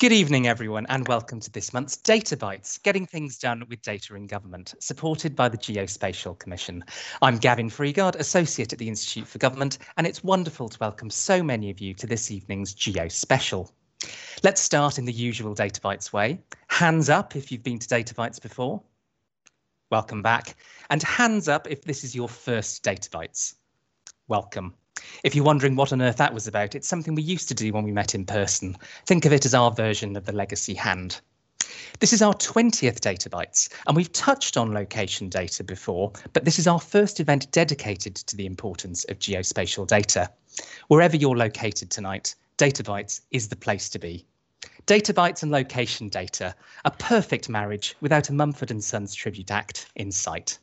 Good 0.00 0.12
evening, 0.12 0.46
everyone, 0.48 0.86
and 0.88 1.06
welcome 1.08 1.40
to 1.40 1.50
this 1.50 1.74
month's 1.74 1.98
Data 1.98 2.34
Bites, 2.34 2.78
getting 2.78 3.04
things 3.04 3.36
done 3.36 3.62
with 3.68 3.82
data 3.82 4.14
in 4.14 4.26
government, 4.26 4.72
supported 4.80 5.36
by 5.36 5.50
the 5.50 5.58
Geospatial 5.58 6.38
Commission. 6.38 6.82
I'm 7.20 7.36
Gavin 7.36 7.68
Freegard, 7.68 8.16
Associate 8.16 8.72
at 8.72 8.78
the 8.78 8.88
Institute 8.88 9.28
for 9.28 9.36
Government, 9.36 9.76
and 9.98 10.06
it's 10.06 10.24
wonderful 10.24 10.70
to 10.70 10.78
welcome 10.80 11.10
so 11.10 11.42
many 11.42 11.68
of 11.68 11.80
you 11.80 11.92
to 11.92 12.06
this 12.06 12.30
evening's 12.30 12.72
Geo 12.72 13.08
Special. 13.08 13.70
Let's 14.42 14.62
start 14.62 14.96
in 14.96 15.04
the 15.04 15.12
usual 15.12 15.52
Data 15.52 15.82
Bites 15.82 16.14
way. 16.14 16.40
Hands 16.68 17.10
up 17.10 17.36
if 17.36 17.52
you've 17.52 17.62
been 17.62 17.78
to 17.78 17.86
Data 17.86 18.14
Bites 18.14 18.38
before. 18.38 18.82
Welcome 19.90 20.22
back. 20.22 20.56
And 20.88 21.02
hands 21.02 21.46
up 21.46 21.66
if 21.70 21.84
this 21.84 22.04
is 22.04 22.16
your 22.16 22.30
first 22.30 22.82
Data 22.82 23.10
Bites. 23.10 23.56
Welcome. 24.28 24.72
If 25.24 25.34
you're 25.34 25.44
wondering 25.44 25.76
what 25.76 25.92
on 25.92 26.02
earth 26.02 26.16
that 26.16 26.34
was 26.34 26.46
about, 26.46 26.74
it's 26.74 26.88
something 26.88 27.14
we 27.14 27.22
used 27.22 27.48
to 27.48 27.54
do 27.54 27.72
when 27.72 27.84
we 27.84 27.92
met 27.92 28.14
in 28.14 28.24
person. 28.24 28.76
Think 29.06 29.24
of 29.24 29.32
it 29.32 29.46
as 29.46 29.54
our 29.54 29.70
version 29.70 30.16
of 30.16 30.26
the 30.26 30.32
legacy 30.32 30.74
hand. 30.74 31.20
This 31.98 32.12
is 32.12 32.22
our 32.22 32.34
20th 32.34 33.00
Data 33.00 33.28
Bites, 33.28 33.68
and 33.86 33.96
we've 33.96 34.12
touched 34.12 34.56
on 34.56 34.72
location 34.72 35.28
data 35.28 35.62
before, 35.62 36.12
but 36.32 36.44
this 36.44 36.58
is 36.58 36.66
our 36.66 36.80
first 36.80 37.20
event 37.20 37.50
dedicated 37.52 38.14
to 38.16 38.36
the 38.36 38.46
importance 38.46 39.04
of 39.04 39.18
geospatial 39.18 39.86
data. 39.86 40.30
Wherever 40.88 41.16
you're 41.16 41.36
located 41.36 41.90
tonight, 41.90 42.34
Data 42.56 42.82
Bites 42.82 43.22
is 43.30 43.48
the 43.48 43.56
place 43.56 43.88
to 43.90 43.98
be. 43.98 44.26
Data 44.86 45.14
Bites 45.14 45.42
and 45.42 45.52
location 45.52 46.08
data, 46.08 46.54
a 46.84 46.90
perfect 46.90 47.48
marriage 47.48 47.96
without 48.00 48.28
a 48.28 48.32
Mumford 48.32 48.82
& 48.82 48.82
Sons 48.82 49.14
tribute 49.14 49.50
act 49.50 49.86
in 49.96 50.12
sight. 50.12 50.58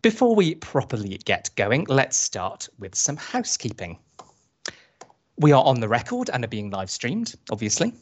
Before 0.00 0.36
we 0.36 0.54
properly 0.54 1.18
get 1.24 1.50
going, 1.56 1.84
let's 1.88 2.16
start 2.16 2.68
with 2.78 2.94
some 2.94 3.16
housekeeping. 3.16 3.98
We 5.38 5.50
are 5.50 5.64
on 5.64 5.80
the 5.80 5.88
record 5.88 6.30
and 6.32 6.44
are 6.44 6.48
being 6.48 6.70
live 6.70 6.88
streamed, 6.88 7.34
obviously. 7.50 7.92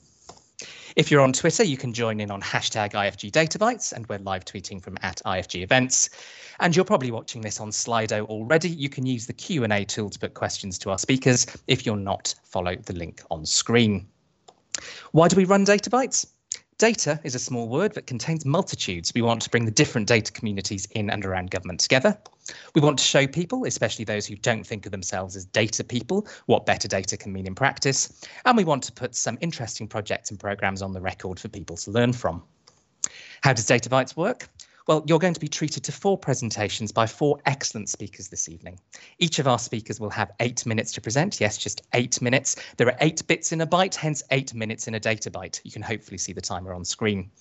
If 0.95 1.11
you're 1.11 1.23
on 1.23 1.33
Twitter, 1.33 1.65
you 1.65 1.79
can 1.79 1.95
join 1.95 2.21
in 2.21 2.31
on 2.31 2.43
hashtag 2.43 2.93
IFG 2.93 3.31
Databytes, 3.31 3.95
and 3.95 4.07
we're 4.09 4.19
live 4.19 4.45
tweeting 4.45 4.83
from 4.83 4.99
at 5.01 5.23
IFG 5.25 5.63
Events. 5.63 6.11
And 6.61 6.77
you're 6.77 6.85
probably 6.85 7.11
watching 7.11 7.41
this 7.41 7.61
on 7.61 7.71
Slido 7.71 8.27
already. 8.27 8.69
You 8.69 8.91
can 8.91 9.07
use 9.07 9.27
the 9.27 9.33
Q&A 9.33 9.85
tool 9.87 10.11
to 10.11 10.19
put 10.19 10.35
questions 10.35 10.79
to 10.81 10.91
our 10.91 10.99
speakers. 10.99 11.47
If 11.67 11.87
you're 11.87 11.97
not, 11.97 12.35
follow 12.45 12.77
the 12.77 12.95
link 12.95 13.23
on 13.31 13.47
screen. 13.47 14.07
Why 15.13 15.29
do 15.29 15.37
we 15.37 15.47
run 15.47 15.65
Databytes? 15.65 16.27
Data 16.79 17.19
is 17.25 17.35
a 17.35 17.39
small 17.39 17.69
word 17.69 17.95
that 17.95 18.07
contains 18.07 18.45
multitudes. 18.45 19.11
We 19.15 19.23
want 19.23 19.41
to 19.41 19.49
bring 19.49 19.65
the 19.65 19.71
different 19.71 20.07
data 20.07 20.31
communities 20.31 20.85
in 20.91 21.09
and 21.09 21.25
around 21.25 21.51
government 21.51 21.81
together. 21.81 22.19
We 22.75 22.83
want 22.83 22.99
to 22.99 23.05
show 23.05 23.27
people, 23.27 23.65
especially 23.65 24.05
those 24.05 24.27
who 24.27 24.37
don't 24.37 24.67
think 24.67 24.85
of 24.85 24.93
themselves 24.93 25.37
as 25.37 25.47
data 25.47 25.83
people, 25.83 26.27
what 26.45 26.67
better 26.67 26.87
data 26.87 27.17
can 27.17 27.33
mean 27.33 27.47
in 27.47 27.55
practice. 27.55 28.21
And 28.45 28.59
we 28.59 28.65
want 28.65 28.83
to 28.83 28.93
put 28.93 29.15
some 29.15 29.39
interesting 29.41 29.89
projects 29.89 30.31
and 30.31 30.39
programs 30.39 30.83
on 30.83 30.93
the 30.93 31.01
record 31.01 31.41
for 31.41 31.49
people 31.49 31.77
to 31.77 31.91
learn 31.91 32.13
from. 32.13 32.43
How 33.41 33.55
does 33.55 33.65
Data 33.65 33.89
Bites 33.89 34.15
work? 34.15 34.47
Well, 34.87 35.03
you're 35.09 35.19
going 35.19 35.35
to 35.35 35.41
be 35.41 35.49
treated 35.49 35.83
to 35.85 35.93
four 35.93 36.17
presentations 36.17 36.93
by 36.93 37.09
four 37.09 37.41
excellent 37.45 37.89
speakers 37.89 38.29
this 38.29 38.49
evening. 38.49 38.79
Each 39.19 39.41
of 39.41 39.49
our 39.49 39.59
speakers 39.59 39.99
will 39.99 40.11
have 40.11 40.31
eight 40.39 40.65
minutes 40.65 40.93
to 40.93 41.01
present. 41.01 41.41
Yes, 41.41 41.59
just 41.59 41.83
eight 41.93 42.23
minutes. 42.23 42.55
There 42.77 42.87
are 42.87 42.97
eight 43.01 43.27
bits 43.27 43.51
in 43.51 43.63
a 43.63 43.67
byte, 43.67 43.97
hence 43.97 44.23
eight 44.31 44.55
minutes 44.55 44.87
in 44.87 44.95
a 44.95 45.01
data 45.01 45.29
byte. 45.29 45.61
You 45.65 45.73
can 45.73 45.83
hopefully 45.83 46.19
see 46.19 46.33
the 46.33 46.41
timer 46.41 46.73
on 46.73 46.85
screen. 46.85 47.33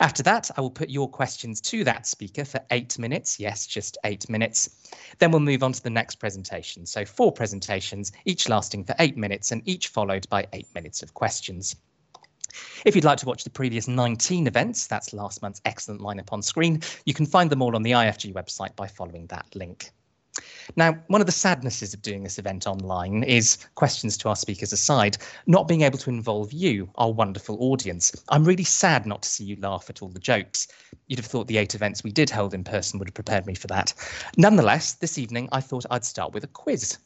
After 0.00 0.22
that, 0.24 0.50
I 0.58 0.60
will 0.60 0.70
put 0.70 0.90
your 0.90 1.08
questions 1.08 1.62
to 1.62 1.82
that 1.84 2.06
speaker 2.06 2.44
for 2.44 2.60
eight 2.70 2.98
minutes. 2.98 3.40
Yes, 3.40 3.66
just 3.66 3.96
eight 4.04 4.28
minutes. 4.28 4.68
Then 5.18 5.30
we'll 5.30 5.40
move 5.40 5.62
on 5.62 5.72
to 5.72 5.82
the 5.82 5.88
next 5.88 6.16
presentation. 6.16 6.84
So 6.84 7.06
four 7.06 7.32
presentations, 7.32 8.12
each 8.26 8.50
lasting 8.50 8.84
for 8.84 8.94
eight 8.98 9.16
minutes 9.16 9.50
and 9.50 9.62
each 9.66 9.88
followed 9.88 10.28
by 10.28 10.46
eight 10.52 10.68
minutes 10.74 11.02
of 11.02 11.14
questions. 11.14 11.74
If 12.84 12.94
you'd 12.94 13.04
like 13.04 13.18
to 13.18 13.26
watch 13.26 13.44
the 13.44 13.50
previous 13.50 13.88
19 13.88 14.46
events, 14.46 14.86
that's 14.86 15.12
last 15.12 15.42
month's 15.42 15.60
excellent 15.64 16.00
lineup 16.00 16.32
on 16.32 16.42
screen, 16.42 16.80
you 17.06 17.14
can 17.14 17.26
find 17.26 17.50
them 17.50 17.62
all 17.62 17.74
on 17.74 17.82
the 17.82 17.92
IFG 17.92 18.32
website 18.34 18.74
by 18.76 18.86
following 18.86 19.26
that 19.26 19.46
link. 19.54 19.92
Now, 20.76 20.98
one 21.08 21.20
of 21.20 21.26
the 21.26 21.32
sadnesses 21.32 21.92
of 21.92 22.00
doing 22.00 22.22
this 22.22 22.38
event 22.38 22.66
online 22.66 23.22
is, 23.22 23.58
questions 23.74 24.16
to 24.18 24.28
our 24.28 24.36
speakers 24.36 24.72
aside, 24.72 25.18
not 25.46 25.68
being 25.68 25.82
able 25.82 25.98
to 25.98 26.10
involve 26.10 26.52
you, 26.52 26.88
our 26.94 27.12
wonderful 27.12 27.58
audience. 27.60 28.12
I'm 28.30 28.44
really 28.44 28.64
sad 28.64 29.04
not 29.04 29.22
to 29.22 29.28
see 29.28 29.44
you 29.44 29.56
laugh 29.56 29.90
at 29.90 30.00
all 30.00 30.08
the 30.08 30.18
jokes. 30.18 30.68
You'd 31.06 31.18
have 31.18 31.26
thought 31.26 31.48
the 31.48 31.58
eight 31.58 31.74
events 31.74 32.02
we 32.02 32.12
did 32.12 32.30
hold 32.30 32.54
in 32.54 32.64
person 32.64 32.98
would 32.98 33.08
have 33.08 33.14
prepared 33.14 33.46
me 33.46 33.54
for 33.54 33.66
that. 33.66 33.92
Nonetheless, 34.38 34.94
this 34.94 35.18
evening 35.18 35.48
I 35.52 35.60
thought 35.60 35.84
I'd 35.90 36.04
start 36.04 36.32
with 36.32 36.44
a 36.44 36.48
quiz. 36.48 36.96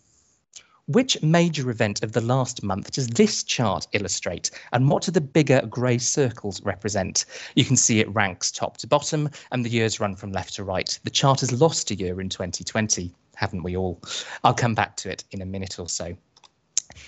Which 0.88 1.20
major 1.20 1.68
event 1.68 2.04
of 2.04 2.12
the 2.12 2.20
last 2.20 2.62
month 2.62 2.92
does 2.92 3.08
this 3.08 3.42
chart 3.42 3.88
illustrate? 3.90 4.52
And 4.72 4.88
what 4.88 5.02
do 5.02 5.10
the 5.10 5.20
bigger 5.20 5.60
grey 5.68 5.98
circles 5.98 6.62
represent? 6.62 7.24
You 7.56 7.64
can 7.64 7.76
see 7.76 7.98
it 7.98 8.14
ranks 8.14 8.52
top 8.52 8.76
to 8.76 8.86
bottom 8.86 9.28
and 9.50 9.64
the 9.64 9.68
years 9.68 9.98
run 9.98 10.14
from 10.14 10.30
left 10.30 10.54
to 10.54 10.62
right. 10.62 10.96
The 11.02 11.10
chart 11.10 11.40
has 11.40 11.50
lost 11.50 11.90
a 11.90 11.96
year 11.96 12.20
in 12.20 12.28
2020, 12.28 13.12
haven't 13.34 13.64
we 13.64 13.76
all? 13.76 14.00
I'll 14.44 14.54
come 14.54 14.76
back 14.76 14.96
to 14.98 15.10
it 15.10 15.24
in 15.32 15.42
a 15.42 15.46
minute 15.46 15.80
or 15.80 15.88
so. 15.88 16.16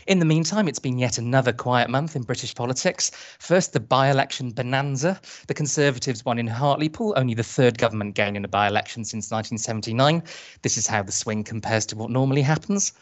In 0.08 0.18
the 0.18 0.24
meantime, 0.24 0.66
it's 0.66 0.80
been 0.80 0.98
yet 0.98 1.18
another 1.18 1.52
quiet 1.52 1.88
month 1.88 2.16
in 2.16 2.22
British 2.22 2.54
politics. 2.54 3.12
First, 3.38 3.72
the 3.72 3.80
by-election 3.80 4.50
bonanza. 4.50 5.20
The 5.46 5.54
Conservatives 5.54 6.24
won 6.24 6.38
in 6.38 6.48
Hartlepool, 6.48 7.14
only 7.16 7.34
the 7.34 7.44
third 7.44 7.78
government 7.78 8.16
gain 8.16 8.34
in 8.34 8.44
a 8.44 8.48
by-election 8.48 9.04
since 9.04 9.30
1979. 9.30 10.24
This 10.62 10.76
is 10.76 10.88
how 10.88 11.04
the 11.04 11.12
swing 11.12 11.44
compares 11.44 11.86
to 11.86 11.96
what 11.96 12.10
normally 12.10 12.42
happens. 12.42 12.92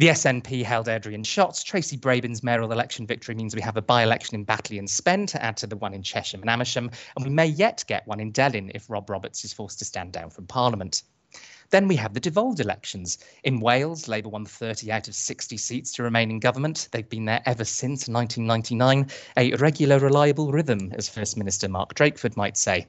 The 0.00 0.06
SNP 0.06 0.64
held 0.64 0.86
Airdrie 0.86 1.14
and 1.14 1.26
Tracy 1.26 1.98
Brabin's 1.98 2.42
mayoral 2.42 2.72
election 2.72 3.06
victory 3.06 3.34
means 3.34 3.54
we 3.54 3.60
have 3.60 3.76
a 3.76 3.82
by-election 3.82 4.34
in 4.34 4.44
Batley 4.44 4.78
and 4.78 4.88
Spen 4.88 5.26
to 5.26 5.44
add 5.44 5.58
to 5.58 5.66
the 5.66 5.76
one 5.76 5.92
in 5.92 6.02
Chesham 6.02 6.40
and 6.40 6.48
Amersham, 6.48 6.90
and 7.14 7.22
we 7.26 7.30
may 7.30 7.44
yet 7.44 7.84
get 7.86 8.06
one 8.06 8.18
in 8.18 8.32
Delyn 8.32 8.70
if 8.74 8.88
Rob 8.88 9.10
Roberts 9.10 9.44
is 9.44 9.52
forced 9.52 9.78
to 9.80 9.84
stand 9.84 10.12
down 10.12 10.30
from 10.30 10.46
Parliament. 10.46 11.02
Then 11.68 11.86
we 11.86 11.96
have 11.96 12.14
the 12.14 12.20
devolved 12.20 12.60
elections. 12.60 13.18
In 13.44 13.60
Wales, 13.60 14.08
Labour 14.08 14.30
won 14.30 14.46
30 14.46 14.90
out 14.90 15.06
of 15.06 15.14
60 15.14 15.58
seats 15.58 15.92
to 15.92 16.02
remain 16.02 16.30
in 16.30 16.40
government. 16.40 16.88
They've 16.92 17.06
been 17.06 17.26
there 17.26 17.42
ever 17.44 17.66
since 17.66 18.08
1999, 18.08 19.06
a 19.36 19.54
regular, 19.56 19.98
reliable 19.98 20.50
rhythm, 20.50 20.94
as 20.94 21.10
First 21.10 21.36
Minister 21.36 21.68
Mark 21.68 21.92
Drakeford 21.92 22.38
might 22.38 22.56
say. 22.56 22.86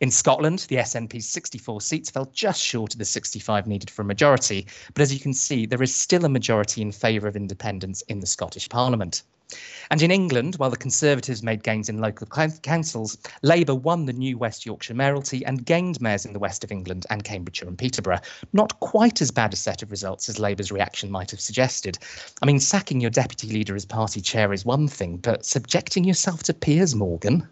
In 0.00 0.10
Scotland, 0.10 0.66
the 0.68 0.76
SNP's 0.76 1.28
64 1.28 1.80
seats 1.80 2.10
fell 2.10 2.24
just 2.32 2.60
short 2.60 2.94
of 2.94 2.98
the 2.98 3.04
65 3.04 3.66
needed 3.66 3.90
for 3.90 4.02
a 4.02 4.04
majority, 4.04 4.66
but 4.94 5.02
as 5.02 5.14
you 5.14 5.20
can 5.20 5.32
see, 5.32 5.66
there 5.66 5.82
is 5.82 5.94
still 5.94 6.24
a 6.24 6.28
majority 6.28 6.82
in 6.82 6.90
favour 6.90 7.28
of 7.28 7.36
independence 7.36 8.02
in 8.08 8.18
the 8.18 8.26
Scottish 8.26 8.68
Parliament. 8.68 9.22
And 9.90 10.00
in 10.00 10.10
England, 10.10 10.56
while 10.56 10.70
the 10.70 10.76
Conservatives 10.76 11.42
made 11.42 11.62
gains 11.62 11.90
in 11.90 11.98
local 12.00 12.26
councils, 12.26 13.18
Labour 13.42 13.74
won 13.74 14.06
the 14.06 14.12
new 14.12 14.38
West 14.38 14.64
Yorkshire 14.64 14.94
mayoralty 14.94 15.44
and 15.44 15.66
gained 15.66 16.00
mayors 16.00 16.24
in 16.24 16.32
the 16.32 16.38
west 16.38 16.64
of 16.64 16.72
England 16.72 17.04
and 17.10 17.22
Cambridgeshire 17.22 17.68
and 17.68 17.76
Peterborough. 17.76 18.20
Not 18.54 18.80
quite 18.80 19.20
as 19.20 19.30
bad 19.30 19.52
a 19.52 19.56
set 19.56 19.82
of 19.82 19.90
results 19.90 20.28
as 20.30 20.38
Labour's 20.38 20.72
reaction 20.72 21.10
might 21.10 21.30
have 21.30 21.40
suggested. 21.40 21.98
I 22.40 22.46
mean, 22.46 22.60
sacking 22.60 23.00
your 23.00 23.10
deputy 23.10 23.48
leader 23.48 23.76
as 23.76 23.84
party 23.84 24.22
chair 24.22 24.52
is 24.54 24.64
one 24.64 24.88
thing, 24.88 25.18
but 25.18 25.44
subjecting 25.44 26.04
yourself 26.04 26.42
to 26.44 26.54
Piers 26.54 26.94
Morgan? 26.94 27.46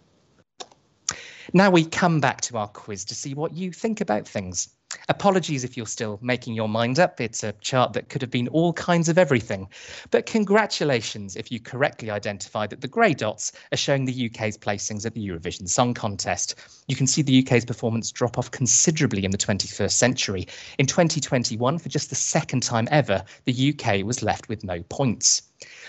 Now 1.52 1.70
we 1.70 1.84
come 1.84 2.20
back 2.20 2.40
to 2.42 2.58
our 2.58 2.68
quiz 2.68 3.04
to 3.06 3.14
see 3.14 3.34
what 3.34 3.54
you 3.54 3.72
think 3.72 4.00
about 4.00 4.28
things. 4.28 4.68
Apologies 5.08 5.62
if 5.62 5.76
you're 5.76 5.86
still 5.86 6.18
making 6.20 6.54
your 6.54 6.68
mind 6.68 6.98
up. 6.98 7.20
It's 7.20 7.44
a 7.44 7.52
chart 7.60 7.92
that 7.92 8.08
could 8.08 8.22
have 8.22 8.30
been 8.30 8.48
all 8.48 8.72
kinds 8.72 9.08
of 9.08 9.18
everything. 9.18 9.68
But 10.10 10.26
congratulations 10.26 11.36
if 11.36 11.52
you 11.52 11.60
correctly 11.60 12.10
identified 12.10 12.70
that 12.70 12.80
the 12.80 12.88
grey 12.88 13.14
dots 13.14 13.52
are 13.72 13.76
showing 13.76 14.04
the 14.04 14.26
UK's 14.26 14.58
placings 14.58 15.06
at 15.06 15.14
the 15.14 15.24
Eurovision 15.24 15.68
Song 15.68 15.94
Contest. 15.94 16.56
You 16.88 16.96
can 16.96 17.06
see 17.06 17.22
the 17.22 17.40
UK's 17.40 17.64
performance 17.64 18.10
drop 18.10 18.36
off 18.36 18.50
considerably 18.50 19.24
in 19.24 19.30
the 19.30 19.38
21st 19.38 19.92
century. 19.92 20.48
In 20.78 20.86
2021, 20.86 21.78
for 21.78 21.88
just 21.88 22.10
the 22.10 22.16
second 22.16 22.64
time 22.64 22.88
ever, 22.90 23.24
the 23.44 23.74
UK 23.74 24.04
was 24.04 24.24
left 24.24 24.48
with 24.48 24.64
no 24.64 24.82
points. 24.88 25.42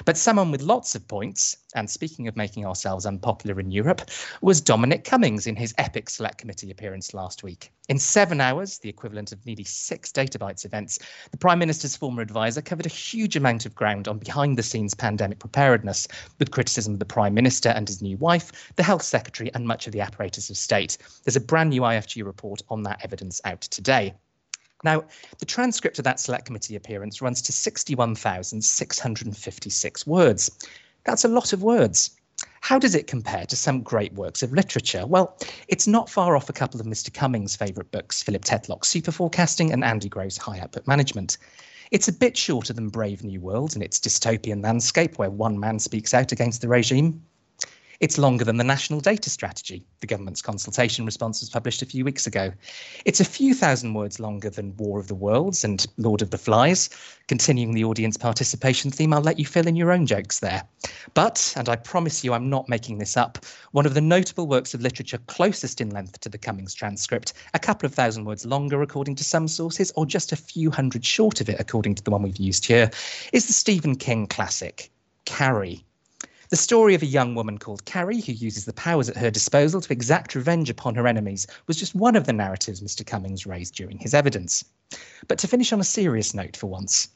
But 0.03 0.17
someone 0.17 0.51
with 0.51 0.61
lots 0.61 0.95
of 0.95 1.07
points, 1.07 1.55
and 1.75 1.89
speaking 1.89 2.27
of 2.27 2.35
making 2.35 2.65
ourselves 2.65 3.05
unpopular 3.05 3.57
in 3.57 3.71
Europe, 3.71 4.01
was 4.41 4.59
Dominic 4.59 5.05
Cummings 5.05 5.47
in 5.47 5.55
his 5.55 5.73
epic 5.77 6.09
Select 6.09 6.37
Committee 6.37 6.71
appearance 6.71 7.13
last 7.13 7.41
week. 7.41 7.71
In 7.87 7.97
seven 7.97 8.41
hours, 8.41 8.79
the 8.79 8.89
equivalent 8.91 9.31
of 9.31 9.43
nearly 9.45 9.63
six 9.63 10.11
Data 10.11 10.37
Bites 10.37 10.65
events, 10.65 10.99
the 11.31 11.37
Prime 11.37 11.57
Minister's 11.57 11.95
former 11.95 12.21
advisor 12.21 12.61
covered 12.61 12.85
a 12.85 12.89
huge 12.89 13.35
amount 13.35 13.65
of 13.65 13.73
ground 13.73 14.07
on 14.07 14.19
behind 14.19 14.55
the 14.57 14.63
scenes 14.63 14.93
pandemic 14.93 15.39
preparedness, 15.39 16.07
with 16.37 16.51
criticism 16.51 16.93
of 16.93 16.99
the 16.99 17.05
Prime 17.05 17.33
Minister 17.33 17.69
and 17.69 17.87
his 17.87 18.03
new 18.03 18.17
wife, 18.17 18.71
the 18.75 18.83
Health 18.83 19.01
Secretary, 19.01 19.49
and 19.55 19.67
much 19.67 19.87
of 19.87 19.93
the 19.93 20.01
apparatus 20.01 20.51
of 20.51 20.57
state. 20.57 20.99
There's 21.23 21.35
a 21.35 21.41
brand 21.41 21.71
new 21.71 21.81
IFG 21.81 22.23
report 22.23 22.61
on 22.69 22.83
that 22.83 23.03
evidence 23.03 23.41
out 23.45 23.61
today. 23.61 24.13
Now, 24.83 25.05
the 25.39 25.45
transcript 25.45 25.97
of 25.99 26.05
that 26.05 26.19
select 26.19 26.45
committee 26.45 26.75
appearance 26.75 27.21
runs 27.21 27.41
to 27.43 27.51
61,656 27.51 30.07
words. 30.07 30.49
That's 31.03 31.25
a 31.25 31.27
lot 31.27 31.53
of 31.53 31.61
words. 31.63 32.11
How 32.61 32.77
does 32.77 32.93
it 32.93 33.07
compare 33.07 33.45
to 33.47 33.55
some 33.55 33.81
great 33.81 34.13
works 34.13 34.43
of 34.43 34.53
literature? 34.53 35.05
Well, 35.07 35.35
it's 35.67 35.87
not 35.87 36.09
far 36.09 36.35
off 36.35 36.47
a 36.47 36.53
couple 36.53 36.79
of 36.79 36.85
Mr. 36.85 37.11
Cummings' 37.11 37.55
favourite 37.55 37.91
books, 37.91 38.21
Philip 38.21 38.45
Tetlock's 38.45 38.87
Super 38.87 39.11
Forecasting 39.11 39.73
and 39.73 39.83
Andy 39.83 40.07
Grove's 40.07 40.37
High 40.37 40.59
Output 40.59 40.87
Management. 40.87 41.39
It's 41.89 42.07
a 42.07 42.13
bit 42.13 42.37
shorter 42.37 42.71
than 42.71 42.89
Brave 42.89 43.23
New 43.23 43.41
World 43.41 43.75
in 43.75 43.81
its 43.81 43.99
dystopian 43.99 44.63
landscape 44.63 45.17
where 45.17 45.31
one 45.31 45.59
man 45.59 45.79
speaks 45.79 46.13
out 46.13 46.31
against 46.31 46.61
the 46.61 46.67
regime. 46.67 47.23
It's 48.01 48.17
longer 48.17 48.43
than 48.43 48.57
the 48.57 48.63
National 48.63 48.99
Data 48.99 49.29
Strategy. 49.29 49.85
The 49.99 50.07
government's 50.07 50.41
consultation 50.41 51.05
response 51.05 51.39
was 51.39 51.51
published 51.51 51.83
a 51.83 51.85
few 51.85 52.03
weeks 52.03 52.25
ago. 52.25 52.51
It's 53.05 53.19
a 53.19 53.25
few 53.25 53.53
thousand 53.53 53.93
words 53.93 54.19
longer 54.19 54.49
than 54.49 54.75
War 54.77 54.99
of 54.99 55.07
the 55.07 55.13
Worlds 55.13 55.63
and 55.63 55.85
Lord 55.97 56.23
of 56.23 56.31
the 56.31 56.39
Flies. 56.39 56.89
Continuing 57.27 57.75
the 57.75 57.83
audience 57.83 58.17
participation 58.17 58.89
theme, 58.89 59.13
I'll 59.13 59.21
let 59.21 59.37
you 59.37 59.45
fill 59.45 59.67
in 59.67 59.75
your 59.75 59.91
own 59.91 60.07
jokes 60.07 60.39
there. 60.39 60.63
But, 61.13 61.53
and 61.55 61.69
I 61.69 61.75
promise 61.75 62.23
you 62.23 62.33
I'm 62.33 62.49
not 62.49 62.67
making 62.67 62.97
this 62.97 63.15
up, 63.15 63.45
one 63.71 63.85
of 63.85 63.93
the 63.93 64.01
notable 64.01 64.47
works 64.47 64.73
of 64.73 64.81
literature 64.81 65.19
closest 65.27 65.79
in 65.79 65.91
length 65.91 66.21
to 66.21 66.29
the 66.29 66.39
Cummings 66.39 66.73
transcript, 66.73 67.33
a 67.53 67.59
couple 67.59 67.85
of 67.85 67.93
thousand 67.93 68.25
words 68.25 68.47
longer 68.47 68.81
according 68.81 69.13
to 69.17 69.23
some 69.23 69.47
sources, 69.47 69.91
or 69.95 70.07
just 70.07 70.31
a 70.31 70.35
few 70.35 70.71
hundred 70.71 71.05
short 71.05 71.39
of 71.39 71.49
it 71.49 71.59
according 71.59 71.93
to 71.93 72.03
the 72.03 72.09
one 72.09 72.23
we've 72.23 72.37
used 72.37 72.65
here, 72.65 72.89
is 73.31 73.45
the 73.45 73.53
Stephen 73.53 73.95
King 73.95 74.25
classic, 74.25 74.89
Carrie. 75.25 75.85
The 76.51 76.57
story 76.57 76.95
of 76.95 77.01
a 77.01 77.05
young 77.05 77.33
woman 77.33 77.59
called 77.59 77.85
Carrie 77.85 78.19
who 78.19 78.33
uses 78.33 78.65
the 78.65 78.73
powers 78.73 79.07
at 79.07 79.15
her 79.15 79.31
disposal 79.31 79.79
to 79.79 79.93
exact 79.93 80.35
revenge 80.35 80.69
upon 80.69 80.95
her 80.95 81.07
enemies 81.07 81.47
was 81.65 81.77
just 81.77 81.95
one 81.95 82.17
of 82.17 82.25
the 82.25 82.33
narratives 82.33 82.81
Mr. 82.81 83.05
Cummings 83.05 83.45
raised 83.45 83.73
during 83.73 83.97
his 83.99 84.13
evidence. 84.13 84.65
But 85.29 85.39
to 85.39 85.47
finish 85.47 85.71
on 85.71 85.79
a 85.79 85.85
serious 85.85 86.33
note 86.33 86.57
for 86.57 86.67
once, 86.67 87.07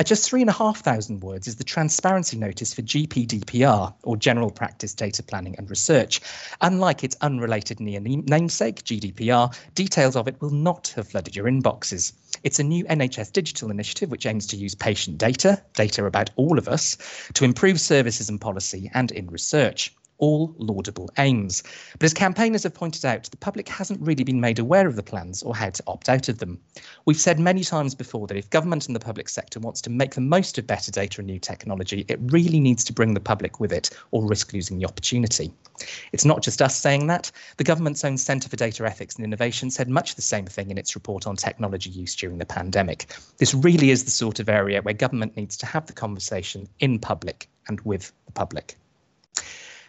at 0.00 0.06
just 0.06 0.26
three 0.26 0.40
and 0.40 0.48
a 0.48 0.54
half 0.54 0.80
thousand 0.80 1.20
words 1.20 1.46
is 1.46 1.56
the 1.56 1.62
transparency 1.62 2.34
notice 2.34 2.72
for 2.72 2.80
GPDPR, 2.80 3.92
or 4.02 4.16
General 4.16 4.50
Practice 4.50 4.94
Data 4.94 5.22
Planning 5.22 5.54
and 5.58 5.68
Research. 5.68 6.22
Unlike 6.62 7.04
its 7.04 7.16
unrelated 7.20 7.80
namesake, 7.80 8.82
GDPR, 8.82 9.54
details 9.74 10.16
of 10.16 10.26
it 10.26 10.40
will 10.40 10.48
not 10.48 10.88
have 10.96 11.08
flooded 11.08 11.36
your 11.36 11.44
inboxes. 11.44 12.14
It's 12.44 12.58
a 12.58 12.64
new 12.64 12.86
NHS 12.86 13.30
digital 13.30 13.70
initiative 13.70 14.10
which 14.10 14.24
aims 14.24 14.46
to 14.46 14.56
use 14.56 14.74
patient 14.74 15.18
data, 15.18 15.62
data 15.74 16.06
about 16.06 16.30
all 16.36 16.56
of 16.56 16.66
us, 16.66 16.96
to 17.34 17.44
improve 17.44 17.78
services 17.78 18.30
and 18.30 18.40
policy 18.40 18.90
and 18.94 19.12
in 19.12 19.26
research 19.26 19.92
all 20.20 20.54
laudable 20.58 21.10
aims. 21.18 21.62
But 21.92 22.04
as 22.04 22.14
campaigners 22.14 22.62
have 22.62 22.74
pointed 22.74 23.04
out, 23.04 23.24
the 23.24 23.36
public 23.36 23.68
hasn't 23.68 24.00
really 24.00 24.24
been 24.24 24.40
made 24.40 24.58
aware 24.58 24.86
of 24.86 24.96
the 24.96 25.02
plans 25.02 25.42
or 25.42 25.56
how 25.56 25.70
to 25.70 25.82
opt 25.86 26.08
out 26.08 26.28
of 26.28 26.38
them. 26.38 26.60
We've 27.06 27.16
said 27.16 27.40
many 27.40 27.64
times 27.64 27.94
before 27.94 28.26
that 28.28 28.36
if 28.36 28.48
government 28.50 28.86
and 28.86 28.94
the 28.94 29.00
public 29.00 29.28
sector 29.28 29.58
wants 29.58 29.80
to 29.82 29.90
make 29.90 30.14
the 30.14 30.20
most 30.20 30.58
of 30.58 30.66
better 30.66 30.92
data 30.92 31.20
and 31.20 31.26
new 31.26 31.38
technology, 31.38 32.04
it 32.08 32.20
really 32.22 32.60
needs 32.60 32.84
to 32.84 32.92
bring 32.92 33.14
the 33.14 33.20
public 33.20 33.58
with 33.58 33.72
it 33.72 33.90
or 34.12 34.24
risk 34.24 34.52
losing 34.52 34.78
the 34.78 34.86
opportunity. 34.86 35.52
It's 36.12 36.24
not 36.24 36.42
just 36.42 36.60
us 36.62 36.76
saying 36.76 37.06
that. 37.06 37.32
The 37.56 37.64
government's 37.64 38.04
own 38.04 38.18
Centre 38.18 38.48
for 38.48 38.56
Data 38.56 38.84
Ethics 38.84 39.16
and 39.16 39.24
Innovation 39.24 39.70
said 39.70 39.88
much 39.88 40.14
the 40.14 40.22
same 40.22 40.46
thing 40.46 40.70
in 40.70 40.78
its 40.78 40.94
report 40.94 41.26
on 41.26 41.36
technology 41.36 41.90
use 41.90 42.14
during 42.14 42.38
the 42.38 42.46
pandemic. 42.46 43.06
This 43.38 43.54
really 43.54 43.90
is 43.90 44.04
the 44.04 44.10
sort 44.10 44.40
of 44.40 44.48
area 44.48 44.82
where 44.82 44.94
government 44.94 45.36
needs 45.36 45.56
to 45.58 45.66
have 45.66 45.86
the 45.86 45.92
conversation 45.92 46.68
in 46.80 46.98
public 46.98 47.48
and 47.68 47.80
with 47.82 48.12
the 48.26 48.32
public. 48.32 48.76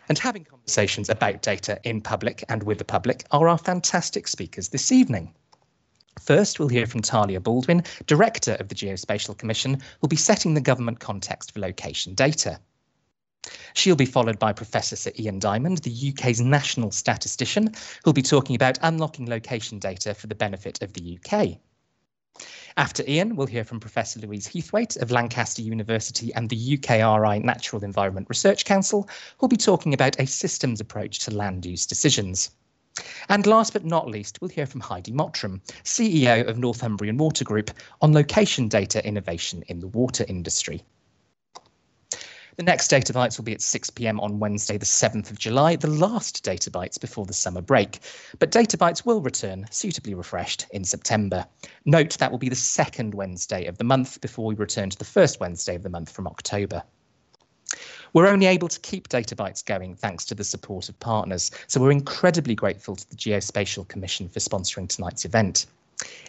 And 0.10 0.18
having 0.18 0.44
conversations 0.44 1.10
about 1.10 1.42
data 1.42 1.80
in 1.84 2.02
public 2.02 2.44
and 2.50 2.64
with 2.64 2.80
the 2.80 2.86
public 2.86 3.26
are 3.32 3.48
our 3.48 3.58
fantastic 3.58 4.28
speakers 4.28 4.70
this 4.70 4.92
evening. 4.92 5.34
First, 6.20 6.60
we'll 6.60 6.68
hear 6.68 6.86
from 6.86 7.02
Thalia 7.02 7.40
Baldwin, 7.40 7.84
Director 8.06 8.56
of 8.60 8.68
the 8.68 8.76
Geospatial 8.76 9.38
Commission, 9.38 9.82
who'll 10.00 10.10
be 10.10 10.16
setting 10.16 10.54
the 10.54 10.62
government 10.62 11.00
context 11.00 11.54
for 11.54 11.60
location 11.60 12.14
data. 12.14 12.60
She'll 13.74 13.96
be 13.96 14.06
followed 14.06 14.38
by 14.38 14.54
Professor 14.54 14.96
Sir 14.96 15.12
Ian 15.18 15.40
Diamond, 15.40 15.80
the 15.80 16.14
UK's 16.14 16.42
national 16.42 16.92
statistician, 16.92 17.74
who'll 18.04 18.14
be 18.14 18.22
talking 18.22 18.56
about 18.56 18.78
unlocking 18.82 19.28
location 19.28 19.80
data 19.80 20.14
for 20.14 20.28
the 20.28 20.36
benefit 20.36 20.82
of 20.82 20.94
the 20.94 21.18
UK. 21.18 21.58
After 22.78 23.04
Ian, 23.06 23.36
we'll 23.36 23.48
hear 23.48 23.66
from 23.66 23.82
Professor 23.82 24.20
Louise 24.22 24.48
Heathwaite 24.48 25.00
of 25.02 25.12
Lancaster 25.12 25.62
University 25.62 26.34
and 26.34 26.50
the 26.50 26.78
UKRI 26.78 27.44
Natural 27.44 27.84
Environment 27.84 28.26
Research 28.30 28.64
Council, 28.64 29.10
who'll 29.38 29.50
be 29.50 29.58
talking 29.58 29.94
about 29.94 30.20
a 30.20 30.26
systems 30.26 30.80
approach 30.80 31.20
to 31.20 31.36
land 31.36 31.66
use 31.66 31.86
decisions. 31.86 32.50
And 33.30 33.46
last 33.46 33.74
but 33.74 33.86
not 33.86 34.08
least, 34.08 34.40
we'll 34.40 34.50
hear 34.50 34.66
from 34.66 34.82
Heidi 34.82 35.12
Mottram, 35.12 35.62
CEO 35.84 36.48
of 36.48 36.58
Northumbrian 36.58 37.18
Water 37.18 37.44
Group, 37.44 37.72
on 38.02 38.14
location 38.14 38.68
data 38.68 39.06
innovation 39.06 39.64
in 39.68 39.80
the 39.80 39.88
water 39.88 40.26
industry. 40.28 40.84
The 42.58 42.64
next 42.64 42.90
Data 42.90 43.14
Bites 43.14 43.38
will 43.38 43.46
be 43.46 43.54
at 43.54 43.62
6 43.62 43.92
pm 43.92 44.20
on 44.20 44.40
Wednesday, 44.40 44.78
the 44.78 44.86
7th 44.86 45.32
of 45.32 45.40
July, 45.40 45.78
the 45.78 45.88
last 45.88 46.44
Data 46.44 46.70
Bites 46.70 46.98
before 46.98 47.26
the 47.26 47.34
summer 47.34 47.62
break. 47.62 48.00
But 48.40 48.52
Data 48.52 48.78
Bites 48.78 49.06
will 49.06 49.22
return, 49.22 49.66
suitably 49.72 50.14
refreshed, 50.16 50.66
in 50.72 50.84
September. 50.84 51.46
Note 51.86 52.18
that 52.18 52.30
will 52.30 52.38
be 52.38 52.50
the 52.50 52.56
second 52.56 53.16
Wednesday 53.16 53.68
of 53.68 53.78
the 53.78 53.86
month 53.86 54.20
before 54.20 54.46
we 54.46 54.56
return 54.56 54.90
to 54.90 54.98
the 54.98 55.06
first 55.06 55.40
Wednesday 55.40 55.76
of 55.76 55.84
the 55.84 55.90
month 55.90 56.12
from 56.12 56.28
October. 56.28 56.84
We're 58.12 58.28
only 58.28 58.48
able 58.48 58.68
to 58.68 58.80
keep 58.82 59.08
Data 59.08 59.34
Bites 59.34 59.62
going 59.62 59.96
thanks 59.96 60.26
to 60.26 60.36
the 60.36 60.44
support 60.44 60.90
of 60.90 61.00
partners, 61.00 61.52
so 61.68 61.80
we're 61.80 61.92
incredibly 61.92 62.54
grateful 62.54 62.98
to 62.98 63.10
the 63.10 63.16
Geospatial 63.16 63.88
Commission 63.88 64.28
for 64.28 64.40
sponsoring 64.40 64.90
tonight's 64.90 65.24
event. 65.24 65.68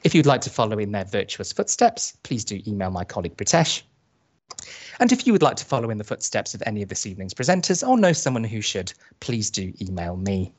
If 0.04 0.14
you'd 0.14 0.26
like 0.26 0.42
to 0.42 0.50
follow 0.50 0.78
in 0.78 0.92
their 0.92 1.04
virtuous 1.04 1.52
footsteps, 1.52 2.16
please 2.22 2.44
do 2.44 2.60
email 2.64 2.90
my 2.90 3.02
colleague 3.02 3.36
Pritesh 3.36 3.82
and 5.00 5.12
if 5.12 5.26
you 5.26 5.32
would 5.32 5.42
like 5.42 5.56
to 5.56 5.64
follow 5.64 5.90
in 5.90 5.98
the 5.98 6.04
footsteps 6.04 6.54
of 6.54 6.62
any 6.66 6.82
of 6.82 6.88
this 6.88 7.06
evening's 7.06 7.34
presenters 7.34 7.86
or 7.86 7.98
know 7.98 8.12
someone 8.12 8.44
who 8.44 8.60
should, 8.60 8.92
please 9.20 9.50
do 9.50 9.72
email 9.80 10.16
me. 10.16 10.52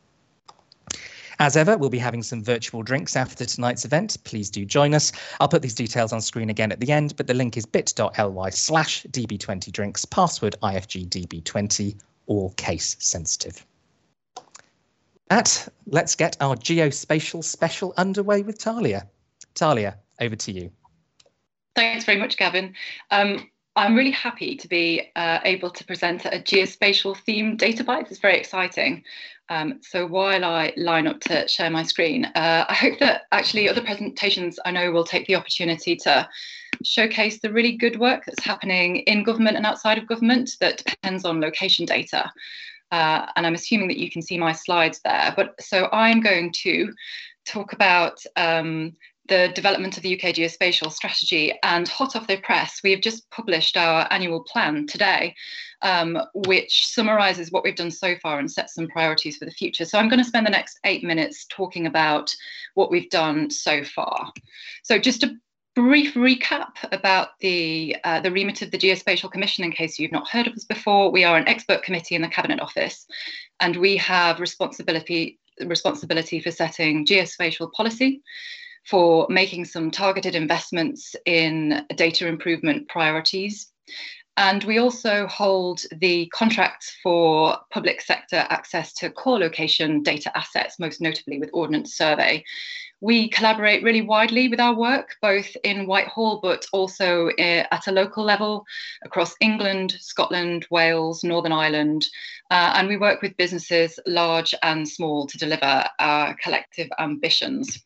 As 1.39 1.57
ever, 1.57 1.77
we'll 1.77 1.89
be 1.89 1.97
having 1.97 2.23
some 2.23 2.43
virtual 2.43 2.83
drinks 2.83 3.15
after 3.15 3.45
tonight's 3.45 3.85
event. 3.85 4.17
Please 4.23 4.49
do 4.49 4.65
join 4.65 4.93
us. 4.93 5.11
I'll 5.39 5.47
put 5.47 5.61
these 5.61 5.73
details 5.73 6.13
on 6.13 6.21
screen 6.21 6.49
again 6.49 6.71
at 6.71 6.79
the 6.79 6.91
end, 6.91 7.15
but 7.15 7.27
the 7.27 7.33
link 7.33 7.57
is 7.57 7.65
bit.ly 7.65 8.49
slash 8.51 9.03
db20drinks, 9.05 10.09
password 10.09 10.55
ifgdb20, 10.61 11.99
all 12.27 12.51
case 12.51 12.95
sensitive. 12.99 13.65
That, 15.29 15.67
let's 15.87 16.15
get 16.15 16.37
our 16.39 16.55
geospatial 16.55 17.43
special 17.43 17.93
underway 17.97 18.43
with 18.43 18.61
Thalia. 18.61 19.07
Thalia, 19.55 19.97
over 20.21 20.35
to 20.35 20.51
you. 20.51 20.71
Thanks 21.75 22.05
very 22.05 22.19
much, 22.19 22.37
Gavin. 22.37 22.75
Um, 23.09 23.49
I'm 23.75 23.95
really 23.95 24.11
happy 24.11 24.55
to 24.55 24.67
be 24.67 25.11
uh, 25.15 25.39
able 25.43 25.71
to 25.71 25.83
present 25.85 26.25
a 26.25 26.37
geospatial 26.37 27.17
themed 27.27 27.57
data 27.57 27.83
bites. 27.83 28.11
It's 28.11 28.19
very 28.19 28.37
exciting. 28.37 29.03
Um, 29.49 29.79
so 29.81 30.05
while 30.05 30.45
I 30.45 30.73
line 30.77 31.07
up 31.07 31.19
to 31.21 31.47
share 31.47 31.69
my 31.69 31.83
screen, 31.83 32.25
uh, 32.25 32.65
I 32.69 32.73
hope 32.73 32.99
that 32.99 33.23
actually 33.31 33.67
other 33.67 33.81
presentations 33.81 34.59
I 34.63 34.71
know 34.71 34.91
will 34.91 35.03
take 35.03 35.25
the 35.27 35.35
opportunity 35.35 35.95
to 35.97 36.27
showcase 36.83 37.39
the 37.39 37.51
really 37.51 37.73
good 37.75 37.99
work 37.99 38.23
that's 38.25 38.43
happening 38.43 38.97
in 38.97 39.23
government 39.23 39.57
and 39.57 39.65
outside 39.65 39.97
of 39.97 40.07
government 40.07 40.51
that 40.59 40.83
depends 40.85 41.25
on 41.25 41.41
location 41.41 41.85
data. 41.85 42.31
Uh, 42.91 43.25
and 43.35 43.47
I'm 43.47 43.55
assuming 43.55 43.87
that 43.87 43.97
you 43.97 44.11
can 44.11 44.21
see 44.21 44.37
my 44.37 44.51
slides 44.51 45.01
there. 45.03 45.33
But 45.35 45.59
so 45.59 45.89
I'm 45.91 46.21
going 46.21 46.51
to 46.61 46.93
talk 47.45 47.73
about 47.73 48.23
um, 48.35 48.93
the 49.27 49.51
development 49.55 49.95
of 49.97 50.03
the 50.03 50.13
UK 50.13 50.35
geospatial 50.35 50.91
strategy. 50.91 51.53
And 51.63 51.87
hot 51.87 52.15
off 52.15 52.27
the 52.27 52.37
press, 52.37 52.81
we 52.83 52.91
have 52.91 53.01
just 53.01 53.29
published 53.31 53.77
our 53.77 54.07
annual 54.11 54.43
plan 54.43 54.85
today, 54.87 55.35
um, 55.81 56.19
which 56.33 56.87
summarises 56.87 57.51
what 57.51 57.63
we've 57.63 57.75
done 57.75 57.91
so 57.91 58.15
far 58.21 58.39
and 58.39 58.51
sets 58.51 58.75
some 58.75 58.87
priorities 58.87 59.37
for 59.37 59.45
the 59.45 59.51
future. 59.51 59.85
So 59.85 59.97
I'm 59.97 60.09
going 60.09 60.19
to 60.19 60.25
spend 60.25 60.45
the 60.45 60.51
next 60.51 60.79
eight 60.85 61.03
minutes 61.03 61.45
talking 61.49 61.85
about 61.85 62.35
what 62.73 62.91
we've 62.91 63.09
done 63.09 63.49
so 63.49 63.83
far. 63.83 64.31
So 64.83 64.99
just 64.99 65.23
a 65.23 65.35
brief 65.75 66.13
recap 66.13 66.73
about 66.91 67.29
the 67.39 67.95
uh, 68.03 68.19
the 68.19 68.31
remit 68.31 68.61
of 68.61 68.71
the 68.71 68.77
Geospatial 68.77 69.31
Commission 69.31 69.63
in 69.63 69.71
case 69.71 69.97
you've 69.97 70.11
not 70.11 70.29
heard 70.29 70.47
of 70.47 70.53
us 70.53 70.65
before. 70.65 71.11
We 71.11 71.23
are 71.23 71.37
an 71.37 71.47
expert 71.47 71.83
committee 71.83 72.15
in 72.15 72.21
the 72.21 72.27
Cabinet 72.27 72.59
Office, 72.59 73.07
and 73.59 73.75
we 73.77 73.97
have 73.97 74.39
responsibility 74.39 75.39
responsibility 75.65 76.39
for 76.39 76.51
setting 76.51 77.05
geospatial 77.05 77.71
policy, 77.73 78.21
for 78.89 79.27
making 79.29 79.65
some 79.65 79.91
targeted 79.91 80.35
investments 80.35 81.15
in 81.25 81.85
data 81.95 82.27
improvement 82.27 82.87
priorities. 82.89 83.71
And 84.35 84.63
we 84.63 84.79
also 84.79 85.27
hold 85.27 85.81
the 85.91 86.25
contracts 86.33 86.95
for 87.03 87.57
public 87.69 88.01
sector 88.01 88.47
access 88.49 88.91
to 88.93 89.11
core 89.11 89.37
location 89.37 90.01
data 90.01 90.35
assets, 90.35 90.79
most 90.79 91.01
notably 91.01 91.37
with 91.37 91.51
Ordnance 91.53 91.95
Survey. 91.95 92.43
We 92.99 93.27
collaborate 93.27 93.83
really 93.83 94.01
widely 94.01 94.47
with 94.47 94.59
our 94.59 94.73
work, 94.73 95.17
both 95.21 95.55
in 95.63 95.85
Whitehall, 95.85 96.39
but 96.41 96.65
also 96.71 97.27
eh, 97.37 97.65
at 97.69 97.87
a 97.87 97.91
local 97.91 98.23
level 98.23 98.65
across 99.03 99.35
England, 99.39 99.97
Scotland, 99.99 100.65
Wales, 100.71 101.23
Northern 101.23 101.51
Ireland. 101.51 102.05
Uh, 102.49 102.73
and 102.75 102.87
we 102.87 102.97
work 102.97 103.21
with 103.21 103.37
businesses 103.37 103.99
large 104.07 104.55
and 104.63 104.87
small 104.87 105.27
to 105.27 105.37
deliver 105.37 105.85
our 105.99 106.35
collective 106.41 106.87
ambitions. 106.97 107.83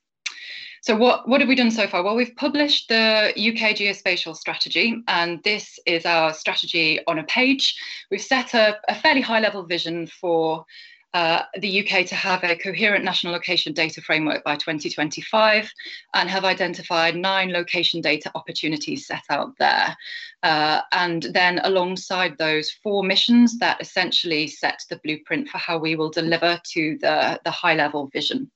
So 0.81 0.95
what, 0.95 1.27
what 1.27 1.41
have 1.41 1.47
we 1.47 1.55
done 1.55 1.71
so 1.71 1.87
far? 1.87 2.03
Well, 2.03 2.15
we've 2.15 2.35
published 2.35 2.89
the 2.89 3.33
UK 3.35 3.75
geospatial 3.75 4.35
strategy, 4.35 5.01
and 5.07 5.41
this 5.43 5.79
is 5.85 6.05
our 6.05 6.33
strategy 6.33 6.99
on 7.07 7.19
a 7.19 7.23
page. 7.23 7.75
We've 8.11 8.21
set 8.21 8.53
a, 8.53 8.77
a 8.87 8.95
fairly 8.95 9.21
high 9.21 9.39
level 9.39 9.63
vision 9.63 10.07
for 10.07 10.65
uh, 11.13 11.43
the 11.59 11.79
UK 11.79 12.05
to 12.05 12.15
have 12.15 12.43
a 12.43 12.55
coherent 12.55 13.03
national 13.03 13.33
location 13.33 13.73
data 13.73 14.01
framework 14.01 14.43
by 14.43 14.55
2025 14.55 15.71
and 16.13 16.29
have 16.29 16.45
identified 16.45 17.15
nine 17.15 17.51
location 17.51 18.01
data 18.01 18.29
opportunities 18.35 19.07
set 19.07 19.23
out 19.29 19.51
there. 19.57 19.95
Uh, 20.43 20.81
and 20.91 21.23
then 21.33 21.59
alongside 21.63 22.37
those 22.37 22.69
four 22.69 23.03
missions 23.03 23.57
that 23.57 23.81
essentially 23.81 24.47
set 24.47 24.79
the 24.89 24.99
blueprint 25.03 25.47
for 25.49 25.57
how 25.57 25.77
we 25.77 25.95
will 25.95 26.11
deliver 26.11 26.59
to 26.63 26.97
the, 27.01 27.39
the 27.43 27.51
high 27.51 27.73
level 27.73 28.09
vision. 28.13 28.51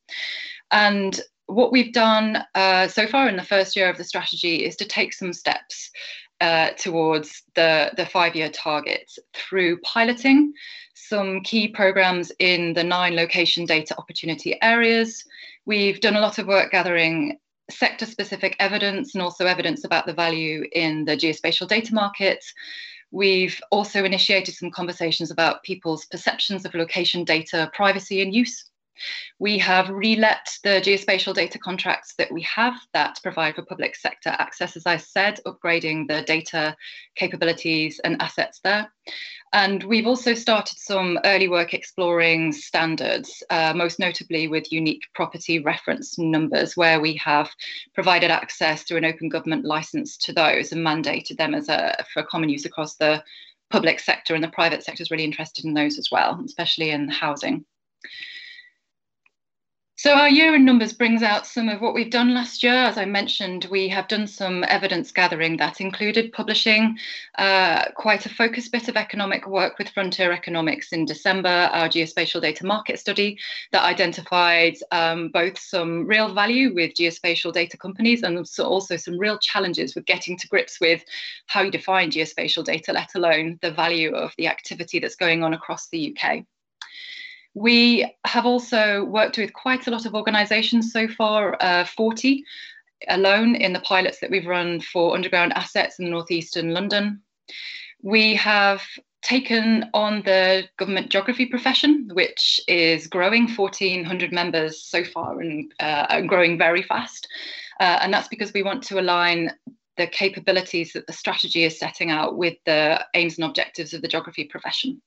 And 0.69 1.19
what 1.53 1.72
we've 1.72 1.93
done 1.93 2.43
uh, 2.55 2.88
so 2.88 3.08
far 3.08 3.27
in 3.27 3.36
the 3.36 3.43
first 3.43 3.75
year 3.75 3.89
of 3.89 3.98
the 3.98 4.03
strategy 4.03 4.63
is 4.65 4.75
to 4.77 4.86
take 4.86 5.13
some 5.13 5.34
steps 5.34 5.91
uh, 6.39 6.72
towards 6.77 7.43
the, 7.55 7.91
the 7.98 8.05
five 8.05 8.36
year 8.36 8.50
targets 8.50 9.20
through 9.34 9.79
piloting 9.81 10.53
some 10.96 11.41
key 11.41 11.67
programs 11.67 12.31
in 12.39 12.74
the 12.74 12.84
nine 12.84 13.15
location 13.15 13.65
data 13.65 13.96
opportunity 13.98 14.58
areas. 14.62 15.24
We've 15.65 16.00
done 16.00 16.15
a 16.15 16.22
lot 16.22 16.39
of 16.39 16.48
work 16.48 16.72
gathering 16.72 17.38
sector 17.70 18.05
specific 18.05 18.55
evidence 18.60 19.13
and 19.13 19.22
also 19.22 19.46
evidence 19.46 19.84
about 19.84 20.05
the 20.05 20.13
value 20.13 20.65
in 20.74 21.05
the 21.05 21.15
geospatial 21.17 21.67
data 21.67 21.93
market. 21.93 22.43
We've 23.12 23.60
also 23.72 24.03
initiated 24.03 24.55
some 24.55 24.72
conversations 24.72 25.31
about 25.31 25.63
people's 25.63 26.05
perceptions 26.05 26.65
of 26.65 26.74
location 26.74 27.24
data 27.24 27.70
privacy 27.74 28.22
and 28.22 28.34
use. 28.34 28.70
We 29.39 29.57
have 29.60 29.88
relet 29.88 30.60
the 30.63 30.81
geospatial 30.81 31.33
data 31.33 31.57
contracts 31.57 32.13
that 32.17 32.31
we 32.31 32.41
have 32.43 32.75
that 32.93 33.19
provide 33.24 33.55
for 33.55 33.63
public 33.63 33.95
sector 33.95 34.29
access, 34.29 34.75
as 34.75 34.86
I 34.86 34.98
said, 34.98 35.39
upgrading 35.45 36.07
the 36.07 36.21
data 36.21 36.75
capabilities 37.15 38.00
and 38.03 38.21
assets 38.21 38.60
there. 38.63 38.91
And 39.53 39.83
we've 39.83 40.07
also 40.07 40.33
started 40.33 40.77
some 40.77 41.19
early 41.25 41.50
work 41.50 41.74
exploring 41.74 42.53
standards, 42.53 43.43
uh, 43.50 43.74
most 43.75 44.00
notably 44.00 44.48
with 44.48 44.71
unique 44.71 45.01
property 45.13 45.60
reference 45.60 46.17
numbers, 46.17 46.77
where 46.77 47.01
we 47.01 47.15
have 47.15 47.50
provided 47.93 48.31
access 48.31 48.83
through 48.83 48.98
an 48.98 49.05
open 49.05 49.27
government 49.27 49.65
license 49.65 50.15
to 50.17 50.33
those 50.33 50.71
and 50.71 50.86
mandated 50.86 51.38
them 51.38 51.53
as 51.53 51.67
a 51.67 52.05
for 52.13 52.24
common 52.24 52.50
use 52.50 52.65
across 52.65 52.95
the 52.95 53.21
public 53.69 54.00
sector. 54.00 54.36
And 54.36 54.43
the 54.43 54.50
private 54.50 54.83
sector 54.83 55.03
is 55.03 55.12
really 55.12 55.25
interested 55.25 55.65
in 55.65 55.74
those 55.74 55.98
as 55.98 56.10
well, 56.12 56.41
especially 56.45 56.91
in 56.91 57.10
housing. 57.10 57.65
So 60.01 60.15
our 60.15 60.29
year 60.29 60.55
in 60.55 60.65
numbers 60.65 60.93
brings 60.93 61.22
out 61.22 61.46
some 61.46 61.70
of 61.70 61.79
what 61.79 61.93
we've 61.93 62.10
done 62.10 62.34
last 62.34 62.63
year. 62.63 62.74
As 62.74 62.98
I 62.98 63.05
mentioned, 63.05 63.67
we 63.70 63.88
have 63.89 64.08
done 64.08 64.25
some 64.25 64.63
evidence 64.63 65.12
gathering 65.12 65.58
that 65.58 65.79
included 65.79 66.31
publishing 66.31 66.98
uh, 67.38 67.91
quite 67.91 68.25
a 68.25 68.29
focused 68.29 68.72
bit 68.72 68.88
of 68.88 68.98
economic 68.98 69.46
work 69.46 69.77
with 69.77 69.89
Frontier 69.89 70.31
Economics 70.31 70.91
in 70.91 71.05
December, 71.05 71.70
our 71.72 71.88
geospatial 71.88 72.41
data 72.41 72.65
market 72.65 73.00
study 73.00 73.38
that 73.74 73.84
identified 73.84 74.74
um, 74.89 75.29
both 75.29 75.60
some 75.60 76.08
real 76.08 76.34
value 76.34 76.74
with 76.74 76.96
geospatial 76.96 77.53
data 77.53 77.77
companies 77.77 78.24
and 78.24 78.43
also 78.58 78.98
some 78.98 79.20
real 79.20 79.38
challenges 79.38 79.93
with 79.93 80.08
getting 80.08 80.36
to 80.36 80.48
grips 80.48 80.81
with 80.81 81.03
how 81.46 81.62
you 81.62 81.70
define 81.70 82.10
geospatial 82.10 82.65
data, 82.65 82.91
let 82.91 83.13
alone 83.13 83.60
the 83.62 83.70
value 83.70 84.15
of 84.15 84.34
the 84.39 84.48
activity 84.48 84.98
that's 84.98 85.15
going 85.15 85.43
on 85.43 85.53
across 85.53 85.89
the 85.89 86.17
UK. 86.17 86.43
We 87.53 88.10
have 88.25 88.46
also 88.46 89.03
worked 89.03 89.38
with 89.38 89.53
quite 89.53 89.88
a 89.88 89.91
lot 89.91 90.05
of 90.05 90.15
organisations 90.15 90.91
so 90.93 91.08
far, 91.08 91.58
uh, 91.60 91.86
40 91.86 92.43
alone 93.10 93.55
in 93.55 93.74
the 93.74 93.79
pilots 93.81 94.20
that 94.20 94.29
we've 94.29 94.46
run 94.46 94.79
for 94.79 95.15
underground 95.15 95.53
assets 95.53 96.00
in 96.00 96.10
northeastern 96.10 96.74
London. 96.74 97.22
We 98.01 98.36
have 98.36 98.81
taken 99.22 99.89
on 99.93 100.24
the 100.24 100.67
government 100.77 101.10
geography 101.10 101.46
profession, 101.46 102.10
which 102.13 102.60
is 102.67 103.08
growing 103.08 103.48
1,400 103.48 104.31
members 104.31 104.81
so 104.81 105.03
far 105.03 105.39
and, 105.41 105.72
uh, 105.79 106.08
and 106.10 106.29
growing 106.29 106.58
very 106.58 106.81
fast. 106.81 107.27
Uh, 107.79 108.00
and 108.01 108.13
that's 108.13 108.27
because 108.27 108.53
we 108.53 108.63
want 108.63 108.84
to 108.84 109.00
align 109.00 109.51
the 109.98 110.08
capabilities 110.08 110.93
that 110.93 111.05
the 111.05 111.13
strategy 111.13 111.63
is 111.63 111.77
setting 111.77 112.10
out 112.10 112.38
with 112.38 112.55
the 112.65 113.05
aims 113.13 113.38
and 113.38 113.46
objectives 113.46 113.93
of 113.93 114.01
the 114.01 114.08
geography 114.08 114.46
profession. 114.46 115.01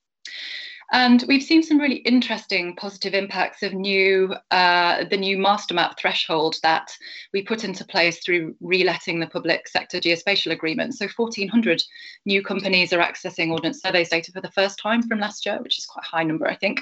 And 0.95 1.25
we've 1.27 1.43
seen 1.43 1.65
some 1.65 1.81
really 1.81 1.97
interesting 1.97 2.77
positive 2.77 3.15
impacts 3.15 3.65
of 3.65 3.73
new 3.73 4.33
uh, 4.53 5.03
the 5.11 5.17
new 5.17 5.37
master 5.37 5.75
map 5.75 5.99
threshold 5.99 6.55
that 6.63 6.97
we 7.33 7.43
put 7.43 7.65
into 7.65 7.85
place 7.85 8.21
through 8.21 8.55
reletting 8.63 9.19
the 9.19 9.27
public 9.27 9.67
sector 9.67 9.99
geospatial 9.99 10.53
agreement. 10.53 10.95
So 10.95 11.09
1,400 11.09 11.83
new 12.27 12.45
companies 12.45 12.93
are 12.93 13.01
accessing 13.01 13.51
Ordnance 13.51 13.83
Surveys 13.83 14.09
data 14.09 14.31
for 14.31 14.41
the 14.41 14.53
first 14.53 14.79
time 14.79 15.03
from 15.03 15.19
last 15.19 15.45
year, 15.45 15.59
which 15.63 15.79
is 15.79 15.85
quite 15.85 16.05
a 16.05 16.17
high 16.17 16.23
number, 16.23 16.47
I 16.47 16.55
think. 16.55 16.81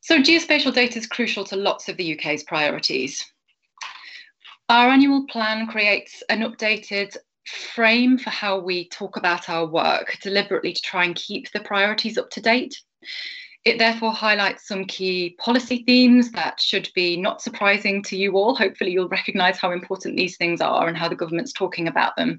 So 0.00 0.18
geospatial 0.18 0.74
data 0.74 0.98
is 0.98 1.06
crucial 1.06 1.44
to 1.44 1.56
lots 1.56 1.88
of 1.88 1.96
the 1.98 2.18
UK's 2.18 2.42
priorities. 2.42 3.24
Our 4.68 4.88
annual 4.88 5.24
plan 5.28 5.68
creates 5.68 6.20
an 6.30 6.40
updated 6.40 7.16
frame 7.46 8.18
for 8.18 8.30
how 8.30 8.58
we 8.58 8.88
talk 8.88 9.16
about 9.16 9.48
our 9.48 9.66
work 9.66 10.18
deliberately 10.20 10.72
to 10.72 10.82
try 10.82 11.04
and 11.04 11.14
keep 11.14 11.52
the 11.52 11.60
priorities 11.60 12.18
up 12.18 12.30
to 12.30 12.40
date. 12.40 12.82
It 13.64 13.78
therefore 13.78 14.12
highlights 14.12 14.66
some 14.66 14.86
key 14.86 15.36
policy 15.38 15.82
themes 15.84 16.30
that 16.30 16.58
should 16.58 16.88
be 16.94 17.16
not 17.16 17.42
surprising 17.42 18.02
to 18.04 18.16
you 18.16 18.32
all. 18.32 18.54
Hopefully, 18.54 18.92
you'll 18.92 19.08
recognise 19.08 19.58
how 19.58 19.72
important 19.72 20.16
these 20.16 20.36
things 20.36 20.60
are 20.60 20.86
and 20.86 20.96
how 20.96 21.08
the 21.08 21.16
government's 21.16 21.52
talking 21.52 21.88
about 21.88 22.16
them. 22.16 22.38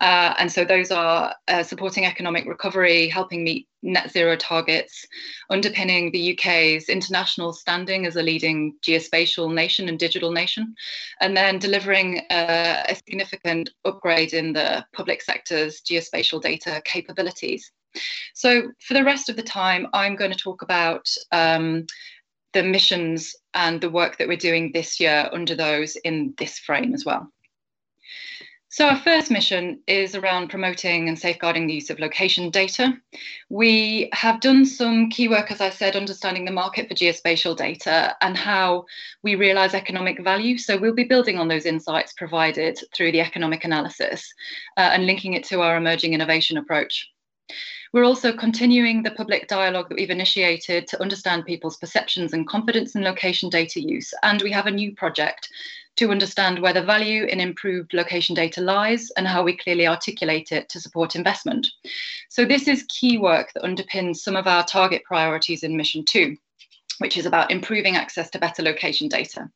Uh, 0.00 0.34
and 0.38 0.52
so, 0.52 0.64
those 0.64 0.90
are 0.90 1.34
uh, 1.48 1.62
supporting 1.62 2.04
economic 2.04 2.46
recovery, 2.46 3.08
helping 3.08 3.42
meet 3.44 3.68
net 3.82 4.10
zero 4.10 4.36
targets, 4.36 5.06
underpinning 5.48 6.10
the 6.10 6.36
UK's 6.36 6.88
international 6.88 7.52
standing 7.52 8.04
as 8.04 8.16
a 8.16 8.22
leading 8.22 8.74
geospatial 8.82 9.54
nation 9.54 9.88
and 9.88 9.98
digital 9.98 10.32
nation, 10.32 10.74
and 11.20 11.36
then 11.36 11.58
delivering 11.58 12.18
uh, 12.30 12.82
a 12.88 12.94
significant 12.94 13.70
upgrade 13.84 14.34
in 14.34 14.52
the 14.52 14.84
public 14.92 15.22
sector's 15.22 15.80
geospatial 15.80 16.42
data 16.42 16.82
capabilities. 16.84 17.72
So 18.34 18.70
for 18.86 18.94
the 18.94 19.04
rest 19.04 19.28
of 19.28 19.36
the 19.36 19.42
time, 19.42 19.86
I'm 19.92 20.16
going 20.16 20.32
to 20.32 20.38
talk 20.38 20.62
about 20.62 21.06
um, 21.32 21.86
the 22.52 22.62
missions 22.62 23.34
and 23.54 23.80
the 23.80 23.90
work 23.90 24.18
that 24.18 24.28
we're 24.28 24.36
doing 24.36 24.72
this 24.72 24.98
year 24.98 25.28
under 25.32 25.54
those 25.54 25.96
in 25.96 26.34
this 26.38 26.58
frame 26.58 26.94
as 26.94 27.04
well. 27.04 27.30
So 28.76 28.88
our 28.88 28.98
first 28.98 29.30
mission 29.30 29.80
is 29.86 30.14
around 30.14 30.50
promoting 30.50 31.08
and 31.08 31.18
safeguarding 31.18 31.66
the 31.66 31.72
use 31.72 31.88
of 31.88 31.98
location 31.98 32.50
data. 32.50 32.92
We 33.48 34.10
have 34.12 34.40
done 34.40 34.66
some 34.66 35.08
key 35.08 35.28
work, 35.28 35.50
as 35.50 35.62
I 35.62 35.70
said, 35.70 35.96
understanding 35.96 36.44
the 36.44 36.50
market 36.50 36.86
for 36.86 36.94
geospatial 36.94 37.56
data 37.56 38.14
and 38.20 38.36
how 38.36 38.84
we 39.22 39.34
realise 39.34 39.72
economic 39.72 40.22
value. 40.22 40.58
So 40.58 40.76
we'll 40.76 40.92
be 40.94 41.04
building 41.04 41.38
on 41.38 41.48
those 41.48 41.64
insights 41.64 42.12
provided 42.12 42.78
through 42.94 43.12
the 43.12 43.22
economic 43.22 43.64
analysis 43.64 44.30
uh, 44.76 44.90
and 44.92 45.06
linking 45.06 45.32
it 45.32 45.44
to 45.44 45.62
our 45.62 45.78
emerging 45.78 46.12
innovation 46.12 46.58
approach. 46.58 47.08
We're 47.92 48.04
also 48.04 48.32
continuing 48.32 49.02
the 49.02 49.12
public 49.12 49.48
dialogue 49.48 49.88
that 49.88 49.96
we've 49.96 50.10
initiated 50.10 50.86
to 50.88 51.00
understand 51.00 51.46
people's 51.46 51.76
perceptions 51.76 52.32
and 52.32 52.46
confidence 52.46 52.94
in 52.94 53.02
location 53.02 53.48
data 53.48 53.80
use. 53.80 54.12
And 54.22 54.42
we 54.42 54.50
have 54.50 54.66
a 54.66 54.70
new 54.70 54.94
project 54.94 55.48
to 55.96 56.10
understand 56.10 56.58
where 56.58 56.74
the 56.74 56.82
value 56.82 57.24
in 57.24 57.40
improved 57.40 57.94
location 57.94 58.34
data 58.34 58.60
lies 58.60 59.10
and 59.16 59.26
how 59.26 59.42
we 59.42 59.56
clearly 59.56 59.86
articulate 59.86 60.52
it 60.52 60.68
to 60.68 60.80
support 60.80 61.16
investment. 61.16 61.68
So 62.28 62.44
this 62.44 62.68
is 62.68 62.84
key 62.88 63.18
work 63.18 63.52
that 63.54 63.62
underpins 63.62 64.16
some 64.16 64.36
of 64.36 64.46
our 64.46 64.64
target 64.64 65.02
priorities 65.04 65.62
in 65.62 65.76
Mission 65.76 66.04
2, 66.04 66.36
which 66.98 67.16
is 67.16 67.24
about 67.24 67.50
improving 67.50 67.96
access 67.96 68.28
to 68.30 68.38
better 68.38 68.62
location 68.62 69.08
data. 69.08 69.50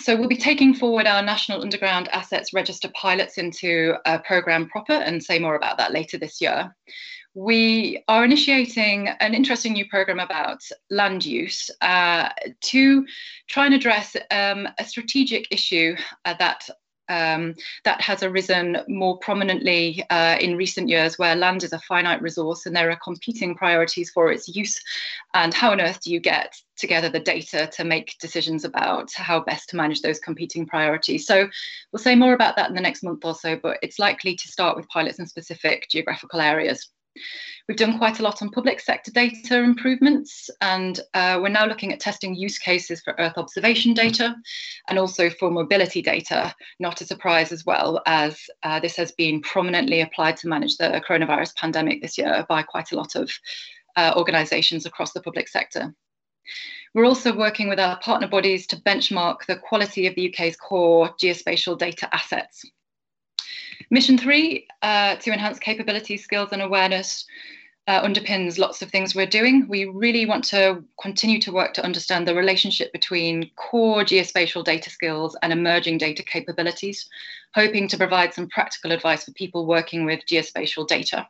So 0.00 0.16
we'll 0.16 0.28
be 0.28 0.36
taking 0.36 0.74
forward 0.74 1.06
our 1.06 1.22
National 1.22 1.62
Underground 1.62 2.08
Assets 2.08 2.52
Register 2.52 2.88
pilots 2.94 3.38
into 3.38 3.94
a 4.04 4.18
programme 4.18 4.68
proper 4.68 4.94
and 4.94 5.22
say 5.22 5.38
more 5.38 5.54
about 5.54 5.78
that 5.78 5.92
later 5.92 6.18
this 6.18 6.40
year. 6.40 6.74
We 7.34 8.02
are 8.08 8.24
initiating 8.24 9.08
an 9.08 9.32
interesting 9.32 9.72
new 9.72 9.88
programme 9.88 10.18
about 10.18 10.60
land 10.90 11.24
use 11.24 11.70
uh, 11.80 12.28
to 12.60 13.06
try 13.48 13.66
and 13.66 13.74
address 13.74 14.16
um, 14.30 14.68
a 14.78 14.84
strategic 14.84 15.46
issue 15.50 15.96
uh, 16.24 16.34
that 16.38 16.68
um, 17.12 17.54
that 17.84 18.00
has 18.00 18.22
arisen 18.22 18.78
more 18.88 19.18
prominently 19.18 20.04
uh, 20.10 20.36
in 20.40 20.56
recent 20.56 20.88
years, 20.88 21.18
where 21.18 21.36
land 21.36 21.62
is 21.62 21.72
a 21.72 21.78
finite 21.80 22.22
resource 22.22 22.66
and 22.66 22.74
there 22.74 22.90
are 22.90 22.98
competing 23.04 23.54
priorities 23.54 24.10
for 24.10 24.32
its 24.32 24.48
use. 24.48 24.80
And 25.34 25.52
how 25.52 25.72
on 25.72 25.80
earth 25.80 26.00
do 26.00 26.10
you 26.10 26.20
get 26.20 26.54
together 26.76 27.10
the 27.10 27.20
data 27.20 27.68
to 27.76 27.84
make 27.84 28.16
decisions 28.18 28.64
about 28.64 29.12
how 29.14 29.40
best 29.40 29.68
to 29.70 29.76
manage 29.76 30.00
those 30.00 30.18
competing 30.18 30.66
priorities? 30.66 31.26
So 31.26 31.48
we'll 31.92 32.02
say 32.02 32.14
more 32.14 32.32
about 32.32 32.56
that 32.56 32.70
in 32.70 32.74
the 32.74 32.80
next 32.80 33.02
month 33.02 33.24
or 33.24 33.34
so, 33.34 33.56
but 33.62 33.78
it's 33.82 33.98
likely 33.98 34.34
to 34.34 34.48
start 34.48 34.76
with 34.76 34.88
pilots 34.88 35.18
in 35.18 35.26
specific 35.26 35.88
geographical 35.90 36.40
areas. 36.40 36.88
We've 37.68 37.76
done 37.76 37.98
quite 37.98 38.18
a 38.18 38.22
lot 38.22 38.42
on 38.42 38.50
public 38.50 38.80
sector 38.80 39.10
data 39.10 39.62
improvements, 39.62 40.50
and 40.60 40.98
uh, 41.14 41.38
we're 41.40 41.48
now 41.48 41.66
looking 41.66 41.92
at 41.92 42.00
testing 42.00 42.34
use 42.34 42.58
cases 42.58 43.00
for 43.02 43.14
Earth 43.18 43.36
observation 43.36 43.94
data 43.94 44.34
and 44.88 44.98
also 44.98 45.30
for 45.30 45.50
mobility 45.50 46.02
data, 46.02 46.54
not 46.80 47.00
a 47.00 47.06
surprise 47.06 47.52
as 47.52 47.64
well, 47.64 48.02
as 48.06 48.40
uh, 48.62 48.80
this 48.80 48.96
has 48.96 49.12
been 49.12 49.40
prominently 49.42 50.00
applied 50.00 50.36
to 50.38 50.48
manage 50.48 50.76
the 50.76 51.02
coronavirus 51.06 51.54
pandemic 51.56 52.02
this 52.02 52.18
year 52.18 52.44
by 52.48 52.62
quite 52.62 52.92
a 52.92 52.96
lot 52.96 53.14
of 53.14 53.30
uh, 53.96 54.12
organisations 54.16 54.86
across 54.86 55.12
the 55.12 55.22
public 55.22 55.48
sector. 55.48 55.94
We're 56.94 57.06
also 57.06 57.34
working 57.34 57.68
with 57.68 57.80
our 57.80 57.98
partner 58.00 58.28
bodies 58.28 58.66
to 58.68 58.76
benchmark 58.76 59.46
the 59.46 59.56
quality 59.56 60.06
of 60.06 60.14
the 60.14 60.32
UK's 60.32 60.56
core 60.56 61.14
geospatial 61.22 61.78
data 61.78 62.08
assets. 62.14 62.64
Mission 63.90 64.18
three, 64.18 64.66
uh, 64.82 65.16
to 65.16 65.32
enhance 65.32 65.58
capability, 65.58 66.16
skills, 66.16 66.50
and 66.52 66.62
awareness, 66.62 67.26
uh, 67.88 68.02
underpins 68.02 68.58
lots 68.58 68.80
of 68.80 68.90
things 68.90 69.14
we're 69.14 69.26
doing. 69.26 69.66
We 69.68 69.86
really 69.86 70.24
want 70.24 70.44
to 70.44 70.84
continue 71.00 71.40
to 71.40 71.52
work 71.52 71.74
to 71.74 71.84
understand 71.84 72.28
the 72.28 72.34
relationship 72.34 72.92
between 72.92 73.50
core 73.56 74.04
geospatial 74.04 74.64
data 74.64 74.88
skills 74.88 75.36
and 75.42 75.52
emerging 75.52 75.98
data 75.98 76.22
capabilities, 76.22 77.08
hoping 77.54 77.88
to 77.88 77.98
provide 77.98 78.34
some 78.34 78.48
practical 78.48 78.92
advice 78.92 79.24
for 79.24 79.32
people 79.32 79.66
working 79.66 80.04
with 80.04 80.20
geospatial 80.30 80.86
data. 80.86 81.26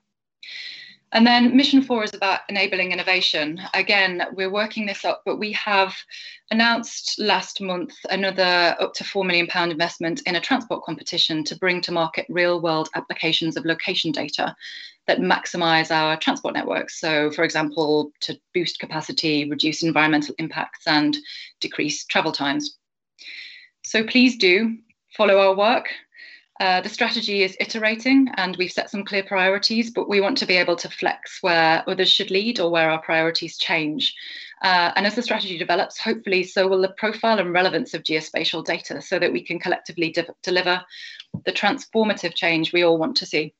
And 1.15 1.27
then 1.27 1.55
mission 1.55 1.83
four 1.83 2.03
is 2.05 2.15
about 2.15 2.41
enabling 2.49 2.91
innovation. 2.91 3.61
Again, 3.75 4.23
we're 4.33 4.51
working 4.51 4.87
this 4.87 5.05
up, 5.05 5.21
but 5.27 5.37
we 5.37 5.53
have 5.53 5.95
announced 6.51 7.19
last 7.19 7.61
month 7.61 7.93
another 8.09 8.75
up 8.81 8.95
to 8.95 9.05
£4 9.05 9.27
million 9.27 9.47
investment 9.71 10.23
in 10.25 10.37
a 10.37 10.41
transport 10.41 10.85
competition 10.85 11.45
to 11.45 11.59
bring 11.59 11.83
to 11.83 11.93
market 11.93 12.25
real 12.31 12.63
world 12.63 12.89
applications 12.95 13.59
of 13.59 13.67
location 13.67 14.11
data 14.11 14.57
that 15.07 15.19
maximize 15.19 15.91
our 15.91 16.17
transport 16.17 16.55
networks. 16.55 16.99
So, 16.99 17.31
for 17.31 17.45
example, 17.45 18.11
to 18.21 18.41
boost 18.55 18.79
capacity, 18.79 19.51
reduce 19.51 19.83
environmental 19.83 20.35
impacts, 20.39 20.87
and 20.87 21.15
decrease 21.61 22.07
travel 22.07 22.33
times. 22.33 22.79
So, 23.85 24.03
please 24.03 24.39
do 24.39 24.79
follow 25.15 25.39
our 25.39 25.55
work. 25.55 25.91
Uh, 26.61 26.81
the 26.81 26.89
strategy 26.89 27.43
is 27.43 27.57
iterating 27.61 28.29
and 28.37 28.57
we've 28.57 28.71
set 28.71 28.91
some 28.91 29.05
clear 29.05 29.23
priorities, 29.23 29.91
but 29.91 30.09
we 30.09 30.21
want 30.21 30.37
to 30.39 30.47
be 30.47 30.57
able 30.57 30.77
to 30.77 30.89
flex 30.89 31.39
where 31.43 31.83
others 31.89 32.11
should 32.11 32.31
lead 32.31 32.61
or 32.61 32.71
where 32.71 32.91
our 32.91 33.01
priorities 33.01 33.57
change. 33.57 34.15
Uh, 34.63 34.93
and 34.95 35.07
as 35.07 35.15
the 35.15 35.23
strategy 35.23 35.59
develops, 35.59 35.99
hopefully, 35.99 36.45
so 36.45 36.69
will 36.69 36.83
the 36.83 36.91
profile 36.91 37.39
and 37.39 37.53
relevance 37.53 37.95
of 37.95 38.03
geospatial 38.03 38.65
data 38.65 39.01
so 39.03 39.19
that 39.19 39.33
we 39.33 39.43
can 39.43 39.59
collectively 39.59 40.13
de 40.13 40.27
deliver 40.43 40.81
the 41.45 41.53
transformative 41.53 42.35
change 42.35 42.73
we 42.73 42.85
all 42.85 42.99
want 42.99 43.17
to 43.17 43.27
see. 43.27 43.55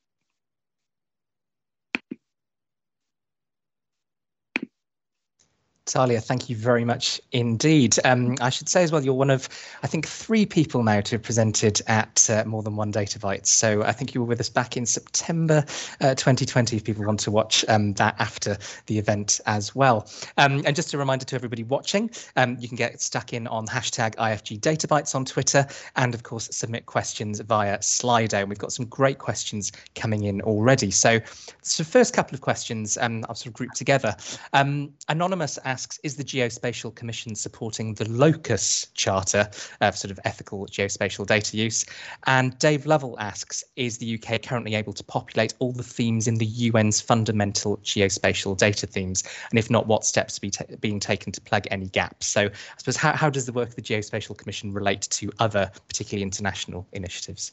Thalia, 5.87 6.21
thank 6.21 6.49
you 6.49 6.55
very 6.55 6.85
much 6.85 7.21
indeed. 7.33 7.97
Um, 8.05 8.37
I 8.41 8.51
should 8.51 8.69
say 8.69 8.85
as 8.85 8.93
well, 8.93 9.05
you're 9.05 9.15
one 9.15 9.31
of, 9.31 9.49
I 9.83 9.89
think, 9.89 10.07
three 10.07 10.47
people 10.47 10.85
now 10.85 11.01
to 11.01 11.17
have 11.17 11.23
presented 11.23 11.83
at 11.89 12.31
uh, 12.31 12.45
more 12.47 12.63
than 12.63 12.77
one 12.77 12.93
Data 12.93 13.19
Bytes. 13.19 13.49
So 13.49 13.83
I 13.83 13.91
think 13.91 14.15
you 14.15 14.21
were 14.21 14.27
with 14.27 14.39
us 14.39 14.49
back 14.49 14.77
in 14.77 14.87
September 14.87 15.65
uh, 16.01 16.15
2020, 16.15 16.77
if 16.77 16.85
people 16.85 17.05
want 17.05 17.19
to 17.21 17.33
watch 17.33 17.65
um, 17.69 17.95
that 17.95 18.15
after 18.21 18.57
the 18.87 18.97
event 18.97 19.41
as 19.47 19.75
well. 19.75 20.09
Um, 20.39 20.63
and 20.65 20.77
just 20.77 20.95
a 20.95 20.99
reminder 20.99 21.25
to 21.25 21.35
everybody 21.35 21.65
watching, 21.65 22.11
um, 22.37 22.57
you 22.61 22.69
can 22.69 22.77
get 22.77 23.01
stuck 23.01 23.33
in 23.33 23.49
on 23.49 23.67
hashtag 23.67 24.15
IFG 24.15 24.61
Data 24.61 24.87
Bytes 24.87 25.17
on 25.17 25.25
Twitter, 25.25 25.67
and 25.97 26.15
of 26.15 26.23
course, 26.23 26.49
submit 26.53 26.87
questions 26.87 27.41
via 27.41 27.79
Slido. 27.79 28.35
And 28.35 28.49
we've 28.49 28.59
got 28.59 28.73
some 28.73 28.87
great 28.87 29.19
questions 29.19 29.73
coming 29.97 30.23
in 30.23 30.43
already. 30.43 30.93
So, 30.93 31.19
so 31.63 31.83
first 31.83 32.15
couple 32.15 32.37
of 32.37 32.41
questions 32.41 32.97
um, 32.99 33.25
I've 33.29 33.37
sort 33.37 33.49
of 33.49 33.55
grouped 33.55 33.77
together. 33.77 34.15
Um, 34.53 34.93
Anonymous 35.09 35.59
asks, 35.73 35.99
is 36.03 36.17
the 36.17 36.25
Geospatial 36.25 36.95
Commission 36.95 37.35
supporting 37.35 37.95
the 37.95 38.07
LOCUS 38.11 38.89
Charter 38.93 39.49
of 39.81 39.97
sort 39.97 40.11
of 40.11 40.21
ethical 40.27 40.67
geospatial 40.67 41.27
data 41.27 41.57
use? 41.57 41.87
And 42.27 42.59
Dave 42.59 42.85
Lovell 42.85 43.19
asks, 43.19 43.65
is 43.77 43.97
the 43.97 44.19
UK 44.19 44.43
currently 44.43 44.75
able 44.75 44.93
to 44.93 45.03
populate 45.03 45.55
all 45.61 45.73
the 45.73 45.83
themes 45.83 46.29
in 46.29 46.35
the 46.35 46.71
UN's 46.75 47.01
fundamental 47.01 47.79
geospatial 47.79 48.55
data 48.55 48.87
themes? 48.87 49.25
And 49.49 49.59
if 49.59 49.71
not, 49.71 49.87
what 49.87 50.05
steps 50.05 50.37
are 50.37 50.43
be 50.43 50.51
ta 50.51 50.65
being 50.81 51.01
taken 51.01 51.33
to 51.33 51.41
plug 51.41 51.65
any 51.71 51.87
gaps? 51.87 52.27
So 52.27 52.43
I 52.43 52.77
suppose 52.77 52.97
how, 52.97 53.13
how 53.13 53.31
does 53.31 53.47
the 53.47 53.53
work 53.55 53.71
of 53.71 53.77
the 53.77 53.83
Geospatial 53.83 54.37
Commission 54.37 54.75
relate 54.75 55.09
to 55.13 55.33
other, 55.39 55.71
particularly 55.89 56.23
international 56.23 56.87
initiatives? 56.93 57.51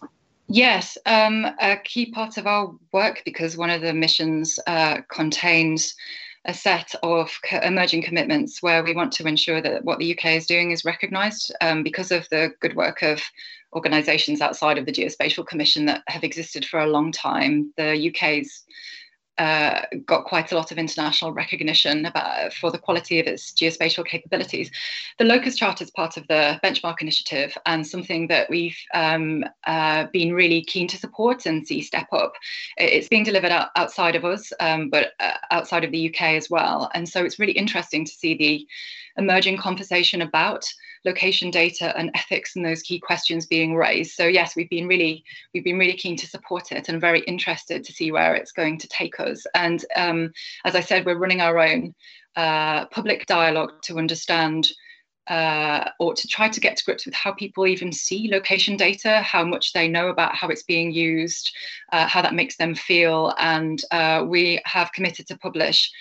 Yes, 0.50 0.98
um, 1.06 1.46
a 1.62 1.78
key 1.78 2.12
part 2.12 2.38
of 2.38 2.48
our 2.48 2.74
work, 2.92 3.22
because 3.24 3.56
one 3.56 3.70
of 3.70 3.82
the 3.82 3.94
missions 3.94 4.60
uh, 4.68 4.98
contains 5.08 5.96
a 6.46 6.54
set 6.54 6.96
of 7.04 7.32
co- 7.44 7.60
emerging 7.60 8.04
commitments 8.04 8.62
where 8.64 8.84
we 8.84 8.96
want 8.96 9.12
to 9.14 9.28
ensure 9.28 9.62
that 9.62 9.84
what 9.84 10.00
the 10.00 10.18
UK 10.18 10.26
is 10.28 10.46
doing 10.46 10.72
is 10.72 10.86
recognised 10.86 11.54
um, 11.62 11.84
because 11.84 12.12
of 12.12 12.28
the 12.30 12.52
good 12.62 12.76
work 12.76 13.02
of 13.02 13.22
organisations 13.74 14.42
outside 14.42 14.78
of 14.78 14.86
the 14.86 14.92
Geospatial 14.92 15.46
Commission 15.46 15.86
that 15.86 16.02
have 16.08 16.24
existed 16.24 16.66
for 16.66 16.80
a 16.80 16.88
long 16.88 17.12
time. 17.12 17.72
The 17.78 18.10
UK's 18.10 18.64
uh, 19.40 19.82
got 20.06 20.26
quite 20.26 20.52
a 20.52 20.56
lot 20.56 20.72
of 20.72 20.78
international 20.78 21.32
recognition 21.32 22.06
about, 22.06 22.54
for 22.54 22.70
the 22.72 22.78
quality 22.78 23.20
of 23.20 23.26
its 23.26 23.52
geospatial 23.54 24.06
capabilities. 24.06 24.70
The 25.18 25.26
Locus 25.26 25.56
Charter 25.56 25.86
is 25.86 25.92
part 25.92 26.18
of 26.18 26.28
the 26.28 26.60
benchmark 26.64 27.02
initiative 27.02 27.58
and 27.66 27.88
something 27.88 28.28
that 28.28 28.50
we've 28.50 28.78
um, 28.94 29.46
uh, 29.66 30.08
been 30.12 30.34
really 30.34 30.62
keen 30.64 30.88
to 30.90 30.98
support 30.98 31.46
and 31.46 31.66
see 31.66 31.82
step 31.82 32.08
up. 32.12 32.34
It's 32.78 33.08
being 33.08 33.24
delivered 33.24 33.52
out, 33.52 33.70
outside 33.78 34.16
of 34.16 34.26
us, 34.26 34.52
um, 34.60 34.90
but 34.90 35.14
uh, 35.22 35.38
outside 35.52 35.86
of 35.86 35.92
the 35.92 36.10
UK 36.10 36.22
as 36.36 36.50
well. 36.50 36.92
And 36.94 37.08
so 37.08 37.24
it's 37.24 37.40
really 37.40 37.54
interesting 37.54 38.04
to 38.06 38.12
see 38.12 38.36
the 38.36 38.68
emerging 39.18 39.58
conversation 39.58 40.22
about 40.22 40.66
location 41.06 41.52
data 41.52 41.98
and 41.98 42.12
ethics 42.14 42.56
and 42.56 42.66
those 42.66 42.82
key 42.82 43.00
questions 43.00 43.46
being 43.46 43.76
raised. 43.76 44.12
So 44.12 44.26
yes, 44.26 44.56
we've 44.56 44.70
been 44.70 44.88
really 44.88 45.24
we've 45.54 45.64
been 45.64 45.80
really 45.80 45.98
keen 45.98 46.18
to 46.18 46.28
support 46.28 46.72
it 46.72 46.90
and 46.90 47.02
very 47.02 47.22
interested 47.22 47.84
to 47.84 47.94
see 47.94 48.12
where 48.12 48.36
it's 48.36 48.52
going 48.52 48.78
to 48.80 48.88
take 48.88 49.20
us. 49.20 49.46
And 49.54 49.84
um, 49.96 50.32
as 50.66 50.76
I 50.76 50.82
said, 50.82 51.06
we're 51.06 51.18
running 51.18 51.42
our 51.42 51.58
own 51.60 51.96
uh, 52.36 52.86
public 52.88 53.26
dialogue 53.26 53.82
to 53.84 53.98
understand. 53.98 54.70
Uh, 55.28 55.92
or 56.00 56.16
to 56.16 56.28
try 56.28 56.50
to 56.50 56.60
get 56.60 56.76
to 56.76 56.84
grips 56.84 57.06
with 57.06 57.14
how 57.14 57.32
people 57.32 57.68
even 57.68 57.92
see 57.92 58.32
location 58.32 58.76
data, 58.76 59.22
how 59.22 59.46
much 59.46 59.74
they 59.74 59.88
know 59.88 60.08
about 60.08 60.34
how 60.34 60.48
it's 60.48 60.64
being 60.64 60.92
used, 60.92 61.56
uh, 61.92 62.08
how 62.08 62.20
that 62.20 62.34
makes 62.34 62.58
them 62.58 62.74
feel. 62.74 63.32
And 63.38 63.80
uh, 63.92 64.26
we 64.28 64.60
have 64.66 64.92
committed 64.92 65.28
to 65.28 65.38
publish 65.38 65.92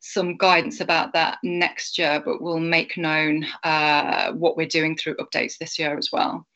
some 0.00 0.36
guidance 0.36 0.80
about 0.80 1.12
that 1.12 1.38
next 1.42 1.98
year, 1.98 2.22
but 2.24 2.40
we'll 2.40 2.60
make 2.60 2.96
known 2.96 3.46
uh, 3.64 4.32
what 4.32 4.56
we're 4.56 4.66
doing 4.66 4.96
through 4.96 5.16
updates 5.16 5.58
this 5.58 5.78
year 5.78 5.96
as 5.98 6.10
well. 6.12 6.46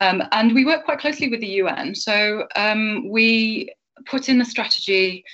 Um, 0.00 0.22
and 0.32 0.54
we 0.54 0.64
work 0.64 0.84
quite 0.84 0.98
closely 0.98 1.28
with 1.28 1.40
the 1.40 1.46
UN. 1.46 1.94
So 1.94 2.46
um, 2.56 3.08
we 3.08 3.72
put 4.06 4.28
in 4.28 4.38
the 4.38 4.44
strategy 4.44 5.24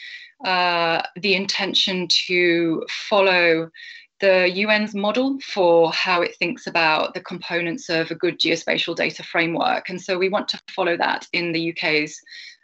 uh, 0.45 1.03
the 1.17 1.35
intention 1.35 2.09
to 2.27 2.85
follow 2.91 3.71
the 4.21 4.65
UN's 4.65 4.95
model 4.95 5.39
for 5.41 5.93
how 5.93 6.23
it 6.23 6.37
thinks 6.37 6.67
about 6.67 7.15
the 7.15 7.21
components 7.21 7.89
of 7.89 8.11
a 8.11 8.15
good 8.15 8.39
geospatial 8.39 8.97
data 8.97 9.23
framework. 9.23 9.89
And 9.89 10.01
so 10.01 10.19
we 10.19 10.29
want 10.29 10.49
to 10.49 10.61
follow 10.71 10.97
that 10.97 11.27
in 11.33 11.53
the 11.53 11.71
UK's 11.71 12.19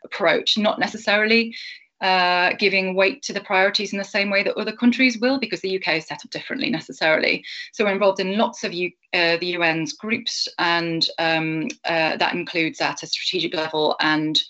approach, 0.04 0.56
not 0.56 0.78
necessarily 0.78 1.54
uh, 2.02 2.52
giving 2.58 2.94
weight 2.94 3.22
to 3.22 3.32
the 3.32 3.40
priorities 3.40 3.92
in 3.92 3.98
the 3.98 4.04
same 4.04 4.28
way 4.28 4.42
that 4.42 4.56
other 4.56 4.72
countries 4.72 5.18
will, 5.18 5.38
because 5.38 5.60
the 5.60 5.76
UK 5.76 5.96
is 5.96 6.06
set 6.06 6.24
up 6.24 6.30
differently 6.30 6.68
necessarily. 6.68 7.44
So 7.72 7.84
we're 7.84 7.92
involved 7.92 8.20
in 8.20 8.36
lots 8.36 8.64
of 8.64 8.72
U, 8.72 8.90
uh, 9.14 9.36
the 9.38 9.54
UN's 9.56 9.92
groups, 9.92 10.48
and 10.58 11.08
um, 11.18 11.68
uh, 11.84 12.16
that 12.16 12.34
includes 12.34 12.80
at 12.80 13.02
a 13.02 13.06
strategic 13.06 13.54
level 13.54 13.96
and 14.00 14.42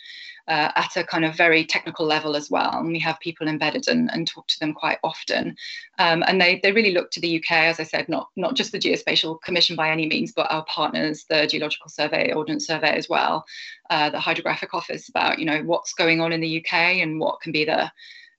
uh, 0.49 0.71
at 0.75 0.97
a 0.97 1.05
kind 1.05 1.25
of 1.25 1.37
very 1.37 1.65
technical 1.65 2.07
level 2.07 2.37
as 2.37 2.51
well. 2.51 2.79
And 2.79 2.89
we 2.89 2.99
have 3.01 3.19
people 3.21 3.49
embedded 3.49 3.89
and, 3.89 4.11
and 4.13 4.27
talk 4.27 4.47
to 4.49 4.59
them 4.61 4.73
quite 4.73 4.99
often. 5.03 5.57
Um, 5.99 6.23
and 6.27 6.41
they, 6.41 6.61
they 6.63 6.73
really 6.73 6.93
look 6.93 7.11
to 7.13 7.21
the 7.21 7.39
UK, 7.39 7.53
as 7.53 7.81
I 7.81 7.85
said, 7.85 8.09
not, 8.09 8.29
not 8.37 8.55
just 8.55 8.73
the 8.73 8.79
Geospatial 8.79 9.41
Commission 9.43 9.77
by 9.77 9.91
any 9.91 10.07
means, 10.07 10.33
but 10.33 10.51
our 10.51 10.65
partners, 10.65 11.25
the 11.29 11.47
Geological 11.47 11.89
Survey, 11.89 12.33
Ordnance 12.33 12.67
Survey 12.67 12.91
as 12.91 13.09
well, 13.09 13.45
uh, 13.91 14.11
the 14.11 14.21
Hydrographic 14.21 14.75
Office 14.75 15.09
about, 15.09 15.39
you 15.39 15.45
know, 15.45 15.63
what's 15.63 15.95
going 15.95 16.21
on 16.21 16.33
in 16.33 16.41
the 16.41 16.59
UK 16.65 16.73
and 16.73 17.21
what 17.21 17.41
can 17.41 17.53
be 17.53 17.65
the 17.65 17.91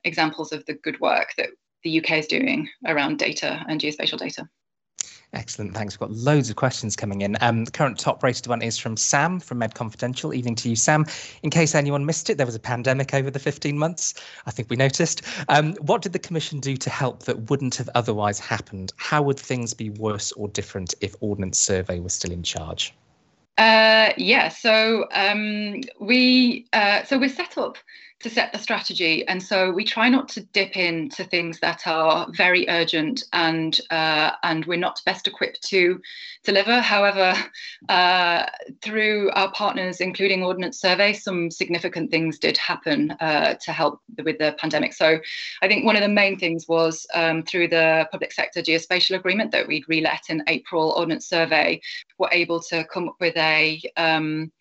examples 0.04 0.52
of 0.52 0.66
the 0.66 0.74
good 0.74 1.00
work 1.00 1.30
that 1.38 1.50
the 1.84 2.00
UK 2.00 2.12
is 2.12 2.28
doing 2.28 2.70
around 2.86 3.20
data 3.20 3.64
and 3.68 3.80
geospatial 3.80 4.18
data. 4.18 4.48
Excellent, 5.34 5.74
thanks. 5.74 5.96
We've 5.96 6.08
got 6.08 6.16
loads 6.16 6.52
of 6.52 6.56
questions 6.56 6.96
coming 6.96 7.22
in. 7.22 7.36
Um, 7.42 7.66
the 7.66 7.72
current 7.72 7.98
top 7.98 8.22
rated 8.22 8.46
one 8.46 8.62
is 8.62 8.78
from 8.78 8.96
Sam 8.96 9.40
from 9.40 9.60
medConfidential. 9.60 10.36
Evening 10.36 10.56
to 10.56 10.70
you, 10.70 10.76
Sam. 10.76 11.06
In 11.42 11.50
case 11.50 11.74
anyone 11.74 12.06
missed 12.06 12.30
it, 12.30 12.38
there 12.38 12.46
was 12.46 12.54
a 12.54 12.60
pandemic 12.60 13.16
over 13.16 13.32
the 13.32 13.40
15 13.40 13.76
months. 13.76 14.14
I 14.46 14.52
think 14.52 14.70
we 14.70 14.76
noticed. 14.76 15.24
Um, 15.50 15.74
what 15.82 16.04
did 16.04 16.14
the 16.14 16.20
Commission 16.20 16.60
do 16.60 16.78
to 16.78 16.90
help 16.90 17.24
that 17.24 17.50
wouldn't 17.50 17.76
have 17.76 17.90
otherwise 17.96 18.40
happened? 18.40 18.94
How 18.98 19.24
would 19.24 19.40
things 19.40 19.74
be 19.74 19.90
worse 19.90 20.32
or 20.34 20.48
different 20.50 20.94
if 21.02 21.16
Ordnance 21.20 21.60
Survey 21.60 22.00
was 22.00 22.14
still 22.14 22.32
in 22.32 22.44
charge? 22.44 22.94
Uh, 23.58 24.14
yeah, 24.18 24.50
so 24.50 25.06
um, 25.14 25.82
we 26.00 26.66
uh, 26.74 27.04
so 27.04 27.20
we're 27.20 27.30
set 27.30 27.58
up 27.58 27.78
to 28.24 28.30
set 28.30 28.52
the 28.52 28.58
strategy. 28.60 29.28
And 29.28 29.44
so 29.44 29.72
we 29.72 29.84
try 29.84 30.10
not 30.10 30.30
to 30.30 30.42
dip 30.42 30.78
into 30.78 31.24
things 31.26 31.60
that 31.60 31.86
are 31.86 32.28
very 32.32 32.68
urgent 32.70 33.26
and 33.34 33.80
uh, 33.92 34.32
and 34.44 34.66
we're 34.66 34.78
not 34.78 35.02
best 35.06 35.28
equipped 35.28 35.62
to 35.70 36.02
deliver. 36.44 36.80
However, 36.80 37.36
uh, 37.90 38.46
through 38.82 39.30
our 39.32 39.52
partners, 39.52 40.00
including 40.00 40.44
Ordnance 40.44 40.80
Survey, 40.80 41.14
some 41.14 41.52
significant 41.52 42.12
things 42.12 42.40
did 42.40 42.58
happen 42.58 43.12
uh, 43.20 43.56
to 43.56 43.72
help 43.72 44.00
with 44.24 44.38
the 44.38 44.56
pandemic. 44.58 44.94
So 44.94 45.20
I 45.62 45.68
think 45.68 45.86
one 45.86 45.96
of 45.96 46.02
the 46.02 46.10
main 46.10 46.40
things 46.40 46.68
was 46.68 47.06
um, 47.14 47.44
through 47.44 47.68
the 47.68 48.08
public 48.12 48.32
sector 48.32 48.62
geospatial 48.62 49.18
agreement 49.18 49.52
that 49.52 49.68
we'd 49.68 49.88
relet 49.88 50.30
in 50.30 50.44
April, 50.48 50.94
Ordnance 50.98 51.28
Survey 51.28 51.82
were 52.18 52.30
able 52.32 52.62
to 52.62 52.86
come 52.86 53.10
up 53.10 53.16
with 53.20 53.36
a 53.38 53.82
um, 53.98 54.52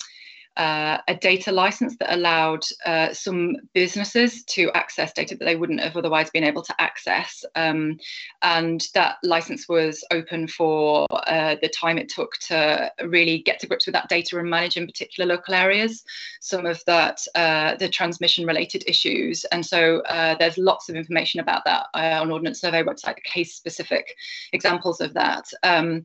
uh, 0.57 0.99
a 1.09 1.15
data 1.15 1.53
license 1.53 1.97
that 1.99 2.15
allowed 2.15 2.65
uh, 2.87 3.13
some 3.13 3.57
businesses 3.75 4.45
to 4.45 4.71
access 4.75 5.13
data 5.13 5.37
that 5.37 5.45
they 5.45 5.57
wouldn't 5.57 5.81
have 5.81 5.97
otherwise 5.97 6.31
been 6.31 6.45
able 6.45 6.63
to 6.63 6.75
access. 6.81 7.45
Um, 7.55 7.99
and 8.43 8.85
that 8.95 9.17
license 9.23 9.69
was 9.69 10.05
open 10.11 10.49
for 10.49 11.07
uh, 11.11 11.57
the 11.61 11.69
time 11.69 11.99
it 11.99 12.09
took 12.09 12.33
to 12.49 12.91
really 13.05 13.39
get 13.39 13.61
to 13.61 13.67
grips 13.67 13.87
with 13.87 13.95
that 13.95 14.09
data 14.09 14.39
and 14.39 14.51
manage 14.51 14.77
in 14.77 14.87
particular 14.87 15.29
local 15.29 15.55
areas 15.55 16.05
some 16.43 16.67
of 16.67 16.83
that, 16.87 17.21
uh, 17.37 17.77
the 17.77 17.89
transmission 17.89 18.45
related 18.45 18.83
issues. 18.89 19.45
And 19.53 19.65
so 19.65 20.01
uh, 20.01 20.35
there's 20.39 20.59
lots 20.59 20.89
of 20.89 20.97
information 20.97 21.41
about 21.41 21.65
that 21.65 21.87
uh, 21.95 22.21
on 22.21 22.33
Ordnance 22.33 22.61
Survey 22.61 22.83
website, 22.83 23.23
case 23.23 23.55
specific 23.55 24.17
examples 24.53 25.01
of 25.01 25.15
that. 25.15 25.45
Um, 25.63 26.05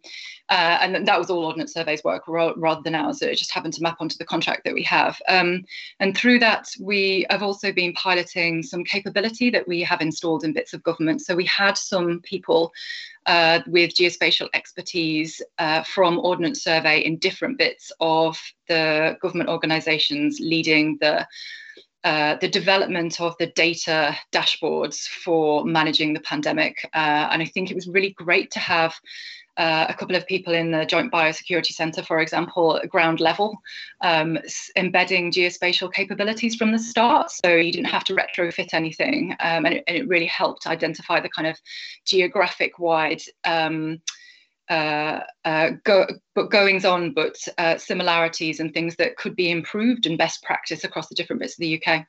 and 0.49 1.07
that 1.07 1.19
was 1.19 1.29
all 1.29 1.45
Ordnance 1.45 1.73
Survey's 1.73 2.03
work 2.03 2.23
rather 2.27 2.81
than 2.83 2.95
ours. 2.95 3.21
It 3.21 3.35
just 3.35 3.51
happened 3.51 3.73
to 3.73 3.81
map 3.83 3.97
onto 3.99 4.17
the 4.17 4.25
contract 4.37 4.63
that 4.65 4.73
we 4.79 4.83
have. 4.83 5.19
Um, 5.27 5.63
and 5.99 6.15
through 6.15 6.39
that, 6.39 6.65
we 6.79 7.25
have 7.31 7.41
also 7.41 7.71
been 7.71 7.93
piloting 7.93 8.61
some 8.61 8.83
capability 8.83 9.49
that 9.49 9.67
we 9.67 9.81
have 9.81 10.01
installed 10.01 10.43
in 10.43 10.53
bits 10.53 10.73
of 10.73 10.83
government. 10.83 11.21
So 11.21 11.35
we 11.35 11.45
had 11.45 11.75
some 11.77 12.21
people 12.21 12.71
uh, 13.25 13.59
with 13.67 13.95
geospatial 13.95 14.49
expertise 14.53 15.41
uh, 15.57 15.81
from 15.83 16.19
Ordnance 16.19 16.63
Survey 16.63 16.97
in 16.99 17.17
different 17.17 17.57
bits 17.57 17.91
of 17.99 18.39
the 18.67 19.17
government 19.21 19.49
organisations 19.49 20.39
leading 20.39 20.97
the 21.01 21.27
uh, 22.03 22.37
the 22.39 22.47
development 22.47 23.19
of 23.19 23.35
the 23.37 23.47
data 23.47 24.15
dashboards 24.31 24.99
for 25.23 25.65
managing 25.65 26.13
the 26.13 26.21
pandemic. 26.21 26.75
Uh, 26.93 27.27
and 27.31 27.41
I 27.41 27.45
think 27.45 27.69
it 27.69 27.75
was 27.75 27.87
really 27.87 28.13
great 28.13 28.49
to 28.51 28.59
have 28.59 28.93
uh, 29.57 29.87
a 29.89 29.93
couple 29.93 30.15
of 30.15 30.25
people 30.27 30.53
in 30.53 30.71
the 30.71 30.85
Joint 30.85 31.11
Biosecurity 31.11 31.73
Centre, 31.73 32.03
for 32.03 32.19
example, 32.19 32.79
ground 32.89 33.19
level, 33.19 33.57
um, 34.01 34.37
embedding 34.75 35.31
geospatial 35.31 35.91
capabilities 35.91 36.55
from 36.55 36.71
the 36.71 36.79
start. 36.79 37.31
So 37.31 37.55
you 37.55 37.71
didn't 37.71 37.89
have 37.89 38.03
to 38.05 38.15
retrofit 38.15 38.73
anything. 38.73 39.35
Um, 39.39 39.65
and, 39.65 39.75
it, 39.75 39.83
and, 39.87 39.97
it, 39.97 40.07
really 40.07 40.27
helped 40.27 40.67
identify 40.67 41.19
the 41.19 41.29
kind 41.29 41.47
of 41.47 41.59
geographic 42.05 42.79
wide. 42.79 43.21
Um, 43.45 44.01
uh, 44.69 45.21
uh, 45.45 45.71
go, 45.85 46.05
but 46.35 46.51
goings 46.51 46.83
on, 46.85 47.13
but 47.13 47.37
uh, 47.57 47.77
similarities 47.77 48.59
and 48.59 48.73
things 48.73 48.95
that 48.97 49.15
could 49.15 49.35
be 49.35 49.49
improved 49.49 50.05
and 50.05 50.17
best 50.17 50.43
practice 50.43 50.83
across 50.83 51.07
the 51.07 51.15
different 51.15 51.41
bits 51.41 51.53
of 51.53 51.59
the 51.59 51.81
UK. 51.81 52.05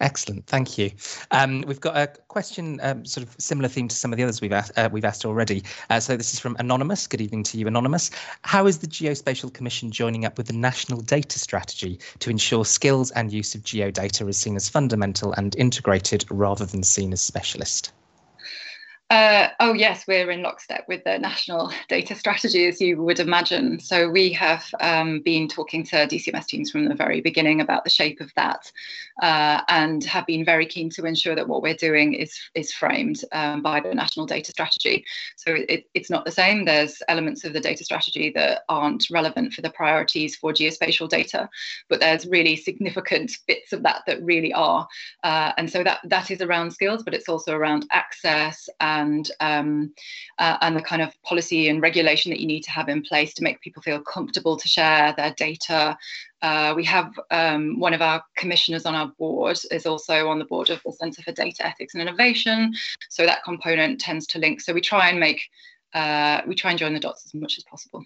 Excellent, 0.00 0.46
thank 0.46 0.78
you. 0.78 0.90
Um, 1.30 1.62
we've 1.66 1.80
got 1.80 1.94
a 1.94 2.06
question, 2.28 2.80
um, 2.82 3.04
sort 3.04 3.26
of 3.26 3.36
similar 3.38 3.68
theme 3.68 3.86
to 3.88 3.94
some 3.94 4.12
of 4.12 4.16
the 4.16 4.22
others 4.22 4.40
we've 4.40 4.52
asked, 4.52 4.72
uh, 4.78 4.88
we've 4.90 5.04
asked 5.04 5.26
already. 5.26 5.62
Uh, 5.90 6.00
so 6.00 6.16
this 6.16 6.32
is 6.32 6.40
from 6.40 6.56
Anonymous. 6.58 7.06
Good 7.06 7.20
evening 7.20 7.42
to 7.44 7.58
you, 7.58 7.66
Anonymous. 7.66 8.10
How 8.42 8.66
is 8.66 8.78
the 8.78 8.86
Geospatial 8.86 9.52
Commission 9.52 9.90
joining 9.90 10.24
up 10.24 10.38
with 10.38 10.46
the 10.46 10.54
National 10.54 11.00
Data 11.02 11.38
Strategy 11.38 12.00
to 12.20 12.30
ensure 12.30 12.64
skills 12.64 13.10
and 13.10 13.30
use 13.30 13.54
of 13.54 13.60
geodata 13.60 14.26
is 14.26 14.38
seen 14.38 14.56
as 14.56 14.70
fundamental 14.70 15.32
and 15.34 15.54
integrated 15.56 16.24
rather 16.30 16.64
than 16.64 16.82
seen 16.82 17.12
as 17.12 17.20
specialist? 17.20 17.92
Uh, 19.10 19.48
oh 19.58 19.72
yes, 19.72 20.06
we're 20.06 20.30
in 20.30 20.40
lockstep 20.40 20.84
with 20.86 21.02
the 21.02 21.18
national 21.18 21.72
data 21.88 22.14
strategy, 22.14 22.66
as 22.66 22.80
you 22.80 23.02
would 23.02 23.18
imagine. 23.18 23.80
So 23.80 24.08
we 24.08 24.32
have 24.34 24.64
um, 24.80 25.18
been 25.22 25.48
talking 25.48 25.82
to 25.86 26.06
DCMS 26.06 26.46
teams 26.46 26.70
from 26.70 26.88
the 26.88 26.94
very 26.94 27.20
beginning 27.20 27.60
about 27.60 27.82
the 27.82 27.90
shape 27.90 28.20
of 28.20 28.32
that, 28.36 28.70
uh, 29.20 29.62
and 29.66 30.04
have 30.04 30.26
been 30.26 30.44
very 30.44 30.64
keen 30.64 30.90
to 30.90 31.06
ensure 31.06 31.34
that 31.34 31.48
what 31.48 31.60
we're 31.60 31.74
doing 31.74 32.14
is 32.14 32.38
is 32.54 32.72
framed 32.72 33.24
um, 33.32 33.62
by 33.62 33.80
the 33.80 33.92
national 33.92 34.26
data 34.26 34.52
strategy. 34.52 35.04
So 35.34 35.56
it, 35.56 35.86
it's 35.92 36.10
not 36.10 36.24
the 36.24 36.30
same. 36.30 36.64
There's 36.64 37.02
elements 37.08 37.44
of 37.44 37.52
the 37.52 37.58
data 37.58 37.82
strategy 37.84 38.30
that 38.36 38.62
aren't 38.68 39.10
relevant 39.10 39.54
for 39.54 39.62
the 39.62 39.70
priorities 39.70 40.36
for 40.36 40.52
geospatial 40.52 41.08
data, 41.08 41.48
but 41.88 41.98
there's 41.98 42.28
really 42.28 42.54
significant 42.54 43.32
bits 43.48 43.72
of 43.72 43.82
that 43.82 44.02
that 44.06 44.22
really 44.22 44.52
are. 44.52 44.86
Uh, 45.24 45.50
and 45.56 45.68
so 45.68 45.82
that 45.82 45.98
that 46.04 46.30
is 46.30 46.40
around 46.40 46.70
skills, 46.70 47.02
but 47.02 47.12
it's 47.12 47.28
also 47.28 47.56
around 47.56 47.88
access 47.90 48.68
and 49.00 49.30
um, 49.40 49.92
uh, 50.38 50.56
and 50.60 50.76
the 50.76 50.82
kind 50.82 51.02
of 51.02 51.10
policy 51.22 51.68
and 51.68 51.82
regulation 51.82 52.30
that 52.30 52.40
you 52.40 52.46
need 52.46 52.62
to 52.62 52.70
have 52.70 52.88
in 52.88 53.02
place 53.02 53.34
to 53.34 53.42
make 53.42 53.60
people 53.60 53.82
feel 53.82 54.00
comfortable 54.00 54.56
to 54.56 54.68
share 54.68 55.14
their 55.16 55.34
data. 55.36 55.96
Uh, 56.42 56.72
we 56.74 56.84
have 56.84 57.12
um, 57.30 57.78
one 57.78 57.94
of 57.94 58.02
our 58.02 58.22
commissioners 58.36 58.86
on 58.86 58.94
our 58.94 59.08
board 59.18 59.58
is 59.70 59.86
also 59.86 60.28
on 60.28 60.38
the 60.38 60.44
board 60.46 60.70
of 60.70 60.80
the 60.84 60.92
Centre 60.92 61.22
for 61.22 61.32
Data 61.32 61.66
Ethics 61.66 61.94
and 61.94 62.02
Innovation, 62.02 62.72
so 63.08 63.26
that 63.26 63.44
component 63.44 64.00
tends 64.00 64.26
to 64.28 64.38
link. 64.38 64.60
So 64.60 64.72
we 64.72 64.80
try 64.80 65.08
and 65.08 65.20
make 65.20 65.42
uh, 65.94 66.40
we 66.46 66.54
try 66.54 66.70
and 66.70 66.78
join 66.78 66.94
the 66.94 67.00
dots 67.00 67.24
as 67.26 67.34
much 67.34 67.58
as 67.58 67.64
possible. 67.64 68.04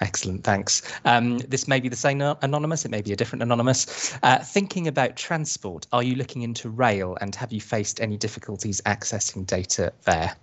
Excellent, 0.00 0.44
thanks. 0.44 0.82
Um, 1.04 1.38
this 1.38 1.66
may 1.66 1.80
be 1.80 1.88
the 1.88 1.96
same 1.96 2.20
anonymous, 2.20 2.84
it 2.84 2.90
may 2.90 3.00
be 3.00 3.12
a 3.12 3.16
different 3.16 3.42
anonymous. 3.42 4.16
Uh, 4.22 4.38
thinking 4.38 4.88
about 4.88 5.16
transport, 5.16 5.86
are 5.92 6.02
you 6.02 6.16
looking 6.16 6.42
into 6.42 6.68
rail 6.68 7.16
and 7.20 7.34
have 7.34 7.50
you 7.50 7.60
faced 7.60 8.00
any 8.00 8.18
difficulties 8.18 8.80
accessing 8.82 9.46
data 9.46 9.92
there? 10.04 10.36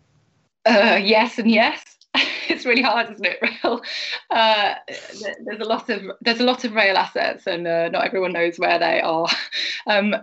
Uh, 0.65 0.99
yes, 1.01 1.37
and 1.37 1.51
yes. 1.51 1.83
it's 2.49 2.65
really 2.65 2.81
hard, 2.81 3.09
isn't 3.11 3.25
it? 3.25 3.39
Rail. 3.63 3.81
Uh, 4.29 4.75
there's 5.45 5.59
a 5.59 5.65
lot 5.65 5.89
of 5.89 6.01
there's 6.21 6.39
a 6.39 6.43
lot 6.43 6.63
of 6.63 6.73
rail 6.73 6.97
assets, 6.97 7.47
and 7.47 7.67
uh, 7.67 7.89
not 7.89 8.05
everyone 8.05 8.33
knows 8.33 8.57
where 8.57 8.79
they 8.79 9.01
are. 9.01 9.27
Um, 9.85 10.15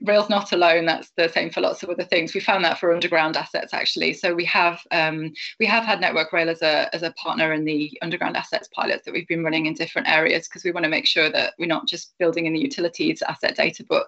rail's 0.00 0.30
not 0.30 0.52
alone. 0.52 0.86
That's 0.86 1.10
the 1.16 1.28
same 1.28 1.50
for 1.50 1.60
lots 1.60 1.82
of 1.82 1.90
other 1.90 2.04
things. 2.04 2.34
We 2.34 2.40
found 2.40 2.64
that 2.64 2.78
for 2.78 2.92
underground 2.94 3.36
assets 3.36 3.74
actually. 3.74 4.12
So 4.12 4.32
we 4.32 4.44
have 4.44 4.78
um, 4.92 5.32
we 5.58 5.66
have 5.66 5.84
had 5.84 6.00
Network 6.00 6.32
Rail 6.32 6.48
as 6.48 6.62
a 6.62 6.88
as 6.94 7.02
a 7.02 7.10
partner 7.14 7.52
in 7.52 7.64
the 7.64 7.98
underground 8.00 8.36
assets 8.36 8.68
pilots 8.72 9.04
that 9.04 9.12
we've 9.12 9.26
been 9.26 9.42
running 9.42 9.66
in 9.66 9.74
different 9.74 10.08
areas 10.08 10.46
because 10.46 10.62
we 10.62 10.70
want 10.70 10.84
to 10.84 10.90
make 10.90 11.04
sure 11.04 11.30
that 11.30 11.54
we're 11.58 11.66
not 11.66 11.88
just 11.88 12.16
building 12.18 12.46
in 12.46 12.52
the 12.52 12.60
utilities 12.60 13.20
asset 13.22 13.56
data, 13.56 13.84
but 13.88 14.06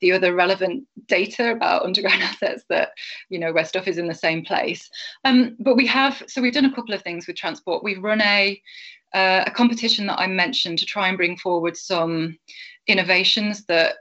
the 0.00 0.10
other 0.10 0.34
relevant 0.34 0.84
data 1.06 1.52
about 1.52 1.84
underground 1.84 2.22
assets 2.22 2.64
that 2.68 2.90
you 3.28 3.38
know 3.38 3.52
where 3.52 3.64
stuff 3.64 3.86
is 3.86 3.98
in 3.98 4.08
the 4.08 4.14
same 4.14 4.44
place. 4.44 4.90
Um, 5.24 5.56
but 5.60 5.76
we 5.76 5.86
have 5.86 6.20
so 6.26 6.42
we've 6.42 6.52
done 6.52 6.64
a 6.64 6.74
couple 6.74 6.94
of 6.94 7.02
things 7.08 7.26
with 7.26 7.36
transport. 7.36 7.82
We've 7.82 8.02
run 8.02 8.20
a 8.20 8.60
uh, 9.14 9.44
a 9.46 9.50
competition 9.50 10.06
that 10.06 10.20
I 10.20 10.26
mentioned 10.26 10.78
to 10.80 10.86
try 10.86 11.08
and 11.08 11.16
bring 11.16 11.36
forward 11.38 11.76
some 11.76 12.38
innovations 12.86 13.64
that 13.64 13.96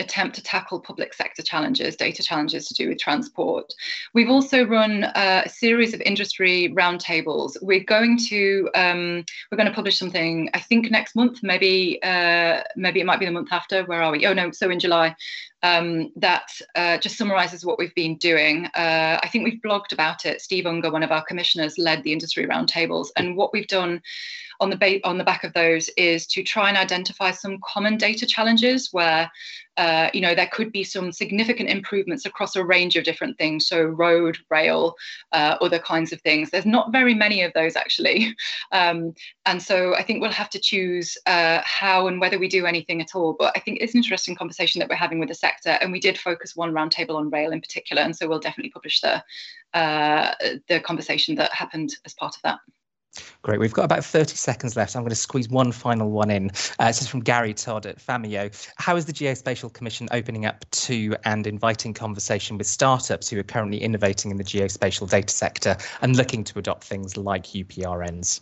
attempt 0.00 0.34
to 0.36 0.42
tackle 0.42 0.80
public 0.80 1.14
sector 1.14 1.42
challenges, 1.42 1.96
data 1.96 2.22
challenges 2.22 2.66
to 2.66 2.74
do 2.74 2.88
with 2.88 2.98
transport. 2.98 3.72
We've 4.14 4.30
also 4.30 4.64
run 4.64 5.04
uh, 5.04 5.42
a 5.44 5.48
series 5.48 5.94
of 5.94 6.00
industry 6.00 6.72
roundtables. 6.76 7.56
We're 7.62 7.84
going 7.84 8.18
to 8.28 8.68
um, 8.74 9.24
we're 9.50 9.56
going 9.56 9.68
to 9.68 9.74
publish 9.74 9.98
something 9.98 10.50
I 10.54 10.60
think 10.60 10.90
next 10.90 11.14
month, 11.14 11.42
maybe 11.42 12.02
uh, 12.02 12.62
maybe 12.76 13.00
it 13.00 13.06
might 13.06 13.20
be 13.20 13.26
the 13.26 13.32
month 13.32 13.52
after. 13.52 13.84
Where 13.84 14.02
are 14.02 14.12
we? 14.12 14.26
Oh 14.26 14.32
no, 14.32 14.50
so 14.50 14.70
in 14.70 14.80
July. 14.80 15.14
Um, 15.62 16.10
that 16.16 16.48
uh, 16.74 16.96
just 16.96 17.18
summarizes 17.18 17.66
what 17.66 17.78
we've 17.78 17.94
been 17.94 18.16
doing. 18.16 18.64
Uh, 18.74 19.18
I 19.22 19.28
think 19.28 19.44
we've 19.44 19.60
blogged 19.60 19.92
about 19.92 20.24
it. 20.24 20.40
Steve 20.40 20.64
Unger, 20.64 20.90
one 20.90 21.02
of 21.02 21.12
our 21.12 21.22
commissioners, 21.22 21.76
led 21.76 22.02
the 22.02 22.14
industry 22.14 22.46
roundtables, 22.46 23.08
and 23.14 23.36
what 23.36 23.52
we've 23.52 23.66
done 23.66 24.00
on 24.60 24.70
the 24.70 24.76
ba- 24.76 25.00
on 25.04 25.18
the 25.18 25.24
back 25.24 25.42
of 25.44 25.52
those 25.54 25.88
is 25.96 26.26
to 26.28 26.42
try 26.42 26.68
and 26.68 26.76
identify 26.76 27.30
some 27.30 27.58
common 27.64 27.96
data 27.96 28.26
challenges 28.26 28.92
where 28.92 29.30
uh, 29.76 30.10
you 30.12 30.20
know 30.20 30.34
there 30.34 30.50
could 30.52 30.70
be 30.70 30.84
some 30.84 31.10
significant 31.10 31.70
improvements 31.70 32.26
across 32.26 32.54
a 32.54 32.64
range 32.64 32.96
of 32.96 33.04
different 33.04 33.38
things. 33.38 33.66
So 33.66 33.82
road 33.82 34.36
rail 34.50 34.94
uh, 35.32 35.56
other 35.60 35.78
kinds 35.78 36.12
of 36.12 36.20
things. 36.20 36.50
There's 36.50 36.66
not 36.66 36.92
very 36.92 37.14
many 37.14 37.42
of 37.42 37.52
those 37.54 37.76
actually. 37.76 38.36
Um, 38.72 39.14
and 39.46 39.60
so 39.60 39.94
i 39.96 40.02
think 40.02 40.20
we'll 40.20 40.30
have 40.30 40.50
to 40.50 40.58
choose 40.58 41.16
uh, 41.26 41.60
how 41.64 42.06
and 42.06 42.20
whether 42.20 42.38
we 42.38 42.48
do 42.48 42.66
anything 42.66 43.00
at 43.00 43.14
all. 43.14 43.34
But 43.38 43.52
i 43.56 43.60
think 43.60 43.78
it's 43.80 43.94
an 43.94 43.98
interesting 43.98 44.36
conversation 44.36 44.78
that 44.78 44.88
we're 44.88 44.96
having 44.96 45.18
with 45.18 45.28
the 45.28 45.34
sector 45.34 45.70
and 45.80 45.90
we 45.92 46.00
did 46.00 46.18
focus 46.18 46.54
one 46.54 46.72
roundtable 46.72 47.16
on 47.16 47.30
rail 47.30 47.52
in 47.52 47.60
particular 47.60 48.02
and 48.02 48.14
so 48.14 48.28
we'll 48.28 48.38
definitely 48.38 48.70
publish 48.70 49.00
the 49.00 49.22
uh, 49.74 50.34
the 50.68 50.80
conversation 50.80 51.34
that 51.36 51.52
happened 51.52 51.96
as 52.04 52.14
part 52.14 52.36
of 52.36 52.42
that 52.42 52.58
Great. 53.42 53.58
We've 53.58 53.72
got 53.72 53.84
about 53.84 54.04
30 54.04 54.36
seconds 54.36 54.76
left. 54.76 54.94
I'm 54.94 55.02
going 55.02 55.10
to 55.10 55.16
squeeze 55.16 55.48
one 55.48 55.72
final 55.72 56.10
one 56.10 56.30
in. 56.30 56.50
Uh, 56.78 56.86
this 56.86 57.02
is 57.02 57.08
from 57.08 57.20
Gary 57.20 57.54
Todd 57.54 57.86
at 57.86 57.98
Famio. 57.98 58.70
How 58.76 58.96
is 58.96 59.06
the 59.06 59.12
Geospatial 59.12 59.72
Commission 59.72 60.08
opening 60.12 60.46
up 60.46 60.64
to 60.70 61.16
and 61.24 61.46
inviting 61.46 61.94
conversation 61.94 62.58
with 62.58 62.66
startups 62.66 63.28
who 63.28 63.38
are 63.38 63.44
currently 63.44 63.78
innovating 63.78 64.30
in 64.30 64.36
the 64.36 64.44
geospatial 64.44 65.08
data 65.08 65.32
sector 65.32 65.76
and 66.02 66.16
looking 66.16 66.44
to 66.44 66.58
adopt 66.58 66.84
things 66.84 67.16
like 67.16 67.44
UPRNs? 67.44 68.40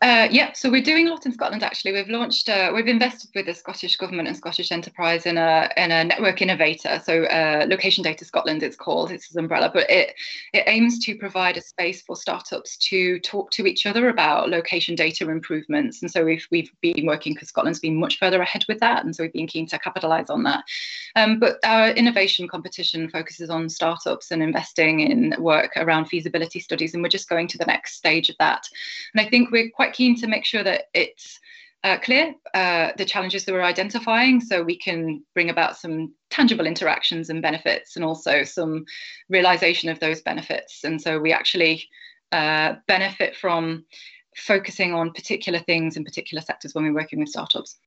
Uh, 0.00 0.28
yeah, 0.30 0.52
so 0.52 0.70
we're 0.70 0.80
doing 0.80 1.08
a 1.08 1.10
lot 1.10 1.26
in 1.26 1.32
Scotland. 1.32 1.64
Actually, 1.64 1.92
we've 1.92 2.08
launched, 2.08 2.48
uh, 2.48 2.70
we've 2.72 2.86
invested 2.86 3.30
with 3.34 3.46
the 3.46 3.54
Scottish 3.54 3.96
government 3.96 4.28
and 4.28 4.36
Scottish 4.36 4.70
enterprise 4.70 5.26
in 5.26 5.36
a 5.36 5.68
in 5.76 5.90
a 5.90 6.04
network 6.04 6.40
innovator. 6.40 7.00
So, 7.04 7.24
uh, 7.24 7.66
Location 7.68 8.04
Data 8.04 8.24
Scotland, 8.24 8.62
it's 8.62 8.76
called. 8.76 9.10
It's 9.10 9.26
its 9.26 9.34
umbrella, 9.34 9.72
but 9.74 9.90
it 9.90 10.14
it 10.52 10.62
aims 10.68 11.00
to 11.00 11.16
provide 11.16 11.56
a 11.56 11.60
space 11.60 12.00
for 12.02 12.14
startups 12.14 12.76
to 12.76 13.18
talk 13.20 13.50
to 13.50 13.66
each 13.66 13.86
other 13.86 14.08
about 14.08 14.50
location 14.50 14.94
data 14.94 15.28
improvements. 15.28 16.00
And 16.00 16.08
so 16.08 16.24
we've 16.24 16.46
we've 16.52 16.70
been 16.80 17.04
working 17.04 17.34
because 17.34 17.48
Scotland's 17.48 17.80
been 17.80 17.98
much 17.98 18.20
further 18.20 18.40
ahead 18.40 18.64
with 18.68 18.78
that, 18.78 19.04
and 19.04 19.16
so 19.16 19.24
we've 19.24 19.32
been 19.32 19.48
keen 19.48 19.66
to 19.66 19.80
capitalise 19.80 20.30
on 20.30 20.44
that. 20.44 20.62
Um, 21.16 21.40
but 21.40 21.58
our 21.64 21.90
innovation 21.90 22.46
competition 22.46 23.10
focuses 23.10 23.50
on 23.50 23.68
startups 23.68 24.30
and 24.30 24.44
investing 24.44 25.00
in 25.00 25.34
work 25.40 25.72
around 25.76 26.04
feasibility 26.04 26.60
studies, 26.60 26.94
and 26.94 27.02
we're 27.02 27.08
just 27.08 27.28
going 27.28 27.48
to 27.48 27.58
the 27.58 27.66
next 27.66 27.96
stage 27.96 28.28
of 28.28 28.36
that. 28.38 28.64
And 29.12 29.26
I 29.26 29.28
think 29.28 29.50
we're 29.50 29.70
quite 29.70 29.87
quite 29.88 29.96
keen 29.96 30.16
to 30.20 30.26
make 30.26 30.44
sure 30.44 30.62
that 30.62 30.84
it's 30.92 31.40
uh, 31.84 31.96
clear 31.98 32.34
uh, 32.54 32.90
the 32.98 33.04
challenges 33.04 33.44
that 33.44 33.52
we're 33.52 33.62
identifying 33.62 34.40
so 34.40 34.62
we 34.62 34.76
can 34.76 35.22
bring 35.34 35.48
about 35.48 35.76
some 35.76 36.12
tangible 36.30 36.66
interactions 36.66 37.30
and 37.30 37.40
benefits 37.40 37.96
and 37.96 38.04
also 38.04 38.42
some 38.42 38.84
realization 39.28 39.88
of 39.88 39.98
those 40.00 40.20
benefits. 40.20 40.84
And 40.84 41.00
so 41.00 41.18
we 41.18 41.32
actually 41.32 41.88
uh, 42.32 42.74
benefit 42.86 43.36
from 43.36 43.84
focusing 44.36 44.92
on 44.92 45.12
particular 45.12 45.60
things 45.60 45.96
in 45.96 46.04
particular 46.04 46.42
sectors 46.42 46.74
when 46.74 46.84
we're 46.84 47.00
working 47.00 47.20
with 47.20 47.28
startups. 47.28 47.78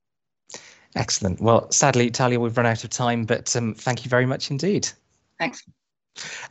Excellent. 0.96 1.40
Well, 1.40 1.70
sadly, 1.70 2.10
Thalia, 2.10 2.40
we've 2.40 2.56
run 2.56 2.66
out 2.66 2.84
of 2.84 2.90
time, 2.90 3.24
but 3.24 3.54
um, 3.56 3.74
thank 3.74 4.04
you 4.04 4.10
very 4.10 4.26
much 4.26 4.50
indeed. 4.50 4.88
Thanks. 5.38 5.62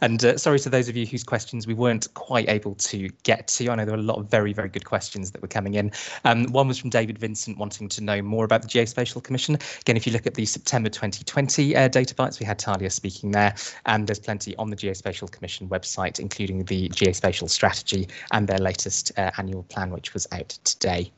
And 0.02 0.24
uh, 0.24 0.38
sorry 0.38 0.60
to 0.60 0.70
those 0.70 0.90
of 0.90 0.98
you 0.98 1.06
whose 1.06 1.24
questions 1.24 1.68
we 1.68 1.74
weren't 1.74 2.12
quite 2.16 2.50
able 2.50 2.76
to 2.76 3.10
get 3.24 3.48
to. 3.50 3.70
I 3.70 3.76
know 3.76 3.86
there 3.86 3.96
were 3.96 4.02
a 4.02 4.06
lot 4.06 4.18
of 4.18 4.30
very, 4.30 4.54
very 4.54 4.70
good 4.70 4.86
questions 4.86 5.32
that 5.32 5.42
were 5.42 5.48
coming 5.48 5.76
in. 5.76 5.92
Um, 6.26 6.46
one 6.46 6.68
was 6.68 6.80
from 6.80 6.90
David 6.90 7.18
Vincent 7.18 7.58
wanting 7.58 7.88
to 7.90 8.04
know 8.04 8.22
more 8.22 8.44
about 8.44 8.64
the 8.64 8.68
Geospatial 8.68 9.24
Commission. 9.24 9.58
Again, 9.82 9.98
if 9.98 10.08
you 10.08 10.14
look 10.14 10.26
at 10.26 10.34
the 10.34 10.46
September 10.46 10.90
2020 10.90 11.76
uh, 11.76 11.88
data 11.88 12.16
bites, 12.16 12.40
we 12.40 12.46
had 12.46 12.60
Thalia 12.60 12.90
speaking 12.90 13.32
there, 13.32 13.54
and 13.86 14.08
there's 14.08 14.20
plenty 14.20 14.56
on 14.58 14.70
the 14.70 14.76
Geospatial 14.76 15.30
Commission 15.30 15.70
website, 15.70 16.20
including 16.20 16.66
the 16.66 16.90
Geospatial 16.90 17.50
Strategy 17.50 18.08
and 18.32 18.48
their 18.48 18.60
latest 18.60 19.12
uh, 19.18 19.32
annual 19.38 19.64
plan, 19.64 19.92
which 19.92 20.14
was 20.14 20.28
out 20.32 20.50
today. 20.64 21.12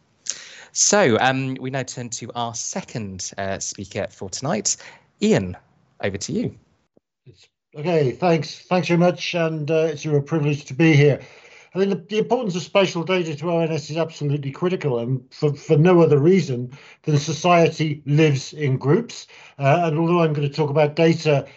So 0.73 1.17
um, 1.19 1.56
we 1.60 1.69
now 1.69 1.84
turn 1.84 2.10
to 2.10 2.32
our 2.34 2.56
second 2.56 3.32
uh, 3.38 3.60
speaker 3.60 4.08
for 4.10 4.29
tonight. 4.29 4.75
Ian, 5.21 5.56
over 6.01 6.17
to 6.17 6.34
you. 6.34 6.58
Okay, 7.76 8.12
thanks. 8.12 8.60
Thanks 8.60 8.88
very 8.88 9.00
much, 9.00 9.34
and 9.34 9.70
uh, 9.72 9.88
it's 9.90 10.06
a 10.06 10.12
real 10.12 10.22
privilege 10.22 10.66
to 10.66 10.76
be 10.76 10.94
here. 10.96 11.20
I 11.74 11.80
think 11.80 11.90
the, 11.90 11.96
the, 11.96 12.20
importance 12.20 12.56
of 12.56 12.62
spatial 12.62 13.04
data 13.04 13.36
to 13.36 13.50
ONS 13.50 13.90
is 13.90 13.98
absolutely 13.98 14.52
critical, 14.52 15.00
and 15.00 15.24
for, 15.34 15.56
for 15.56 15.76
no 15.76 16.00
other 16.02 16.20
reason 16.20 16.78
than 17.02 17.18
society 17.18 18.04
lives 18.06 18.54
in 18.54 18.78
groups. 18.78 19.26
Uh, 19.58 19.82
and 19.86 19.98
although 19.98 20.22
I'm 20.22 20.34
going 20.34 20.48
to 20.48 20.54
talk 20.54 20.70
about 20.70 20.96
data 20.96 21.48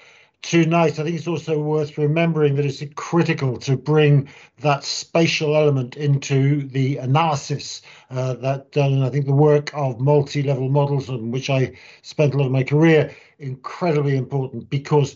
tonight, 0.41 0.99
I 0.99 1.03
think 1.03 1.17
it's 1.17 1.29
also 1.29 1.61
worth 1.61 1.99
remembering 1.99 2.55
that 2.55 2.65
it's 2.65 2.83
critical 2.95 3.59
to 3.59 3.77
bring 3.77 4.31
that 4.61 4.85
spatial 4.85 5.55
element 5.55 5.99
into 5.99 6.67
the 6.67 6.97
analysis 6.97 7.83
uh, 8.09 8.33
that 8.37 8.73
done. 8.73 8.95
And 8.95 9.05
I 9.05 9.11
think 9.11 9.27
the 9.27 9.35
work 9.35 9.71
of 9.75 10.01
multi-level 10.01 10.71
models, 10.71 11.11
on 11.11 11.31
which 11.31 11.51
I 11.51 11.77
spent 12.01 12.33
a 12.33 12.39
lot 12.39 12.47
of 12.47 12.53
my 12.53 12.63
career, 12.63 13.15
incredibly 13.39 14.17
important 14.17 14.71
because 14.71 15.15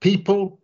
people, 0.00 0.60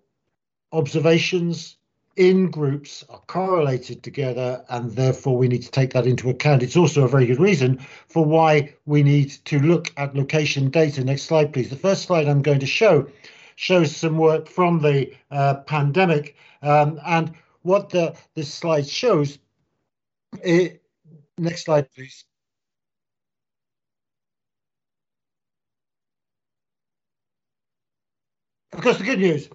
observations 0.73 1.77
in 2.17 2.51
groups 2.51 3.05
are 3.11 3.21
correlated 3.27 4.03
together, 4.03 4.65
and 4.71 4.91
therefore 4.93 5.37
we 5.37 5.49
need 5.49 5.63
to 5.63 5.71
take 5.71 5.93
that 5.93 6.07
into 6.07 6.31
account. 6.31 6.63
It's 6.63 6.77
also 6.77 7.05
a 7.05 7.09
very 7.09 7.27
good 7.27 7.39
reason 7.39 7.79
for 8.09 8.25
why 8.25 8.75
we 8.87 9.03
need 9.03 9.31
to 9.47 9.59
look 9.61 9.93
at 9.99 10.17
location 10.17 10.71
data. 10.71 11.05
Next 11.05 11.25
slide, 11.25 11.53
please. 11.53 11.69
The 11.69 11.77
first 11.77 12.05
slide 12.05 12.27
I'm 12.27 12.43
going 12.43 12.61
to 12.61 12.67
show 12.67 13.07
shows 13.57 13.95
some 13.95 14.19
work 14.19 14.49
from 14.49 14.81
the 14.81 15.13
uh, 15.31 15.57
pandemic, 15.67 16.37
um, 16.63 17.01
and 17.07 17.33
what 17.63 17.91
the 17.91 18.17
this 18.35 18.53
slide 18.53 18.89
shows. 18.89 19.39
It, 20.43 20.83
next 21.39 21.65
slide, 21.65 21.93
please. 21.93 22.25
Of 28.77 28.83
course, 28.83 28.99
the 28.99 29.05
good 29.05 29.21
news, 29.21 29.49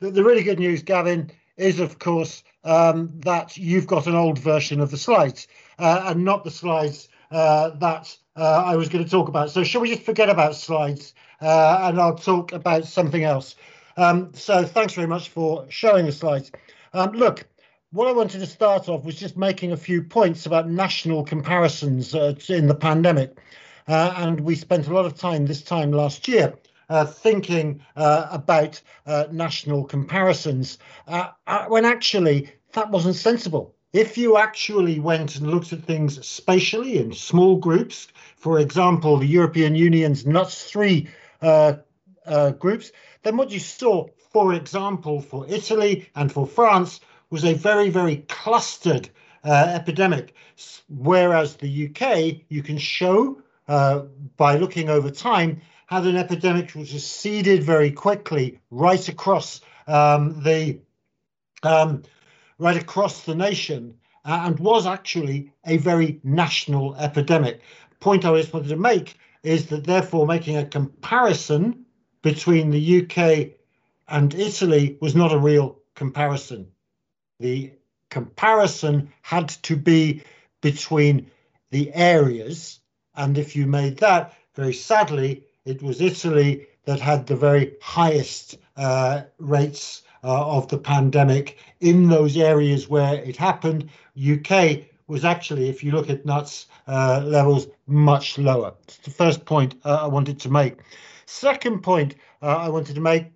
the, 0.00 0.10
the 0.10 0.24
really 0.24 0.42
good 0.42 0.58
news, 0.58 0.82
Gavin, 0.82 1.30
is 1.58 1.78
of 1.78 1.98
course 1.98 2.42
um, 2.64 3.12
that 3.16 3.58
you've 3.58 3.86
got 3.86 4.06
an 4.06 4.14
old 4.14 4.38
version 4.38 4.80
of 4.80 4.90
the 4.90 4.96
slides 4.96 5.46
uh, 5.78 6.04
and 6.06 6.24
not 6.24 6.42
the 6.42 6.50
slides 6.50 7.10
uh, 7.30 7.68
that 7.80 8.16
uh, 8.34 8.62
I 8.64 8.76
was 8.76 8.88
going 8.88 9.04
to 9.04 9.10
talk 9.10 9.28
about. 9.28 9.50
So 9.50 9.62
shall 9.62 9.82
we 9.82 9.90
just 9.90 10.04
forget 10.04 10.30
about 10.30 10.56
slides 10.56 11.12
uh, 11.42 11.80
and 11.82 12.00
I'll 12.00 12.14
talk 12.14 12.52
about 12.52 12.86
something 12.86 13.24
else. 13.24 13.56
Um, 13.98 14.32
so 14.32 14.64
thanks 14.64 14.94
very 14.94 15.06
much 15.06 15.28
for 15.28 15.66
showing 15.68 16.06
the 16.06 16.12
slides. 16.12 16.50
Um, 16.94 17.12
look, 17.12 17.46
what 17.90 18.08
I 18.08 18.12
wanted 18.12 18.38
to 18.38 18.46
start 18.46 18.88
off 18.88 19.04
was 19.04 19.16
just 19.16 19.36
making 19.36 19.72
a 19.72 19.76
few 19.76 20.02
points 20.02 20.46
about 20.46 20.70
national 20.70 21.24
comparisons 21.24 22.14
uh, 22.14 22.34
in 22.48 22.68
the 22.68 22.74
pandemic. 22.74 23.36
Uh, 23.86 24.14
and 24.16 24.40
we 24.40 24.54
spent 24.54 24.86
a 24.86 24.94
lot 24.94 25.04
of 25.04 25.14
time 25.14 25.44
this 25.44 25.60
time 25.60 25.92
last 25.92 26.26
year 26.26 26.54
uh, 26.92 27.06
thinking 27.06 27.80
uh, 27.96 28.26
about 28.30 28.78
uh, 29.06 29.24
national 29.32 29.82
comparisons, 29.82 30.76
uh, 31.08 31.30
when 31.68 31.86
actually 31.86 32.52
that 32.74 32.90
wasn't 32.90 33.16
sensible. 33.16 33.74
If 33.94 34.18
you 34.18 34.36
actually 34.36 35.00
went 35.00 35.36
and 35.36 35.50
looked 35.50 35.72
at 35.72 35.84
things 35.84 36.26
spatially 36.26 36.98
in 36.98 37.14
small 37.14 37.56
groups, 37.56 38.08
for 38.36 38.58
example, 38.58 39.16
the 39.16 39.26
European 39.26 39.74
Union's 39.74 40.26
NUTS 40.26 40.70
3 40.70 41.08
groups, 42.58 42.92
then 43.22 43.36
what 43.38 43.50
you 43.50 43.58
saw, 43.58 44.08
for 44.30 44.52
example, 44.52 45.22
for 45.22 45.46
Italy 45.48 46.10
and 46.14 46.30
for 46.30 46.46
France, 46.46 47.00
was 47.30 47.44
a 47.44 47.54
very, 47.54 47.88
very 47.88 48.16
clustered 48.28 49.08
uh, 49.44 49.72
epidemic. 49.74 50.34
Whereas 50.90 51.56
the 51.56 51.88
UK, 51.88 52.42
you 52.50 52.62
can 52.62 52.76
show 52.76 53.42
uh, 53.68 54.00
by 54.36 54.56
looking 54.56 54.90
over 54.90 55.10
time 55.10 55.62
had 55.92 56.06
an 56.06 56.16
epidemic 56.16 56.70
which 56.70 56.94
was 56.94 57.04
seeded 57.04 57.62
very 57.62 57.90
quickly 57.90 58.58
right 58.70 59.10
across 59.10 59.60
um, 59.86 60.42
the 60.42 60.80
um, 61.62 62.02
right 62.58 62.78
across 62.78 63.24
the 63.24 63.34
nation 63.34 63.94
uh, 64.24 64.44
and 64.46 64.58
was 64.58 64.86
actually 64.86 65.52
a 65.66 65.76
very 65.76 66.18
national 66.24 66.96
epidemic. 66.96 67.60
Point 68.00 68.24
I 68.24 68.34
just 68.40 68.54
wanted 68.54 68.70
to 68.70 68.76
make 68.76 69.18
is 69.42 69.66
that 69.66 69.84
therefore 69.84 70.26
making 70.26 70.56
a 70.56 70.64
comparison 70.64 71.84
between 72.22 72.70
the 72.70 73.02
UK 73.02 73.50
and 74.08 74.32
Italy 74.32 74.96
was 75.02 75.14
not 75.14 75.34
a 75.34 75.38
real 75.38 75.78
comparison. 75.94 76.68
The 77.38 77.70
comparison 78.08 79.12
had 79.20 79.50
to 79.64 79.76
be 79.76 80.22
between 80.62 81.30
the 81.70 81.92
areas, 81.92 82.80
and 83.14 83.36
if 83.36 83.54
you 83.56 83.66
made 83.66 83.98
that, 83.98 84.32
very 84.54 84.72
sadly, 84.72 85.44
it 85.64 85.82
was 85.82 86.00
Italy 86.00 86.66
that 86.84 87.00
had 87.00 87.26
the 87.26 87.36
very 87.36 87.74
highest 87.80 88.58
uh, 88.76 89.22
rates 89.38 90.02
uh, 90.24 90.56
of 90.56 90.68
the 90.68 90.78
pandemic 90.78 91.58
in 91.80 92.08
those 92.08 92.36
areas 92.36 92.88
where 92.88 93.14
it 93.14 93.36
happened. 93.36 93.88
UK 94.16 94.80
was 95.06 95.24
actually, 95.24 95.68
if 95.68 95.84
you 95.84 95.92
look 95.92 96.10
at 96.10 96.26
NUTS 96.26 96.66
uh, 96.86 97.22
levels, 97.24 97.68
much 97.86 98.38
lower. 98.38 98.74
It's 98.84 98.98
the 98.98 99.10
first 99.10 99.44
point 99.44 99.74
uh, 99.84 100.02
I 100.02 100.06
wanted 100.06 100.40
to 100.40 100.50
make. 100.50 100.78
Second 101.26 101.82
point 101.82 102.14
uh, 102.40 102.56
I 102.56 102.68
wanted 102.68 102.94
to 102.94 103.00
make 103.00 103.26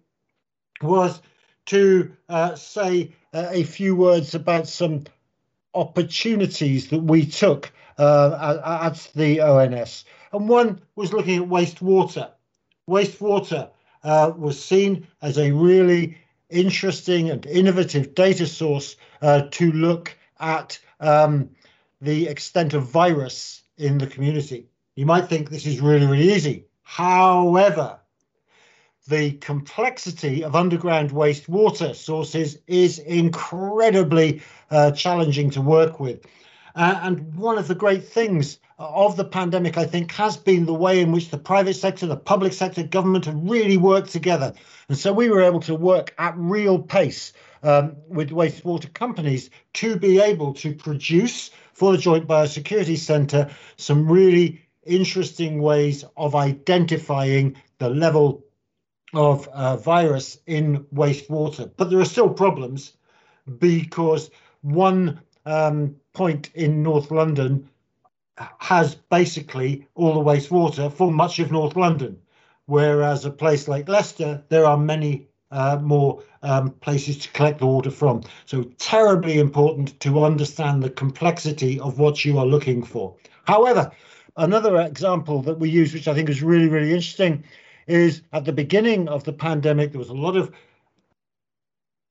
was 0.82 1.20
to 1.66 2.12
uh, 2.28 2.54
say 2.54 3.12
a 3.34 3.64
few 3.64 3.96
words 3.96 4.34
about 4.34 4.68
some 4.68 5.04
opportunities 5.74 6.88
that 6.88 7.02
we 7.02 7.26
took 7.26 7.72
at, 7.98 8.60
at, 8.64 9.10
the 9.14 9.40
ONS. 9.40 10.04
And 10.36 10.50
one 10.50 10.82
was 10.96 11.14
looking 11.14 11.42
at 11.42 11.48
wastewater. 11.48 12.30
Wastewater 12.88 13.70
uh, 14.04 14.32
was 14.36 14.62
seen 14.62 15.06
as 15.22 15.38
a 15.38 15.50
really 15.50 16.18
interesting 16.50 17.30
and 17.30 17.46
innovative 17.46 18.14
data 18.14 18.46
source 18.46 18.96
uh, 19.22 19.44
to 19.52 19.72
look 19.72 20.14
at 20.38 20.78
um, 21.00 21.48
the 22.02 22.28
extent 22.28 22.74
of 22.74 22.82
virus 22.82 23.62
in 23.78 23.96
the 23.96 24.06
community. 24.06 24.66
You 24.94 25.06
might 25.06 25.26
think 25.26 25.48
this 25.48 25.64
is 25.64 25.80
really, 25.80 26.04
really 26.04 26.34
easy. 26.34 26.66
However, 26.82 27.98
the 29.08 29.32
complexity 29.32 30.44
of 30.44 30.54
underground 30.54 31.12
wastewater 31.12 31.94
sources 31.94 32.58
is 32.66 32.98
incredibly 32.98 34.42
uh, 34.70 34.90
challenging 34.90 35.48
to 35.52 35.62
work 35.62 35.98
with. 35.98 36.26
Uh, 36.76 37.00
and 37.04 37.34
one 37.34 37.56
of 37.56 37.68
the 37.68 37.74
great 37.74 38.06
things 38.06 38.58
of 38.78 39.16
the 39.16 39.24
pandemic, 39.24 39.78
I 39.78 39.86
think, 39.86 40.12
has 40.12 40.36
been 40.36 40.66
the 40.66 40.74
way 40.74 41.00
in 41.00 41.10
which 41.10 41.30
the 41.30 41.38
private 41.38 41.74
sector, 41.74 42.06
the 42.06 42.16
public 42.16 42.52
sector, 42.52 42.82
government 42.82 43.24
have 43.24 43.40
really 43.42 43.78
worked 43.78 44.10
together. 44.10 44.52
And 44.90 44.98
so 44.98 45.10
we 45.10 45.30
were 45.30 45.40
able 45.40 45.60
to 45.60 45.74
work 45.74 46.14
at 46.18 46.34
real 46.36 46.78
pace 46.78 47.32
um, 47.62 47.96
with 48.08 48.28
wastewater 48.28 48.92
companies 48.92 49.48
to 49.74 49.96
be 49.96 50.20
able 50.20 50.52
to 50.54 50.74
produce 50.74 51.50
for 51.72 51.92
the 51.92 51.98
Joint 51.98 52.28
Biosecurity 52.28 52.98
Centre 52.98 53.50
some 53.78 54.10
really 54.10 54.60
interesting 54.84 55.62
ways 55.62 56.04
of 56.18 56.34
identifying 56.34 57.56
the 57.78 57.88
level 57.88 58.44
of 59.14 59.48
uh, 59.48 59.78
virus 59.78 60.38
in 60.46 60.84
wastewater. 60.94 61.70
But 61.74 61.88
there 61.88 62.00
are 62.00 62.04
still 62.04 62.28
problems 62.28 62.92
because 63.58 64.30
one 64.60 65.20
um, 65.46 65.96
point 66.12 66.50
in 66.54 66.82
North 66.82 67.10
London 67.10 67.68
has 68.58 68.94
basically 68.94 69.86
all 69.94 70.12
the 70.12 70.20
wastewater 70.20 70.92
for 70.92 71.10
much 71.10 71.38
of 71.38 71.50
North 71.50 71.76
London, 71.76 72.20
whereas 72.66 73.24
a 73.24 73.30
place 73.30 73.66
like 73.68 73.88
Leicester, 73.88 74.42
there 74.50 74.66
are 74.66 74.76
many 74.76 75.26
uh, 75.50 75.78
more 75.80 76.22
um, 76.42 76.70
places 76.70 77.16
to 77.18 77.30
collect 77.30 77.60
the 77.60 77.66
water 77.66 77.90
from. 77.90 78.22
So 78.44 78.64
terribly 78.78 79.38
important 79.38 79.98
to 80.00 80.24
understand 80.24 80.82
the 80.82 80.90
complexity 80.90 81.80
of 81.80 81.98
what 81.98 82.24
you 82.24 82.38
are 82.38 82.46
looking 82.46 82.82
for. 82.82 83.16
However, 83.44 83.90
another 84.36 84.80
example 84.80 85.40
that 85.42 85.58
we 85.58 85.70
use, 85.70 85.94
which 85.94 86.08
I 86.08 86.14
think 86.14 86.28
is 86.28 86.42
really, 86.42 86.68
really 86.68 86.90
interesting, 86.90 87.44
is 87.86 88.22
at 88.32 88.44
the 88.44 88.52
beginning 88.52 89.08
of 89.08 89.24
the 89.24 89.32
pandemic, 89.32 89.92
there 89.92 90.00
was 90.00 90.08
a 90.08 90.14
lot 90.14 90.36
of 90.36 90.52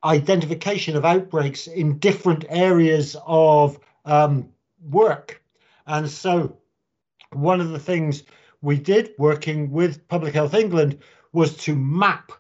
identification 0.05 0.95
of 0.95 1.03
outbreaks 1.03 1.67
in 1.67 1.97
different 1.99 2.45
areas 2.49 3.17
of 3.25 3.79
um, 4.05 4.47
work. 4.89 5.41
And 5.87 6.09
so 6.09 6.57
one 7.33 7.59
of 7.59 7.69
the 7.69 7.79
things 7.79 8.23
we 8.61 8.77
did 8.77 9.11
working 9.17 9.71
with 9.71 10.07
Public 10.07 10.33
Health 10.33 10.53
England 10.53 10.99
was 11.33 11.57
to 11.57 11.75
map 11.75 12.31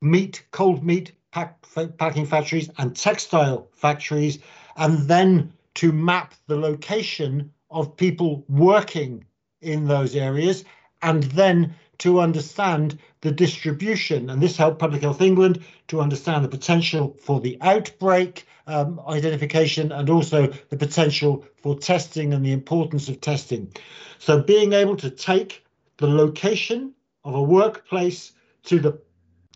meat, 0.00 0.44
cold 0.50 0.82
meat 0.82 1.12
pack, 1.32 1.64
packing 1.98 2.26
factories 2.26 2.70
and 2.78 2.96
textile 2.96 3.68
factories, 3.72 4.38
and 4.76 5.08
then 5.08 5.52
to 5.74 5.92
map 5.92 6.34
the 6.46 6.56
location 6.56 7.52
of 7.70 7.96
people 7.96 8.44
working 8.48 9.24
in 9.60 9.86
those 9.86 10.14
areas, 10.14 10.64
and 11.02 11.24
then 11.24 11.74
to 11.98 12.20
understand 12.20 12.98
the 13.20 13.32
distribution. 13.32 14.30
And 14.30 14.42
this 14.42 14.56
helped 14.56 14.78
Public 14.78 15.02
Health 15.02 15.20
England 15.20 15.64
to 15.88 16.00
understand 16.00 16.44
the 16.44 16.48
potential 16.48 17.16
for 17.20 17.40
the 17.40 17.58
outbreak 17.60 18.46
um, 18.66 19.00
identification 19.06 19.92
and 19.92 20.08
also 20.08 20.48
the 20.70 20.76
potential 20.76 21.44
for 21.62 21.78
testing 21.78 22.32
and 22.32 22.44
the 22.44 22.52
importance 22.52 23.08
of 23.08 23.20
testing. 23.20 23.72
So 24.18 24.42
being 24.42 24.72
able 24.72 24.96
to 24.96 25.10
take 25.10 25.64
the 25.98 26.06
location 26.06 26.94
of 27.24 27.34
a 27.34 27.42
workplace 27.42 28.32
to 28.64 28.78
the 28.78 29.00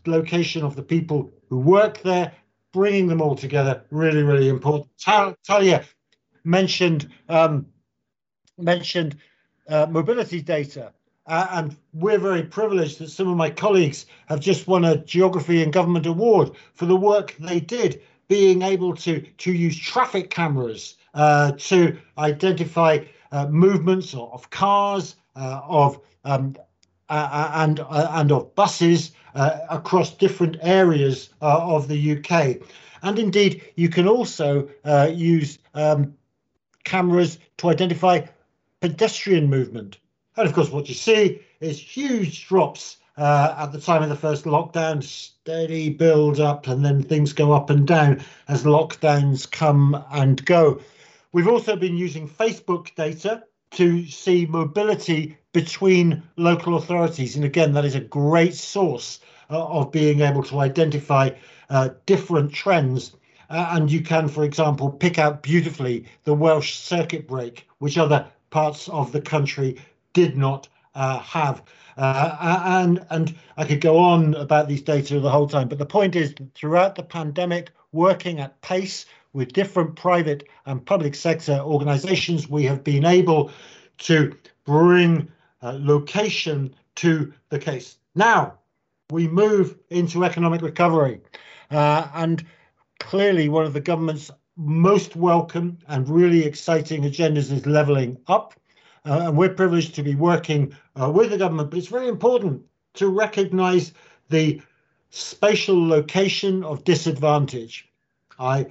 location 0.07 0.65
of 0.65 0.77
the 0.77 0.83
people 0.83 1.33
who 1.49 1.59
work 1.59 2.03
there, 2.03 2.33
bringing 2.73 3.09
them 3.09 3.21
all 3.21 3.35
together, 3.35 3.83
really, 3.91 4.23
really 4.23 4.49
important. 4.49 4.89
Thalia 5.47 5.85
mentioned 6.45 7.11
um, 7.29 7.67
mentioned 8.59 9.17
uh, 9.69 9.87
mobility 9.89 10.43
data. 10.43 10.93
Uh, 11.29 11.47
and 11.51 11.77
we're 11.93 12.19
very 12.19 12.43
privileged 12.43 12.99
that 12.99 13.11
some 13.11 13.29
of 13.29 13.37
my 13.37 13.51
colleagues 13.51 14.07
have 14.27 14.41
just 14.41 14.67
won 14.67 14.85
a 14.85 14.97
Geography 14.97 15.63
and 15.63 15.73
Government 15.73 16.07
Award 16.07 16.53
for 16.73 16.87
the 16.87 16.97
work 16.97 17.37
they 17.39 17.61
did, 17.61 18.01
being 18.29 18.63
able 18.63 18.97
to, 18.97 19.21
to 19.21 19.53
use 19.53 19.79
traffic 19.79 20.31
cameras 20.31 20.97
uh, 21.15 21.53
to 21.59 21.99
identify 22.17 22.99
uh, 23.33 23.47
movements 23.49 24.15
of 24.15 24.49
cars, 24.51 25.17
uh, 25.37 25.61
of 25.65 26.01
um, 26.25 26.57
uh, 27.11 27.51
and 27.55 27.81
and 27.91 28.33
of 28.33 28.55
buses 28.55 29.13
across 29.35 30.15
different 30.15 30.57
areas 30.63 31.31
of 31.41 31.89
the 31.89 32.19
UK. 32.19 32.57
And 33.03 33.19
indeed, 33.19 33.63
you 33.77 33.89
can 33.89 34.09
also 34.09 34.69
use 35.11 35.59
um, 35.75 36.15
cameras 36.85 37.39
to 37.59 37.69
identify 37.69 38.21
pedestrian 38.81 39.49
movement. 39.49 39.99
And 40.39 40.47
of 40.47 40.55
course, 40.55 40.71
what 40.71 40.89
you 40.89 40.95
see 40.95 41.41
is 41.61 41.81
huge 41.81 42.47
drops 42.47 42.99
uh, 43.17 43.57
at 43.59 43.73
the 43.73 43.81
time 43.81 44.05
of 44.05 44.09
the 44.09 44.15
first 44.15 44.45
lockdown, 44.45 45.03
steady 45.03 45.91
build 45.91 46.39
up, 46.39 46.69
and 46.69 46.85
then 46.85 47.03
things 47.03 47.33
go 47.33 47.51
up 47.51 47.71
and 47.71 47.85
down 47.85 48.23
as 48.47 48.63
lockdowns 48.63 49.51
come 49.51 50.01
and 50.13 50.45
go. 50.45 50.81
We've 51.33 51.49
also 51.49 51.75
been 51.75 51.97
using 51.97 52.29
Facebook 52.29 52.95
data 52.95 53.43
to 53.73 54.07
see 54.07 54.47
mobility 54.47 55.37
between 55.53 56.23
local 56.37 56.77
authorities. 56.77 57.35
And 57.35 57.45
again, 57.45 57.73
that 57.73 57.85
is 57.85 57.97
a 57.97 58.01
great 58.01 58.55
source 58.55 59.19
uh, 59.51 59.67
of 59.67 59.91
being 59.91 60.21
able 60.21 60.45
to 60.45 60.61
identify 60.61 61.31
uh, 61.69 61.89
different 62.07 62.53
trends. 62.53 63.17
Uh, 63.51 63.71
and 63.73 63.91
you 63.91 64.03
can, 64.03 64.29
for 64.29 64.45
example, 64.45 64.89
pick 64.89 65.19
out 65.19 65.43
beautifully 65.43 66.05
the 66.23 66.35
Welsh 66.35 66.77
circuit 66.77 67.27
break, 67.27 67.67
which 67.79 67.99
other 67.99 68.25
parts 68.51 68.89
of 68.89 69.11
the 69.11 69.21
country 69.21 69.77
did 70.19 70.37
not 70.37 70.69
uh, 70.97 71.21
have. 71.21 71.63
Uh, 71.97 72.37
and 72.81 73.07
and 73.11 73.35
I 73.57 73.65
could 73.65 73.81
go 73.81 73.99
on 73.99 74.35
about 74.35 74.67
these 74.67 74.83
data 74.83 75.21
the 75.21 75.31
whole 75.31 75.47
time, 75.47 75.69
but 75.69 75.79
the 75.79 75.87
point 75.87 76.17
is 76.17 76.35
throughout 76.57 76.97
the 76.97 77.05
pandemic, 77.05 77.71
working 77.93 78.41
at 78.41 78.61
pace 78.61 79.07
with 79.33 79.53
different 79.53 79.95
private 79.95 80.49
and 80.67 80.85
public 80.85 81.15
sector 81.15 81.61
organizations, 81.61 82.51
we 82.51 82.65
have 82.65 82.83
been 82.83 83.05
able 83.05 83.53
to 83.99 84.37
bring 84.65 85.29
uh, 85.63 85.79
location 85.79 86.75
to 86.97 87.33
the 87.51 87.59
case. 87.61 87.99
Now 88.17 88.59
we 89.11 89.29
move 89.29 89.77
into 89.91 90.25
economic 90.25 90.63
recovery, 90.63 91.21
uh, 91.71 92.09
and 92.15 92.45
clearly 92.99 93.49
one 93.49 93.67
of 93.67 93.73
the 93.73 93.81
government's 93.81 94.33
most 94.57 95.15
welcome 95.15 95.79
and 95.87 96.09
really 96.09 96.45
exciting 96.45 97.03
agendas 97.05 97.53
is 97.53 97.67
levelling 97.67 98.19
up. 98.27 98.55
Uh, 99.09 99.29
and 99.29 99.37
we're 99.37 99.49
privileged 99.49 99.95
to 99.95 100.03
be 100.03 100.15
working 100.15 100.75
uh, 101.01 101.11
with 101.11 101.31
the 101.31 101.39
government, 101.39 101.71
but 101.71 101.79
it's 101.79 101.89
very 101.89 102.09
important 102.09 102.63
to 102.93 103.09
recognise 103.09 103.93
the 104.29 104.61
spatial 105.11 105.89
location 105.89 106.63
of 106.63 106.85
disadvantage. 106.85 107.89
I 108.39 108.67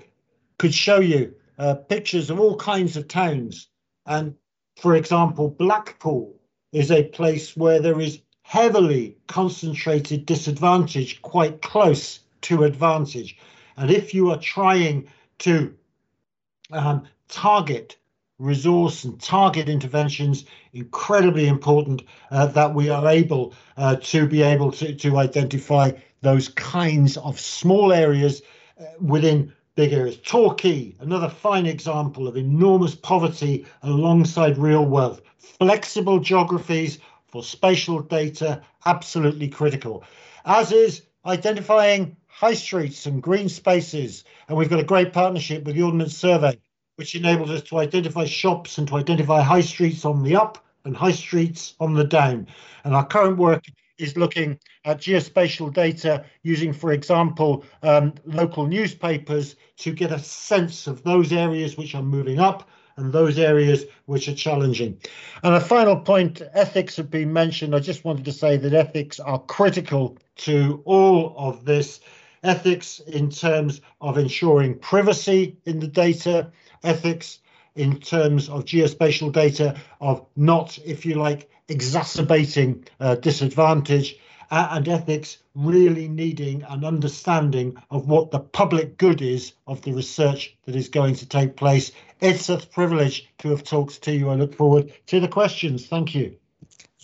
could 0.60 0.74
show 0.74 1.00
you 1.00 1.34
uh, 1.58 1.74
pictures 1.74 2.30
of 2.30 2.40
all 2.40 2.56
kinds 2.56 2.96
of 2.96 3.08
towns. 3.08 3.68
And 4.06 4.36
for 4.76 4.96
example, 4.96 5.50
Blackpool 5.50 6.36
is 6.72 6.92
a 6.92 7.04
place 7.04 7.58
where 7.58 7.80
there 7.80 8.00
is 8.00 8.20
heavily 8.44 9.18
concentrated 9.28 10.26
disadvantage 10.26 11.22
quite 11.24 11.62
close 11.64 12.20
to 12.42 12.64
advantage. 12.64 13.38
And 13.76 13.90
if 13.90 14.14
you 14.14 14.30
are 14.30 14.40
trying 14.40 15.10
to 15.40 15.74
um, 16.72 17.08
target 17.28 17.98
resource 18.40 19.04
and 19.04 19.20
target 19.22 19.68
interventions 19.68 20.46
incredibly 20.74 21.48
important 21.48 22.04
uh, 22.32 22.46
that 22.48 22.74
we 22.74 22.90
are 22.90 23.08
able 23.08 23.54
uh, 23.78 23.96
to 23.98 24.28
be 24.28 24.42
able 24.42 24.72
to, 24.72 24.94
to 24.96 25.18
identify 25.18 25.92
those 26.22 26.50
kinds 26.50 27.18
of 27.18 27.40
small 27.40 27.92
areas 27.92 28.42
uh, 28.80 28.86
within 29.00 29.52
big 29.76 29.94
areas. 29.94 30.18
Torquay, 30.18 30.96
another 31.00 31.30
fine 31.30 31.66
example 31.66 32.28
of 32.28 32.38
enormous 32.38 32.96
poverty 32.96 33.66
alongside 33.84 34.58
real 34.58 34.86
wealth. 34.86 35.22
Flexible 35.38 36.20
geographies 36.20 37.00
for 37.28 37.44
spatial 37.44 38.02
data, 38.02 38.62
absolutely 38.86 39.48
critical. 39.48 40.04
As 40.46 40.72
is 40.72 41.04
identifying 41.26 42.16
high 42.38 42.54
streets 42.54 43.08
and 43.08 43.22
green 43.22 43.50
spaces. 43.50 44.24
And 44.48 44.56
we've 44.56 44.70
got 44.70 44.80
a 44.80 44.84
great 44.84 45.12
partnership 45.12 45.64
with 45.64 45.76
the 45.76 45.82
Ordnance 45.82 46.16
Survey, 46.16 46.60
which 46.98 47.16
enables 47.16 47.50
us 47.50 47.62
to 47.62 47.78
identify 47.78 48.26
shops 48.26 48.78
and 48.78 48.88
to 48.88 48.98
identify 48.98 49.42
high 49.42 49.62
streets 49.62 50.04
on 50.04 50.24
the 50.24 50.36
up 50.36 50.64
and 50.84 50.98
high 50.98 51.12
streets 51.12 51.76
on 51.80 51.94
the 51.94 52.04
down. 52.04 52.48
And 52.84 52.96
our 52.96 53.06
current 53.06 53.38
work 53.38 53.66
is 53.98 54.18
looking 54.18 54.60
at 54.86 55.00
geospatial 55.00 55.74
data 55.74 56.26
using, 56.44 56.74
for 56.74 56.92
example, 56.92 57.64
um, 57.84 58.14
local 58.26 58.68
newspapers 58.68 59.56
to 59.78 59.92
get 59.92 60.12
a 60.12 60.20
sense 60.20 60.88
of 60.88 61.04
those 61.04 61.32
areas 61.32 61.78
which 61.78 61.96
are 61.96 62.04
moving 62.04 62.40
up 62.40 62.68
and 62.96 63.14
those 63.14 63.38
areas 63.38 63.86
which 64.06 64.28
are 64.28 64.36
challenging. 64.36 65.00
And 65.44 65.54
a 65.54 65.62
final 65.62 65.96
point, 65.96 66.42
ethics 66.54 66.96
have 66.98 67.12
been 67.12 67.32
mentioned. 67.32 67.76
I 67.76 67.80
just 67.80 68.06
wanted 68.06 68.26
to 68.26 68.32
say 68.32 68.58
that 68.58 68.74
ethics 68.74 69.20
are 69.20 69.40
critical 69.40 70.18
to 70.38 70.82
all 70.86 71.36
of 71.38 71.64
this 71.66 72.00
ethics 72.44 73.00
in 73.08 73.30
terms 73.30 73.82
of 74.02 74.18
ensuring 74.18 74.78
privacy 74.80 75.58
in 75.66 75.80
the 75.80 75.88
data, 75.88 76.52
ethics 76.84 77.40
in 77.76 78.00
terms 78.00 78.50
of 78.50 78.66
geospatial 78.66 79.32
data, 79.32 79.80
of 80.02 80.26
not, 80.36 80.78
if 80.86 81.06
you 81.06 81.16
like, 81.16 81.50
exacerbating 81.68 82.84
uh, 83.00 83.16
disadvantage, 83.16 84.18
uh, 84.50 84.70
and 84.72 84.88
ethics 84.88 85.38
really 85.56 86.08
needing 86.08 86.64
an 86.64 86.86
understanding 86.86 87.76
of 87.92 88.08
what 88.08 88.32
the 88.32 88.40
public 88.40 88.98
good 88.98 89.22
is 89.22 89.54
of 89.68 89.82
the 89.82 89.92
research 89.92 90.56
that 90.66 90.76
is 90.76 90.90
going 90.90 91.16
to 91.16 91.28
take 91.28 91.56
place. 91.56 91.92
It's 92.22 92.50
a 92.50 92.58
privilege 92.58 93.28
to 93.40 93.50
have 93.50 93.64
talked 93.64 94.02
to 94.04 94.12
you. 94.12 94.30
I 94.30 94.36
look 94.36 94.56
forward 94.56 94.94
to 95.08 95.20
the 95.20 95.28
questions. 95.28 95.88
Thank 95.88 96.16
you. 96.16 96.38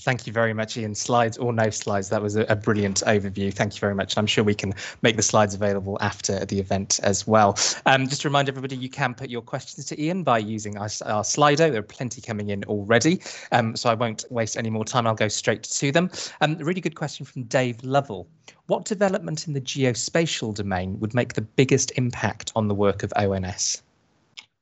Thank 0.03 0.27
you 0.27 0.33
very 0.33 0.53
much, 0.53 0.75
Ian. 0.75 0.95
Slides 0.95 1.37
or 1.37 1.53
no 1.53 1.69
slides, 1.69 2.09
that 2.09 2.21
was 2.21 2.35
a, 2.35 2.41
a, 2.49 2.57
brilliant 2.57 3.03
overview. 3.07 3.53
Thank 3.53 3.73
you 3.75 3.79
very 3.79 3.95
much. 3.95 4.17
I'm 4.17 4.27
sure 4.27 4.43
we 4.43 4.53
can 4.53 4.73
make 5.01 5.15
the 5.15 5.21
slides 5.21 5.55
available 5.55 5.97
after 6.01 6.45
the 6.45 6.59
event 6.59 6.99
as 7.03 7.25
well. 7.25 7.57
Um, 7.85 8.09
just 8.09 8.23
to 8.23 8.27
remind 8.27 8.49
everybody, 8.49 8.75
you 8.75 8.89
can 8.89 9.13
put 9.13 9.29
your 9.29 9.41
questions 9.41 9.85
to 9.85 10.01
Ian 10.01 10.23
by 10.23 10.39
using 10.39 10.77
our, 10.77 10.89
our 11.05 11.23
Slido. 11.23 11.71
There 11.71 11.79
are 11.79 11.81
plenty 11.81 12.19
coming 12.19 12.49
in 12.49 12.65
already, 12.65 13.21
um, 13.53 13.77
so 13.77 13.89
I 13.89 13.93
won't 13.93 14.25
waste 14.29 14.57
any 14.57 14.69
more 14.69 14.83
time. 14.83 15.07
I'll 15.07 15.15
go 15.15 15.29
straight 15.29 15.63
to 15.63 15.89
them. 15.89 16.11
Um, 16.41 16.57
a 16.59 16.65
really 16.65 16.81
good 16.81 16.95
question 16.95 17.25
from 17.25 17.43
Dave 17.43 17.81
Lovell. 17.81 18.27
What 18.67 18.83
development 18.83 19.47
in 19.47 19.53
the 19.53 19.61
geospatial 19.61 20.53
domain 20.53 20.99
would 20.99 21.13
make 21.13 21.35
the 21.35 21.41
biggest 21.41 21.93
impact 21.95 22.51
on 22.57 22.67
the 22.67 22.75
work 22.75 23.03
of 23.03 23.13
ONS? 23.15 23.81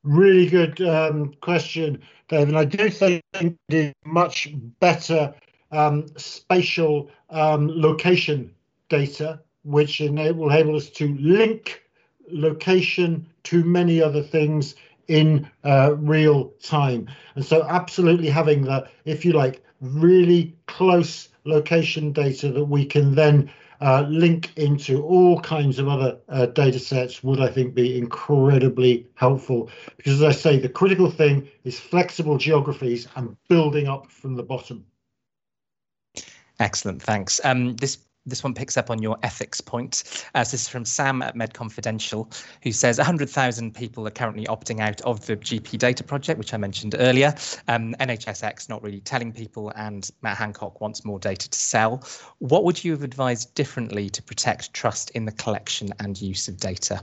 Really 0.04 0.46
good 0.46 0.80
um, 0.82 1.32
question, 1.40 2.00
And 2.32 2.56
I 2.56 2.64
do 2.64 2.88
think 2.88 3.22
the 3.68 3.92
much 4.04 4.48
better 4.80 5.34
um, 5.70 6.06
spatial 6.16 7.10
um, 7.30 7.68
location 7.68 8.54
data, 8.88 9.40
which 9.64 10.00
enable, 10.00 10.50
enable 10.50 10.76
us 10.76 10.88
to 10.90 11.16
link 11.18 11.82
location 12.30 13.26
to 13.44 13.64
many 13.64 14.00
other 14.00 14.22
things 14.22 14.74
in 15.08 15.50
uh, 15.64 15.94
real 15.98 16.52
time. 16.62 17.08
And 17.34 17.44
so 17.44 17.66
absolutely 17.68 18.28
having 18.28 18.62
the, 18.62 18.88
if 19.04 19.24
you 19.24 19.32
like, 19.32 19.62
really 19.80 20.56
close 20.66 21.28
location 21.44 22.12
data 22.12 22.50
that 22.52 22.64
we 22.64 22.86
can 22.86 23.14
then 23.14 23.50
uh, 23.82 24.06
link 24.08 24.56
into 24.56 25.02
all 25.02 25.40
kinds 25.40 25.80
of 25.80 25.88
other 25.88 26.16
uh, 26.28 26.46
data 26.46 26.78
sets 26.78 27.24
would, 27.24 27.40
I 27.40 27.48
think, 27.48 27.74
be 27.74 27.98
incredibly 27.98 29.08
helpful. 29.14 29.70
Because 29.96 30.14
as 30.14 30.22
I 30.22 30.30
say, 30.30 30.58
the 30.58 30.68
critical 30.68 31.10
thing 31.10 31.48
is 31.64 31.80
flexible 31.80 32.38
geographies 32.38 33.08
and 33.16 33.36
building 33.48 33.88
up 33.88 34.10
from 34.10 34.36
the 34.36 34.42
bottom. 34.44 34.86
Excellent, 36.60 37.02
thanks. 37.02 37.40
Um, 37.42 37.74
this 37.76 37.98
this 38.26 38.44
one 38.44 38.54
picks 38.54 38.76
up 38.76 38.90
on 38.90 39.02
your 39.02 39.18
ethics 39.22 39.60
point. 39.60 40.26
Uh, 40.34 40.44
so 40.44 40.52
this 40.52 40.62
is 40.62 40.68
from 40.68 40.84
Sam 40.84 41.22
at 41.22 41.34
medConfidential, 41.34 42.32
who 42.62 42.72
says 42.72 42.98
100,000 42.98 43.74
people 43.74 44.06
are 44.06 44.10
currently 44.10 44.46
opting 44.46 44.80
out 44.80 45.00
of 45.02 45.26
the 45.26 45.36
GP 45.36 45.78
data 45.78 46.04
project, 46.04 46.38
which 46.38 46.54
I 46.54 46.56
mentioned 46.56 46.94
earlier. 46.98 47.34
Um, 47.68 47.94
NHSX 48.00 48.68
not 48.68 48.82
really 48.82 49.00
telling 49.00 49.32
people, 49.32 49.72
and 49.76 50.08
Matt 50.22 50.36
Hancock 50.36 50.80
wants 50.80 51.04
more 51.04 51.18
data 51.18 51.50
to 51.50 51.58
sell. 51.58 52.04
What 52.38 52.64
would 52.64 52.82
you 52.84 52.92
have 52.92 53.02
advised 53.02 53.54
differently 53.54 54.08
to 54.10 54.22
protect 54.22 54.72
trust 54.72 55.10
in 55.10 55.24
the 55.24 55.32
collection 55.32 55.90
and 55.98 56.20
use 56.20 56.48
of 56.48 56.58
data? 56.58 57.02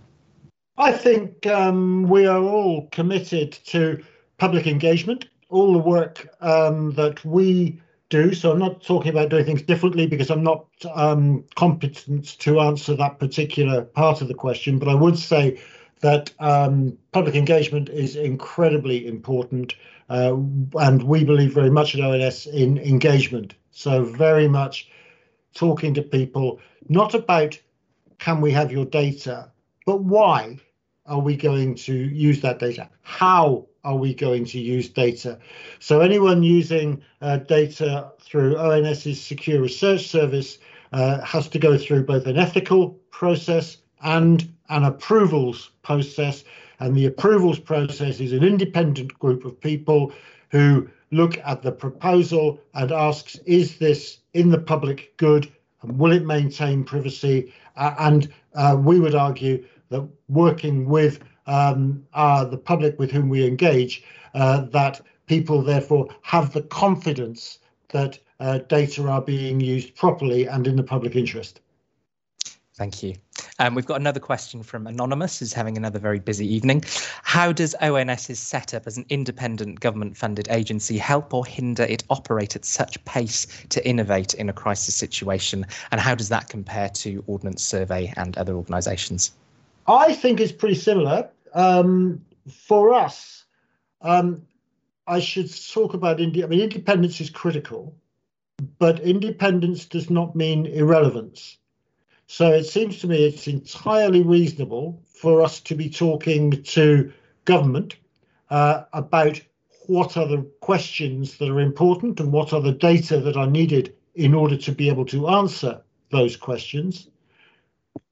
I 0.77 0.93
think 0.93 1.45
um, 1.45 2.03
we 2.03 2.25
are 2.25 2.41
all 2.41 2.87
committed 2.91 3.51
to 3.65 4.01
public 4.37 4.65
engagement. 4.65 5.25
All 5.49 5.73
the 5.73 5.79
work 5.79 6.33
um, 6.39 6.91
that 6.91 7.23
we 7.25 7.81
do. 8.09 8.33
So 8.33 8.51
I'm 8.51 8.59
not 8.59 8.83
talking 8.83 9.11
about 9.11 9.29
doing 9.29 9.45
things 9.45 9.61
differently 9.61 10.07
because 10.07 10.29
I'm 10.29 10.43
not 10.43 10.65
um, 10.93 11.45
competent 11.55 12.39
to 12.39 12.59
answer 12.59 12.95
that 12.95 13.19
particular 13.19 13.83
part 13.83 14.21
of 14.21 14.27
the 14.27 14.33
question. 14.33 14.79
But 14.79 14.89
I 14.89 14.95
would 14.95 15.17
say 15.17 15.61
that 16.01 16.33
um, 16.39 16.97
public 17.11 17.35
engagement 17.35 17.89
is 17.89 18.15
incredibly 18.15 19.07
important, 19.07 19.75
uh, 20.09 20.35
and 20.79 21.03
we 21.03 21.23
believe 21.23 21.53
very 21.53 21.69
much 21.69 21.95
at 21.95 22.01
ONS 22.01 22.47
in 22.47 22.77
engagement. 22.79 23.53
So 23.71 24.03
very 24.03 24.47
much 24.47 24.89
talking 25.53 25.93
to 25.93 26.01
people, 26.01 26.59
not 26.87 27.13
about 27.13 27.59
can 28.17 28.41
we 28.41 28.51
have 28.51 28.71
your 28.71 28.85
data, 28.85 29.51
but 29.85 30.01
why 30.01 30.57
are 31.05 31.19
we 31.19 31.35
going 31.35 31.75
to 31.75 31.93
use 31.93 32.41
that 32.41 32.59
data? 32.59 32.89
How 33.01 33.68
are 33.83 33.95
we 33.95 34.13
going 34.13 34.45
to 34.45 34.59
use 34.59 34.89
data? 34.89 35.39
So 35.79 36.01
anyone 36.01 36.43
using 36.43 37.01
uh, 37.21 37.37
data 37.37 38.11
through 38.19 38.57
ONS's 38.57 39.21
Secure 39.21 39.61
Research 39.61 40.07
Service 40.07 40.57
uh, 40.91 41.21
has 41.21 41.47
to 41.49 41.59
go 41.59 41.77
through 41.77 42.05
both 42.05 42.25
an 42.27 42.37
ethical 42.37 42.91
process 43.11 43.77
and 44.01 44.51
an 44.69 44.83
approvals 44.83 45.71
process. 45.81 46.43
And 46.79 46.95
the 46.95 47.05
approvals 47.05 47.59
process 47.59 48.19
is 48.19 48.33
an 48.33 48.43
independent 48.43 49.17
group 49.19 49.45
of 49.45 49.59
people 49.59 50.13
who 50.51 50.89
look 51.11 51.37
at 51.39 51.61
the 51.61 51.71
proposal 51.71 52.59
and 52.73 52.91
asks, 52.91 53.35
is 53.45 53.77
this 53.77 54.19
in 54.33 54.49
the 54.49 54.59
public 54.59 55.13
good? 55.17 55.51
And 55.81 55.97
will 55.97 56.11
it 56.11 56.25
maintain 56.25 56.83
privacy? 56.83 57.53
Uh, 57.75 57.95
and 57.99 58.85
we 58.85 58.99
would 58.99 59.15
argue 59.15 59.65
that 59.89 60.07
working 60.27 60.87
with 60.87 61.19
um, 61.49 62.05
are 62.13 62.45
the 62.45 62.57
public 62.57 62.97
with 62.99 63.11
whom 63.11 63.27
we 63.27 63.45
engage, 63.45 64.03
uh, 64.35 64.61
that 64.61 65.01
people 65.25 65.61
therefore 65.61 66.07
have 66.21 66.53
the 66.53 66.61
confidence 66.61 67.59
that 67.89 68.19
uh, 68.39 68.59
data 68.59 69.05
are 69.07 69.21
being 69.21 69.59
used 69.59 69.95
properly 69.95 70.45
and 70.45 70.67
in 70.67 70.75
the 70.75 70.83
public 70.83 71.15
interest. 71.15 71.59
Thank 72.75 73.03
you. 73.03 73.15
Um, 73.57 73.75
we've 73.75 73.85
got 73.85 73.99
another 73.99 74.21
question 74.21 74.63
from 74.63 74.87
Anonymous, 74.87 75.39
who's 75.39 75.51
having 75.51 75.75
another 75.75 75.99
very 75.99 76.19
busy 76.19 76.47
evening. 76.47 76.81
How 77.23 77.51
does 77.51 77.75
ONS's 77.81 78.39
setup 78.39 78.87
as 78.87 78.97
an 78.97 79.05
independent 79.09 79.81
government 79.81 80.15
funded 80.15 80.47
agency 80.49 80.97
help 80.97 81.33
or 81.33 81.45
hinder 81.45 81.83
it 81.83 82.05
operate 82.09 82.55
at 82.55 82.63
such 82.63 83.03
pace 83.03 83.47
to 83.69 83.85
innovate 83.85 84.33
in 84.35 84.47
a 84.47 84.53
crisis 84.53 84.95
situation? 84.95 85.65
And 85.91 85.99
how 85.99 86.15
does 86.15 86.29
that 86.29 86.47
compare 86.47 86.87
to 86.89 87.21
Ordnance 87.27 87.61
Survey 87.61 88.13
and 88.15 88.37
other 88.37 88.53
organisations? 88.53 89.31
I 89.89 90.13
think 90.13 90.39
it's 90.39 90.51
pretty 90.51 90.75
similar. 90.75 91.27
Um, 91.53 92.25
for 92.49 92.93
us, 92.93 93.45
um, 94.01 94.43
I 95.07 95.19
should 95.19 95.49
talk 95.71 95.93
about 95.93 96.19
India. 96.19 96.45
I 96.45 96.47
mean, 96.47 96.61
independence 96.61 97.19
is 97.19 97.29
critical, 97.29 97.95
but 98.77 98.99
independence 98.99 99.85
does 99.85 100.09
not 100.09 100.35
mean 100.35 100.65
irrelevance. 100.65 101.57
So 102.27 102.51
it 102.51 102.65
seems 102.65 102.99
to 102.99 103.07
me 103.07 103.25
it's 103.25 103.47
entirely 103.47 104.21
reasonable 104.21 105.01
for 105.07 105.41
us 105.41 105.59
to 105.61 105.75
be 105.75 105.89
talking 105.89 106.61
to 106.61 107.11
government 107.45 107.95
uh, 108.51 108.83
about 108.93 109.41
what 109.87 110.15
are 110.15 110.27
the 110.27 110.43
questions 110.61 111.37
that 111.39 111.49
are 111.49 111.59
important 111.59 112.19
and 112.19 112.31
what 112.31 112.53
are 112.53 112.61
the 112.61 112.71
data 112.71 113.19
that 113.19 113.35
are 113.35 113.47
needed 113.47 113.95
in 114.13 114.35
order 114.35 114.55
to 114.57 114.71
be 114.71 114.89
able 114.89 115.05
to 115.05 115.27
answer 115.27 115.81
those 116.11 116.37
questions. 116.37 117.09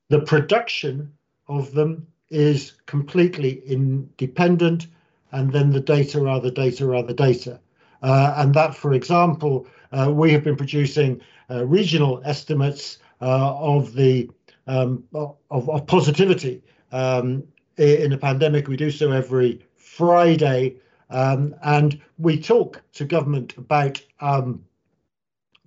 The 0.09 0.21
production 0.21 1.13
of 1.47 1.73
them 1.73 2.07
is 2.29 2.73
completely 2.85 3.61
independent, 3.65 4.87
and 5.31 5.51
then 5.51 5.71
the 5.71 5.79
data 5.79 6.25
are 6.25 6.39
the 6.39 6.51
data 6.51 6.93
are 6.93 7.03
the 7.03 7.13
data. 7.13 7.59
Uh, 8.01 8.33
and 8.37 8.53
that, 8.53 8.75
for 8.75 8.93
example, 8.93 9.67
uh, 9.91 10.11
we 10.11 10.31
have 10.31 10.43
been 10.43 10.55
producing 10.55 11.21
uh, 11.49 11.65
regional 11.65 12.21
estimates 12.25 12.99
uh, 13.21 13.55
of 13.57 13.93
the 13.93 14.29
um, 14.67 15.03
of, 15.13 15.37
of, 15.49 15.87
positivity 15.87 16.61
um, 16.91 17.43
in 17.77 18.11
a 18.11 18.17
pandemic. 18.17 18.67
We 18.67 18.75
do 18.75 18.91
so 18.91 19.11
every 19.11 19.65
Friday, 19.77 20.75
um, 21.09 21.55
and 21.63 22.01
we 22.17 22.39
talk 22.39 22.81
to 22.93 23.05
government 23.05 23.55
about 23.57 24.01
um, 24.19 24.63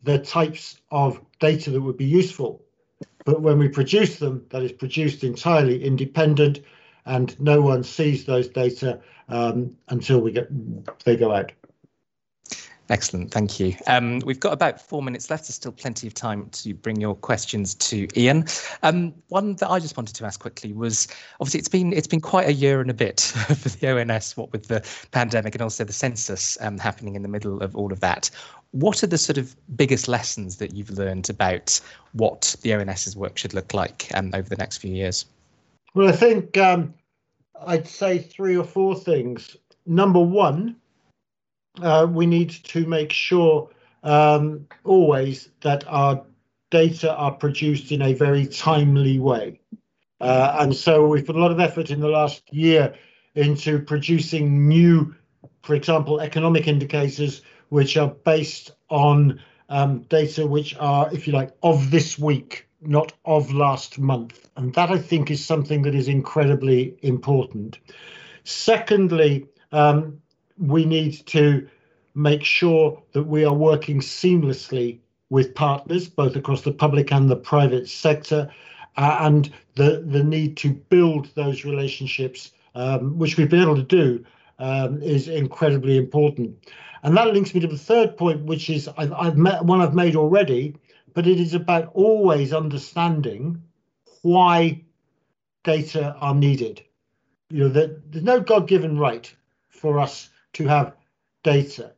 the 0.02 0.18
types 0.18 0.80
of 0.90 1.20
data 1.38 1.70
that 1.70 1.80
would 1.80 1.96
be 1.96 2.04
useful 2.04 2.62
but 3.30 3.42
when 3.42 3.58
we 3.58 3.68
produce 3.68 4.18
them, 4.18 4.44
that 4.50 4.62
is 4.64 4.72
produced 4.72 5.22
entirely 5.22 5.84
independent, 5.84 6.60
and 7.06 7.38
no 7.38 7.60
one 7.60 7.84
sees 7.84 8.24
those 8.24 8.48
data 8.48 9.00
um, 9.28 9.76
until 9.88 10.20
we 10.20 10.32
get 10.32 10.48
they 11.04 11.16
go 11.16 11.32
out. 11.32 11.52
Excellent, 12.90 13.30
thank 13.30 13.60
you. 13.60 13.76
Um, 13.86 14.18
we've 14.24 14.40
got 14.40 14.52
about 14.52 14.80
four 14.80 15.00
minutes 15.00 15.30
left. 15.30 15.44
There's 15.44 15.54
still 15.54 15.70
plenty 15.70 16.08
of 16.08 16.14
time 16.14 16.48
to 16.50 16.74
bring 16.74 17.00
your 17.00 17.14
questions 17.14 17.72
to 17.76 18.08
Ian. 18.18 18.46
Um, 18.82 19.14
one 19.28 19.54
that 19.56 19.70
I 19.70 19.78
just 19.78 19.96
wanted 19.96 20.16
to 20.16 20.24
ask 20.24 20.40
quickly 20.40 20.72
was 20.72 21.06
obviously 21.40 21.60
it's 21.60 21.68
been 21.68 21.92
it's 21.92 22.08
been 22.08 22.20
quite 22.20 22.48
a 22.48 22.52
year 22.52 22.80
and 22.80 22.90
a 22.90 22.94
bit 22.94 23.20
for 23.46 23.68
the 23.68 23.96
ONS, 23.96 24.36
what 24.36 24.50
with 24.50 24.66
the 24.66 24.84
pandemic 25.12 25.54
and 25.54 25.62
also 25.62 25.84
the 25.84 25.92
census 25.92 26.58
um, 26.60 26.78
happening 26.78 27.14
in 27.14 27.22
the 27.22 27.28
middle 27.28 27.62
of 27.62 27.76
all 27.76 27.92
of 27.92 28.00
that. 28.00 28.28
What 28.72 29.04
are 29.04 29.06
the 29.06 29.18
sort 29.18 29.38
of 29.38 29.54
biggest 29.76 30.08
lessons 30.08 30.56
that 30.56 30.74
you've 30.74 30.90
learned 30.90 31.30
about 31.30 31.80
what 32.12 32.56
the 32.62 32.74
ONS's 32.74 33.16
work 33.16 33.38
should 33.38 33.54
look 33.54 33.72
like 33.72 34.08
um, 34.14 34.32
over 34.34 34.48
the 34.48 34.56
next 34.56 34.78
few 34.78 34.92
years? 34.92 35.26
Well, 35.94 36.08
I 36.08 36.12
think 36.12 36.56
um, 36.58 36.92
I'd 37.64 37.86
say 37.86 38.18
three 38.18 38.56
or 38.56 38.64
four 38.64 38.96
things. 38.96 39.56
Number 39.86 40.20
one, 40.20 40.74
uh, 41.80 42.06
we 42.10 42.26
need 42.26 42.50
to 42.50 42.86
make 42.86 43.12
sure 43.12 43.70
um, 44.02 44.66
always 44.84 45.50
that 45.60 45.84
our 45.86 46.24
data 46.70 47.14
are 47.14 47.32
produced 47.32 47.92
in 47.92 48.02
a 48.02 48.14
very 48.14 48.46
timely 48.46 49.18
way. 49.18 49.60
Uh, 50.20 50.56
and 50.60 50.74
so 50.74 51.06
we've 51.06 51.26
put 51.26 51.36
a 51.36 51.40
lot 51.40 51.50
of 51.50 51.60
effort 51.60 51.90
in 51.90 52.00
the 52.00 52.08
last 52.08 52.42
year 52.52 52.94
into 53.34 53.78
producing 53.78 54.68
new, 54.68 55.14
for 55.62 55.74
example, 55.74 56.20
economic 56.20 56.68
indicators 56.68 57.42
which 57.70 57.96
are 57.96 58.08
based 58.08 58.72
on 58.88 59.40
um, 59.68 60.00
data 60.02 60.46
which 60.46 60.76
are, 60.78 61.12
if 61.14 61.26
you 61.26 61.32
like, 61.32 61.52
of 61.62 61.90
this 61.90 62.18
week, 62.18 62.68
not 62.80 63.12
of 63.24 63.52
last 63.52 63.98
month. 63.98 64.50
And 64.56 64.74
that 64.74 64.90
I 64.90 64.98
think 64.98 65.30
is 65.30 65.44
something 65.44 65.82
that 65.82 65.94
is 65.94 66.08
incredibly 66.08 66.96
important. 67.02 67.78
Secondly, 68.44 69.46
um, 69.72 70.20
we 70.60 70.84
need 70.84 71.26
to 71.26 71.66
make 72.14 72.44
sure 72.44 73.02
that 73.12 73.22
we 73.22 73.44
are 73.44 73.54
working 73.54 74.00
seamlessly 74.00 74.98
with 75.30 75.54
partners, 75.54 76.08
both 76.08 76.36
across 76.36 76.62
the 76.62 76.72
public 76.72 77.12
and 77.12 77.30
the 77.30 77.36
private 77.36 77.88
sector, 77.88 78.50
uh, 78.96 79.18
and 79.20 79.52
the, 79.76 80.04
the 80.06 80.22
need 80.22 80.56
to 80.56 80.70
build 80.70 81.32
those 81.34 81.64
relationships, 81.64 82.52
um, 82.74 83.18
which 83.18 83.36
we've 83.36 83.48
been 83.48 83.62
able 83.62 83.76
to 83.76 83.82
do, 83.82 84.24
um, 84.58 85.00
is 85.02 85.28
incredibly 85.28 85.96
important. 85.96 86.56
And 87.02 87.16
that 87.16 87.32
links 87.32 87.54
me 87.54 87.60
to 87.60 87.66
the 87.66 87.78
third 87.78 88.16
point, 88.16 88.44
which 88.44 88.68
is 88.68 88.88
I've, 88.98 89.12
I've 89.12 89.36
met, 89.36 89.64
one 89.64 89.80
I've 89.80 89.94
made 89.94 90.16
already, 90.16 90.76
but 91.14 91.26
it 91.26 91.40
is 91.40 91.54
about 91.54 91.90
always 91.94 92.52
understanding 92.52 93.62
why 94.22 94.82
data 95.62 96.16
are 96.20 96.34
needed. 96.34 96.82
You 97.48 97.64
know, 97.64 97.68
that 97.70 98.12
there's 98.12 98.24
no 98.24 98.40
God-given 98.40 98.98
right 98.98 99.32
for 99.68 99.98
us 99.98 100.29
to 100.54 100.66
have 100.66 100.94
data. 101.42 101.92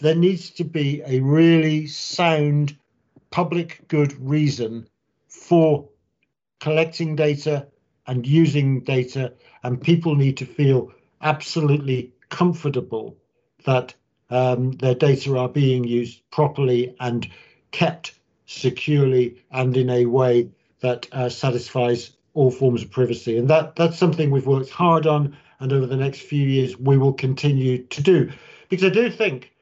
There 0.00 0.14
needs 0.14 0.50
to 0.50 0.64
be 0.64 1.02
a 1.04 1.20
really 1.20 1.86
sound 1.86 2.76
public 3.30 3.86
good 3.88 4.12
reason 4.20 4.88
for 5.28 5.88
collecting 6.60 7.16
data 7.16 7.66
and 8.06 8.26
using 8.26 8.80
data, 8.80 9.32
and 9.62 9.80
people 9.80 10.16
need 10.16 10.36
to 10.38 10.46
feel 10.46 10.92
absolutely 11.20 12.12
comfortable 12.28 13.16
that 13.64 13.94
um, 14.30 14.72
their 14.72 14.94
data 14.94 15.36
are 15.36 15.48
being 15.48 15.84
used 15.84 16.22
properly 16.30 16.94
and 17.00 17.28
kept 17.72 18.14
securely 18.46 19.36
and 19.50 19.76
in 19.76 19.90
a 19.90 20.06
way 20.06 20.50
that 20.80 21.06
uh, 21.12 21.28
satisfies 21.28 22.12
all 22.34 22.50
forms 22.50 22.82
of 22.82 22.90
privacy. 22.90 23.36
And 23.38 23.48
that 23.48 23.76
that's 23.76 23.98
something 23.98 24.30
we've 24.30 24.46
worked 24.46 24.70
hard 24.70 25.06
on, 25.06 25.36
and 25.60 25.72
over 25.72 25.86
the 25.86 25.96
next 25.96 26.20
few 26.20 26.46
years 26.46 26.76
we 26.78 26.98
will 26.98 27.12
continue 27.12 27.84
to 27.86 28.02
do, 28.02 28.30
because 28.68 28.84
I 28.84 28.90
do 28.90 29.10
think 29.10 29.52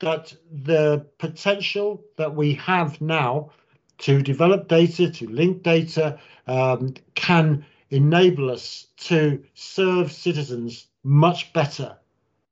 that 0.00 0.34
the 0.50 1.06
potential 1.18 2.04
that 2.16 2.34
we 2.34 2.54
have 2.54 3.00
now 3.00 3.50
to 3.98 4.20
develop 4.20 4.68
data, 4.68 5.10
to 5.10 5.28
link 5.28 5.62
data, 5.62 6.18
um, 6.46 6.94
can 7.14 7.64
enable 7.90 8.50
us 8.50 8.88
to 8.96 9.42
serve 9.54 10.10
citizens 10.10 10.88
much 11.04 11.52
better 11.52 11.96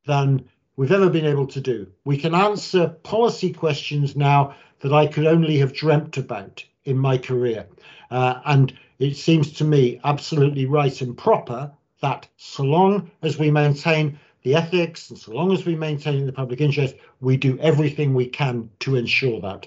than 0.06 0.48
we've 0.76 0.92
ever 0.92 1.10
been 1.10 1.26
able 1.26 1.46
to 1.48 1.60
do. 1.60 1.86
We 2.04 2.16
can 2.16 2.34
answer 2.34 2.88
policy 2.88 3.52
questions 3.52 4.14
now 4.14 4.54
that 4.80 4.92
I 4.92 5.06
could 5.06 5.26
only 5.26 5.58
have 5.58 5.72
dreamt 5.72 6.16
about 6.16 6.64
in 6.84 6.96
my 6.96 7.18
career. 7.18 7.66
Uh, 8.10 8.40
and 8.44 8.72
it 8.98 9.16
seems 9.16 9.52
to 9.54 9.64
me 9.64 10.00
absolutely 10.04 10.66
right 10.66 11.00
and 11.00 11.16
proper 11.16 11.72
that 12.02 12.28
so 12.36 12.62
long 12.62 13.10
as 13.22 13.38
we 13.38 13.50
maintain 13.50 14.18
the 14.42 14.54
ethics 14.54 15.08
and 15.10 15.18
so 15.18 15.32
long 15.32 15.52
as 15.52 15.64
we 15.64 15.74
maintain 15.74 16.26
the 16.26 16.32
public 16.32 16.60
interest, 16.60 16.96
we 17.20 17.36
do 17.36 17.58
everything 17.60 18.12
we 18.12 18.26
can 18.26 18.68
to 18.80 18.96
ensure 18.96 19.40
that. 19.40 19.66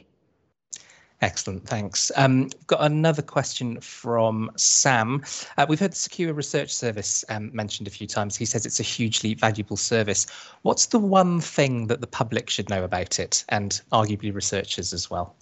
Excellent, 1.22 1.66
thanks. 1.66 2.12
Um, 2.18 2.44
we've 2.44 2.68
got 2.68 2.82
another 2.82 3.22
question 3.22 3.80
from 3.80 4.52
Sam. 4.58 5.24
Uh, 5.58 5.66
we've 5.68 5.80
heard 5.80 5.94
the 5.94 5.96
Secure 5.96 6.34
Research 6.34 6.74
Service 6.74 7.24
um, 7.30 7.50
mentioned 7.54 7.88
a 7.88 7.92
few 7.92 8.06
times. 8.06 8.36
He 8.36 8.46
says 8.46 8.66
it's 8.66 8.82
a 8.82 8.84
hugely 8.84 9.34
valuable 9.34 9.78
service. 9.78 10.28
What's 10.64 10.88
the 10.88 11.00
one 11.00 11.40
thing 11.40 11.88
that 11.88 12.02
the 12.02 12.08
public 12.08 12.50
should 12.50 12.70
know 12.70 12.84
about 12.84 13.18
it, 13.18 13.46
and 13.50 13.82
arguably 13.94 14.36
researchers 14.36 14.92
as 14.92 15.10
well? 15.10 15.36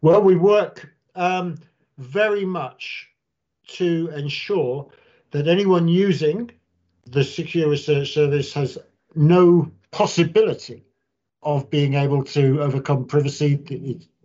Well, 0.00 0.22
we 0.22 0.36
work 0.36 0.90
um, 1.14 1.58
very 1.98 2.46
much 2.46 3.08
to 3.68 4.10
ensure 4.16 4.90
that 5.30 5.48
anyone 5.48 5.88
using 5.88 6.50
the 7.06 7.24
Secure 7.24 7.68
Research 7.68 8.12
Service 8.14 8.52
has 8.52 8.78
no 9.14 9.70
possibility 9.90 10.84
of 11.42 11.70
being 11.70 11.94
able 11.94 12.24
to 12.24 12.62
overcome 12.62 13.06
privacy. 13.06 13.56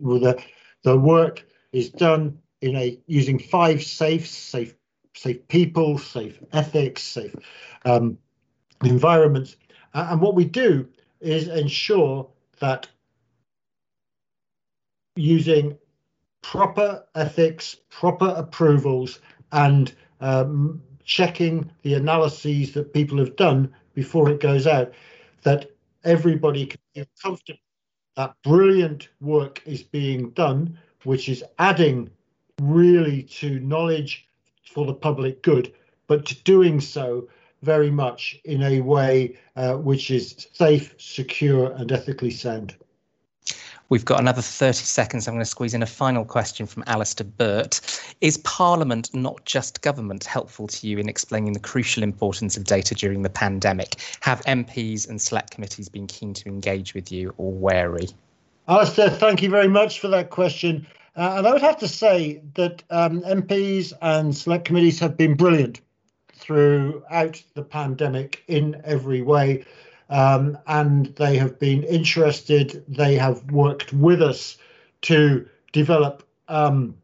the, 0.00 0.42
the 0.82 0.98
work 0.98 1.44
is 1.72 1.90
done 1.90 2.38
in 2.60 2.76
a 2.76 2.98
using 3.06 3.38
five 3.38 3.82
safes, 3.82 4.30
safe, 4.30 4.74
safe 5.14 5.46
people, 5.48 5.98
safe 5.98 6.38
ethics, 6.52 7.02
safe 7.02 7.34
um, 7.84 8.18
environments. 8.82 9.56
And 9.92 10.20
what 10.20 10.34
we 10.34 10.44
do 10.44 10.88
is 11.20 11.48
ensure 11.48 12.28
that 12.60 12.88
using 15.16 15.78
proper 16.42 17.04
ethics, 17.14 17.76
proper 17.90 18.34
approvals, 18.36 19.20
and 19.52 19.94
um, 20.20 20.82
checking 21.04 21.70
the 21.82 21.94
analyses 21.94 22.72
that 22.72 22.92
people 22.92 23.18
have 23.18 23.36
done 23.36 23.72
before 23.94 24.30
it 24.30 24.40
goes 24.40 24.66
out, 24.66 24.92
that 25.42 25.70
everybody 26.04 26.66
can 26.66 26.80
feel 26.94 27.06
comfortable 27.22 27.60
that 28.16 28.34
brilliant 28.42 29.08
work 29.20 29.60
is 29.66 29.82
being 29.82 30.30
done, 30.30 30.78
which 31.04 31.28
is 31.28 31.44
adding 31.58 32.10
really 32.60 33.22
to 33.24 33.58
knowledge 33.60 34.26
for 34.72 34.86
the 34.86 34.94
public 34.94 35.42
good, 35.42 35.72
but 36.06 36.24
to 36.26 36.34
doing 36.42 36.80
so 36.80 37.28
very 37.62 37.90
much 37.90 38.38
in 38.44 38.62
a 38.62 38.80
way 38.80 39.36
uh, 39.56 39.74
which 39.74 40.10
is 40.10 40.46
safe, 40.52 40.94
secure, 40.98 41.72
and 41.72 41.90
ethically 41.90 42.30
sound. 42.30 42.76
We've 43.94 44.04
got 44.04 44.18
another 44.18 44.42
30 44.42 44.78
seconds. 44.78 45.28
I'm 45.28 45.34
going 45.34 45.44
to 45.44 45.48
squeeze 45.48 45.72
in 45.72 45.80
a 45.80 45.86
final 45.86 46.24
question 46.24 46.66
from 46.66 46.82
Alistair 46.88 47.28
Burt. 47.28 47.80
Is 48.20 48.38
Parliament, 48.38 49.14
not 49.14 49.44
just 49.44 49.82
government, 49.82 50.24
helpful 50.24 50.66
to 50.66 50.88
you 50.88 50.98
in 50.98 51.08
explaining 51.08 51.52
the 51.52 51.60
crucial 51.60 52.02
importance 52.02 52.56
of 52.56 52.64
data 52.64 52.96
during 52.96 53.22
the 53.22 53.30
pandemic? 53.30 54.00
Have 54.18 54.40
MPs 54.46 55.08
and 55.08 55.22
select 55.22 55.52
committees 55.52 55.88
been 55.88 56.08
keen 56.08 56.34
to 56.34 56.48
engage 56.48 56.92
with 56.92 57.12
you 57.12 57.34
or 57.36 57.52
wary? 57.52 58.08
Alistair, 58.66 59.10
thank 59.10 59.42
you 59.42 59.48
very 59.48 59.68
much 59.68 60.00
for 60.00 60.08
that 60.08 60.30
question. 60.30 60.84
Uh, 61.14 61.34
and 61.36 61.46
I 61.46 61.52
would 61.52 61.62
have 61.62 61.78
to 61.78 61.86
say 61.86 62.42
that 62.54 62.82
um, 62.90 63.22
MPs 63.22 63.92
and 64.02 64.36
select 64.36 64.64
committees 64.64 64.98
have 64.98 65.16
been 65.16 65.36
brilliant 65.36 65.80
throughout 66.32 67.40
the 67.54 67.62
pandemic 67.62 68.42
in 68.48 68.82
every 68.84 69.22
way 69.22 69.64
um, 70.10 70.58
and 70.66 71.06
they 71.16 71.36
have 71.36 71.58
been 71.58 71.82
interested. 71.82 72.84
They 72.88 73.16
have 73.16 73.50
worked 73.50 73.92
with 73.92 74.22
us 74.22 74.58
to 75.02 75.48
develop 75.72 76.22
um, 76.48 76.96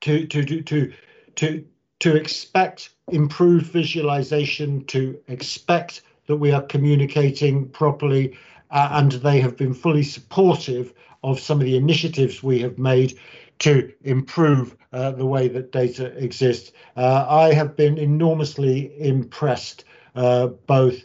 to 0.00 0.26
to 0.26 0.62
to 0.62 0.92
to 1.36 1.64
to 2.00 2.16
expect 2.16 2.90
improved 3.08 3.66
visualization, 3.66 4.84
to 4.86 5.18
expect 5.28 6.02
that 6.26 6.36
we 6.36 6.52
are 6.52 6.62
communicating 6.62 7.68
properly, 7.68 8.36
uh, 8.70 8.88
and 8.92 9.12
they 9.12 9.40
have 9.40 9.56
been 9.56 9.74
fully 9.74 10.02
supportive 10.02 10.92
of 11.22 11.40
some 11.40 11.60
of 11.60 11.64
the 11.64 11.76
initiatives 11.76 12.42
we 12.42 12.60
have 12.60 12.78
made 12.78 13.18
to 13.60 13.92
improve 14.02 14.76
uh, 14.92 15.12
the 15.12 15.24
way 15.24 15.48
that 15.48 15.72
data 15.72 16.06
exists. 16.22 16.72
Uh, 16.96 17.24
I 17.28 17.54
have 17.54 17.76
been 17.76 17.98
enormously 17.98 18.92
impressed 19.00 19.84
uh, 20.14 20.48
both 20.66 21.04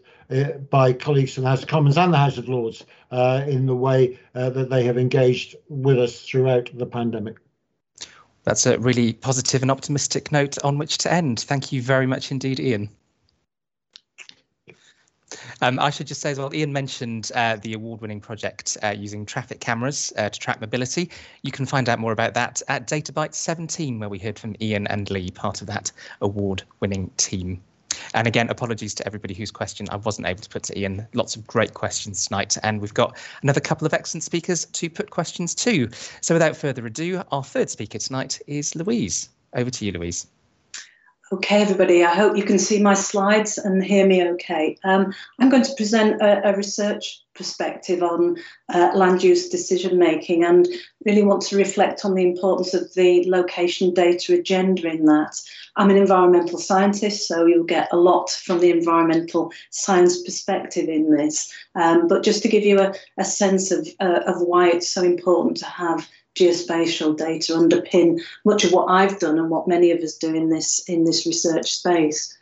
by 0.69 0.93
colleagues 0.93 1.33
from 1.33 1.43
the 1.43 1.49
House 1.49 1.63
of 1.63 1.67
Commons 1.67 1.97
and 1.97 2.13
the 2.13 2.17
House 2.17 2.37
of 2.37 2.47
Lords 2.47 2.85
uh, 3.11 3.43
in 3.47 3.65
the 3.65 3.75
way 3.75 4.19
uh, 4.35 4.49
that 4.51 4.69
they 4.69 4.83
have 4.83 4.97
engaged 4.97 5.55
with 5.69 5.97
us 5.97 6.21
throughout 6.21 6.69
the 6.73 6.85
pandemic. 6.85 7.37
That's 8.43 8.65
a 8.65 8.79
really 8.79 9.13
positive 9.13 9.61
and 9.61 9.71
optimistic 9.71 10.31
note 10.31 10.57
on 10.63 10.77
which 10.77 10.97
to 10.99 11.11
end. 11.11 11.41
Thank 11.41 11.71
you 11.71 11.81
very 11.81 12.07
much 12.07 12.31
indeed, 12.31 12.59
Ian. 12.59 12.89
Um, 15.61 15.79
I 15.79 15.89
should 15.89 16.07
just 16.07 16.21
say 16.21 16.31
as 16.31 16.39
well, 16.39 16.53
Ian 16.53 16.73
mentioned 16.73 17.31
uh, 17.35 17.57
the 17.57 17.73
award-winning 17.73 18.21
project 18.21 18.77
uh, 18.81 18.95
using 18.97 19.25
traffic 19.25 19.59
cameras 19.59 20.13
uh, 20.17 20.29
to 20.29 20.39
track 20.39 20.61
mobility. 20.61 21.11
You 21.43 21.51
can 21.51 21.65
find 21.65 21.89
out 21.89 21.99
more 21.99 22.11
about 22.11 22.33
that 22.35 22.61
at 22.67 22.87
Databyte 22.87 23.33
17, 23.33 23.99
where 23.99 24.09
we 24.09 24.17
heard 24.17 24.39
from 24.39 24.55
Ian 24.61 24.87
and 24.87 25.09
Lee, 25.11 25.29
part 25.31 25.61
of 25.61 25.67
that 25.67 25.91
award-winning 26.21 27.11
team. 27.17 27.61
And 28.13 28.27
again, 28.27 28.49
apologies 28.49 28.93
to 28.95 29.05
everybody 29.05 29.33
whose 29.33 29.51
question 29.51 29.87
I 29.89 29.97
wasn't 29.97 30.27
able 30.27 30.41
to 30.41 30.49
put 30.49 30.63
to 30.63 30.79
Ian. 30.79 31.07
Lots 31.13 31.35
of 31.35 31.45
great 31.47 31.73
questions 31.73 32.25
tonight, 32.27 32.57
and 32.63 32.81
we've 32.81 32.93
got 32.93 33.17
another 33.43 33.59
couple 33.59 33.85
of 33.85 33.93
excellent 33.93 34.23
speakers 34.23 34.65
to 34.65 34.89
put 34.89 35.09
questions 35.09 35.55
to. 35.55 35.89
So 36.21 36.35
without 36.35 36.55
further 36.55 36.85
ado, 36.85 37.23
our 37.31 37.43
third 37.43 37.69
speaker 37.69 37.97
tonight 37.97 38.39
is 38.47 38.75
Louise. 38.75 39.29
Over 39.53 39.69
to 39.69 39.85
you, 39.85 39.91
Louise. 39.91 40.27
Okay, 41.31 41.61
everybody, 41.61 42.03
I 42.03 42.15
hope 42.15 42.35
you 42.35 42.43
can 42.43 42.57
see 42.57 42.81
my 42.81 42.95
slides 42.95 43.59
and 43.59 43.83
hear 43.83 44.07
me 44.07 44.27
okay. 44.29 44.75
Um, 44.83 45.13
I'm 45.37 45.49
going 45.49 45.61
to 45.61 45.75
present 45.75 46.19
a, 46.23 46.49
a 46.49 46.57
research 46.57 47.21
perspective 47.35 48.01
on 48.01 48.35
uh, 48.73 48.93
land 48.95 49.21
use 49.21 49.47
decision 49.47 49.99
making 49.99 50.43
and 50.43 50.67
really 51.05 51.21
want 51.21 51.43
to 51.43 51.55
reflect 51.55 52.03
on 52.03 52.15
the 52.15 52.23
importance 52.23 52.73
of 52.73 52.91
the 52.95 53.29
location 53.29 53.93
data 53.93 54.33
agenda 54.33 54.87
in 54.87 55.05
that. 55.05 55.39
I'm 55.75 55.91
an 55.91 55.97
environmental 55.97 56.57
scientist, 56.57 57.27
so 57.27 57.45
you'll 57.45 57.63
get 57.63 57.89
a 57.91 57.97
lot 57.97 58.31
from 58.31 58.59
the 58.59 58.71
environmental 58.71 59.51
science 59.69 60.23
perspective 60.23 60.89
in 60.89 61.15
this. 61.15 61.53
Um, 61.75 62.07
but 62.07 62.23
just 62.23 62.41
to 62.41 62.49
give 62.49 62.63
you 62.63 62.79
a, 62.79 62.95
a 63.19 63.23
sense 63.23 63.69
of, 63.69 63.87
uh, 63.99 64.21
of 64.25 64.41
why 64.41 64.71
it's 64.71 64.89
so 64.89 65.03
important 65.03 65.57
to 65.57 65.65
have 65.65 66.09
geospatial 66.35 67.17
data 67.17 67.53
underpin 67.53 68.21
much 68.45 68.63
of 68.63 68.71
what 68.71 68.89
I've 68.89 69.19
done 69.19 69.37
and 69.37 69.49
what 69.49 69.67
many 69.67 69.91
of 69.91 69.99
us 70.01 70.15
do 70.15 70.33
in 70.33 70.49
this 70.49 70.79
in 70.87 71.03
this 71.03 71.25
research 71.25 71.73
space. 71.73 72.35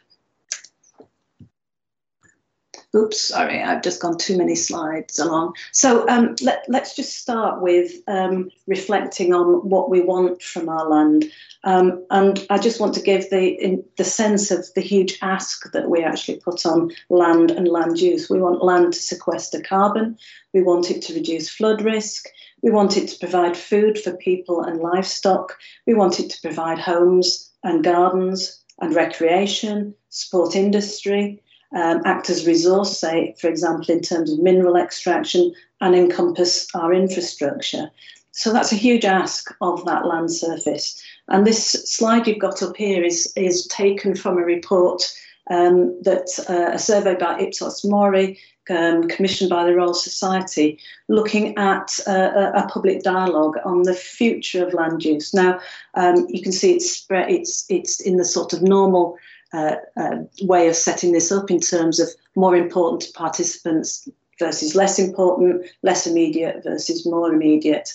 Oops, 2.96 3.20
sorry, 3.20 3.62
I've 3.62 3.82
just 3.82 4.02
gone 4.02 4.18
too 4.18 4.38
many 4.38 4.56
slides 4.56 5.20
along. 5.20 5.56
So 5.74 6.08
um, 6.08 6.36
let, 6.42 6.64
us 6.74 6.96
just 6.96 7.18
start 7.18 7.62
with 7.62 7.92
um, 8.08 8.50
reflecting 8.66 9.34
on 9.34 9.70
what 9.70 9.90
we 9.90 10.00
want 10.00 10.42
from 10.42 10.70
our 10.70 10.88
land. 10.88 11.26
Um, 11.66 12.06
and 12.12 12.48
I 12.50 12.58
just 12.58 12.80
want 12.80 12.94
to 12.94 13.02
give 13.02 13.30
the, 13.30 13.50
in, 13.62 13.84
the 13.98 14.06
sense 14.06 14.52
of 14.52 14.74
the 14.74 14.82
huge 14.82 15.18
ask 15.22 15.70
that 15.74 15.90
we 15.90 16.02
actually 16.02 16.40
put 16.40 16.66
on 16.66 16.92
land 17.10 17.52
and 17.52 17.68
land 17.68 18.00
use. 18.00 18.30
We 18.30 18.40
want 18.40 18.64
land 18.64 18.94
to 18.94 19.00
sequester 19.00 19.62
carbon, 19.62 20.18
we 20.54 20.64
want 20.64 20.90
it 20.90 21.02
to 21.04 21.14
reduce 21.14 21.50
flood 21.50 21.82
risk, 21.82 22.28
we 22.62 22.72
want 22.72 22.96
it 22.96 23.10
to 23.10 23.20
provide 23.20 23.58
food 23.58 24.00
for 24.00 24.16
people 24.16 24.64
and 24.64 24.80
livestock, 24.80 25.58
we 25.86 25.94
want 25.94 26.22
it 26.22 26.30
to 26.30 26.42
provide 26.42 26.80
homes 26.80 27.52
and 27.64 27.84
gardens 27.84 28.64
and 28.80 28.96
recreation, 28.96 29.94
support 30.10 30.56
industry, 30.56 31.42
um, 31.76 32.01
act 32.05 32.30
as 32.30 32.47
resource, 32.47 32.97
say, 32.97 33.36
for 33.39 33.49
example, 33.49 33.93
in 33.93 34.01
terms 34.01 34.32
of 34.32 34.39
mineral 34.39 34.78
extraction, 34.78 35.53
and 35.82 35.95
encompass 35.95 36.68
our 36.74 36.93
infrastructure. 36.93 37.91
So 38.32 38.53
that's 38.53 38.72
a 38.72 38.76
huge 38.76 39.05
ask 39.05 39.53
of 39.61 39.84
that 39.86 40.05
land 40.05 40.32
surface. 40.32 41.01
And 41.28 41.45
this 41.45 41.72
slide 41.72 42.28
you've 42.28 42.39
got 42.39 42.61
up 42.61 42.78
here 42.78 43.03
is, 43.03 43.34
is 43.36 43.68
taken 43.68 44.15
from 44.15 44.38
a 44.38 44.45
report 44.45 45.11
um, 45.49 45.99
that 46.03 46.28
uh, 46.49 46.74
a 46.74 46.80
survey 46.80 47.15
by 47.15 47.39
Ipsos 47.39 47.84
MORI, 47.84 48.39
um, 48.70 49.07
commissioned 49.07 49.49
by 49.49 49.63
the 49.63 49.74
Royal 49.74 49.93
Society, 49.93 50.78
looking 51.07 51.57
at 51.57 51.99
uh, 52.05 52.51
a 52.53 52.68
public 52.68 53.01
dialogue 53.01 53.55
on 53.65 53.84
the 53.84 53.93
future 53.93 54.65
of 54.65 54.74
land 54.74 55.03
use. 55.05 55.34
Now, 55.34 55.59
um, 55.95 56.28
you 56.30 56.41
can 56.41 56.51
see 56.51 56.74
it's 56.74 56.91
spread, 56.91 57.32
it's 57.32 57.65
it's 57.70 57.99
in 58.01 58.18
the 58.18 58.26
sort 58.26 58.53
of 58.53 58.61
normal 58.61 59.18
uh, 59.58 59.76
uh, 59.99 60.18
way 60.41 60.68
of 60.68 60.76
setting 60.76 61.14
this 61.14 61.32
up 61.32 61.49
in 61.49 61.60
terms 61.60 61.99
of 61.99 62.08
more 62.36 62.55
important 62.55 63.01
to 63.01 63.12
participants 63.14 64.08
versus 64.39 64.76
less 64.76 64.99
important, 64.99 65.66
less 65.82 66.05
immediate 66.05 66.64
versus 66.64 67.05
more 67.05 67.34
immediate. 67.34 67.89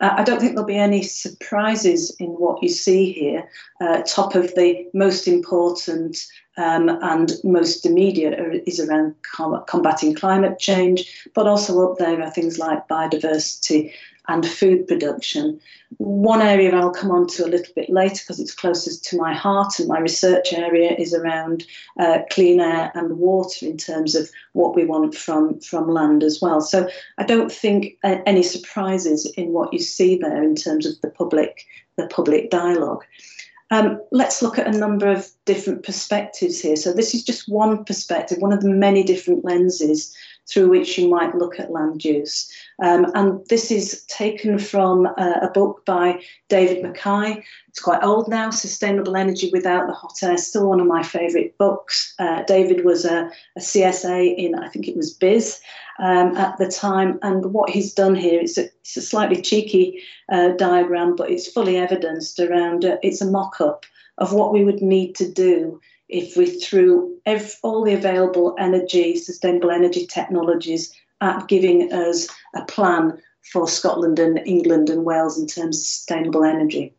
Uh, 0.00 0.14
I 0.18 0.24
don't 0.24 0.40
think 0.40 0.52
there'll 0.52 0.66
be 0.66 0.76
any 0.76 1.02
surprises 1.02 2.14
in 2.18 2.30
what 2.30 2.60
you 2.62 2.68
see 2.68 3.12
here. 3.12 3.48
Uh, 3.80 4.02
top 4.02 4.34
of 4.34 4.52
the 4.56 4.86
most 4.92 5.28
important 5.28 6.26
um, 6.56 6.88
and 6.88 7.32
most 7.44 7.86
immediate 7.86 8.64
is 8.66 8.80
around 8.80 9.14
combating 9.68 10.14
climate 10.14 10.58
change, 10.58 11.28
but 11.32 11.46
also 11.46 11.88
up 11.88 11.98
there 11.98 12.20
are 12.20 12.30
things 12.30 12.58
like 12.58 12.88
biodiversity 12.88 13.92
and 14.28 14.46
food 14.46 14.86
production. 14.88 15.60
One 15.98 16.40
area 16.40 16.74
I'll 16.74 16.90
come 16.90 17.10
on 17.10 17.26
to 17.28 17.44
a 17.44 17.48
little 17.48 17.72
bit 17.74 17.90
later 17.90 18.16
because 18.22 18.40
it's 18.40 18.54
closest 18.54 19.04
to 19.06 19.16
my 19.16 19.34
heart 19.34 19.78
and 19.78 19.88
my 19.88 20.00
research 20.00 20.52
area 20.52 20.94
is 20.96 21.12
around 21.14 21.66
uh, 21.98 22.20
clean 22.30 22.60
air 22.60 22.90
and 22.94 23.18
water 23.18 23.66
in 23.66 23.76
terms 23.76 24.14
of 24.14 24.30
what 24.52 24.74
we 24.74 24.84
want 24.84 25.14
from, 25.14 25.60
from 25.60 25.88
land 25.88 26.22
as 26.22 26.40
well. 26.40 26.60
So 26.60 26.88
I 27.18 27.24
don't 27.24 27.52
think 27.52 27.98
uh, 28.02 28.18
any 28.26 28.42
surprises 28.42 29.30
in 29.36 29.52
what 29.52 29.72
you 29.72 29.78
see 29.78 30.16
there 30.16 30.42
in 30.42 30.54
terms 30.54 30.86
of 30.86 31.00
the 31.02 31.10
public, 31.10 31.66
the 31.96 32.06
public 32.06 32.50
dialogue. 32.50 33.04
Um, 33.70 34.00
let's 34.12 34.42
look 34.42 34.58
at 34.58 34.72
a 34.72 34.78
number 34.78 35.10
of 35.10 35.28
different 35.46 35.84
perspectives 35.84 36.60
here. 36.60 36.76
So 36.76 36.92
this 36.92 37.14
is 37.14 37.24
just 37.24 37.48
one 37.48 37.84
perspective, 37.84 38.38
one 38.38 38.52
of 38.52 38.60
the 38.60 38.68
many 38.68 39.02
different 39.02 39.44
lenses 39.44 40.14
through 40.48 40.68
which 40.68 40.98
you 40.98 41.08
might 41.08 41.34
look 41.34 41.58
at 41.58 41.70
land 41.70 42.04
use. 42.04 42.50
Um, 42.82 43.06
and 43.14 43.46
this 43.48 43.70
is 43.70 44.04
taken 44.06 44.58
from 44.58 45.06
a, 45.06 45.40
a 45.42 45.50
book 45.52 45.84
by 45.86 46.20
David 46.48 46.82
MacKay. 46.82 47.42
It's 47.68 47.80
quite 47.80 48.02
old 48.02 48.28
now, 48.28 48.50
Sustainable 48.50 49.16
Energy 49.16 49.50
Without 49.52 49.86
the 49.86 49.94
Hot 49.94 50.22
Air, 50.22 50.36
still 50.36 50.68
one 50.68 50.80
of 50.80 50.86
my 50.86 51.02
favourite 51.02 51.56
books. 51.58 52.14
Uh, 52.18 52.42
David 52.42 52.84
was 52.84 53.04
a, 53.04 53.30
a, 53.56 53.60
CSA 53.60 54.36
in, 54.36 54.54
I 54.54 54.68
think 54.68 54.86
it 54.86 54.96
was 54.96 55.12
Biz 55.12 55.60
um, 55.98 56.36
at 56.36 56.56
the 56.58 56.68
time. 56.68 57.18
And 57.22 57.52
what 57.52 57.70
he's 57.70 57.94
done 57.94 58.14
here 58.14 58.40
is 58.40 58.58
a, 58.58 58.64
it's 58.64 58.96
a 58.96 59.02
slightly 59.02 59.40
cheeky 59.40 60.02
uh, 60.30 60.50
diagram, 60.50 61.16
but 61.16 61.30
it's 61.30 61.50
fully 61.50 61.76
evidenced 61.78 62.38
around, 62.38 62.84
uh, 62.84 62.96
it's 63.02 63.20
a 63.20 63.30
mock 63.30 63.60
up 63.60 63.86
of 64.18 64.32
what 64.32 64.52
we 64.52 64.64
would 64.64 64.82
need 64.82 65.14
to 65.16 65.28
do 65.28 65.80
if 66.14 66.36
we 66.36 66.46
threw 66.46 67.18
every, 67.26 67.50
all 67.62 67.82
the 67.82 67.92
available 67.92 68.54
energy, 68.56 69.16
sustainable 69.16 69.72
energy 69.72 70.06
technologies 70.06 70.94
at 71.20 71.48
giving 71.48 71.92
us 71.92 72.28
a 72.54 72.64
plan 72.66 73.20
for 73.52 73.66
Scotland 73.66 74.20
and 74.20 74.38
England 74.46 74.88
and 74.90 75.04
Wales 75.04 75.38
in 75.38 75.48
terms 75.48 75.76
of 75.76 75.84
sustainable 75.84 76.44
energy. 76.44 76.94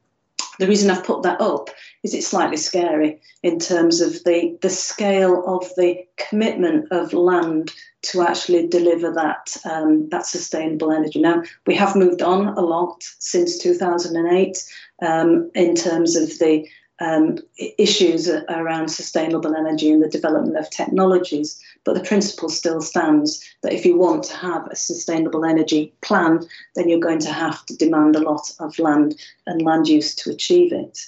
The 0.60 0.68
reason 0.68 0.92
I've 0.92 1.06
put 1.06 1.24
that 1.24 1.40
up 1.40 1.70
is 2.04 2.14
it's 2.14 2.28
slightly 2.28 2.58
scary 2.58 3.22
in 3.42 3.58
terms 3.58 4.02
of 4.02 4.22
the, 4.26 4.58
the 4.62 4.70
scale 4.70 5.44
of 5.46 5.64
the 5.76 6.06
commitment 6.18 6.92
of 6.92 7.14
land 7.14 7.72
to 8.04 8.22
actually 8.22 8.68
deliver 8.68 9.12
that 9.12 9.58
um, 9.66 10.08
that 10.10 10.26
sustainable 10.26 10.92
energy. 10.92 11.20
Now 11.20 11.42
we 11.66 11.76
have 11.76 11.96
moved 11.96 12.22
on 12.22 12.50
a 12.50 12.62
lot 12.62 13.04
since 13.20 13.58
2008 13.58 14.64
um, 15.02 15.50
in 15.56 15.74
terms 15.74 16.16
of 16.16 16.38
the 16.38 16.68
um, 17.00 17.38
issues 17.78 18.30
around 18.30 18.90
sustainable 18.90 19.56
energy 19.56 19.92
and 19.92 20.02
the 20.02 20.10
development 20.10 20.58
of 20.58 20.70
technologies. 20.70 21.62
But 21.84 21.96
the 21.96 22.04
principle 22.04 22.50
still 22.50 22.82
stands 22.82 23.44
that 23.62 23.74
if 23.74 23.86
you 23.86 23.98
want 23.98 24.24
to 24.26 24.36
have 24.38 24.68
a 24.68 24.76
sustainable 24.76 25.46
energy 25.46 25.94
plan, 26.02 26.48
then 26.76 26.90
you're 26.90 27.00
going 27.00 27.20
to 27.20 27.34
have 27.34 27.66
to 27.66 27.76
demand 27.76 28.16
a 28.16 28.22
lot 28.22 28.50
of 28.60 28.80
land 28.80 29.16
and 29.46 29.62
land 29.62 29.88
use 29.88 30.16
to 30.16 30.32
achieve 30.32 30.72
it. 30.72 31.06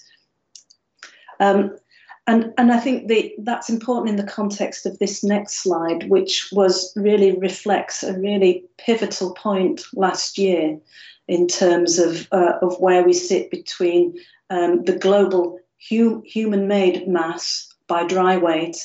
Um, 1.39 1.77
and, 2.27 2.53
and 2.57 2.73
I 2.73 2.79
think 2.79 3.07
the, 3.07 3.33
that's 3.39 3.69
important 3.69 4.09
in 4.09 4.17
the 4.17 4.31
context 4.31 4.85
of 4.85 4.99
this 4.99 5.23
next 5.23 5.63
slide, 5.63 6.09
which 6.09 6.49
was 6.51 6.91
really 6.97 7.37
reflects 7.37 8.03
a 8.03 8.19
really 8.19 8.65
pivotal 8.77 9.33
point 9.33 9.81
last 9.93 10.37
year 10.37 10.77
in 11.29 11.47
terms 11.47 11.99
of, 11.99 12.27
uh, 12.33 12.53
of 12.61 12.77
where 12.79 13.03
we 13.03 13.13
sit 13.13 13.49
between 13.49 14.17
um, 14.49 14.83
the 14.83 14.97
global 14.97 15.59
hum, 15.89 16.23
human 16.25 16.67
made 16.67 17.07
mass 17.07 17.73
by 17.87 18.05
dry 18.05 18.37
weight 18.37 18.77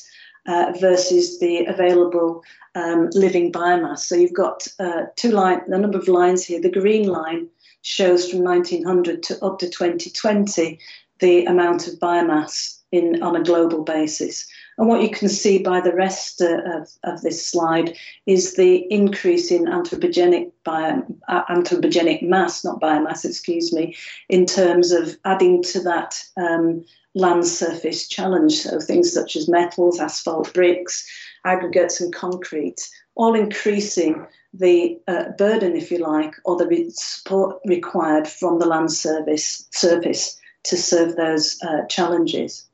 uh, 0.47 0.73
versus 0.81 1.39
the 1.39 1.65
available 1.67 2.43
um, 2.75 3.11
living 3.13 3.53
biomass. 3.53 4.01
So 4.01 4.15
you've 4.15 4.33
got 4.33 4.67
uh, 4.79 5.03
two 5.17 5.31
line, 5.31 5.61
the 5.69 5.79
number 5.79 5.99
of 5.99 6.09
lines 6.09 6.45
here. 6.45 6.61
The 6.61 6.71
green 6.71 7.09
line 7.09 7.49
shows 7.83 8.31
from 8.31 8.43
1900 8.43 9.23
to 9.25 9.45
up 9.45 9.59
to 9.59 9.69
2020 9.69 10.79
the 11.19 11.45
amount 11.45 11.87
of 11.87 11.95
biomass 11.95 12.79
in 12.91 13.23
on 13.23 13.37
a 13.37 13.43
global 13.43 13.83
basis. 13.83 14.47
And 14.79 14.89
what 14.89 15.03
you 15.03 15.11
can 15.11 15.29
see 15.29 15.59
by 15.59 15.81
the 15.81 15.95
rest 15.95 16.41
uh, 16.41 16.63
of, 16.65 16.89
of 17.05 17.21
this 17.23 17.47
slide 17.47 17.97
is 18.27 18.55
the 18.55 18.77
increase 18.93 19.51
in 19.51 19.67
anthropogenic, 19.67 20.51
bio, 20.65 21.03
uh, 21.29 21.45
anthropogenic 21.47 22.23
mass, 22.23 22.65
not 22.65 22.81
biomass, 22.81 23.25
excuse 23.25 23.73
me, 23.73 23.95
in 24.29 24.47
terms 24.47 24.91
of 24.91 25.17
adding 25.25 25.63
to 25.65 25.81
that 25.81 26.23
um, 26.37 26.85
land 27.15 27.47
surface 27.47 28.09
challenge. 28.09 28.61
So 28.61 28.81
things 28.81 29.13
such 29.13 29.37
as 29.37 29.49
metals, 29.49 30.01
asphalt, 30.01 30.53
bricks, 30.55 31.07
aggregates, 31.45 32.01
and 32.01 32.13
concrete, 32.15 32.89
all 33.15 33.35
increasing 33.35 34.27
the 34.55 34.99
uh, 35.09 35.31
burden, 35.37 35.77
if 35.77 35.91
you 35.91 35.99
like, 35.99 36.35
or 36.45 36.57
the 36.57 36.91
support 36.95 37.61
required 37.67 38.27
from 38.29 38.59
the 38.59 38.67
land 38.67 38.93
service 38.93 39.69
surface 39.73 40.39
to 40.65 40.77
serve 40.77 41.17
those 41.17 41.59
uh, 41.63 41.85
challenges. 41.89 42.67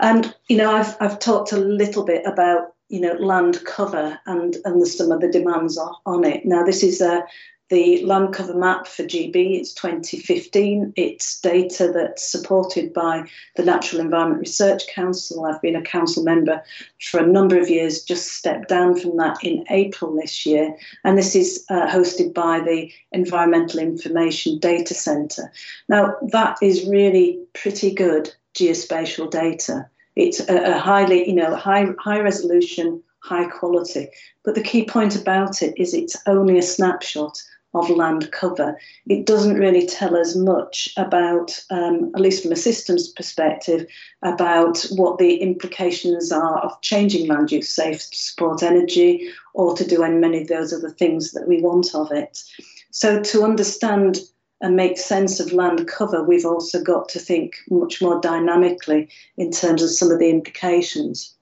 And 0.00 0.34
you 0.48 0.56
know, 0.56 0.72
I've 0.72 0.96
I've 1.00 1.18
talked 1.18 1.52
a 1.52 1.58
little 1.58 2.04
bit 2.04 2.24
about 2.26 2.74
you 2.88 3.00
know 3.00 3.14
land 3.14 3.64
cover 3.64 4.18
and 4.26 4.56
and 4.64 4.82
the, 4.82 4.86
some 4.86 5.12
of 5.12 5.20
the 5.20 5.30
demands 5.30 5.78
on 5.78 6.24
it. 6.24 6.44
Now, 6.44 6.64
this 6.64 6.82
is 6.82 7.00
a 7.00 7.24
the 7.72 8.04
land 8.04 8.34
cover 8.34 8.54
map 8.54 8.86
for 8.86 9.02
GB. 9.02 9.58
It's 9.58 9.72
2015. 9.72 10.92
It's 10.94 11.40
data 11.40 11.90
that's 11.90 12.30
supported 12.30 12.92
by 12.92 13.26
the 13.56 13.64
Natural 13.64 14.02
Environment 14.02 14.40
Research 14.40 14.86
Council. 14.88 15.46
I've 15.46 15.62
been 15.62 15.74
a 15.74 15.80
council 15.80 16.22
member 16.22 16.62
for 17.00 17.18
a 17.18 17.26
number 17.26 17.58
of 17.58 17.70
years, 17.70 18.02
just 18.02 18.34
stepped 18.34 18.68
down 18.68 19.00
from 19.00 19.16
that 19.16 19.38
in 19.42 19.64
April 19.70 20.14
this 20.14 20.44
year. 20.44 20.76
And 21.04 21.16
this 21.16 21.34
is 21.34 21.64
uh, 21.70 21.86
hosted 21.86 22.34
by 22.34 22.60
the 22.60 22.92
Environmental 23.12 23.80
Information 23.80 24.58
Data 24.58 24.92
Centre. 24.92 25.50
Now, 25.88 26.16
that 26.30 26.58
is 26.60 26.86
really 26.86 27.40
pretty 27.54 27.94
good 27.94 28.34
geospatial 28.54 29.30
data. 29.30 29.88
It's 30.16 30.40
a, 30.48 30.74
a 30.74 30.78
highly, 30.78 31.28
you 31.28 31.34
know, 31.34 31.54
high 31.56 31.86
high 31.98 32.20
resolution, 32.20 33.02
high 33.20 33.46
quality. 33.46 34.08
But 34.44 34.54
the 34.54 34.62
key 34.62 34.84
point 34.84 35.16
about 35.16 35.62
it 35.62 35.74
is 35.76 35.94
it's 35.94 36.16
only 36.26 36.58
a 36.58 36.62
snapshot 36.62 37.42
of 37.74 37.88
land 37.88 38.30
cover. 38.32 38.78
It 39.06 39.24
doesn't 39.24 39.58
really 39.58 39.86
tell 39.86 40.16
us 40.16 40.36
much 40.36 40.92
about, 40.96 41.58
um, 41.70 42.12
at 42.14 42.20
least 42.20 42.42
from 42.42 42.52
a 42.52 42.56
systems 42.56 43.08
perspective, 43.08 43.86
about 44.22 44.84
what 44.90 45.18
the 45.18 45.36
implications 45.36 46.30
are 46.30 46.58
of 46.58 46.80
changing 46.82 47.28
land 47.28 47.50
use, 47.50 47.70
say 47.70 47.94
to 47.94 47.98
support 47.98 48.62
energy 48.62 49.30
or 49.54 49.74
to 49.74 49.86
do 49.86 50.06
many 50.06 50.42
of 50.42 50.48
those 50.48 50.72
other 50.72 50.90
things 50.90 51.32
that 51.32 51.48
we 51.48 51.60
want 51.62 51.94
of 51.94 52.12
it. 52.12 52.42
So 52.90 53.22
to 53.22 53.42
understand 53.42 54.18
and 54.62 54.76
make 54.76 54.96
sense 54.96 55.40
of 55.40 55.52
land 55.52 55.86
cover, 55.88 56.22
we've 56.22 56.46
also 56.46 56.82
got 56.82 57.08
to 57.10 57.18
think 57.18 57.56
much 57.68 58.00
more 58.00 58.20
dynamically 58.20 59.08
in 59.36 59.50
terms 59.50 59.82
of 59.82 59.90
some 59.90 60.10
of 60.10 60.18
the 60.18 60.30
implications. 60.30 61.34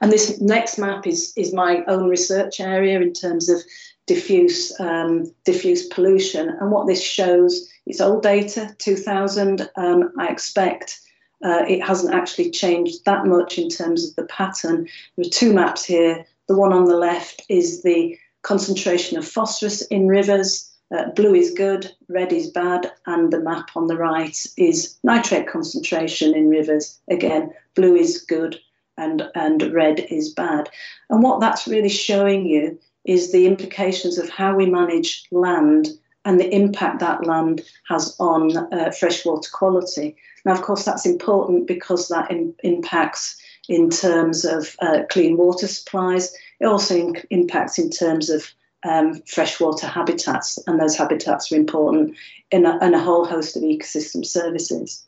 And 0.00 0.12
this 0.12 0.40
next 0.40 0.78
map 0.78 1.06
is, 1.06 1.32
is 1.36 1.52
my 1.52 1.84
own 1.86 2.08
research 2.08 2.60
area 2.60 3.00
in 3.00 3.12
terms 3.12 3.48
of 3.48 3.60
diffuse, 4.06 4.72
um, 4.78 5.32
diffuse 5.44 5.86
pollution. 5.88 6.48
And 6.48 6.70
what 6.70 6.86
this 6.86 7.02
shows, 7.02 7.68
it's 7.84 8.00
old 8.00 8.22
data, 8.22 8.74
2000. 8.78 9.68
Um, 9.76 10.12
I 10.16 10.28
expect 10.28 11.00
uh, 11.44 11.64
it 11.68 11.82
hasn't 11.82 12.14
actually 12.14 12.50
changed 12.50 13.04
that 13.04 13.26
much 13.26 13.58
in 13.58 13.68
terms 13.68 14.08
of 14.08 14.14
the 14.16 14.24
pattern. 14.24 14.88
There 15.16 15.26
are 15.26 15.30
two 15.30 15.52
maps 15.52 15.84
here. 15.84 16.24
The 16.46 16.56
one 16.56 16.72
on 16.72 16.84
the 16.84 16.96
left 16.96 17.42
is 17.48 17.82
the 17.82 18.16
concentration 18.42 19.18
of 19.18 19.26
phosphorus 19.26 19.82
in 19.82 20.08
rivers. 20.08 20.72
Uh, 20.90 21.10
blue 21.10 21.34
is 21.34 21.50
good, 21.50 21.92
red 22.08 22.32
is 22.32 22.50
bad, 22.50 22.90
and 23.06 23.32
the 23.32 23.40
map 23.40 23.70
on 23.76 23.88
the 23.88 23.96
right 23.96 24.46
is 24.56 24.98
nitrate 25.02 25.46
concentration 25.46 26.34
in 26.34 26.48
rivers. 26.48 26.98
Again, 27.10 27.52
blue 27.74 27.94
is 27.94 28.22
good 28.22 28.58
and, 28.96 29.22
and 29.34 29.72
red 29.72 30.00
is 30.10 30.32
bad. 30.32 30.68
And 31.10 31.22
what 31.22 31.40
that's 31.40 31.68
really 31.68 31.90
showing 31.90 32.46
you 32.46 32.78
is 33.04 33.32
the 33.32 33.46
implications 33.46 34.18
of 34.18 34.28
how 34.30 34.54
we 34.54 34.66
manage 34.66 35.26
land 35.30 35.88
and 36.24 36.40
the 36.40 36.54
impact 36.54 37.00
that 37.00 37.26
land 37.26 37.62
has 37.88 38.14
on 38.18 38.56
uh, 38.72 38.90
freshwater 38.90 39.48
quality. 39.50 40.16
Now, 40.44 40.52
of 40.52 40.62
course, 40.62 40.84
that's 40.84 41.06
important 41.06 41.66
because 41.66 42.08
that 42.08 42.30
in, 42.30 42.54
impacts 42.64 43.40
in 43.68 43.90
terms 43.90 44.44
of 44.44 44.76
uh, 44.80 45.02
clean 45.10 45.36
water 45.36 45.66
supplies. 45.66 46.34
It 46.60 46.66
also 46.66 46.96
in, 46.96 47.16
impacts 47.30 47.78
in 47.78 47.90
terms 47.90 48.30
of 48.30 48.52
um, 48.84 49.20
freshwater 49.22 49.86
habitats, 49.86 50.58
and 50.66 50.80
those 50.80 50.96
habitats 50.96 51.50
are 51.52 51.56
important 51.56 52.16
in 52.50 52.66
a, 52.66 52.78
in 52.84 52.94
a 52.94 53.02
whole 53.02 53.24
host 53.24 53.56
of 53.56 53.62
ecosystem 53.62 54.24
services. 54.24 55.04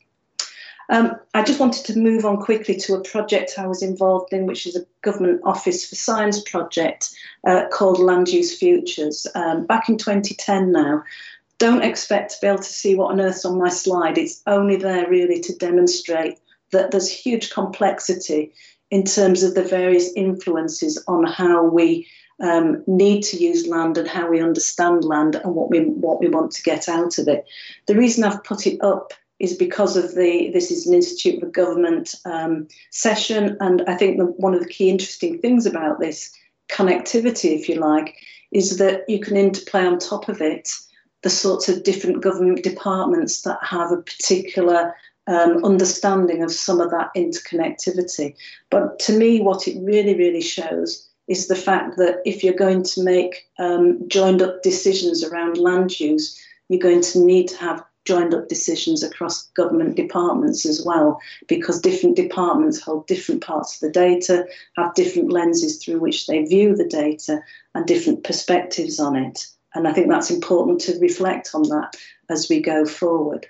Um, 0.89 1.15
I 1.33 1.41
just 1.41 1.59
wanted 1.59 1.85
to 1.85 1.97
move 1.97 2.25
on 2.25 2.41
quickly 2.41 2.75
to 2.75 2.95
a 2.95 3.03
project 3.03 3.53
I 3.57 3.65
was 3.65 3.81
involved 3.81 4.33
in, 4.33 4.45
which 4.45 4.67
is 4.67 4.75
a 4.75 4.85
Government 5.01 5.39
Office 5.45 5.87
for 5.87 5.95
Science 5.95 6.41
project 6.41 7.11
uh, 7.47 7.67
called 7.71 7.97
Land 7.97 8.27
Use 8.27 8.57
Futures, 8.57 9.25
um, 9.33 9.65
back 9.65 9.87
in 9.87 9.97
2010 9.97 10.71
now. 10.71 11.01
Don't 11.59 11.83
expect 11.83 12.31
to 12.31 12.37
be 12.41 12.47
able 12.47 12.57
to 12.57 12.63
see 12.63 12.95
what 12.95 13.11
on 13.11 13.21
earth's 13.21 13.45
on 13.45 13.57
my 13.57 13.69
slide. 13.69 14.17
It's 14.17 14.41
only 14.47 14.75
there 14.75 15.09
really 15.09 15.39
to 15.41 15.55
demonstrate 15.55 16.39
that 16.71 16.91
there's 16.91 17.09
huge 17.09 17.51
complexity 17.51 18.51
in 18.89 19.05
terms 19.05 19.43
of 19.43 19.55
the 19.55 19.63
various 19.63 20.11
influences 20.15 21.01
on 21.07 21.23
how 21.23 21.63
we 21.63 22.07
um, 22.41 22.83
need 22.87 23.21
to 23.23 23.37
use 23.37 23.67
land 23.67 23.97
and 23.97 24.07
how 24.07 24.29
we 24.29 24.41
understand 24.41 25.03
land 25.03 25.35
and 25.35 25.55
what 25.55 25.69
we 25.69 25.85
what 25.85 26.19
we 26.19 26.27
want 26.27 26.51
to 26.51 26.63
get 26.63 26.89
out 26.89 27.17
of 27.17 27.27
it. 27.27 27.45
The 27.87 27.95
reason 27.95 28.23
I've 28.23 28.43
put 28.43 28.67
it 28.67 28.79
up 28.81 29.13
is 29.39 29.55
because 29.55 29.97
of 29.97 30.15
the 30.15 30.49
this 30.51 30.71
is 30.71 30.85
an 30.85 30.93
institute 30.93 31.41
of 31.41 31.51
government 31.51 32.15
um, 32.25 32.67
session, 32.89 33.57
and 33.59 33.83
I 33.87 33.95
think 33.95 34.17
the, 34.17 34.25
one 34.25 34.53
of 34.53 34.61
the 34.61 34.69
key 34.69 34.89
interesting 34.89 35.39
things 35.39 35.65
about 35.65 35.99
this 35.99 36.31
connectivity, 36.69 37.57
if 37.57 37.69
you 37.69 37.75
like, 37.75 38.15
is 38.51 38.77
that 38.77 39.07
you 39.07 39.19
can 39.19 39.37
interplay 39.37 39.85
on 39.85 39.99
top 39.99 40.29
of 40.29 40.41
it 40.41 40.69
the 41.23 41.29
sorts 41.29 41.69
of 41.69 41.83
different 41.83 42.21
government 42.21 42.63
departments 42.63 43.43
that 43.43 43.59
have 43.61 43.91
a 43.91 44.01
particular 44.01 44.95
um, 45.27 45.63
understanding 45.63 46.41
of 46.41 46.51
some 46.51 46.81
of 46.81 46.89
that 46.89 47.11
interconnectivity. 47.15 48.35
But 48.69 48.97
to 48.99 49.17
me, 49.17 49.39
what 49.39 49.67
it 49.67 49.77
really, 49.81 50.15
really 50.15 50.41
shows 50.41 51.07
is 51.31 51.47
the 51.47 51.55
fact 51.55 51.95
that 51.95 52.21
if 52.25 52.43
you're 52.43 52.53
going 52.53 52.83
to 52.83 53.03
make 53.03 53.47
um, 53.57 54.05
joined 54.09 54.41
up 54.41 54.61
decisions 54.63 55.23
around 55.23 55.57
land 55.57 55.97
use, 55.97 56.37
you're 56.67 56.87
going 56.89 57.01
to 57.01 57.19
need 57.19 57.47
to 57.47 57.57
have 57.57 57.81
joined 58.03 58.33
up 58.33 58.49
decisions 58.49 59.01
across 59.01 59.47
government 59.51 59.95
departments 59.95 60.65
as 60.65 60.83
well, 60.85 61.21
because 61.47 61.79
different 61.79 62.17
departments 62.17 62.81
hold 62.81 63.07
different 63.07 63.41
parts 63.41 63.75
of 63.75 63.79
the 63.79 63.93
data, 63.93 64.45
have 64.75 64.93
different 64.93 65.31
lenses 65.31 65.77
through 65.77 65.99
which 65.99 66.27
they 66.27 66.43
view 66.43 66.75
the 66.75 66.87
data, 66.87 67.41
and 67.75 67.85
different 67.85 68.25
perspectives 68.25 68.99
on 68.99 69.15
it. 69.15 69.47
And 69.73 69.87
I 69.87 69.93
think 69.93 70.09
that's 70.09 70.31
important 70.31 70.81
to 70.81 70.99
reflect 70.99 71.51
on 71.53 71.63
that 71.69 71.95
as 72.29 72.49
we 72.49 72.59
go 72.59 72.85
forward. 72.85 73.47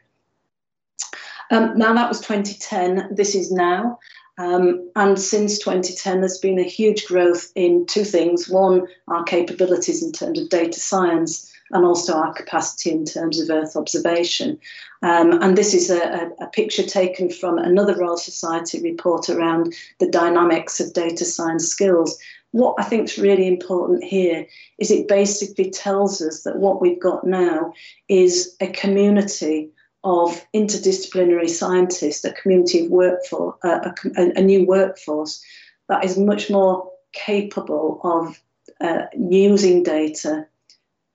Um, 1.50 1.78
now, 1.78 1.94
that 1.94 2.10
was 2.10 2.22
2010, 2.22 3.16
this 3.16 3.34
is 3.34 3.52
now. 3.52 3.98
Um, 4.38 4.90
and 4.96 5.20
since 5.20 5.60
2010, 5.60 6.22
there's 6.22 6.38
been 6.38 6.60
a 6.60 6.64
huge 6.64 7.06
growth 7.06 7.52
in 7.56 7.86
two 7.86 8.04
things. 8.04 8.50
One, 8.50 8.88
our 9.08 9.24
capabilities 9.24 10.04
in 10.04 10.12
terms 10.12 10.40
of 10.40 10.50
data 10.50 10.80
science, 10.80 11.52
and 11.72 11.86
also 11.86 12.14
our 12.14 12.34
capacity 12.34 12.92
in 12.92 13.06
terms 13.06 13.40
of 13.40 13.50
Earth 13.50 13.76
observation. 13.76 14.60
Um, 15.02 15.42
and 15.42 15.58
this 15.58 15.74
is 15.74 15.90
a, 15.90 16.30
a, 16.40 16.48
picture 16.48 16.84
taken 16.84 17.30
from 17.30 17.58
another 17.58 17.96
Royal 17.96 18.18
Society 18.18 18.82
report 18.82 19.30
around 19.30 19.74
the 20.00 20.10
dynamics 20.10 20.80
of 20.80 20.94
data 20.94 21.26
science 21.26 21.68
skills. 21.68 22.18
What 22.52 22.76
I 22.78 22.84
think 22.84 23.06
is 23.06 23.18
really 23.18 23.48
important 23.48 24.04
here 24.04 24.46
is 24.78 24.92
it 24.92 25.08
basically 25.08 25.72
tells 25.72 26.22
us 26.22 26.44
that 26.44 26.58
what 26.58 26.82
we've 26.82 27.00
got 27.00 27.26
now 27.26 27.74
is 28.10 28.56
a 28.60 28.68
community 28.68 29.70
of 30.04 30.45
interdisciplinary 30.54 31.49
scientists, 31.49 32.26
a 32.26 32.34
community 32.34 32.86
of 32.86 32.91
workforce, 32.91 33.56
uh, 33.64 33.91
a, 34.18 34.32
a, 34.36 34.41
new 34.41 34.66
workforce 34.66 35.43
that 35.89 36.04
is 36.04 36.18
much 36.18 36.49
more 36.49 36.89
capable 37.14 37.99
of 38.04 38.41
uh, 38.82 39.06
using 39.16 39.84
data 39.84 40.47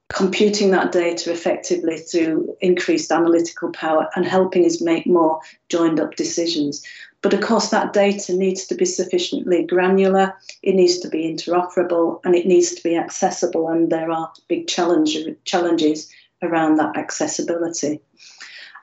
computing 0.09 0.71
that 0.71 0.93
data 0.93 1.33
effectively 1.33 1.97
through 1.99 2.57
increased 2.61 3.11
analytical 3.11 3.71
power 3.73 4.09
and 4.15 4.25
helping 4.25 4.65
us 4.65 4.81
make 4.81 5.07
more 5.07 5.41
joined 5.69 5.99
up 5.99 6.15
decisions. 6.15 6.83
But 7.23 7.35
of 7.35 7.41
course, 7.41 7.71
that 7.71 7.93
data 7.93 8.33
needs 8.35 8.67
to 8.67 8.77
be 8.77 8.85
sufficiently 8.85 9.65
granular, 9.65 10.35
it 10.63 10.75
needs 10.75 10.99
to 11.01 11.09
be 11.09 11.25
interoperable, 11.25 12.21
and 12.25 12.37
it 12.37 12.47
needs 12.47 12.73
to 12.75 12.83
be 12.83 12.97
accessible. 12.97 13.69
And 13.69 13.91
there 13.91 14.11
are 14.11 14.33
big 14.49 14.69
challenge, 14.69 15.17
challenges 15.45 16.11
around 16.43 16.77
that 16.77 16.97
accessibility. 16.97 18.01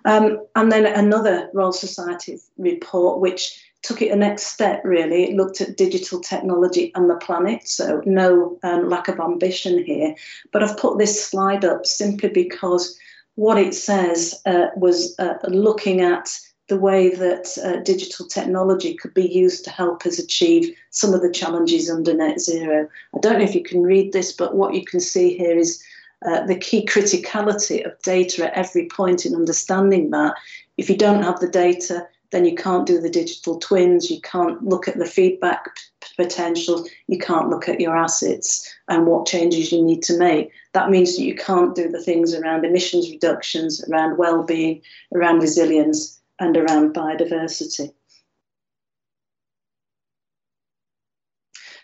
Um, 0.06 0.40
and 0.56 0.72
then 0.72 0.86
another 0.86 1.50
Royal 1.54 1.72
Society 1.72 2.40
report, 2.58 3.20
which 3.20 3.60
took 3.84 4.02
it 4.02 4.12
a 4.12 4.16
next 4.16 4.48
step, 4.48 4.82
really. 4.84 5.26
It 5.26 5.36
looked 5.36 5.62
at 5.62 5.78
digital 5.78 6.20
technology 6.20 6.92
and 6.96 7.10
the 7.10 7.16
planet, 7.16 7.68
so 7.68 8.02
no 8.06 8.58
um, 8.64 8.90
lack 8.90 9.08
of 9.10 9.20
ambition 9.20 9.84
here. 9.84 10.16
But 10.52 10.64
I've 10.64 10.78
put 10.78 10.98
this 10.98 11.24
slide 11.24 11.66
up 11.66 11.86
simply 11.86 12.30
because 12.30 12.98
what 13.36 13.58
it 13.58 13.76
says 13.76 14.42
uh, 14.46 14.68
was 14.76 15.16
uh, 15.20 15.36
looking 15.48 16.02
at 16.02 16.30
the 16.70 16.78
way 16.78 17.14
that 17.14 17.58
uh, 17.64 17.82
digital 17.84 18.26
technology 18.26 18.94
could 18.96 19.14
be 19.14 19.28
used 19.28 19.66
to 19.66 19.70
help 19.70 20.06
us 20.06 20.18
achieve 20.18 20.74
some 20.92 21.14
of 21.14 21.22
the 21.22 21.32
challenges 21.32 21.90
under 21.90 22.14
net 22.14 22.40
zero. 22.40 22.88
I 23.14 23.20
don't 23.20 23.40
know 23.40 23.44
if 23.44 23.56
you 23.56 23.64
can 23.64 23.84
read 23.84 24.14
this, 24.14 24.32
but 24.32 24.56
what 24.56 24.74
you 24.74 24.86
can 24.86 25.02
see 25.02 25.38
here 25.38 25.58
is 25.58 25.84
uh, 26.26 26.46
the 26.46 26.56
key 26.56 26.86
criticality 26.86 27.86
of 27.86 28.02
data 28.02 28.46
at 28.46 28.54
every 28.54 28.88
point 28.88 29.26
in 29.26 29.36
understanding 29.36 30.12
that. 30.12 30.36
If 30.78 30.90
you 30.90 30.98
don't 30.98 31.24
have 31.24 31.40
the 31.40 31.48
data, 31.48 32.08
then 32.32 32.46
you 32.46 32.56
can't 32.56 32.88
do 32.88 33.00
the 33.00 33.10
digital 33.10 33.60
twins, 33.60 34.10
you 34.10 34.20
can't 34.22 34.62
look 34.64 34.88
at 34.88 34.98
the 34.98 35.06
feedback 35.06 35.70
potential, 36.18 36.86
you 37.08 37.18
can't 37.20 37.50
look 37.50 37.70
at 37.70 37.80
your 37.80 37.96
assets 37.96 38.76
and 38.88 39.06
what 39.06 39.28
changes 39.28 39.72
you 39.72 39.84
need 39.84 40.02
to 40.04 40.18
make. 40.18 40.52
That 40.74 40.90
means 40.90 41.16
that 41.16 41.24
you 41.24 41.36
can't 41.36 41.76
do 41.76 41.90
the 41.90 42.02
things 42.02 42.34
around 42.34 42.66
emissions 42.66 43.10
reductions, 43.10 43.84
around 43.88 44.18
well-being, 44.18 44.82
around 45.14 45.40
resilience, 45.40 46.20
and 46.40 46.58
around 46.58 46.96
biodiversity. 46.96 47.94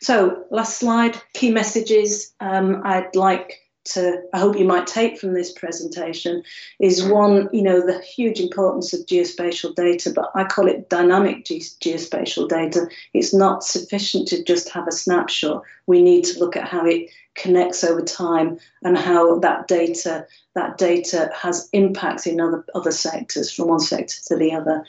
So, 0.02 0.46
last 0.50 0.80
slide, 0.80 1.22
key 1.34 1.52
messages. 1.52 2.34
Um, 2.40 2.82
I'd 2.86 3.16
like 3.16 3.60
to, 3.86 4.22
I 4.34 4.40
hope 4.40 4.58
you 4.58 4.66
might 4.66 4.88
take 4.88 5.20
from 5.20 5.34
this 5.34 5.52
presentation 5.52 6.44
is 6.80 7.04
one, 7.04 7.50
you 7.52 7.62
know, 7.62 7.86
the 7.86 8.00
huge 8.00 8.40
importance 8.40 8.94
of 8.94 9.06
geospatial 9.06 9.76
data, 9.76 10.12
but 10.14 10.32
I 10.36 10.44
call 10.44 10.68
it 10.68 10.90
dynamic 10.90 11.46
ge 11.46 11.78
geospatial 11.80 12.48
data. 12.50 12.88
It's 13.14 13.34
not 13.34 13.64
sufficient 13.64 14.28
to 14.30 14.44
just 14.44 14.70
have 14.70 14.88
a 14.88 14.92
snapshot. 14.92 15.64
We 15.88 16.02
need 16.02 16.24
to 16.26 16.40
look 16.40 16.56
at 16.56 16.68
how 16.68 16.86
it 16.86 17.10
connects 17.36 17.84
over 17.84 18.02
time 18.02 18.60
and 18.84 18.98
how 18.98 19.40
that 19.40 19.68
data 19.68 20.26
that 20.56 20.78
data 20.78 21.32
has 21.34 21.70
impacts 21.72 22.28
in 22.28 22.42
other 22.42 22.66
other 22.76 22.92
sectors 22.92 23.52
from 23.52 23.70
one 23.70 23.80
sector 23.80 24.16
to 24.28 24.36
the 24.36 24.52
other. 24.52 24.84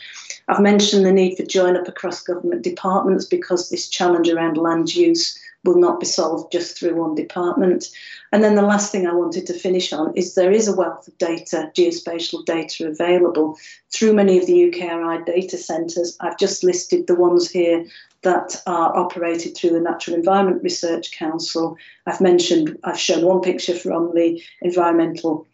I've 0.49 0.61
mentioned 0.61 1.07
the 1.07 1.13
need 1.13 1.37
for 1.37 1.45
join 1.45 1.77
up 1.77 1.87
across 1.87 2.23
government 2.23 2.63
departments 2.63 3.25
because 3.25 3.71
this 3.71 3.89
challenge 3.89 4.29
around 4.29 4.57
land 4.57 4.95
use 4.95 5.39
will 5.65 5.79
not 5.79 6.01
be 6.01 6.07
solved 6.07 6.53
just 6.53 6.79
through 6.79 6.95
one 6.95 7.15
department. 7.15 7.89
And 8.33 8.43
then 8.43 8.55
the 8.55 8.63
last 8.63 8.91
thing 8.91 9.07
I 9.07 9.13
wanted 9.13 9.47
to 9.47 9.59
finish 9.59 9.93
on 9.93 10.17
is 10.17 10.35
there 10.35 10.53
is 10.53 10.69
a 10.69 10.75
wealth 10.75 11.07
of 11.07 11.19
data, 11.19 11.71
geospatial 11.77 12.45
data 12.47 12.89
available 12.89 13.59
through 13.93 14.15
many 14.15 14.39
of 14.39 14.47
the 14.47 14.71
UKRI 14.71 15.27
data 15.27 15.59
centres. 15.59 16.17
I've 16.21 16.39
just 16.39 16.65
listed 16.65 17.07
the 17.07 17.15
ones 17.15 17.51
here 17.51 17.85
that 18.23 18.61
are 18.67 18.97
operated 18.97 19.57
through 19.57 19.71
the 19.71 19.81
Natural 19.81 20.17
Environment 20.17 20.63
Research 20.63 21.11
Council. 21.13 21.77
I've 22.07 22.21
mentioned, 22.21 22.79
I've 22.85 22.99
shown 22.99 23.25
one 23.25 23.41
picture 23.41 23.75
from 23.75 24.13
the 24.15 24.43
Environmental 24.63 25.47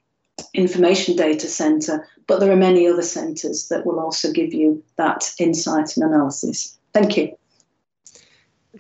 Information 0.55 1.17
Data 1.17 1.47
Centre, 1.47 2.07
but 2.27 2.41
there 2.41 2.53
are 2.53 2.57
many 2.57 2.87
other 2.87 3.03
centres 3.03 3.69
that 3.69 3.87
will 3.87 4.01
also 4.01 4.33
give 4.33 4.53
you 4.53 4.83
that 4.97 5.33
insight 5.39 5.97
and 5.97 6.05
analysis. 6.05 6.77
Thank 6.93 7.17
you. 7.17 7.37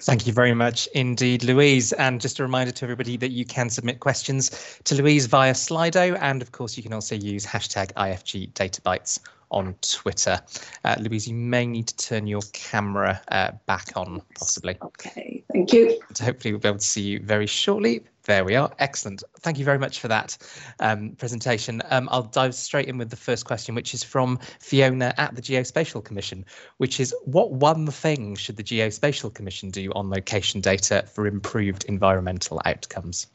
Thank 0.01 0.26
you 0.26 0.32
very 0.32 0.55
much 0.55 0.88
indeed, 0.94 1.42
Louise. 1.44 1.92
And 1.92 2.20
just 2.20 2.38
a 2.38 2.42
reminder 2.42 2.72
to 2.72 2.84
everybody 2.84 3.16
that 3.16 3.30
you 3.30 3.44
can 3.44 3.70
submit 3.70 4.01
questions 4.01 4.78
to 4.84 4.94
Louise 4.94 5.26
via 5.26 5.53
Slido. 5.53 6.18
And 6.20 6.42
of 6.42 6.53
course, 6.53 6.76
you 6.76 6.82
can 6.82 6.92
also 6.92 7.14
use 7.14 7.47
hashtag 7.47 7.92
IFG 7.94 8.53
Databytes 8.53 9.20
on 9.51 9.74
Twitter. 9.80 10.40
Uh, 10.84 10.97
Louise, 10.99 11.28
you 11.28 11.34
may 11.34 11.66
need 11.66 11.88
to 11.88 11.97
turn 11.97 12.26
your 12.26 12.42
camera 12.53 13.20
uh, 13.28 13.53
back 13.66 13.92
on, 13.97 14.22
possibly. 14.38 14.76
Okay, 14.82 15.44
thank 15.53 15.72
you. 15.72 16.01
So 16.14 16.24
hopefully 16.24 16.53
we'll 16.53 16.61
be 16.61 16.68
able 16.68 16.78
to 16.78 16.84
see 16.84 17.03
you 17.03 17.20
very 17.20 17.47
shortly. 17.47 18.05
There 18.24 18.44
we 18.44 18.57
are. 18.57 18.72
Excellent. 18.80 19.22
Thank 19.40 19.57
you 19.59 19.64
very 19.64 19.78
much 19.78 20.01
for 20.01 20.09
that 20.09 20.36
um, 20.80 21.11
presentation. 21.11 21.80
Um, 21.90 22.09
I'll 22.11 22.24
dive 22.24 22.57
straight 22.57 22.88
in 22.88 22.99
with 22.99 23.09
the 23.09 23.16
first 23.16 23.44
question, 23.44 23.76
which 23.76 23.94
is 23.94 24.03
from 24.03 24.40
Fiona 24.59 25.14
at 25.16 25.36
the 25.36 25.42
Geospatial 25.42 26.05
Commission, 26.05 26.44
which 26.78 26.99
is 26.99 27.14
what 27.24 27.53
one 27.53 27.86
thing 27.86 28.34
should 28.34 28.57
the 28.57 28.64
Geospatial 28.64 29.32
Commission 29.32 29.70
do 29.70 29.92
on 29.94 30.11
location 30.11 30.61
data 30.61 31.05
for 31.07 31.28
improved 31.28 31.84
environmental 31.84 32.61
outcomes? 32.64 33.28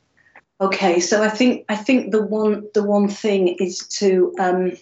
Okay, 0.59 0.99
so 0.99 1.23
I 1.23 1.29
think 1.29 1.65
I 1.69 1.75
think 1.75 2.11
the 2.11 2.21
one 2.21 2.67
the 2.75 2.83
one 2.83 3.07
thing 3.07 3.47
is 3.47 3.79
to 3.99 4.35
um, 4.39 4.73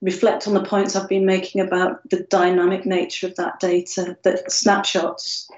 reflect 0.00 0.46
on 0.46 0.54
the 0.54 0.62
points 0.62 0.94
I've 0.94 1.08
been 1.08 1.26
making 1.26 1.60
about 1.60 2.08
the 2.08 2.20
dynamic 2.24 2.86
nature 2.86 3.26
of 3.26 3.36
that 3.36 3.60
data, 3.60 4.16
that 4.22 4.50
snapshots 4.50 5.48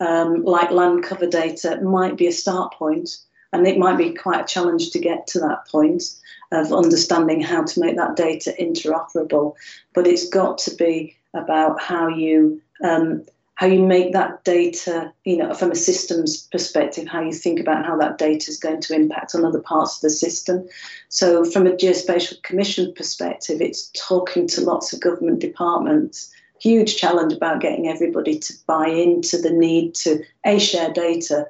um, 0.00 0.44
like 0.44 0.70
land 0.70 1.02
cover 1.02 1.26
data 1.26 1.80
might 1.82 2.16
be 2.16 2.28
a 2.28 2.32
start 2.32 2.74
point, 2.74 3.16
and 3.52 3.66
it 3.66 3.78
might 3.78 3.98
be 3.98 4.12
quite 4.12 4.42
a 4.42 4.52
challenge 4.52 4.90
to 4.90 4.98
get 4.98 5.26
to 5.28 5.40
that 5.40 5.66
point 5.68 6.04
of 6.52 6.72
understanding 6.72 7.40
how 7.40 7.64
to 7.64 7.80
make 7.80 7.96
that 7.96 8.16
data 8.16 8.54
interoperable. 8.60 9.54
But 9.94 10.06
it's 10.06 10.28
got 10.28 10.58
to 10.58 10.74
be 10.74 11.16
about 11.34 11.80
how 11.80 12.08
you 12.08 12.62
um, 12.84 13.24
how 13.58 13.66
you 13.66 13.84
make 13.84 14.12
that 14.12 14.44
data, 14.44 15.12
you 15.24 15.36
know, 15.36 15.52
from 15.52 15.72
a 15.72 15.74
systems 15.74 16.46
perspective, 16.52 17.08
how 17.08 17.20
you 17.20 17.32
think 17.32 17.58
about 17.58 17.84
how 17.84 17.96
that 17.96 18.16
data 18.16 18.48
is 18.48 18.56
going 18.56 18.80
to 18.80 18.94
impact 18.94 19.34
on 19.34 19.44
other 19.44 19.60
parts 19.60 19.96
of 19.96 20.02
the 20.02 20.10
system. 20.10 20.64
So, 21.08 21.44
from 21.44 21.66
a 21.66 21.72
geospatial 21.72 22.40
commission 22.44 22.94
perspective, 22.94 23.60
it's 23.60 23.90
talking 23.96 24.46
to 24.46 24.60
lots 24.60 24.92
of 24.92 25.00
government 25.00 25.40
departments. 25.40 26.32
Huge 26.60 26.96
challenge 26.96 27.32
about 27.32 27.60
getting 27.60 27.88
everybody 27.88 28.38
to 28.38 28.54
buy 28.68 28.86
into 28.86 29.36
the 29.38 29.50
need 29.50 29.96
to 29.96 30.22
a 30.46 30.60
share 30.60 30.92
data, 30.92 31.48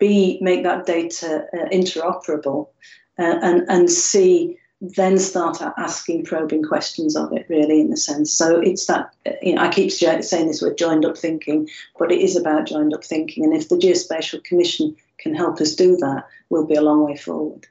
b 0.00 0.38
make 0.40 0.62
that 0.62 0.86
data 0.86 1.44
uh, 1.52 1.68
interoperable, 1.68 2.68
uh, 3.18 3.38
and 3.42 3.66
and 3.68 3.90
c 3.90 4.58
then 4.90 5.18
start 5.18 5.60
asking 5.76 6.24
probing 6.24 6.62
questions 6.62 7.16
of 7.16 7.32
it 7.32 7.46
really 7.48 7.80
in 7.80 7.90
the 7.90 7.96
sense 7.96 8.32
so 8.32 8.60
it's 8.60 8.86
that 8.86 9.14
you 9.42 9.54
know 9.54 9.62
i 9.62 9.68
keep 9.68 9.90
saying 9.90 10.46
this 10.46 10.62
word 10.62 10.76
joined 10.76 11.04
up 11.04 11.16
thinking 11.16 11.68
but 11.98 12.12
it 12.12 12.20
is 12.20 12.36
about 12.36 12.66
joined 12.66 12.92
up 12.94 13.04
thinking 13.04 13.44
and 13.44 13.54
if 13.54 13.68
the 13.68 13.76
geospatial 13.76 14.42
commission 14.44 14.94
can 15.18 15.34
help 15.34 15.60
us 15.60 15.74
do 15.74 15.96
that 15.96 16.26
we'll 16.50 16.66
be 16.66 16.74
a 16.74 16.82
long 16.82 17.04
way 17.04 17.16
forward 17.16 17.66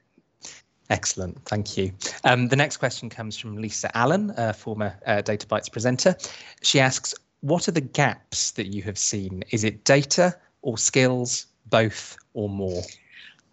Excellent, 0.89 1.43
thank 1.45 1.75
you. 1.77 1.91
Um, 2.23 2.49
the 2.49 2.57
next 2.57 2.77
question 2.77 3.09
comes 3.09 3.37
from 3.37 3.55
Lisa 3.57 3.89
Allen, 3.97 4.31
a 4.37 4.53
former 4.53 4.95
uh, 5.07 5.23
DataBytes 5.23 5.71
presenter. 5.71 6.15
She 6.61 6.79
asks, 6.79 7.15
what 7.39 7.67
are 7.67 7.71
the 7.71 7.81
gaps 7.81 8.51
that 8.51 8.67
you 8.67 8.83
have 8.83 8.97
seen? 8.97 9.43
Is 9.49 9.63
it 9.63 9.85
data 9.85 10.35
or 10.61 10.77
skills, 10.77 11.47
both 11.67 12.15
or 12.33 12.47
more? 12.47 12.83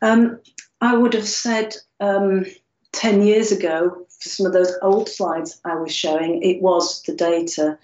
Um, 0.02 0.40
I 0.80 0.96
would 0.96 1.14
have 1.14 1.26
said 1.26 1.74
um, 2.00 2.44
10 2.92 3.22
years 3.22 3.52
ago, 3.52 4.06
for 4.20 4.28
some 4.28 4.46
of 4.46 4.52
those 4.52 4.72
old 4.82 5.08
slides 5.08 5.60
I 5.64 5.74
was 5.74 5.94
showing, 5.94 6.42
it 6.42 6.60
was 6.60 7.02
the 7.02 7.14
data. 7.14 7.78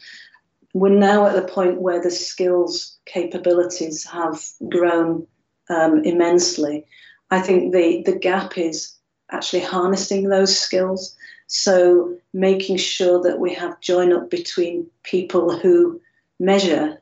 We're 0.75 0.91
now 0.91 1.27
at 1.27 1.35
the 1.35 1.53
point 1.53 1.81
where 1.81 2.03
the 2.03 2.11
skills 2.11 2.97
capabilities 3.07 4.05
have 4.05 4.43
grown 4.69 5.27
um, 5.71 6.05
immensely. 6.05 6.85
I 7.31 7.41
think 7.41 7.73
the, 7.73 8.03
the 8.05 8.19
gap 8.19 8.59
is 8.59 8.93
actually 9.31 9.63
harnessing 9.63 10.29
those 10.29 10.59
skills. 10.59 11.17
So 11.47 12.17
making 12.33 12.77
sure 12.77 13.23
that 13.23 13.39
we 13.39 13.55
have 13.55 13.81
join 13.81 14.13
up 14.13 14.31
between 14.31 14.87
people 15.03 15.57
who 15.57 16.01
measure 16.39 17.01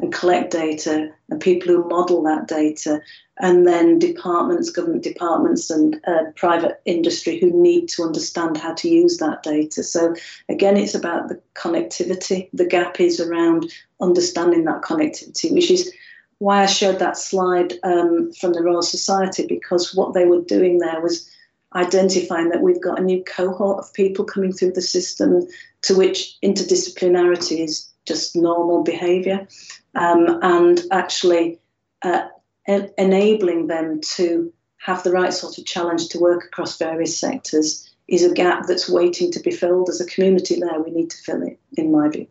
and 0.00 0.12
collect 0.12 0.52
data 0.52 1.10
and 1.28 1.40
people 1.40 1.68
who 1.68 1.88
model 1.88 2.22
that 2.22 2.48
data 2.48 3.00
and 3.40 3.66
then 3.66 3.98
departments, 3.98 4.70
government 4.70 5.02
departments, 5.02 5.70
and 5.70 6.00
uh, 6.06 6.24
private 6.34 6.80
industry 6.84 7.38
who 7.38 7.50
need 7.50 7.88
to 7.88 8.02
understand 8.02 8.56
how 8.56 8.74
to 8.74 8.88
use 8.88 9.18
that 9.18 9.42
data. 9.42 9.82
So, 9.82 10.14
again, 10.48 10.76
it's 10.76 10.94
about 10.94 11.28
the 11.28 11.40
connectivity. 11.54 12.48
The 12.52 12.66
gap 12.66 13.00
is 13.00 13.20
around 13.20 13.72
understanding 14.00 14.64
that 14.64 14.82
connectivity, 14.82 15.52
which 15.52 15.70
is 15.70 15.92
why 16.38 16.62
I 16.62 16.66
showed 16.66 16.98
that 16.98 17.16
slide 17.16 17.74
um, 17.84 18.32
from 18.32 18.54
the 18.54 18.62
Royal 18.62 18.82
Society, 18.82 19.46
because 19.46 19.94
what 19.94 20.14
they 20.14 20.24
were 20.24 20.42
doing 20.42 20.78
there 20.78 21.00
was 21.00 21.30
identifying 21.74 22.48
that 22.48 22.62
we've 22.62 22.82
got 22.82 22.98
a 22.98 23.02
new 23.02 23.22
cohort 23.24 23.78
of 23.78 23.92
people 23.92 24.24
coming 24.24 24.52
through 24.52 24.72
the 24.72 24.82
system 24.82 25.46
to 25.82 25.94
which 25.94 26.38
interdisciplinarity 26.42 27.62
is 27.62 27.88
just 28.08 28.34
normal 28.34 28.82
behaviour. 28.82 29.46
Um, 29.94 30.40
and 30.42 30.80
actually, 30.90 31.58
uh, 32.02 32.28
enabling 32.66 33.66
them 33.66 34.00
to 34.16 34.52
have 34.78 35.02
the 35.02 35.12
right 35.12 35.32
sort 35.32 35.58
of 35.58 35.64
challenge 35.64 36.08
to 36.08 36.18
work 36.18 36.44
across 36.44 36.78
various 36.78 37.18
sectors 37.18 37.88
is 38.08 38.24
a 38.24 38.32
gap 38.32 38.66
that's 38.66 38.88
waiting 38.88 39.30
to 39.32 39.40
be 39.40 39.50
filled. 39.50 39.88
As 39.88 40.00
a 40.00 40.06
community 40.06 40.60
there, 40.60 40.80
we 40.80 40.90
need 40.90 41.10
to 41.10 41.18
fill 41.18 41.42
it, 41.42 41.58
in 41.76 41.92
my 41.92 42.08
view. 42.08 42.26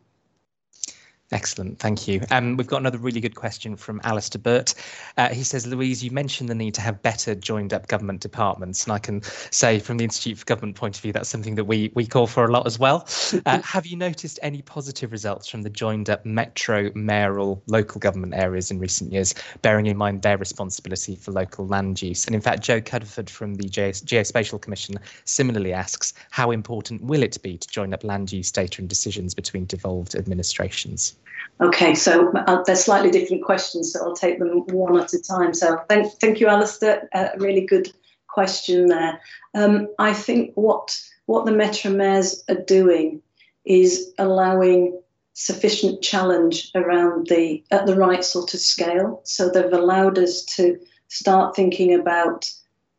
Excellent, 1.33 1.77
thank 1.77 2.07
you. 2.07 2.21
Um, 2.31 2.55
we've 2.55 2.67
got 2.67 2.77
another 2.77 2.97
really 2.97 3.19
good 3.19 3.35
question 3.35 3.75
from 3.75 3.99
Alistair 4.05 4.39
Burt. 4.39 4.73
Uh, 5.17 5.27
he 5.27 5.43
says, 5.43 5.67
Louise, 5.67 6.01
you 6.01 6.09
mentioned 6.09 6.47
the 6.47 6.55
need 6.55 6.73
to 6.75 6.81
have 6.81 7.01
better 7.01 7.35
joined 7.35 7.73
up 7.73 7.87
government 7.87 8.21
departments, 8.21 8.85
and 8.85 8.93
I 8.93 8.99
can 8.99 9.21
say 9.51 9.79
from 9.79 9.97
the 9.97 10.05
Institute 10.05 10.37
for 10.37 10.45
Government 10.45 10.77
point 10.77 10.95
of 10.95 11.01
view, 11.01 11.11
that's 11.11 11.27
something 11.27 11.55
that 11.55 11.65
we 11.65 11.91
we 11.95 12.07
call 12.07 12.27
for 12.27 12.45
a 12.45 12.51
lot 12.51 12.65
as 12.65 12.79
well. 12.79 13.05
Uh, 13.45 13.61
have 13.63 13.85
you 13.85 13.97
noticed 13.97 14.39
any 14.41 14.61
positive 14.61 15.11
results 15.11 15.49
from 15.49 15.63
the 15.63 15.69
joined 15.69 16.09
up 16.09 16.25
metro, 16.25 16.91
mayoral, 16.95 17.61
local 17.67 17.99
government 17.99 18.33
areas 18.33 18.71
in 18.71 18.79
recent 18.79 19.11
years, 19.11 19.35
bearing 19.61 19.87
in 19.87 19.97
mind 19.97 20.21
their 20.21 20.37
responsibility 20.37 21.17
for 21.17 21.33
local 21.33 21.67
land 21.67 22.01
use? 22.01 22.25
And 22.25 22.35
in 22.35 22.41
fact, 22.41 22.63
Joe 22.63 22.79
Cudford 22.79 23.29
from 23.29 23.55
the 23.55 23.67
Geospatial 23.67 24.61
Commission 24.61 24.95
similarly 25.25 25.73
asks, 25.73 26.13
how 26.29 26.51
important 26.51 27.03
will 27.03 27.21
it 27.21 27.37
be 27.41 27.57
to 27.57 27.67
join 27.67 27.93
up 27.93 28.05
land 28.05 28.31
use 28.31 28.49
data 28.49 28.79
and 28.79 28.87
decisions 28.87 29.33
between 29.33 29.65
devolved 29.65 30.15
administrations? 30.15 31.16
Okay, 31.59 31.95
so 31.95 32.31
uh, 32.33 32.61
they're 32.63 32.75
slightly 32.75 33.09
different 33.09 33.43
questions, 33.43 33.91
so 33.91 34.03
I'll 34.03 34.15
take 34.15 34.37
them 34.37 34.63
one 34.67 34.99
at 34.99 35.13
a 35.13 35.21
time. 35.21 35.53
So 35.53 35.81
thank, 35.89 36.11
thank 36.19 36.39
you, 36.39 36.47
Alistair. 36.47 37.09
A 37.13 37.33
uh, 37.33 37.37
really 37.37 37.65
good 37.65 37.91
question 38.27 38.87
there. 38.87 39.19
Um, 39.55 39.87
I 39.97 40.13
think 40.13 40.53
what 40.55 40.99
what 41.25 41.45
the 41.45 41.51
Metro 41.51 41.91
Mayors 41.91 42.43
are 42.47 42.61
doing 42.61 43.21
is 43.65 44.13
allowing 44.17 45.01
sufficient 45.33 46.01
challenge 46.01 46.71
around 46.73 47.27
the 47.27 47.63
at 47.71 47.85
the 47.85 47.95
right 47.95 48.23
sort 48.23 48.53
of 48.53 48.59
scale. 48.59 49.21
So 49.23 49.49
they've 49.49 49.73
allowed 49.73 50.17
us 50.19 50.43
to 50.55 50.79
start 51.07 51.55
thinking 51.55 51.93
about 51.93 52.51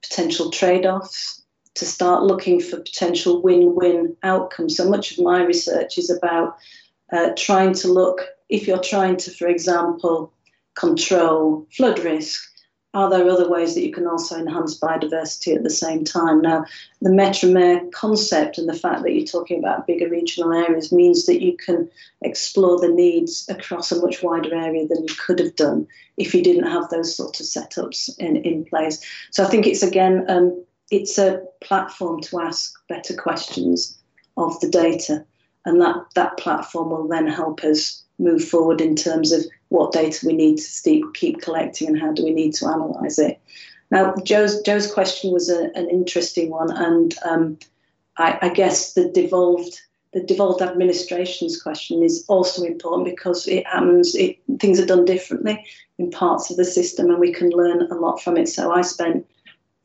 potential 0.03 0.51
trade-offs, 0.51 1.43
to 1.75 1.85
start 1.87 2.23
looking 2.23 2.61
for 2.61 2.77
potential 2.79 3.43
win-win 3.43 4.17
outcomes. 4.23 4.77
So 4.77 4.89
much 4.89 5.13
of 5.13 5.25
my 5.25 5.43
research 5.43 5.99
is 5.99 6.11
about 6.11 6.57
uh, 7.13 7.31
trying 7.37 7.75
to 7.75 7.89
look, 7.89 8.27
if 8.49 8.67
you're 8.67 8.83
trying 8.83 9.17
to, 9.17 9.31
for 9.31 9.49
example, 9.49 10.33
control 10.75 11.67
flood 11.71 11.99
risk, 12.01 12.43
are 12.95 13.11
there 13.11 13.29
other 13.29 13.49
ways 13.49 13.75
that 13.75 13.85
you 13.85 13.93
can 13.93 14.07
also 14.07 14.37
enhance 14.37 14.79
biodiversity 14.79 15.55
at 15.55 15.63
the 15.63 15.71
same 15.71 16.05
time? 16.05 16.41
Now, 16.41 16.65
the 17.03 17.13
Metro 17.13 17.51
Mayor 17.51 17.81
concept 17.93 18.57
and 18.57 18.69
the 18.69 18.75
fact 18.75 19.03
that 19.03 19.13
you're 19.13 19.27
talking 19.27 19.59
about 19.59 19.87
bigger 19.87 20.09
regional 20.09 20.53
areas 20.53 20.91
means 20.91 21.27
that 21.27 21.43
you 21.43 21.57
can 21.57 21.89
explore 22.23 22.81
the 22.81 22.89
needs 22.89 23.47
across 23.51 23.93
a 23.93 24.01
much 24.01 24.23
wider 24.23 24.55
area 24.55 24.87
than 24.89 25.07
you 25.07 25.15
could 25.15 25.39
have 25.39 25.55
done 25.55 25.87
if 26.17 26.35
you 26.35 26.43
didn't 26.43 26.71
have 26.71 26.89
those 26.89 27.15
sort 27.15 27.39
of 27.39 27.47
setups 27.47 28.19
in, 28.19 28.37
in 28.37 28.65
place. 28.65 29.05
So 29.33 29.45
I 29.45 29.49
think 29.49 29.67
it's 29.67 29.83
again, 29.83 30.25
um, 30.29 30.65
it's 30.91 31.19
a 31.19 31.43
platform 31.61 32.23
to 32.23 32.41
ask 32.41 32.73
better 32.89 33.15
questions 33.15 33.99
of 34.39 34.59
the 34.61 34.69
data 34.69 35.27
and 35.65 35.81
that 35.81 35.97
that 36.15 36.37
platform 36.39 36.91
will 36.91 37.09
then 37.09 37.27
help 37.27 37.63
us 37.65 38.03
move 38.19 38.45
forward 38.45 38.81
in 38.81 38.97
terms 38.97 39.33
of 39.33 39.45
what 39.69 39.93
data 39.93 40.27
we 40.27 40.33
need 40.33 40.59
to 40.59 41.13
keep 41.15 41.41
collecting 41.41 41.89
and 41.89 42.01
how 42.01 42.13
do 42.13 42.25
we 42.25 42.33
need 42.33 42.55
to 42.55 42.67
analyze 42.67 43.19
it. 43.19 43.41
Now, 43.91 44.15
Joe's 44.25 44.61
Joe's 44.63 44.91
question 44.91 45.33
was 45.33 45.49
a, 45.49 45.71
an 45.75 45.89
interesting 45.89 46.51
one, 46.51 46.71
and 46.71 47.15
um, 47.25 47.59
I, 48.19 48.39
I, 48.43 48.49
guess 48.51 48.93
the 48.93 49.09
devolved 49.11 49.81
the 50.13 50.23
devolved 50.23 50.63
administrations 50.63 51.61
question 51.61 52.03
is 52.03 52.25
also 52.29 52.65
important 52.65 53.05
because 53.07 53.47
it 53.47 53.67
happens. 53.67 54.15
It, 54.15 54.39
things 54.59 54.79
are 54.81 54.87
done 54.87 55.05
differently 55.05 55.65
in 55.99 56.11
parts 56.11 56.51
of 56.51 56.57
the 56.57 56.65
system, 56.65 57.11
and 57.11 57.19
we 57.19 57.33
can 57.33 57.51
learn 57.51 57.83
a 57.91 57.95
lot 57.95 58.21
from 58.21 58.37
it. 58.37 58.49
So 58.49 58.73
I 58.73 58.83
spent 58.83 59.27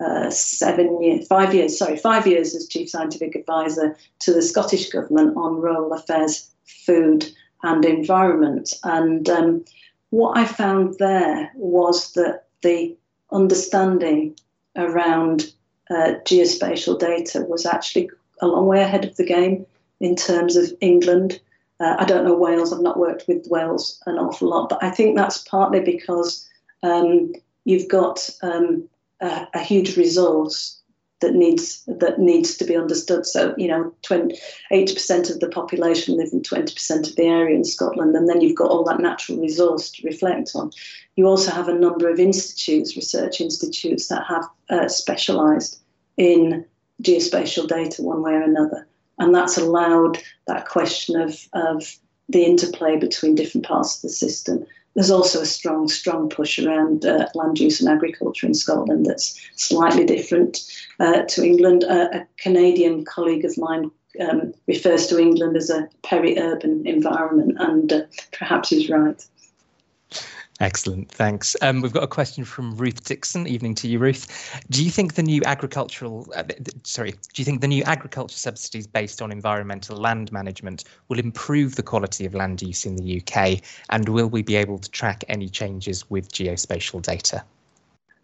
uh, 0.04 0.30
seven 0.30 1.01
years, 1.01 1.28
five 1.28 1.54
years, 1.54 1.78
sorry, 1.78 1.97
five 1.97 2.28
years 2.28 2.56
as 2.56 2.68
chief 2.68 2.89
scientific 2.89 3.36
advisor 3.36 3.95
to 4.20 4.34
the 4.34 4.41
Scottish 4.41 4.89
government 4.89 5.38
on 5.38 5.62
rural 5.62 5.93
affairs, 5.93 6.49
food, 6.66 7.26
and 7.64 7.86
environment. 7.86 8.74
And 8.84 9.30
um, 9.30 9.66
what 10.10 10.38
I 10.38 10.45
found 10.45 10.97
there 10.99 11.51
was 11.56 12.14
that 12.14 12.45
the 12.62 12.95
understanding 13.32 14.36
around 14.76 15.54
uh, 15.89 16.16
geospatial 16.26 16.99
data 16.99 17.41
was 17.47 17.66
actually 17.66 18.10
a 18.41 18.47
long 18.47 18.68
way 18.68 18.82
ahead 18.82 19.06
of 19.06 19.16
the 19.16 19.26
game 19.26 19.66
in 19.99 20.16
terms 20.16 20.56
of 20.56 20.72
England. 20.82 21.39
Uh, 21.80 21.95
I 21.99 22.06
don't 22.06 22.26
know 22.26 22.36
Wales, 22.36 22.74
I've 22.74 22.82
not 22.82 22.99
worked 22.99 23.28
with 23.28 23.47
Wales 23.47 24.01
an 24.06 24.16
awful 24.16 24.49
lot, 24.49 24.70
but 24.70 24.84
I 24.84 24.89
think 24.89 25.16
that's 25.16 25.39
partly 25.39 25.80
because 25.80 26.47
um, 26.82 27.34
you've 27.66 27.88
got 27.88 28.30
um, 28.41 28.88
a, 29.22 29.47
a, 29.53 29.59
huge 29.59 29.97
resource 29.97 30.80
that 31.22 31.34
needs 31.34 31.84
that 31.88 32.20
needs 32.20 32.57
to 32.57 32.66
be 32.66 32.76
understood. 32.76 33.26
So 33.26 33.53
you 33.57 33.68
know, 33.68 33.93
80 34.72 34.93
percent 34.93 35.30
of 35.30 35.39
the 35.39 35.47
population 35.47 36.18
live 36.18 36.30
in 36.34 36.43
20 36.43 36.74
percent 36.74 37.09
of 37.09 37.16
the 37.16 37.24
area 37.24 37.55
in 37.55 37.64
Scotland, 37.64 38.16
and 38.16 38.30
then 38.30 38.41
you've 38.41 38.57
got 38.57 38.70
all 38.70 38.84
that 38.86 38.99
natural 38.99 39.39
resource 39.39 39.89
to 39.91 40.07
reflect 40.07 40.51
on. 40.55 40.72
You 41.16 41.28
also 41.28 41.51
have 41.51 41.68
a 41.68 41.80
number 41.80 42.09
of 42.09 42.20
institutes, 42.20 42.95
research 42.95 43.39
institutes 43.39 44.07
that 44.07 44.26
have 44.28 44.45
uh, 44.70 44.88
specialised 44.88 45.80
in 46.18 46.66
geospatial 47.01 47.68
data 47.68 48.01
one 48.01 48.22
way 48.22 48.34
or 48.34 48.43
another, 48.43 48.88
and 49.20 49.34
that's 49.34 49.57
allowed 49.57 50.20
that 50.47 50.68
question 50.68 51.20
of 51.20 51.47
of 51.53 51.97
the 52.30 52.43
interplay 52.43 52.97
between 52.97 53.36
different 53.36 53.66
parts 53.66 53.97
of 53.97 54.01
the 54.01 54.09
system 54.09 54.66
there's 54.96 55.12
also 55.12 55.41
a 55.41 55.46
strong, 55.46 55.88
strong 55.88 56.30
push 56.30 56.60
around 56.60 57.06
uh, 57.06 57.28
land 57.34 57.60
use 57.60 57.82
and 57.82 57.89
agriculture 57.89 58.46
in 58.46 58.54
Scotland 58.54 59.06
that's 59.06 59.39
slightly 59.56 60.06
different 60.06 60.62
uh, 61.00 61.24
to 61.24 61.44
England. 61.44 61.84
Uh, 61.84 62.10
a 62.14 62.28
Canadian 62.38 63.04
colleague 63.06 63.46
of 63.46 63.58
mine 63.58 63.89
um, 64.20 64.54
refers 64.68 65.08
to 65.08 65.20
England 65.20 65.58
as 65.58 65.70
a 65.70 65.89
peri-urban 66.04 66.86
environment, 66.86 67.56
and 67.60 67.91
uh, 67.91 68.02
perhaps 68.32 68.70
he's 68.70 68.89
right. 68.89 69.26
Excellent, 70.64 71.11
thanks. 71.11 71.57
Um, 71.61 71.82
we've 71.82 71.91
got 71.91 72.03
a 72.03 72.07
question 72.07 72.45
from 72.45 72.78
Ruth 72.78 73.03
Dixon. 73.03 73.47
Evening 73.47 73.76
to 73.76 73.88
you, 73.89 73.99
Ruth. 73.99 74.64
Do 74.70 74.82
you 74.82 74.91
think 74.91 75.16
the 75.16 75.22
new 75.22 75.41
agricultural, 75.45 76.26
uh, 76.34 76.43
sorry, 76.84 77.11
do 77.11 77.41
you 77.41 77.43
think 77.43 77.59
the 77.59 77.68
new 77.68 77.84
agriculture 77.84 78.38
subsidies 78.38 78.88
based 78.88 79.22
on 79.22 79.30
environmental 79.30 79.97
land 79.97 80.32
management 80.32 80.86
will 81.09 81.20
improve 81.20 81.76
the 81.76 81.84
quality 81.84 82.26
of 82.26 82.34
land 82.34 82.61
use 82.61 82.86
in 82.86 82.95
the 82.95 83.22
UK? 83.22 83.61
And 83.89 84.07
will 84.07 84.28
we 84.28 84.41
be 84.41 84.55
able 84.55 84.80
to 84.80 84.89
track 84.89 85.26
any 85.28 85.49
changes 85.49 86.09
with 86.09 86.32
geospatial 86.32 87.01
data? 87.01 87.43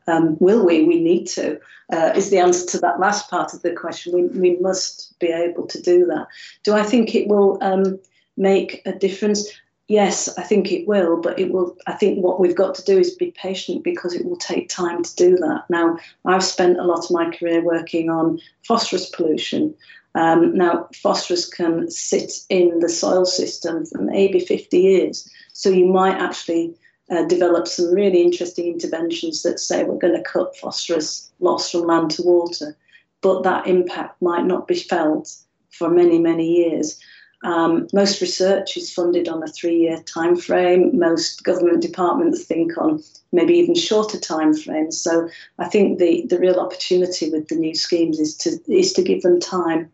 Um, 0.07 0.37
will 0.39 0.65
we? 0.65 0.83
We 0.83 1.03
need 1.03 1.25
to. 1.31 1.59
Uh, 1.91 2.13
is 2.15 2.29
the 2.29 2.37
answer 2.37 2.65
to 2.67 2.77
that 2.79 3.01
last 3.01 3.29
part 3.29 3.53
of 3.53 3.63
the 3.63 3.73
question. 3.73 4.13
We, 4.13 4.23
we 4.39 4.57
must 4.61 5.19
be 5.19 5.27
able 5.27 5.67
to 5.67 5.81
do 5.81 6.05
that. 6.05 6.27
Do 6.63 6.73
I 6.73 6.83
think 6.83 7.15
it 7.15 7.27
will 7.27 7.57
um, 7.59 7.99
make 8.37 8.81
a 8.85 8.93
difference? 8.93 9.45
Yes, 9.89 10.29
I 10.37 10.43
think 10.43 10.71
it 10.71 10.87
will, 10.87 11.17
but 11.17 11.37
it 11.37 11.51
will. 11.51 11.75
I 11.87 11.93
think 11.93 12.23
what 12.23 12.39
we've 12.39 12.55
got 12.55 12.73
to 12.75 12.83
do 12.83 12.97
is 12.97 13.13
be 13.13 13.31
patient 13.31 13.83
because 13.83 14.13
it 14.13 14.23
will 14.23 14.37
take 14.37 14.69
time 14.69 15.03
to 15.03 15.15
do 15.15 15.35
that. 15.37 15.65
Now, 15.69 15.97
I've 16.25 16.43
spent 16.43 16.79
a 16.79 16.83
lot 16.83 17.03
of 17.03 17.11
my 17.11 17.29
career 17.31 17.61
working 17.61 18.09
on 18.09 18.39
phosphorus 18.65 19.09
pollution. 19.09 19.75
Um, 20.15 20.55
now, 20.55 20.87
phosphorus 20.93 21.47
can 21.49 21.91
sit 21.91 22.31
in 22.49 22.79
the 22.79 22.89
soil 22.89 23.25
system 23.25 23.85
for 23.85 24.01
maybe 24.01 24.39
50 24.39 24.79
years, 24.79 25.29
so 25.53 25.69
you 25.69 25.85
might 25.85 26.15
actually 26.15 26.73
uh, 27.11 27.25
develop 27.25 27.67
some 27.67 27.93
really 27.93 28.21
interesting 28.21 28.67
interventions 28.67 29.43
that 29.43 29.59
say 29.59 29.83
we're 29.83 29.97
going 29.97 30.15
to 30.15 30.29
cut 30.29 30.55
phosphorus 30.55 31.29
loss 31.39 31.71
from 31.71 31.81
land 31.81 32.11
to 32.11 32.21
water, 32.21 32.77
but 33.21 33.43
that 33.43 33.67
impact 33.67 34.21
might 34.21 34.45
not 34.45 34.67
be 34.67 34.75
felt 34.75 35.35
for 35.71 35.89
many, 35.89 36.19
many 36.19 36.47
years. 36.47 36.99
Um, 37.43 37.87
most 37.93 38.19
research 38.19 38.75
is 38.75 38.93
funded 38.93 39.29
on 39.29 39.41
a 39.43 39.47
three-year 39.47 40.03
time 40.03 40.35
frame. 40.35 40.97
Most 40.97 41.43
government 41.43 41.81
departments 41.81 42.43
think 42.43 42.77
on 42.77 43.01
maybe 43.31 43.53
even 43.53 43.75
shorter 43.75 44.19
time 44.19 44.53
frames. 44.53 44.99
So 44.99 45.29
I 45.57 45.69
think 45.69 45.99
the, 45.99 46.25
the 46.27 46.39
real 46.39 46.59
opportunity 46.59 47.29
with 47.29 47.47
the 47.47 47.55
new 47.55 47.75
schemes 47.75 48.19
is 48.19 48.35
to 48.37 48.59
is 48.67 48.91
to 48.93 49.01
give 49.01 49.21
them 49.21 49.39
time 49.39 49.89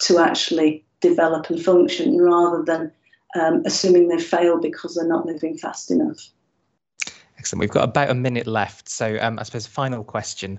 to 0.00 0.18
actually 0.18 0.84
develop 1.00 1.48
and 1.50 1.62
function 1.62 2.20
rather 2.20 2.64
than 2.64 2.92
um, 3.38 3.62
assuming 3.64 4.08
they 4.08 4.18
fail 4.18 4.60
because 4.60 4.94
they're 4.94 5.06
not 5.06 5.26
moving 5.26 5.56
fast 5.56 5.90
enough. 5.90 6.30
Excellent. 7.38 7.60
We've 7.60 7.70
got 7.70 7.84
about 7.84 8.10
a 8.10 8.14
minute 8.14 8.48
left. 8.48 8.88
So 8.88 9.18
um, 9.20 9.38
I 9.38 9.44
suppose 9.44 9.66
final 9.66 10.02
question. 10.02 10.58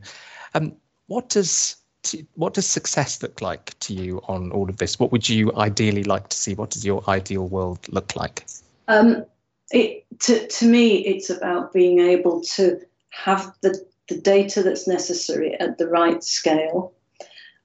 Um, 0.53 0.73
what 1.07 1.27
does 1.27 1.75
to, 2.03 2.25
what 2.35 2.53
does 2.53 2.65
success 2.65 3.21
look 3.21 3.41
like 3.41 3.77
to 3.79 3.93
you 3.93 4.21
on 4.27 4.51
all 4.51 4.69
of 4.69 4.77
this? 4.77 4.99
What 4.99 5.11
would 5.11 5.27
you 5.27 5.53
ideally 5.55 6.03
like 6.03 6.29
to 6.29 6.37
see? 6.37 6.53
What 6.53 6.71
does 6.71 6.85
your 6.85 7.03
ideal 7.09 7.47
world 7.47 7.79
look 7.89 8.15
like? 8.15 8.45
Um, 8.87 9.25
it, 9.71 10.05
to, 10.21 10.47
to 10.47 10.65
me, 10.65 11.05
it's 11.05 11.29
about 11.29 11.73
being 11.73 11.99
able 11.99 12.41
to 12.55 12.79
have 13.09 13.53
the, 13.61 13.77
the 14.07 14.17
data 14.17 14.63
that's 14.63 14.87
necessary 14.87 15.59
at 15.59 15.77
the 15.77 15.87
right 15.87 16.23
scale. 16.23 16.93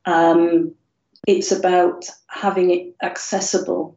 Um, 0.04 0.74
it's 1.26 1.50
about 1.50 2.04
having 2.26 2.70
it 2.70 2.94
accessible 3.02 3.96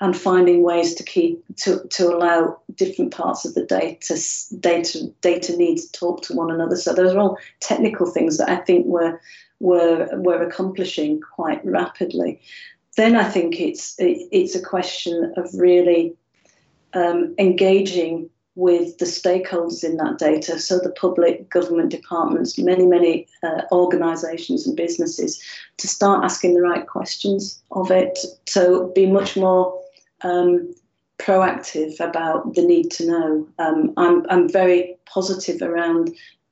and 0.00 0.16
finding 0.16 0.62
ways 0.62 0.94
to 0.94 1.02
keep 1.02 1.42
to, 1.56 1.82
to 1.90 2.06
allow 2.08 2.60
different 2.76 3.12
parts 3.12 3.44
of 3.44 3.54
the 3.54 3.64
data 3.64 4.16
data 4.60 5.08
data 5.20 5.56
needs 5.56 5.86
to 5.86 5.98
talk 5.98 6.22
to 6.22 6.34
one 6.34 6.50
another. 6.50 6.76
So 6.76 6.94
those 6.94 7.14
are 7.14 7.18
all 7.18 7.38
technical 7.60 8.06
things 8.06 8.38
that 8.38 8.48
I 8.48 8.56
think 8.56 8.86
we're 8.86 9.20
were 9.60 10.08
were 10.14 10.42
accomplishing 10.42 11.20
quite 11.20 11.64
rapidly. 11.64 12.40
Then 12.96 13.16
I 13.16 13.24
think 13.24 13.60
it's 13.60 13.94
it's 13.98 14.54
a 14.54 14.62
question 14.62 15.32
of 15.36 15.48
really 15.54 16.14
um, 16.94 17.34
engaging 17.38 18.30
with 18.58 18.98
the 18.98 19.04
stakeholders 19.04 19.84
in 19.84 19.96
that 19.98 20.18
data, 20.18 20.58
so 20.58 20.80
the 20.80 20.90
public, 20.90 21.48
government 21.48 21.90
departments, 21.90 22.58
many, 22.58 22.84
many 22.84 23.28
uh, 23.44 23.62
organisations 23.70 24.66
and 24.66 24.76
businesses, 24.76 25.40
to 25.76 25.86
start 25.86 26.24
asking 26.24 26.54
the 26.54 26.60
right 26.60 26.84
questions 26.88 27.62
of 27.70 27.92
it, 27.92 28.18
to 28.46 28.90
be 28.96 29.06
much 29.06 29.36
more 29.36 29.80
um, 30.22 30.74
proactive 31.18 32.00
about 32.00 32.56
the 32.56 32.62
need 32.62 32.90
to 32.90 33.06
know. 33.06 33.48
Um, 33.60 33.92
I'm, 33.96 34.26
I'm 34.28 34.48
very 34.48 34.96
positive 35.06 35.62
around 35.62 36.10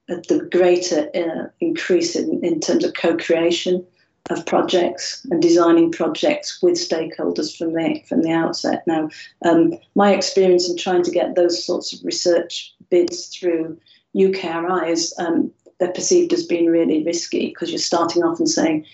the 0.09 0.49
greater 0.53 1.11
uh, 1.15 1.49
increase 1.61 2.15
in, 2.15 2.45
in 2.45 2.61
terms 2.61 2.85
of 2.85 2.95
co-creation 2.95 3.85
of 4.31 4.45
projects 4.47 5.25
and 5.31 5.41
designing 5.41 5.93
projects 5.93 6.61
with 6.63 6.75
stakeholders 6.75 7.57
from 7.57 7.73
the 7.73 8.03
from 8.09 8.23
the 8.23 8.33
outset. 8.33 8.85
Now, 8.87 9.09
um, 9.45 9.75
my 9.95 10.15
experience 10.15 10.69
in 10.69 10.77
trying 10.77 11.05
to 11.05 11.11
get 11.11 11.35
those 11.35 11.65
sorts 11.65 11.93
of 11.93 12.05
research 12.05 12.75
bids 12.91 13.27
through 13.29 13.79
UKRI 14.17 14.91
is 14.91 15.15
um, 15.19 15.53
they're 15.79 15.93
perceived 15.93 16.33
as 16.33 16.45
being 16.45 16.67
really 16.67 17.05
risky 17.05 17.49
because 17.49 17.71
you're 17.71 17.79
starting 17.79 18.25
off 18.25 18.39
and 18.39 18.49
saying, 18.49 18.85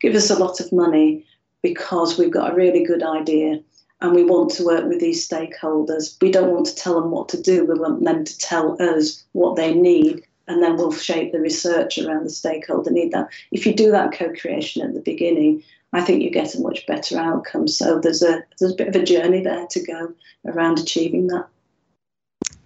"Give 0.00 0.14
us 0.14 0.30
a 0.30 0.38
lot 0.38 0.60
of 0.60 0.72
money 0.72 1.24
because 1.62 2.18
we've 2.18 2.30
got 2.30 2.52
a 2.52 2.56
really 2.56 2.84
good 2.84 3.02
idea." 3.02 3.60
And 4.00 4.16
we 4.16 4.24
want 4.24 4.50
to 4.54 4.64
work 4.64 4.84
with 4.88 4.98
these 4.98 5.26
stakeholders. 5.26 6.20
We 6.20 6.32
don't 6.32 6.50
want 6.50 6.66
to 6.66 6.74
tell 6.74 7.00
them 7.00 7.12
what 7.12 7.28
to 7.28 7.40
do. 7.40 7.64
We 7.64 7.78
want 7.78 8.04
them 8.04 8.24
to 8.24 8.38
tell 8.38 8.76
us 8.82 9.22
what 9.30 9.54
they 9.54 9.72
need 9.72 10.24
and 10.48 10.62
then 10.62 10.76
we'll 10.76 10.92
shape 10.92 11.32
the 11.32 11.40
research 11.40 11.98
around 11.98 12.24
the 12.24 12.30
stakeholder 12.30 12.90
need 12.90 13.12
that. 13.12 13.28
If 13.50 13.66
you 13.66 13.74
do 13.74 13.90
that 13.90 14.12
co-creation 14.12 14.82
at 14.82 14.94
the 14.94 15.00
beginning, 15.00 15.62
I 15.92 16.00
think 16.00 16.22
you 16.22 16.30
get 16.30 16.54
a 16.54 16.60
much 16.60 16.86
better 16.86 17.18
outcome. 17.18 17.68
So 17.68 18.00
there's 18.00 18.22
a 18.22 18.42
there's 18.58 18.72
a 18.72 18.76
bit 18.76 18.88
of 18.88 18.96
a 18.96 19.04
journey 19.04 19.42
there 19.42 19.66
to 19.66 19.80
go 19.84 20.14
around 20.46 20.78
achieving 20.78 21.28
that. 21.28 21.46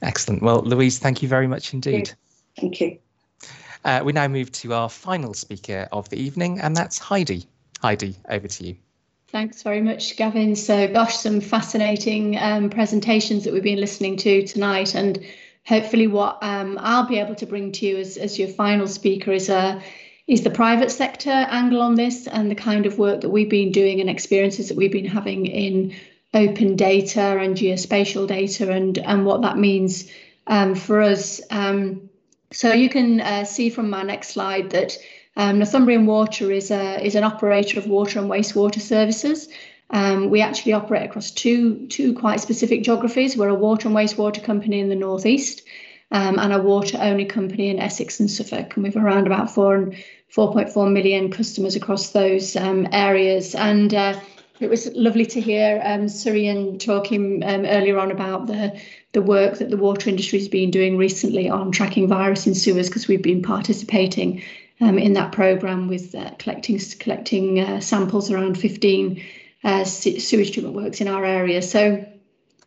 Excellent. 0.02 0.42
Well, 0.42 0.62
Louise, 0.62 0.98
thank 0.98 1.22
you 1.22 1.28
very 1.28 1.46
much 1.46 1.74
indeed. 1.74 2.12
Thank 2.58 2.80
you. 2.80 2.98
Uh, 3.84 4.02
we 4.04 4.12
now 4.12 4.28
move 4.28 4.50
to 4.50 4.74
our 4.74 4.88
final 4.88 5.32
speaker 5.34 5.88
of 5.92 6.08
the 6.08 6.16
evening, 6.16 6.60
and 6.60 6.76
that's 6.76 6.98
Heidi. 6.98 7.46
Heidi, 7.80 8.16
over 8.28 8.48
to 8.48 8.66
you. 8.66 8.76
Thanks 9.28 9.62
very 9.62 9.80
much, 9.80 10.16
Gavin. 10.16 10.56
So, 10.56 10.88
gosh, 10.92 11.16
some 11.16 11.40
fascinating 11.40 12.38
um, 12.38 12.70
presentations 12.70 13.44
that 13.44 13.52
we've 13.52 13.62
been 13.62 13.80
listening 13.80 14.16
to 14.18 14.46
tonight, 14.46 14.94
and 14.94 15.24
hopefully 15.66 16.06
what 16.06 16.38
um, 16.42 16.78
I'll 16.80 17.06
be 17.06 17.18
able 17.18 17.34
to 17.36 17.46
bring 17.46 17.72
to 17.72 17.86
you 17.86 17.98
as, 17.98 18.16
as 18.16 18.38
your 18.38 18.48
final 18.48 18.86
speaker 18.86 19.32
is 19.32 19.48
a 19.48 19.82
is 20.26 20.42
the 20.42 20.50
private 20.50 20.90
sector 20.90 21.30
angle 21.30 21.80
on 21.80 21.94
this 21.94 22.26
and 22.26 22.50
the 22.50 22.56
kind 22.56 22.84
of 22.84 22.98
work 22.98 23.20
that 23.20 23.28
we've 23.28 23.50
been 23.50 23.70
doing 23.70 24.00
and 24.00 24.10
experiences 24.10 24.68
that 24.68 24.76
we've 24.76 24.90
been 24.90 25.06
having 25.06 25.46
in 25.46 25.94
open 26.34 26.74
data 26.74 27.38
and 27.38 27.56
geospatial 27.56 28.26
data 28.26 28.70
and 28.70 28.98
and 28.98 29.24
what 29.24 29.42
that 29.42 29.58
means 29.58 30.10
um, 30.46 30.74
for 30.74 31.00
us. 31.00 31.40
Um, 31.50 32.08
so 32.52 32.72
you 32.72 32.88
can 32.88 33.20
uh, 33.20 33.44
see 33.44 33.70
from 33.70 33.90
my 33.90 34.02
next 34.02 34.28
slide 34.30 34.70
that 34.70 34.96
um, 35.36 35.58
Northumbrian 35.58 36.06
Water 36.06 36.50
is 36.50 36.70
a 36.70 37.04
is 37.04 37.14
an 37.14 37.24
operator 37.24 37.78
of 37.78 37.86
water 37.86 38.18
and 38.18 38.30
wastewater 38.30 38.80
services. 38.80 39.48
Um, 39.90 40.30
we 40.30 40.40
actually 40.40 40.72
operate 40.72 41.04
across 41.04 41.30
two, 41.30 41.86
two 41.86 42.14
quite 42.14 42.40
specific 42.40 42.82
geographies. 42.82 43.36
We're 43.36 43.48
a 43.48 43.54
water 43.54 43.88
and 43.88 43.96
wastewater 43.96 44.42
company 44.42 44.80
in 44.80 44.88
the 44.88 44.96
northeast 44.96 45.62
um, 46.10 46.38
and 46.38 46.52
a 46.52 46.60
water 46.60 46.98
only 47.00 47.24
company 47.24 47.68
in 47.68 47.78
Essex 47.78 48.20
and 48.20 48.30
Suffolk. 48.30 48.74
And 48.74 48.84
we've 48.84 48.96
around 48.96 49.26
about 49.26 49.50
four 49.50 49.76
and 49.76 49.94
4.4 50.34 50.92
million 50.92 51.30
customers 51.30 51.76
across 51.76 52.10
those 52.10 52.56
um, 52.56 52.88
areas. 52.92 53.54
And 53.54 53.94
uh, 53.94 54.18
it 54.60 54.68
was 54.68 54.86
lovely 54.94 55.26
to 55.26 55.40
hear 55.40 55.80
um, 55.84 56.06
Surian 56.06 56.80
talking 56.80 57.42
um, 57.44 57.64
earlier 57.64 57.98
on 57.98 58.10
about 58.10 58.46
the 58.46 58.80
the 59.12 59.22
work 59.22 59.58
that 59.58 59.70
the 59.70 59.78
water 59.78 60.10
industry 60.10 60.38
has 60.38 60.48
been 60.48 60.70
doing 60.70 60.98
recently 60.98 61.48
on 61.48 61.72
tracking 61.72 62.06
virus 62.06 62.46
in 62.46 62.54
sewers 62.54 62.88
because 62.88 63.08
we've 63.08 63.22
been 63.22 63.40
participating 63.40 64.42
um, 64.82 64.98
in 64.98 65.14
that 65.14 65.32
program 65.32 65.88
with 65.88 66.14
uh, 66.14 66.30
collecting 66.38 66.78
collecting 66.98 67.60
uh, 67.60 67.80
samples 67.80 68.30
around 68.30 68.58
15 68.58 69.22
uh, 69.64 69.84
sewage 69.84 70.52
treatment 70.52 70.76
works 70.76 71.00
in 71.00 71.08
our 71.08 71.24
area. 71.24 71.62
So 71.62 72.04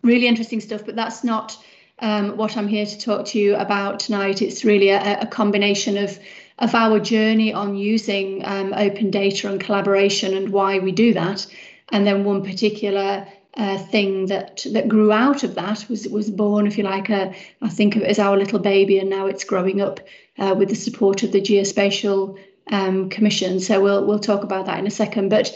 really 0.02 0.28
interesting 0.28 0.62
stuff, 0.62 0.86
but 0.86 0.96
that's 0.96 1.24
not 1.24 1.58
um, 2.00 2.38
what 2.38 2.58
I'm 2.58 2.68
here 2.68 2.86
to 2.86 3.00
talk 3.00 3.26
to 3.28 3.40
you 3.40 3.56
about 3.56 4.00
tonight. 4.00 4.42
It's 4.42 4.64
really 4.64 4.90
a, 4.90 5.22
a 5.22 5.28
combination 5.28 5.98
of 5.98 6.20
of 6.60 6.76
our 6.76 7.00
journey 7.00 7.54
on 7.54 7.76
using 7.76 8.46
um, 8.46 8.74
open 8.74 9.10
data 9.10 9.50
and 9.50 9.62
collaboration 9.62 10.36
and 10.36 10.50
why 10.50 10.78
we 10.80 10.92
do 10.92 11.14
that. 11.14 11.48
And 11.94 12.06
then 12.06 12.26
one 12.26 12.44
particular 12.44 13.26
uh, 13.56 13.78
thing 13.78 14.28
that 14.28 14.66
that 14.72 14.88
grew 14.88 15.12
out 15.12 15.44
of 15.44 15.56
that 15.56 15.86
was 15.90 16.08
was 16.08 16.30
born, 16.30 16.68
if 16.68 16.78
you 16.78 16.84
like, 16.84 17.10
a, 17.10 17.34
I 17.62 17.70
think 17.70 17.96
of 17.96 18.04
it 18.04 18.08
as 18.10 18.20
our 18.20 18.38
little 18.38 18.60
baby, 18.60 19.00
and 19.00 19.10
now 19.10 19.26
it's 19.26 19.44
growing 19.44 19.82
up 19.82 20.00
uh, 20.38 20.56
with 20.58 20.70
the 20.70 20.76
support 20.76 21.24
of 21.24 21.32
the 21.32 21.42
Geospatial 21.42 22.38
um, 22.72 23.10
Commission. 23.10 23.60
So 23.60 23.82
we'll 23.82 24.06
we'll 24.06 24.20
talk 24.20 24.44
about 24.44 24.66
that 24.68 24.80
in 24.80 24.88
a 24.88 24.92
second. 24.92 25.30
But 25.30 25.52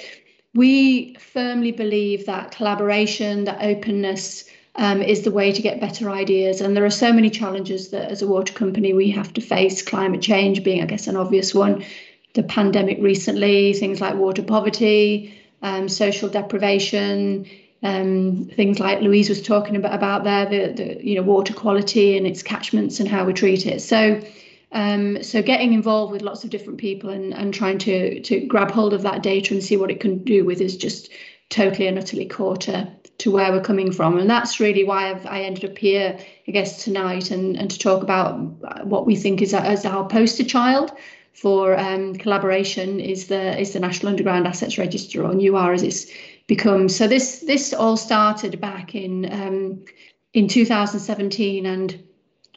we 0.55 1.15
firmly 1.15 1.71
believe 1.71 2.25
that 2.25 2.51
collaboration, 2.51 3.43
that 3.45 3.63
openness, 3.63 4.45
um, 4.75 5.01
is 5.01 5.21
the 5.21 5.31
way 5.31 5.51
to 5.51 5.61
get 5.61 5.79
better 5.79 6.09
ideas. 6.09 6.61
And 6.61 6.75
there 6.75 6.85
are 6.85 6.89
so 6.89 7.13
many 7.13 7.29
challenges 7.29 7.89
that, 7.89 8.09
as 8.09 8.21
a 8.21 8.27
water 8.27 8.53
company, 8.53 8.93
we 8.93 9.09
have 9.11 9.33
to 9.33 9.41
face. 9.41 9.81
Climate 9.81 10.21
change 10.21 10.63
being, 10.63 10.81
I 10.81 10.85
guess, 10.85 11.07
an 11.07 11.15
obvious 11.15 11.53
one. 11.53 11.83
The 12.33 12.43
pandemic 12.43 12.97
recently, 12.99 13.73
things 13.73 14.01
like 14.01 14.15
water 14.15 14.41
poverty, 14.41 15.39
um, 15.61 15.87
social 15.87 16.29
deprivation, 16.29 17.45
um, 17.83 18.49
things 18.55 18.79
like 18.79 19.01
Louise 19.01 19.29
was 19.29 19.41
talking 19.41 19.75
about, 19.75 19.93
about 19.93 20.23
there, 20.23 20.45
the, 20.45 20.73
the 20.73 21.05
you 21.05 21.15
know 21.15 21.21
water 21.21 21.53
quality 21.53 22.17
and 22.17 22.25
its 22.25 22.41
catchments 22.41 22.99
and 22.99 23.07
how 23.09 23.25
we 23.25 23.33
treat 23.33 23.65
it. 23.65 23.81
So. 23.81 24.21
Um, 24.73 25.21
so 25.23 25.41
getting 25.41 25.73
involved 25.73 26.11
with 26.11 26.23
lots 26.23 26.43
of 26.43 26.49
different 26.49 26.79
people 26.79 27.09
and, 27.11 27.33
and 27.33 27.53
trying 27.53 27.77
to 27.79 28.19
to 28.21 28.45
grab 28.47 28.71
hold 28.71 28.93
of 28.93 29.03
that 29.03 29.23
data 29.23 29.53
and 29.53 29.63
see 29.63 29.77
what 29.77 29.91
it 29.91 29.99
can 29.99 30.23
do 30.23 30.43
with 30.43 30.61
is 30.61 30.75
just 30.75 31.09
totally 31.49 31.87
and 31.87 31.99
utterly 31.99 32.25
core 32.25 32.57
to, 32.57 32.91
to 33.19 33.31
where 33.31 33.51
we're 33.51 33.61
coming 33.61 33.91
from. 33.91 34.17
And 34.17 34.29
that's 34.29 34.59
really 34.59 34.83
why 34.83 35.11
I've, 35.11 35.25
i 35.27 35.41
ended 35.41 35.69
up 35.69 35.77
here, 35.77 36.17
I 36.47 36.51
guess, 36.51 36.83
tonight 36.83 37.29
and, 37.29 37.55
and 37.55 37.69
to 37.69 37.77
talk 37.77 38.01
about 38.01 38.39
what 38.85 39.05
we 39.05 39.15
think 39.15 39.41
is 39.41 39.53
as 39.53 39.85
our 39.85 40.07
poster 40.07 40.43
child 40.43 40.91
for 41.33 41.77
um, 41.77 42.15
collaboration 42.15 42.99
is 42.99 43.27
the 43.27 43.59
is 43.59 43.73
the 43.73 43.79
National 43.79 44.09
Underground 44.09 44.47
Assets 44.47 44.77
Register, 44.77 45.23
or 45.23 45.33
NUAR 45.33 45.73
as 45.73 45.83
it's 45.83 46.05
become. 46.47 46.89
So 46.89 47.07
this 47.07 47.39
this 47.39 47.73
all 47.73 47.97
started 47.97 48.61
back 48.61 48.95
in 48.95 49.31
um, 49.31 49.83
in 50.33 50.47
2017, 50.47 51.65
and 51.65 52.03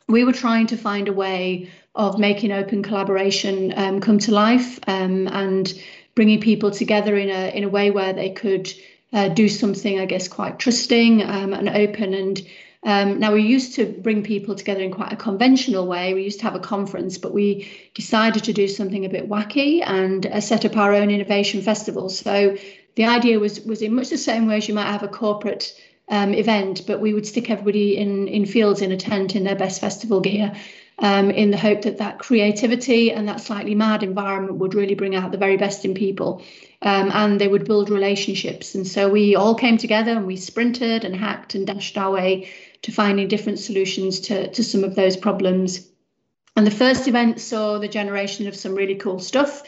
we 0.09 0.25
were 0.25 0.33
trying 0.33 0.67
to 0.69 0.77
find 0.77 1.09
a 1.09 1.13
way 1.13 1.71
of 1.97 2.19
making 2.19 2.53
open 2.53 2.83
collaboration 2.83 3.73
um, 3.77 4.01
come 4.01 4.19
to 4.19 4.31
life 4.31 4.79
um, 4.87 5.27
and 5.29 5.73
bringing 6.15 6.41
people 6.41 6.71
together 6.71 7.17
in 7.17 7.31
a 7.31 7.57
in 7.57 7.65
a 7.65 7.69
way 7.69 7.91
where 7.91 8.13
they 8.13 8.31
could 8.31 8.73
uh, 9.13 9.29
do 9.29 9.49
something, 9.49 9.99
I 9.99 10.07
guess, 10.07 10.29
quite 10.29 10.59
trusting 10.59 11.23
um, 11.23 11.55
and 11.55 11.69
open. 11.69 12.13
And 12.13 12.47
um, 12.83 13.19
now 13.19 13.33
we 13.33 13.43
used 13.43 13.75
to 13.77 13.87
bring 13.87 14.23
people 14.23 14.55
together 14.55 14.83
in 14.83 14.93
quite 14.93 15.13
a 15.13 15.17
conventional 15.17 15.87
way. 15.87 16.13
We 16.13 16.25
used 16.25 16.41
to 16.41 16.45
have 16.45 16.55
a 16.55 16.61
conference, 16.61 17.17
but 17.17 17.33
we 17.33 17.69
decided 17.95 18.45
to 18.45 18.53
do 18.53 18.69
something 18.69 19.05
a 19.05 19.09
bit 19.09 19.29
wacky 19.29 19.83
and 19.85 20.27
uh, 20.27 20.41
set 20.41 20.65
up 20.65 20.77
our 20.77 20.93
own 20.93 21.11
innovation 21.11 21.63
festival. 21.63 22.11
So 22.11 22.57
the 22.97 23.07
idea 23.07 23.41
was 23.41 23.61
was 23.61 23.81
in 23.81 23.95
much 23.95 24.11
the 24.11 24.19
same 24.19 24.47
way 24.47 24.59
as 24.59 24.69
you 24.69 24.75
might 24.75 24.91
have 24.91 25.03
a 25.03 25.09
corporate 25.09 25.73
um, 26.09 26.35
event, 26.35 26.83
but 26.87 27.01
we 27.01 27.15
would 27.15 27.27
stick 27.27 27.51
everybody 27.51 27.97
in 27.97 28.29
in 28.29 28.45
fields 28.45 28.83
in 28.83 28.93
a 28.93 28.97
tent 28.97 29.35
in 29.35 29.45
their 29.45 29.57
best 29.57 29.81
festival 29.81 30.21
gear 30.21 30.53
um, 30.99 31.31
in 31.31 31.51
the 31.51 31.57
hope 31.57 31.83
that 31.83 31.99
that 31.99 32.19
creativity 32.19 33.13
and 33.13 33.29
that 33.29 33.41
slightly 33.41 33.75
mad 33.75 34.03
environment 34.03 34.59
would 34.59 34.75
really 34.75 34.95
bring 34.95 35.15
out 35.15 35.31
the 35.31 35.39
very 35.39 35.57
best 35.57 35.85
in 35.85 35.95
people 35.95 36.43
um, 36.83 37.11
and 37.13 37.41
they 37.41 37.49
would 37.49 37.67
build 37.67 37.91
relationships. 37.91 38.75
And 38.75 38.87
so 38.87 39.09
we 39.09 39.35
all 39.37 39.55
came 39.55 39.77
together 39.77 40.13
and 40.13 40.27
we 40.27 40.37
sprinted 40.37 41.05
and 41.05 41.15
hacked 41.15 41.55
and 41.55 41.67
dashed 41.67 41.99
our 41.99 42.13
way 42.13 42.51
to 42.83 42.93
finding 42.93 43.29
different 43.29 43.59
solutions 43.59 44.21
to, 44.21 44.49
to 44.49 44.65
some 44.65 44.85
of 44.85 44.95
those 44.95 45.17
problems. 45.17 45.89
And 46.57 46.67
the 46.67 46.71
first 46.71 47.09
event 47.09 47.41
saw 47.41 47.79
the 47.79 47.89
generation 47.89 48.47
of 48.47 48.57
some 48.57 48.75
really 48.75 48.95
cool 48.95 49.21
stuff. 49.21 49.63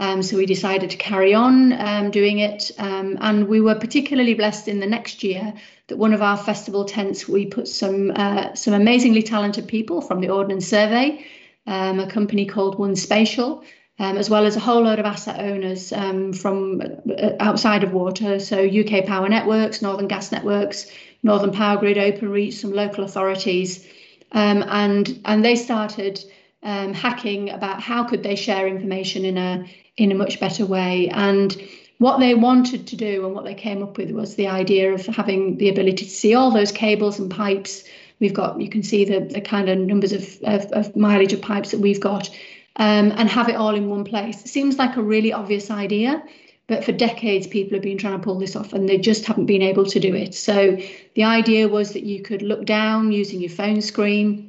Um, 0.00 0.22
so 0.22 0.36
we 0.36 0.46
decided 0.46 0.90
to 0.90 0.96
carry 0.96 1.34
on 1.34 1.72
um, 1.72 2.10
doing 2.12 2.38
it. 2.38 2.70
Um, 2.78 3.18
and 3.20 3.48
we 3.48 3.60
were 3.60 3.74
particularly 3.74 4.34
blessed 4.34 4.68
in 4.68 4.78
the 4.78 4.86
next 4.86 5.24
year 5.24 5.54
that 5.88 5.96
one 5.96 6.12
of 6.12 6.22
our 6.22 6.36
festival 6.36 6.84
tents, 6.84 7.26
we 7.26 7.46
put 7.46 7.66
some 7.66 8.12
uh, 8.14 8.54
some 8.54 8.74
amazingly 8.74 9.22
talented 9.22 9.66
people 9.66 10.00
from 10.00 10.20
the 10.20 10.28
Ordnance 10.28 10.66
Survey, 10.66 11.24
um, 11.66 11.98
a 11.98 12.08
company 12.08 12.46
called 12.46 12.78
One 12.78 12.94
Spatial, 12.94 13.64
um, 13.98 14.16
as 14.16 14.30
well 14.30 14.44
as 14.44 14.54
a 14.54 14.60
whole 14.60 14.82
load 14.82 14.98
of 14.98 15.06
asset 15.06 15.40
owners 15.40 15.92
um, 15.92 16.32
from 16.32 16.82
uh, 17.18 17.30
outside 17.40 17.82
of 17.82 17.92
water. 17.92 18.38
So 18.38 18.64
UK 18.64 19.06
Power 19.06 19.28
Networks, 19.28 19.82
Northern 19.82 20.08
Gas 20.08 20.30
Networks, 20.30 20.90
Northern 21.22 21.52
Power 21.52 21.78
Grid, 21.78 21.96
Openreach, 21.96 22.54
some 22.54 22.72
local 22.72 23.04
authorities. 23.04 23.86
and, 24.32 25.20
and 25.24 25.44
they 25.44 25.56
started 25.56 26.22
hacking 26.62 27.50
about 27.50 27.80
how 27.80 28.04
could 28.04 28.22
they 28.22 28.36
share 28.36 28.68
information 28.68 29.24
in 29.24 29.38
a 29.38 29.64
in 29.96 30.12
a 30.12 30.14
much 30.14 30.38
better 30.38 30.64
way. 30.64 31.08
And 31.08 31.56
what 31.98 32.18
they 32.18 32.34
wanted 32.34 32.86
to 32.86 32.96
do 32.96 33.26
and 33.26 33.34
what 33.34 33.44
they 33.44 33.54
came 33.54 33.82
up 33.82 33.98
with 33.98 34.10
was 34.12 34.36
the 34.36 34.46
idea 34.46 34.92
of 34.92 35.04
having 35.06 35.58
the 35.58 35.68
ability 35.68 36.04
to 36.04 36.10
see 36.10 36.34
all 36.34 36.50
those 36.50 36.72
cables 36.72 37.18
and 37.18 37.30
pipes. 37.30 37.84
We've 38.20 38.34
got, 38.34 38.60
you 38.60 38.68
can 38.68 38.82
see 38.82 39.04
the, 39.04 39.20
the 39.20 39.40
kind 39.40 39.68
of 39.68 39.78
numbers 39.78 40.12
of, 40.12 40.22
of, 40.44 40.72
of 40.72 40.96
mileage 40.96 41.32
of 41.32 41.42
pipes 41.42 41.72
that 41.72 41.80
we've 41.80 42.00
got 42.00 42.28
um, 42.76 43.12
and 43.16 43.28
have 43.28 43.48
it 43.48 43.56
all 43.56 43.74
in 43.74 43.88
one 43.88 44.04
place. 44.04 44.44
It 44.44 44.48
seems 44.48 44.78
like 44.78 44.96
a 44.96 45.02
really 45.02 45.32
obvious 45.32 45.70
idea, 45.70 46.22
but 46.68 46.84
for 46.84 46.92
decades 46.92 47.48
people 47.48 47.74
have 47.74 47.82
been 47.82 47.98
trying 47.98 48.18
to 48.18 48.24
pull 48.24 48.38
this 48.38 48.54
off 48.54 48.72
and 48.72 48.88
they 48.88 48.98
just 48.98 49.26
haven't 49.26 49.46
been 49.46 49.62
able 49.62 49.86
to 49.86 49.98
do 49.98 50.14
it. 50.14 50.34
So 50.34 50.78
the 51.14 51.24
idea 51.24 51.66
was 51.66 51.92
that 51.94 52.04
you 52.04 52.22
could 52.22 52.42
look 52.42 52.64
down 52.64 53.10
using 53.10 53.40
your 53.40 53.50
phone 53.50 53.80
screen 53.80 54.47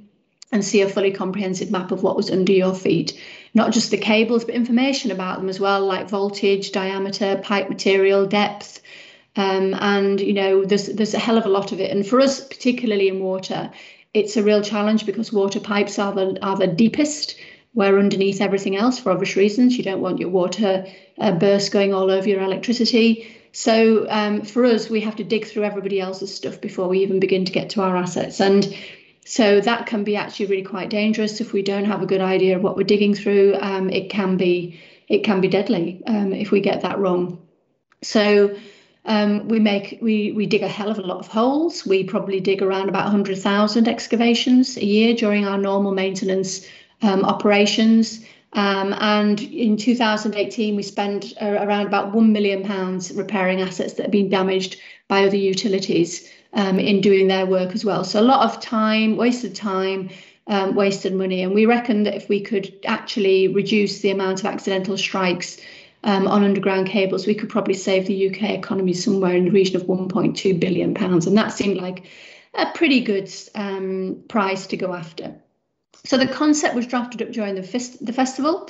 and 0.51 0.65
see 0.65 0.81
a 0.81 0.89
fully 0.89 1.11
comprehensive 1.11 1.71
map 1.71 1.91
of 1.91 2.03
what 2.03 2.15
was 2.15 2.31
under 2.31 2.53
your 2.53 2.73
feet 2.73 3.19
not 3.53 3.71
just 3.71 3.91
the 3.91 3.97
cables, 3.97 4.45
but 4.45 4.55
information 4.55 5.11
about 5.11 5.39
them 5.39 5.49
as 5.49 5.59
well, 5.59 5.85
like 5.85 6.09
voltage, 6.09 6.71
diameter, 6.71 7.39
pipe 7.43 7.69
material, 7.69 8.25
depth. 8.25 8.81
Um, 9.35 9.73
and 9.75 10.19
you 10.19 10.33
know, 10.33 10.65
there's 10.65 10.87
there's 10.87 11.13
a 11.13 11.19
hell 11.19 11.37
of 11.37 11.45
a 11.45 11.49
lot 11.49 11.71
of 11.71 11.79
it. 11.79 11.91
And 11.91 12.05
for 12.05 12.19
us, 12.19 12.41
particularly 12.41 13.07
in 13.07 13.19
water, 13.19 13.71
it's 14.13 14.37
a 14.37 14.43
real 14.43 14.61
challenge 14.61 15.05
because 15.05 15.33
water 15.33 15.59
pipes 15.59 15.97
are 15.99 16.13
the 16.13 16.37
are 16.41 16.57
the 16.57 16.67
deepest. 16.67 17.35
Where 17.73 17.99
underneath 17.99 18.41
everything 18.41 18.75
else, 18.75 18.97
for 18.97 19.11
obvious 19.11 19.35
reasons, 19.35 19.77
you 19.77 19.83
don't 19.83 20.01
want 20.01 20.19
your 20.19 20.29
water 20.29 20.87
uh, 21.19 21.31
burst 21.33 21.71
going 21.71 21.93
all 21.93 22.09
over 22.09 22.27
your 22.27 22.41
electricity. 22.41 23.27
So 23.51 24.07
um, 24.09 24.41
for 24.41 24.65
us, 24.65 24.89
we 24.89 25.01
have 25.01 25.15
to 25.17 25.23
dig 25.23 25.45
through 25.45 25.63
everybody 25.63 26.01
else's 26.01 26.33
stuff 26.33 26.59
before 26.59 26.87
we 26.87 26.99
even 26.99 27.19
begin 27.19 27.45
to 27.45 27.51
get 27.51 27.69
to 27.71 27.81
our 27.81 27.95
assets. 27.95 28.41
And 28.41 28.75
so 29.29 29.61
that 29.61 29.85
can 29.85 30.03
be 30.03 30.15
actually 30.15 30.47
really 30.47 30.63
quite 30.63 30.89
dangerous 30.89 31.39
if 31.39 31.53
we 31.53 31.61
don't 31.61 31.85
have 31.85 32.01
a 32.01 32.07
good 32.07 32.19
idea 32.19 32.55
of 32.55 32.63
what 32.63 32.75
we're 32.75 32.81
digging 32.81 33.13
through. 33.13 33.55
Um, 33.61 33.91
it 33.91 34.09
can 34.09 34.37
be 34.37 34.79
it 35.07 35.23
can 35.23 35.39
be 35.39 35.47
deadly 35.47 36.01
um, 36.07 36.33
if 36.33 36.49
we 36.49 36.61
get 36.61 36.81
that 36.81 36.97
wrong. 36.97 37.39
So 38.01 38.57
um, 39.05 39.47
we 39.47 39.59
make 39.59 39.99
we 40.01 40.31
we 40.31 40.47
dig 40.47 40.63
a 40.63 40.67
hell 40.67 40.89
of 40.89 40.97
a 40.97 41.03
lot 41.03 41.19
of 41.19 41.27
holes. 41.27 41.85
We 41.85 42.05
probably 42.05 42.39
dig 42.39 42.63
around 42.63 42.89
about 42.89 43.03
100,000 43.03 43.87
excavations 43.87 44.77
a 44.77 44.85
year 44.85 45.13
during 45.13 45.45
our 45.45 45.59
normal 45.59 45.91
maintenance 45.91 46.65
um, 47.03 47.23
operations. 47.23 48.25
Um, 48.53 48.95
and 48.97 49.39
in 49.39 49.77
2018, 49.77 50.75
we 50.75 50.81
spent 50.81 51.35
uh, 51.39 51.45
around 51.45 51.85
about 51.85 52.15
one 52.15 52.33
million 52.33 52.63
pounds 52.63 53.11
repairing 53.11 53.61
assets 53.61 53.93
that 53.93 54.03
have 54.05 54.11
been 54.11 54.29
damaged 54.29 54.77
by 55.07 55.25
other 55.25 55.37
utilities 55.37 56.27
um, 56.53 56.79
in 56.79 57.01
doing 57.01 57.27
their 57.27 57.45
work 57.45 57.73
as 57.73 57.85
well. 57.85 58.03
So 58.03 58.19
a 58.19 58.21
lot 58.21 58.45
of 58.45 58.61
time, 58.61 59.17
wasted 59.17 59.55
time, 59.55 60.09
um, 60.47 60.75
wasted 60.75 61.13
money. 61.13 61.43
And 61.43 61.53
we 61.53 61.65
reckon 61.65 62.03
that 62.03 62.15
if 62.15 62.27
we 62.27 62.41
could 62.41 62.73
actually 62.85 63.47
reduce 63.47 64.01
the 64.01 64.09
amount 64.09 64.39
of 64.39 64.45
accidental 64.47 64.97
strikes 64.97 65.57
um, 66.03 66.27
on 66.27 66.43
underground 66.43 66.87
cables, 66.87 67.27
we 67.27 67.35
could 67.35 67.49
probably 67.49 67.75
save 67.75 68.07
the 68.07 68.29
UK 68.29 68.51
economy 68.51 68.93
somewhere 68.93 69.35
in 69.35 69.45
the 69.45 69.51
region 69.51 69.75
of 69.75 69.83
1.2 69.83 70.59
billion 70.59 70.93
pounds. 70.93 71.27
And 71.27 71.37
that 71.37 71.53
seemed 71.53 71.77
like 71.77 72.07
a 72.55 72.65
pretty 72.73 73.01
good 73.01 73.31
um, 73.55 74.23
prize 74.27 74.65
to 74.67 74.77
go 74.77 74.93
after. 74.93 75.35
So 76.05 76.17
the 76.17 76.27
concept 76.27 76.75
was 76.75 76.87
drafted 76.87 77.21
up 77.21 77.31
during 77.31 77.55
the, 77.55 77.63
fest- 77.63 78.03
the 78.03 78.13
festival. 78.13 78.69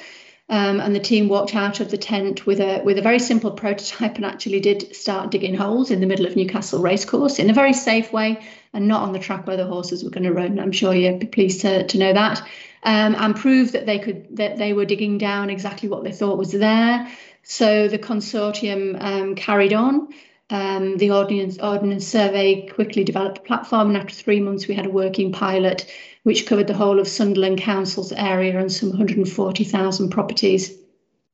Um, 0.51 0.79
and 0.79 0.95
the 0.95 0.99
team 0.99 1.29
walked 1.29 1.55
out 1.55 1.79
of 1.79 1.91
the 1.91 1.97
tent 1.97 2.47
with 2.47 2.59
a 2.59 2.81
with 2.83 2.97
a 2.97 3.03
very 3.03 3.19
simple 3.19 3.51
prototype 3.51 4.15
and 4.15 4.25
actually 4.25 4.59
did 4.59 4.95
start 4.95 5.29
digging 5.29 5.53
holes 5.53 5.91
in 5.91 5.99
the 5.99 6.07
middle 6.07 6.25
of 6.25 6.35
Newcastle 6.35 6.81
Racecourse 6.81 7.37
in 7.37 7.51
a 7.51 7.53
very 7.53 7.73
safe 7.73 8.11
way 8.11 8.43
and 8.73 8.87
not 8.87 9.03
on 9.03 9.13
the 9.13 9.19
track 9.19 9.45
where 9.45 9.57
the 9.57 9.65
horses 9.65 10.03
were 10.03 10.09
going 10.09 10.23
to 10.23 10.33
run. 10.33 10.59
I'm 10.59 10.71
sure 10.71 10.93
you'd 10.93 11.19
be 11.19 11.27
pleased 11.27 11.61
to, 11.61 11.85
to 11.85 11.97
know 11.97 12.13
that. 12.13 12.41
Um, 12.83 13.13
and 13.15 13.35
prove 13.35 13.73
that 13.73 13.85
they 13.85 13.99
could 13.99 14.37
that 14.37 14.57
they 14.57 14.73
were 14.73 14.85
digging 14.85 15.19
down 15.19 15.49
exactly 15.49 15.87
what 15.87 16.03
they 16.03 16.11
thought 16.11 16.37
was 16.37 16.51
there. 16.51 17.07
So 17.43 17.87
the 17.87 17.99
consortium 17.99 18.99
um, 19.01 19.35
carried 19.35 19.73
on. 19.73 20.07
um, 20.49 20.97
the 20.97 21.11
Ordnance, 21.11 21.59
Ordnance 21.59 22.07
Survey 22.07 22.67
quickly 22.67 23.03
developed 23.03 23.39
a 23.39 23.41
platform, 23.41 23.89
and 23.89 23.97
after 23.97 24.13
three 24.13 24.39
months, 24.39 24.67
we 24.67 24.75
had 24.75 24.85
a 24.85 24.89
working 24.89 25.31
pilot 25.31 25.85
which 26.23 26.45
covered 26.45 26.67
the 26.67 26.73
whole 26.73 26.99
of 26.99 27.07
Sunderland 27.07 27.59
Council's 27.59 28.11
area 28.11 28.59
and 28.59 28.71
some 28.71 28.89
140,000 28.89 30.09
properties. 30.09 30.77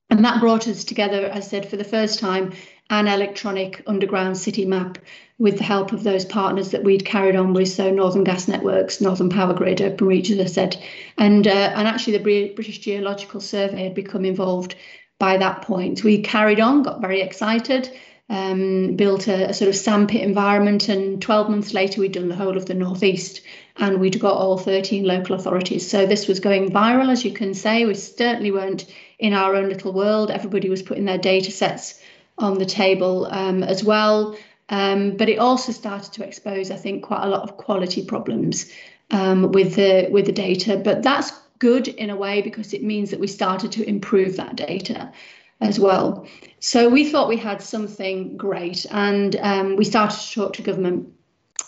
And 0.08 0.24
that 0.24 0.40
brought 0.40 0.68
us 0.68 0.84
together, 0.84 1.26
as 1.26 1.46
I 1.46 1.48
said, 1.48 1.68
for 1.68 1.76
the 1.76 1.84
first 1.84 2.18
time, 2.18 2.52
an 2.90 3.08
electronic 3.08 3.82
underground 3.86 4.38
city 4.38 4.64
map 4.64 4.98
with 5.38 5.58
the 5.58 5.64
help 5.64 5.92
of 5.92 6.04
those 6.04 6.24
partners 6.24 6.70
that 6.70 6.84
we'd 6.84 7.04
carried 7.04 7.36
on 7.36 7.52
with, 7.52 7.68
so 7.68 7.90
Northern 7.90 8.24
Gas 8.24 8.48
Networks, 8.48 9.00
Northern 9.00 9.28
Power 9.28 9.52
Grid, 9.52 9.78
Openreach, 9.78 10.30
as 10.30 10.38
I 10.38 10.44
said, 10.44 10.82
and 11.18 11.46
uh, 11.46 11.72
and 11.74 11.88
actually 11.88 12.16
the 12.16 12.52
British 12.54 12.78
Geological 12.78 13.40
Survey 13.40 13.84
had 13.84 13.94
become 13.94 14.24
involved 14.24 14.76
by 15.18 15.36
that 15.36 15.62
point. 15.62 16.04
We 16.04 16.22
carried 16.22 16.60
on, 16.60 16.84
got 16.84 17.00
very 17.00 17.20
excited, 17.20 17.90
um, 18.28 18.96
built 18.96 19.28
a, 19.28 19.50
a, 19.50 19.54
sort 19.54 19.68
of 19.68 19.76
sandpit 19.76 20.22
environment, 20.22 20.88
and 20.88 21.22
12 21.22 21.48
months 21.48 21.74
later 21.74 22.00
we'd 22.00 22.12
done 22.12 22.28
the 22.28 22.34
whole 22.34 22.56
of 22.56 22.66
the 22.66 22.74
northeast, 22.74 23.42
and 23.76 24.00
we'd 24.00 24.18
got 24.18 24.36
all 24.36 24.58
13 24.58 25.04
local 25.04 25.36
authorities. 25.36 25.88
So 25.88 26.06
this 26.06 26.26
was 26.26 26.40
going 26.40 26.70
viral, 26.70 27.10
as 27.10 27.24
you 27.24 27.32
can 27.32 27.54
say. 27.54 27.84
We 27.84 27.94
certainly 27.94 28.50
weren't 28.50 28.86
in 29.18 29.32
our 29.32 29.54
own 29.54 29.68
little 29.68 29.92
world. 29.92 30.30
Everybody 30.30 30.68
was 30.68 30.82
putting 30.82 31.04
their 31.04 31.18
data 31.18 31.50
sets 31.50 32.00
on 32.38 32.58
the 32.58 32.66
table 32.66 33.26
um, 33.30 33.62
as 33.62 33.84
well. 33.84 34.36
Um, 34.68 35.16
but 35.16 35.28
it 35.28 35.38
also 35.38 35.70
started 35.70 36.12
to 36.14 36.24
expose, 36.24 36.70
I 36.70 36.76
think, 36.76 37.04
quite 37.04 37.22
a 37.22 37.28
lot 37.28 37.42
of 37.42 37.56
quality 37.56 38.04
problems 38.04 38.70
um, 39.12 39.52
with 39.52 39.76
the 39.76 40.08
with 40.10 40.26
the 40.26 40.32
data. 40.32 40.76
But 40.76 41.02
that's 41.02 41.30
good 41.58 41.88
in 41.88 42.10
a 42.10 42.16
way 42.16 42.42
because 42.42 42.74
it 42.74 42.82
means 42.82 43.10
that 43.10 43.20
we 43.20 43.28
started 43.28 43.72
to 43.72 43.88
improve 43.88 44.36
that 44.36 44.56
data 44.56 45.12
as 45.60 45.80
well. 45.80 46.26
So 46.60 46.88
we 46.88 47.10
thought 47.10 47.28
we 47.28 47.36
had 47.36 47.62
something 47.62 48.36
great, 48.36 48.86
and 48.90 49.36
um, 49.36 49.76
we 49.76 49.84
started 49.84 50.18
to 50.18 50.34
talk 50.34 50.52
to 50.54 50.62
government 50.62 51.12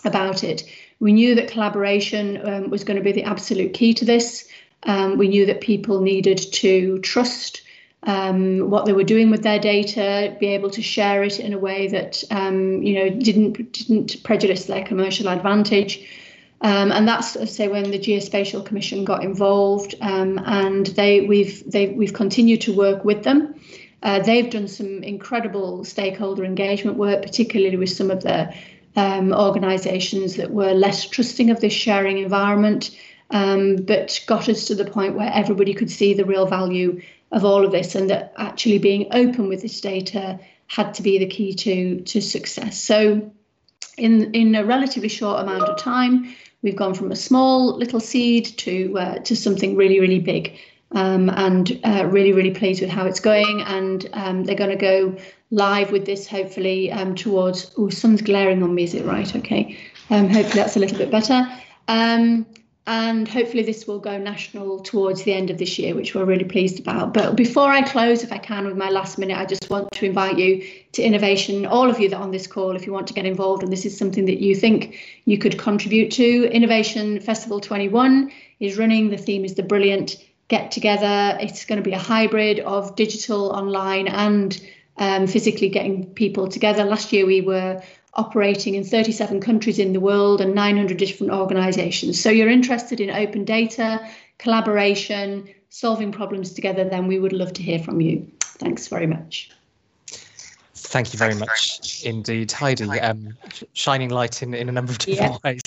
about 0.05 0.43
it. 0.43 0.63
We 0.99 1.13
knew 1.13 1.35
that 1.35 1.49
collaboration 1.49 2.45
um, 2.45 2.69
was 2.69 2.83
going 2.83 2.97
to 2.97 3.03
be 3.03 3.11
the 3.11 3.23
absolute 3.23 3.73
key 3.73 3.93
to 3.95 4.05
this. 4.05 4.47
Um, 4.83 5.17
we 5.17 5.27
knew 5.27 5.45
that 5.45 5.61
people 5.61 6.01
needed 6.01 6.37
to 6.37 6.99
trust 6.99 7.61
um, 8.03 8.69
what 8.69 8.85
they 8.85 8.93
were 8.93 9.03
doing 9.03 9.29
with 9.29 9.43
their 9.43 9.59
data, 9.59 10.35
be 10.39 10.47
able 10.47 10.69
to 10.71 10.81
share 10.81 11.23
it 11.23 11.39
in 11.39 11.53
a 11.53 11.59
way 11.59 11.87
that 11.89 12.23
um, 12.31 12.81
you 12.81 12.95
know 12.95 13.09
didn't 13.09 13.73
didn't 13.73 14.23
prejudice 14.23 14.65
their 14.65 14.85
commercial 14.85 15.27
advantage. 15.27 16.07
Um, 16.61 16.91
and 16.91 17.07
that's 17.07 17.51
say 17.51 17.67
when 17.67 17.89
the 17.89 17.99
Geospatial 17.99 18.65
Commission 18.65 19.05
got 19.05 19.23
involved, 19.23 19.95
um, 20.01 20.39
and 20.45 20.87
they 20.87 21.21
we've 21.21 21.69
they 21.69 21.89
we've 21.89 22.13
continued 22.13 22.61
to 22.61 22.75
work 22.75 23.05
with 23.05 23.23
them. 23.23 23.55
Uh, 24.03 24.19
they've 24.19 24.49
done 24.49 24.67
some 24.67 25.03
incredible 25.03 25.83
stakeholder 25.83 26.43
engagement 26.43 26.97
work, 26.97 27.21
particularly 27.21 27.77
with 27.77 27.89
some 27.89 28.11
of 28.11 28.23
the 28.23 28.53
um, 28.95 29.33
organisations 29.33 30.35
that 30.35 30.51
were 30.51 30.73
less 30.73 31.07
trusting 31.07 31.49
of 31.49 31.59
this 31.61 31.73
sharing 31.73 32.17
environment, 32.17 32.91
um, 33.31 33.77
but 33.77 34.21
got 34.27 34.49
us 34.49 34.65
to 34.65 34.75
the 34.75 34.85
point 34.85 35.15
where 35.15 35.31
everybody 35.33 35.73
could 35.73 35.91
see 35.91 36.13
the 36.13 36.25
real 36.25 36.45
value 36.45 37.01
of 37.31 37.45
all 37.45 37.65
of 37.65 37.71
this 37.71 37.95
and 37.95 38.09
that 38.09 38.33
actually 38.37 38.79
being 38.79 39.07
open 39.11 39.47
with 39.47 39.61
this 39.61 39.79
data 39.81 40.39
had 40.67 40.93
to 40.93 41.03
be 41.03 41.17
the 41.17 41.27
key 41.27 41.53
to 41.53 42.01
to 42.01 42.21
success 42.21 42.81
so 42.81 43.31
in 43.97 44.33
in 44.33 44.55
a 44.55 44.65
relatively 44.65 45.09
short 45.09 45.39
amount 45.39 45.63
of 45.63 45.77
time 45.77 46.33
we've 46.61 46.75
gone 46.75 46.93
from 46.93 47.11
a 47.11 47.15
small 47.15 47.77
little 47.77 47.99
seed 47.99 48.45
to 48.57 48.97
uh, 48.97 49.19
to 49.19 49.35
something 49.35 49.75
really 49.75 49.99
really 49.99 50.19
big 50.19 50.57
um, 50.91 51.29
and 51.29 51.79
uh, 51.83 52.05
really 52.05 52.33
really 52.33 52.51
pleased 52.51 52.81
with 52.81 52.89
how 52.89 53.05
it's 53.05 53.19
going. 53.19 53.61
And 53.61 54.09
um, 54.13 54.43
they're 54.43 54.55
going 54.55 54.71
to 54.71 54.75
go 54.75 55.15
live 55.51 55.91
with 55.91 56.05
this 56.05 56.27
hopefully 56.27 56.91
um, 56.91 57.15
towards 57.15 57.71
oh 57.77 57.89
sun's 57.89 58.21
glaring 58.21 58.63
on 58.63 58.75
me 58.75 58.83
is 58.83 58.93
it 58.93 59.05
right? 59.05 59.35
Okay. 59.35 59.77
Um, 60.09 60.29
hopefully 60.29 60.61
that's 60.61 60.75
a 60.75 60.79
little 60.79 60.97
bit 60.97 61.11
better. 61.11 61.47
Um, 61.87 62.45
and 62.89 63.27
hopefully 63.27 63.61
this 63.61 63.85
will 63.85 63.99
go 63.99 64.17
national 64.17 64.79
towards 64.79 65.21
the 65.21 65.31
end 65.31 65.51
of 65.51 65.59
this 65.59 65.77
year, 65.77 65.93
which 65.93 66.15
we're 66.15 66.25
really 66.25 66.43
pleased 66.43 66.79
about. 66.79 67.13
But 67.13 67.35
before 67.35 67.69
I 67.69 67.83
close, 67.83 68.23
if 68.23 68.31
I 68.31 68.39
can, 68.39 68.65
with 68.65 68.77
my 68.77 68.89
last 68.89 69.19
minute, 69.19 69.37
I 69.37 69.45
just 69.45 69.69
want 69.69 69.91
to 69.91 70.07
invite 70.07 70.39
you 70.39 70.67
to 70.93 71.03
innovation. 71.03 71.67
All 71.67 71.87
of 71.87 71.99
you 71.99 72.09
that 72.09 72.15
are 72.15 72.23
on 72.23 72.31
this 72.31 72.47
call, 72.47 72.75
if 72.75 72.87
you 72.87 72.91
want 72.91 73.05
to 73.05 73.13
get 73.13 73.27
involved, 73.27 73.61
and 73.61 73.71
this 73.71 73.85
is 73.85 73.95
something 73.95 74.25
that 74.25 74.41
you 74.41 74.55
think 74.55 74.97
you 75.25 75.37
could 75.37 75.59
contribute 75.59 76.09
to, 76.13 76.49
Innovation 76.51 77.19
Festival 77.19 77.59
21 77.59 78.31
is 78.59 78.75
running. 78.75 79.11
The 79.11 79.17
theme 79.17 79.45
is 79.45 79.53
the 79.53 79.61
brilliant 79.61 80.15
get 80.47 80.71
together. 80.71 81.37
It's 81.39 81.65
going 81.65 81.77
to 81.77 81.87
be 81.87 81.93
a 81.93 81.99
hybrid 81.99 82.59
of 82.61 82.95
digital, 82.95 83.51
online, 83.51 84.07
and 84.07 84.59
um, 84.97 85.27
physically 85.27 85.69
getting 85.69 86.07
people 86.07 86.47
together. 86.47 86.85
Last 86.85 87.13
year 87.13 87.27
we 87.27 87.41
were 87.41 87.83
operating 88.15 88.75
in 88.75 88.83
37 88.83 89.39
countries 89.39 89.79
in 89.79 89.93
the 89.93 89.99
world 89.99 90.41
and 90.41 90.55
900 90.55 90.97
different 90.97 91.31
organizations. 91.31 92.21
So 92.21 92.29
you're 92.29 92.49
interested 92.49 92.99
in 92.99 93.09
open 93.09 93.45
data, 93.45 94.05
collaboration, 94.37 95.47
solving 95.69 96.11
problems 96.11 96.53
together, 96.53 96.83
then 96.83 97.07
we 97.07 97.19
would 97.19 97.33
love 97.33 97.53
to 97.53 97.63
hear 97.63 97.79
from 97.79 98.01
you. 98.01 98.29
Thanks 98.41 98.87
very 98.87 99.07
much. 99.07 99.51
Thank 100.73 101.13
you 101.13 101.19
very 101.19 101.35
much 101.35 102.03
indeed, 102.03 102.51
Heidi. 102.51 102.85
Um, 102.85 103.37
shining 103.73 104.09
light 104.09 104.41
in, 104.41 104.55
in 104.55 104.69
a 104.69 104.71
number 104.71 104.91
of 104.91 104.97
different 104.97 105.37
yeah. 105.43 105.51
ways 105.51 105.61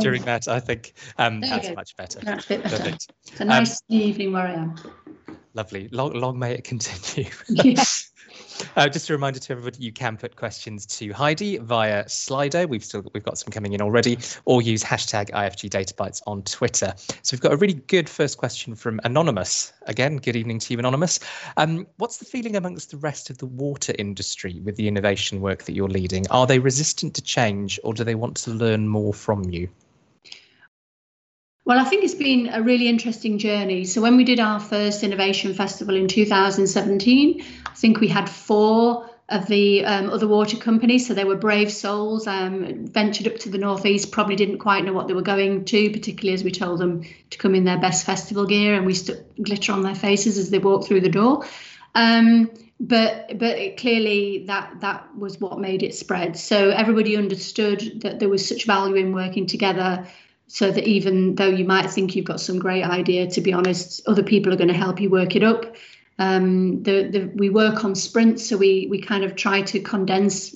during 0.00 0.22
that, 0.22 0.48
I 0.48 0.60
think 0.60 0.94
um, 1.18 1.40
that's 1.40 1.74
much 1.74 1.94
better. 1.96 2.20
That's 2.20 2.46
a 2.46 2.48
bit 2.48 2.62
better. 2.62 2.88
It's 2.88 3.40
a 3.40 3.44
nice 3.44 3.72
um, 3.72 3.78
evening 3.90 4.32
where 4.32 4.46
I 4.46 4.52
am. 4.54 4.76
Lovely. 5.54 5.88
Long, 5.92 6.14
long 6.14 6.38
may 6.38 6.54
it 6.54 6.64
continue. 6.64 7.30
Yeah. 7.48 7.84
Uh, 8.76 8.88
just 8.88 9.10
a 9.10 9.12
reminder 9.12 9.38
to 9.38 9.52
everybody, 9.52 9.82
you 9.82 9.92
can 9.92 10.16
put 10.16 10.36
questions 10.36 10.86
to 10.86 11.12
Heidi 11.12 11.58
via 11.58 12.04
Slido. 12.04 12.68
We've 12.68 12.84
still 12.84 13.04
we've 13.12 13.22
got 13.22 13.38
some 13.38 13.50
coming 13.50 13.72
in 13.72 13.80
already, 13.80 14.18
or 14.44 14.62
use 14.62 14.82
hashtag 14.82 15.30
IFG 15.30 15.70
Databytes 15.70 16.22
on 16.26 16.42
Twitter. 16.42 16.94
So 17.22 17.34
we've 17.34 17.40
got 17.40 17.52
a 17.52 17.56
really 17.56 17.74
good 17.74 18.08
first 18.08 18.38
question 18.38 18.74
from 18.74 19.00
Anonymous. 19.04 19.72
Again, 19.86 20.16
good 20.16 20.36
evening 20.36 20.58
to 20.60 20.72
you, 20.72 20.78
Anonymous. 20.78 21.20
Um, 21.56 21.86
what's 21.98 22.18
the 22.18 22.24
feeling 22.24 22.56
amongst 22.56 22.90
the 22.90 22.96
rest 22.96 23.30
of 23.30 23.38
the 23.38 23.46
water 23.46 23.94
industry 23.98 24.60
with 24.60 24.76
the 24.76 24.88
innovation 24.88 25.40
work 25.40 25.64
that 25.64 25.74
you're 25.74 25.88
leading? 25.88 26.28
Are 26.30 26.46
they 26.46 26.58
resistant 26.58 27.14
to 27.14 27.22
change, 27.22 27.78
or 27.84 27.94
do 27.94 28.04
they 28.04 28.14
want 28.14 28.36
to 28.38 28.50
learn 28.50 28.88
more 28.88 29.12
from 29.12 29.44
you? 29.44 29.68
Well, 31.64 31.78
I 31.78 31.84
think 31.84 32.02
it's 32.02 32.14
been 32.14 32.48
a 32.48 32.60
really 32.60 32.88
interesting 32.88 33.38
journey. 33.38 33.84
So, 33.84 34.00
when 34.02 34.16
we 34.16 34.24
did 34.24 34.40
our 34.40 34.58
first 34.58 35.04
innovation 35.04 35.54
festival 35.54 35.94
in 35.94 36.08
2017, 36.08 37.44
I 37.66 37.74
think 37.74 38.00
we 38.00 38.08
had 38.08 38.28
four 38.28 39.08
of 39.28 39.46
the 39.46 39.84
um, 39.84 40.10
other 40.10 40.26
water 40.26 40.56
companies. 40.56 41.06
So, 41.06 41.14
they 41.14 41.24
were 41.24 41.36
brave 41.36 41.70
souls, 41.70 42.26
um, 42.26 42.86
ventured 42.88 43.28
up 43.28 43.38
to 43.40 43.48
the 43.48 43.58
northeast, 43.58 44.10
probably 44.10 44.34
didn't 44.34 44.58
quite 44.58 44.84
know 44.84 44.92
what 44.92 45.06
they 45.06 45.14
were 45.14 45.22
going 45.22 45.64
to, 45.66 45.90
particularly 45.90 46.34
as 46.34 46.42
we 46.42 46.50
told 46.50 46.80
them 46.80 47.04
to 47.30 47.38
come 47.38 47.54
in 47.54 47.64
their 47.64 47.78
best 47.78 48.04
festival 48.04 48.44
gear 48.44 48.74
and 48.74 48.84
we 48.84 48.94
stuck 48.94 49.18
glitter 49.40 49.72
on 49.72 49.82
their 49.82 49.94
faces 49.94 50.38
as 50.38 50.50
they 50.50 50.58
walked 50.58 50.88
through 50.88 51.02
the 51.02 51.08
door. 51.08 51.46
Um, 51.94 52.50
but 52.80 53.38
but 53.38 53.56
it, 53.56 53.76
clearly 53.76 54.46
that 54.48 54.80
that 54.80 55.16
was 55.16 55.40
what 55.40 55.60
made 55.60 55.84
it 55.84 55.94
spread. 55.94 56.36
So 56.36 56.70
everybody 56.70 57.16
understood 57.16 58.00
that 58.00 58.18
there 58.18 58.28
was 58.28 58.48
such 58.48 58.66
value 58.66 58.96
in 58.96 59.12
working 59.12 59.46
together 59.46 60.08
so 60.52 60.70
that 60.70 60.86
even 60.86 61.34
though 61.36 61.48
you 61.48 61.64
might 61.64 61.90
think 61.90 62.14
you've 62.14 62.26
got 62.26 62.38
some 62.38 62.58
great 62.58 62.82
idea, 62.82 63.26
to 63.26 63.40
be 63.40 63.54
honest, 63.54 64.06
other 64.06 64.22
people 64.22 64.52
are 64.52 64.56
going 64.56 64.68
to 64.68 64.74
help 64.74 65.00
you 65.00 65.08
work 65.08 65.34
it 65.34 65.42
up. 65.42 65.74
Um, 66.18 66.82
the, 66.82 67.08
the, 67.08 67.32
we 67.34 67.48
work 67.48 67.86
on 67.86 67.94
sprints, 67.94 68.50
so 68.50 68.58
we 68.58 68.86
we 68.90 69.00
kind 69.00 69.24
of 69.24 69.34
try 69.34 69.62
to 69.62 69.80
condense 69.80 70.54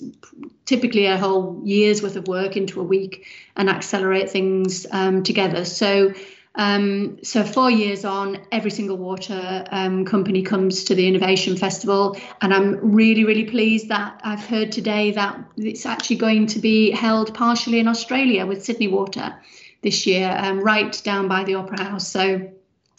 typically 0.65 1.07
a 1.07 1.17
whole 1.17 1.59
year's 1.63 2.03
worth 2.03 2.15
of 2.15 2.27
work 2.27 2.55
into 2.55 2.79
a 2.79 2.83
week 2.83 3.25
and 3.55 3.71
accelerate 3.71 4.29
things 4.29 4.85
um, 4.91 5.23
together. 5.23 5.65
So. 5.65 6.13
Um, 6.59 7.19
so 7.21 7.43
four 7.43 7.69
years 7.69 8.03
on, 8.03 8.39
every 8.51 8.71
single 8.71 8.97
water 8.97 9.63
um, 9.69 10.05
company 10.05 10.41
comes 10.41 10.85
to 10.85 10.95
the 10.95 11.07
Innovation 11.07 11.55
Festival, 11.55 12.17
and 12.41 12.51
I'm 12.51 12.95
really, 12.95 13.23
really 13.25 13.43
pleased 13.43 13.89
that 13.89 14.19
I've 14.23 14.43
heard 14.43 14.71
today 14.71 15.11
that 15.11 15.39
it's 15.55 15.85
actually 15.85 16.15
going 16.15 16.47
to 16.47 16.57
be 16.57 16.89
held 16.89 17.35
partially 17.35 17.77
in 17.77 17.87
Australia 17.87 18.47
with 18.47 18.65
Sydney 18.65 18.87
Water 18.87 19.35
this 19.81 20.05
year, 20.05 20.35
um, 20.39 20.59
right 20.59 21.01
down 21.03 21.27
by 21.27 21.43
the 21.43 21.55
Opera 21.55 21.83
House. 21.83 22.07
So 22.07 22.51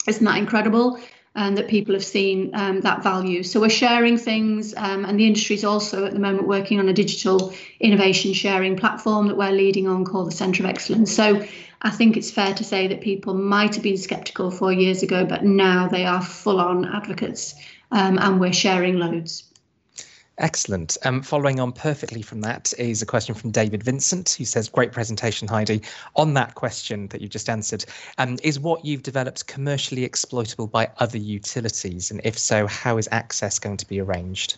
isn't 0.07 0.25
that 0.25 0.37
incredible? 0.37 0.99
And 1.35 1.57
that 1.57 1.67
people 1.67 1.93
have 1.93 2.03
seen 2.03 2.51
um, 2.53 2.81
that 2.81 3.03
value. 3.03 3.43
So 3.43 3.59
we're 3.59 3.69
sharing 3.69 4.17
things, 4.17 4.73
um, 4.75 5.05
and 5.05 5.17
the 5.19 5.27
industry 5.27 5.55
is 5.55 5.63
also 5.63 6.05
at 6.05 6.13
the 6.13 6.19
moment 6.19 6.47
working 6.47 6.79
on 6.79 6.89
a 6.89 6.93
digital 6.93 7.53
innovation 7.79 8.33
sharing 8.33 8.75
platform 8.75 9.27
that 9.27 9.37
we're 9.37 9.51
leading 9.51 9.87
on 9.87 10.05
called 10.05 10.27
the 10.27 10.35
Centre 10.35 10.63
of 10.63 10.69
Excellence. 10.69 11.13
So 11.13 11.45
I 11.81 11.91
think 11.91 12.17
it's 12.17 12.31
fair 12.31 12.53
to 12.55 12.63
say 12.63 12.87
that 12.87 13.01
people 13.01 13.35
might 13.35 13.75
have 13.75 13.83
been 13.83 13.95
sceptical 13.95 14.51
four 14.51 14.73
years 14.73 15.03
ago, 15.03 15.23
but 15.23 15.45
now 15.45 15.87
they 15.87 16.03
are 16.03 16.21
full 16.21 16.59
on 16.59 16.83
advocates, 16.83 17.55
um, 17.91 18.17
and 18.17 18.39
we're 18.39 18.51
sharing 18.51 18.97
loads. 18.97 19.48
Excellent. 20.39 20.97
Um, 21.03 21.21
following 21.21 21.59
on 21.59 21.73
perfectly 21.73 22.21
from 22.21 22.39
that 22.41 22.73
is 22.77 23.01
a 23.01 23.05
question 23.05 23.35
from 23.35 23.51
David 23.51 23.83
Vincent, 23.83 24.29
who 24.37 24.45
says, 24.45 24.69
Great 24.69 24.93
presentation, 24.93 25.49
Heidi. 25.49 25.81
On 26.15 26.33
that 26.35 26.55
question 26.55 27.07
that 27.07 27.19
you 27.19 27.27
just 27.27 27.49
answered, 27.49 27.83
um, 28.17 28.39
is 28.41 28.57
what 28.57 28.85
you've 28.85 29.03
developed 29.03 29.47
commercially 29.47 30.05
exploitable 30.05 30.67
by 30.67 30.89
other 30.97 31.17
utilities? 31.17 32.09
And 32.09 32.21
if 32.23 32.39
so, 32.39 32.67
how 32.67 32.97
is 32.97 33.09
access 33.11 33.59
going 33.59 33.75
to 33.77 33.87
be 33.87 33.99
arranged? 33.99 34.55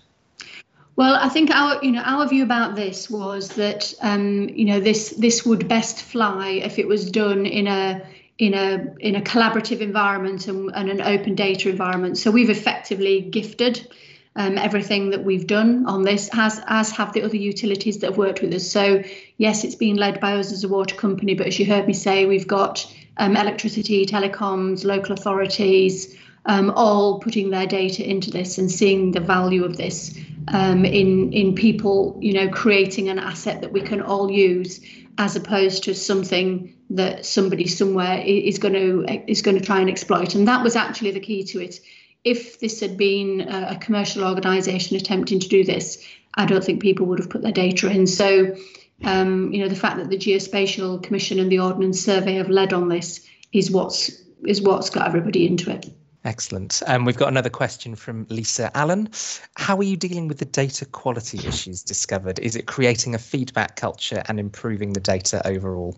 Well, 0.98 1.16
I 1.16 1.30
think 1.30 1.50
our 1.50 1.84
you 1.84 1.92
know 1.94 2.04
our 2.04 2.28
view 2.28 2.44
about 2.44 2.76
this 2.76 3.10
was 3.10 3.50
that 3.56 3.92
um, 4.02 4.50
you 4.50 4.66
know 4.66 4.80
this 4.80 5.12
this 5.18 5.46
would 5.46 5.68
best 5.68 6.04
fly 6.04 6.50
if 6.64 6.78
it 6.78 6.88
was 6.88 7.10
done 7.10 7.48
in 7.48 7.66
a 7.66 8.06
in 8.38 8.54
a 8.54 8.86
in 9.00 9.16
a 9.16 9.22
collaborative 9.22 9.80
environment 9.80 10.48
and, 10.48 10.70
and 10.76 10.90
an 10.90 11.02
open 11.02 11.34
data 11.34 11.70
environment. 11.70 12.20
So 12.20 12.30
we've 12.30 12.52
effectively 12.52 13.22
gifted 13.22 13.88
um, 14.36 14.58
everything 14.58 15.10
that 15.10 15.24
we've 15.24 15.48
done 15.48 15.86
on 15.86 16.04
this, 16.04 16.30
as 16.34 16.62
as 16.68 16.92
have 16.92 17.14
the 17.14 17.24
other 17.24 17.38
utilities 17.38 18.00
that 18.00 18.12
have 18.12 18.18
worked 18.18 18.42
with 18.42 18.54
us. 18.54 18.70
So 18.70 19.04
yes, 19.38 19.64
it's 19.64 19.76
been 19.76 19.98
led 19.98 20.20
by 20.20 20.34
us 20.34 20.52
as 20.52 20.64
a 20.64 20.70
water 20.70 20.96
company, 20.96 21.34
but 21.36 21.48
as 21.48 21.60
you 21.60 21.66
heard 21.66 21.88
me 21.88 21.94
say, 21.94 22.26
we've 22.26 22.48
got 22.48 22.92
um, 23.18 23.36
electricity, 23.36 24.06
telecoms, 24.06 24.86
local 24.86 25.14
authorities, 25.14 26.16
um, 26.46 26.72
all 26.76 27.20
putting 27.20 27.50
their 27.50 27.68
data 27.68 28.10
into 28.10 28.32
this 28.32 28.58
and 28.58 28.72
seeing 28.72 29.12
the 29.12 29.20
value 29.20 29.64
of 29.64 29.78
this 29.78 30.18
um, 30.48 30.86
in 30.86 31.32
in 31.34 31.54
people, 31.54 32.18
you 32.22 32.34
know, 32.34 32.50
creating 32.50 33.10
an 33.10 33.20
asset 33.20 33.62
that 33.62 33.72
we 33.72 33.82
can 33.82 34.02
all 34.02 34.32
use, 34.32 34.80
as 35.18 35.36
opposed 35.36 35.84
to 35.84 35.94
something 35.94 36.74
that 36.90 37.26
somebody 37.26 37.68
somewhere 37.68 38.22
is 38.26 38.60
going 38.60 38.74
to 38.74 39.06
is 39.30 39.42
going 39.42 39.58
to 39.58 39.64
try 39.64 39.80
and 39.80 39.90
exploit. 39.90 40.36
And 40.36 40.48
that 40.48 40.64
was 40.64 40.76
actually 40.76 41.12
the 41.12 41.20
key 41.20 41.44
to 41.46 41.62
it. 41.62 41.80
If 42.24 42.60
this 42.60 42.80
had 42.80 42.98
been 42.98 43.42
a 43.42 43.78
commercial 43.80 44.24
organisation 44.24 44.96
attempting 44.96 45.40
to 45.40 45.48
do 45.48 45.64
this, 45.64 46.06
I 46.36 46.46
don't 46.46 46.64
think 46.64 46.82
people 46.82 47.06
would 47.08 47.20
have 47.20 47.30
put 47.30 47.42
their 47.42 47.52
data 47.52 47.90
in. 47.90 48.08
So, 48.08 48.56
um, 49.04 49.52
you 49.52 49.62
know, 49.62 49.68
the 49.68 49.76
fact 49.76 49.98
that 49.98 50.10
the 50.10 50.18
Geospatial 50.18 51.02
Commission 51.02 51.40
and 51.40 51.52
the 51.52 51.60
Ordnance 51.60 52.00
Survey 52.00 52.36
have 52.36 52.50
led 52.50 52.74
on 52.74 52.90
this 52.90 53.28
is 53.52 53.72
what's 53.72 54.12
is 54.46 54.62
what's 54.62 54.90
got 54.90 55.08
everybody 55.08 55.46
into 55.46 55.72
it. 55.72 55.88
Excellent. 56.24 56.84
Um, 56.86 57.06
we've 57.06 57.18
got 57.18 57.30
another 57.30 57.50
question 57.50 57.96
from 57.96 58.28
Lisa 58.30 58.76
Allen. 58.78 59.10
How 59.56 59.76
are 59.78 59.84
you 59.84 59.98
dealing 59.98 60.28
with 60.28 60.38
the 60.38 60.46
data 60.46 60.86
quality 60.86 61.40
issues 61.48 61.82
discovered? 61.82 62.38
Is 62.40 62.56
it 62.56 62.68
creating 62.68 63.16
a 63.16 63.20
feedback 63.20 63.76
culture 63.76 64.22
and 64.28 64.40
improving 64.40 64.94
the 64.94 65.00
data 65.00 65.46
overall? 65.48 65.98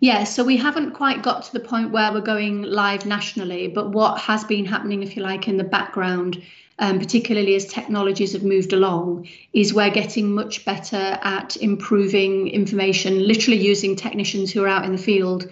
Yeah, 0.00 0.24
so 0.24 0.44
we 0.44 0.58
haven't 0.58 0.92
quite 0.92 1.22
got 1.22 1.44
to 1.44 1.52
the 1.52 1.60
point 1.60 1.90
where 1.90 2.12
we're 2.12 2.20
going 2.20 2.62
live 2.62 3.06
nationally, 3.06 3.68
but 3.68 3.90
what 3.90 4.20
has 4.20 4.44
been 4.44 4.66
happening, 4.66 5.02
if 5.02 5.16
you 5.16 5.22
like, 5.22 5.48
in 5.48 5.56
the 5.56 5.64
background, 5.64 6.42
um, 6.78 6.98
particularly 6.98 7.54
as 7.54 7.64
technologies 7.64 8.34
have 8.34 8.42
moved 8.42 8.74
along, 8.74 9.26
is 9.54 9.72
we're 9.72 9.90
getting 9.90 10.34
much 10.34 10.66
better 10.66 11.18
at 11.22 11.56
improving 11.56 12.48
information, 12.48 13.26
literally 13.26 13.58
using 13.58 13.96
technicians 13.96 14.52
who 14.52 14.62
are 14.64 14.68
out 14.68 14.84
in 14.84 14.92
the 14.92 14.98
field 14.98 15.50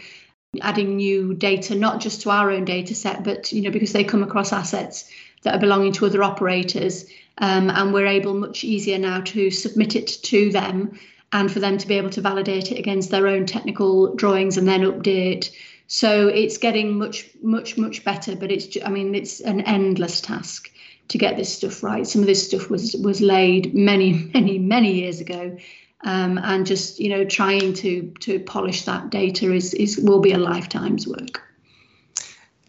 adding 0.60 0.96
new 0.96 1.34
data, 1.34 1.74
not 1.74 2.00
just 2.00 2.22
to 2.22 2.30
our 2.30 2.50
own 2.50 2.64
data 2.64 2.94
set, 2.94 3.24
but 3.24 3.50
you 3.52 3.62
know 3.62 3.70
because 3.70 3.92
they 3.92 4.04
come 4.04 4.22
across 4.22 4.52
assets 4.52 5.10
that 5.42 5.54
are 5.54 5.60
belonging 5.60 5.92
to 5.92 6.06
other 6.06 6.22
operators, 6.22 7.06
um, 7.38 7.70
and 7.70 7.92
we're 7.92 8.06
able 8.06 8.34
much 8.34 8.62
easier 8.62 8.98
now 8.98 9.20
to 9.20 9.50
submit 9.50 9.96
it 9.96 10.06
to 10.06 10.52
them 10.52 10.98
and 11.34 11.52
for 11.52 11.58
them 11.58 11.76
to 11.76 11.86
be 11.86 11.98
able 11.98 12.10
to 12.10 12.20
validate 12.20 12.70
it 12.70 12.78
against 12.78 13.10
their 13.10 13.26
own 13.26 13.44
technical 13.44 14.14
drawings 14.14 14.56
and 14.56 14.68
then 14.68 14.82
update. 14.82 15.50
So 15.88 16.28
it's 16.28 16.56
getting 16.56 16.96
much, 16.96 17.28
much, 17.42 17.76
much 17.76 18.04
better. 18.04 18.36
But 18.36 18.52
it's, 18.52 18.78
I 18.82 18.88
mean, 18.88 19.14
it's 19.16 19.40
an 19.40 19.60
endless 19.62 20.20
task 20.20 20.70
to 21.08 21.18
get 21.18 21.36
this 21.36 21.52
stuff 21.52 21.82
right. 21.82 22.06
Some 22.06 22.22
of 22.22 22.28
this 22.28 22.46
stuff 22.46 22.70
was 22.70 22.94
was 22.94 23.20
laid 23.20 23.74
many, 23.74 24.12
many, 24.32 24.58
many 24.58 24.92
years 24.94 25.20
ago, 25.20 25.56
um, 26.04 26.38
and 26.38 26.64
just 26.64 27.00
you 27.00 27.10
know 27.10 27.24
trying 27.24 27.74
to 27.74 28.12
to 28.20 28.38
polish 28.38 28.84
that 28.84 29.10
data 29.10 29.52
is 29.52 29.74
is 29.74 29.98
will 29.98 30.20
be 30.20 30.32
a 30.32 30.38
lifetime's 30.38 31.06
work. 31.06 31.43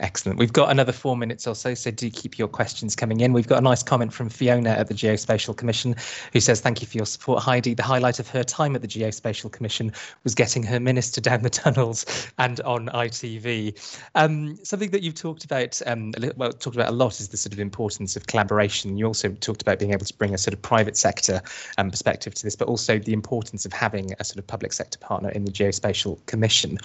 Excellent. 0.02 0.38
We've 0.38 0.52
got 0.52 0.72
another 0.72 0.92
four 0.92 1.16
minutes 1.16 1.48
or 1.48 1.56
so, 1.56 1.74
so 1.74 1.90
do 1.90 2.10
keep 2.10 2.38
your 2.38 2.50
questions 2.50 2.98
coming 2.98 3.22
in. 3.22 3.32
We've 3.32 3.48
got 3.48 3.60
a 3.60 3.62
nice 3.62 3.82
comment 3.82 4.12
from 4.12 4.28
Fiona 4.28 4.72
at 4.72 4.90
the 4.90 4.94
Geospatial 4.94 5.56
Commission 5.56 5.96
who 6.34 6.42
says, 6.42 6.60
Thank 6.60 6.82
you 6.82 6.88
for 6.88 6.98
your 6.98 7.06
support, 7.06 7.42
Heidi. 7.42 7.74
The 7.74 7.84
highlight 7.84 8.20
of 8.20 8.28
her 8.28 8.44
time 8.44 8.76
at 8.76 8.82
the 8.82 8.90
Geospatial 8.90 9.54
Commission 9.54 9.94
was 10.26 10.36
getting 10.36 10.64
her 10.64 10.82
minister 10.82 11.22
down 11.22 11.44
the 11.44 11.50
tunnels 11.50 12.06
and 12.38 12.60
on 12.62 12.88
ITV. 12.88 13.74
Um, 14.16 14.58
something 14.66 14.90
that 14.92 15.02
you've 15.02 15.16
talked 15.16 15.46
about, 15.46 15.82
um, 15.86 16.12
well, 16.36 16.52
talked 16.52 16.76
about 16.76 16.90
a 16.90 16.96
lot 16.96 17.22
is 17.22 17.30
the 17.30 17.38
sort 17.38 17.54
of 17.54 17.60
importance 17.60 18.18
of 18.18 18.28
collaboration. 18.28 18.98
You 18.98 19.06
also 19.06 19.30
talked 19.30 19.62
about 19.62 19.80
being 19.80 19.94
able 19.94 20.06
to 20.06 20.18
bring 20.18 20.34
a 20.34 20.38
sort 20.38 20.54
of 20.54 20.62
private 20.62 20.98
sector 20.98 21.42
um, 21.78 21.90
perspective 21.90 22.34
to 22.34 22.44
this, 22.44 22.58
but 22.58 22.68
also 22.68 23.00
the 23.00 23.14
importance 23.14 23.66
of 23.66 23.72
having 23.72 24.12
a 24.20 24.26
sort 24.26 24.40
of 24.40 24.48
public 24.48 24.74
sector 24.74 25.00
partner 25.00 25.30
in 25.30 25.46
the 25.46 25.52
Geospatial 25.52 26.26
Commission. 26.26 26.80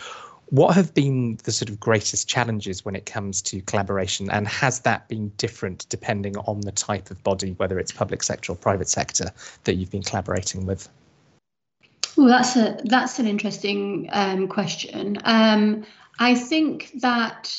What 0.51 0.75
have 0.75 0.93
been 0.95 1.39
the 1.45 1.53
sort 1.53 1.71
of 1.71 1.79
greatest 1.79 2.29
challenges 2.29 2.85
when 2.85 2.97
it 2.97 3.07
comes 3.07 3.41
to 3.43 3.61
collaboration, 3.63 4.29
and 4.31 4.49
has 4.49 4.81
that 4.81 5.09
been 5.09 5.29
different 5.37 5.87
depending 5.89 6.37
on 6.39 6.61
the 6.63 6.73
type 6.73 7.11
of 7.13 7.23
body, 7.23 7.55
whether 7.59 7.79
it's 7.79 7.93
public 7.93 8.25
sector 8.25 8.53
or 8.53 8.57
private 8.57 8.89
sector, 8.89 9.31
that 9.65 9.75
you've 9.75 9.93
been 9.93 10.03
collaborating 10.03 10.67
with? 10.67 10.89
Well, 12.17 12.27
that's 12.27 12.57
a 12.57 12.79
that's 12.85 13.21
an 13.21 13.29
interesting 13.29 14.09
um, 14.13 14.49
question. 14.49 15.19
Um, 15.25 15.85
I 16.19 16.35
think 16.35 16.91
that 17.01 17.55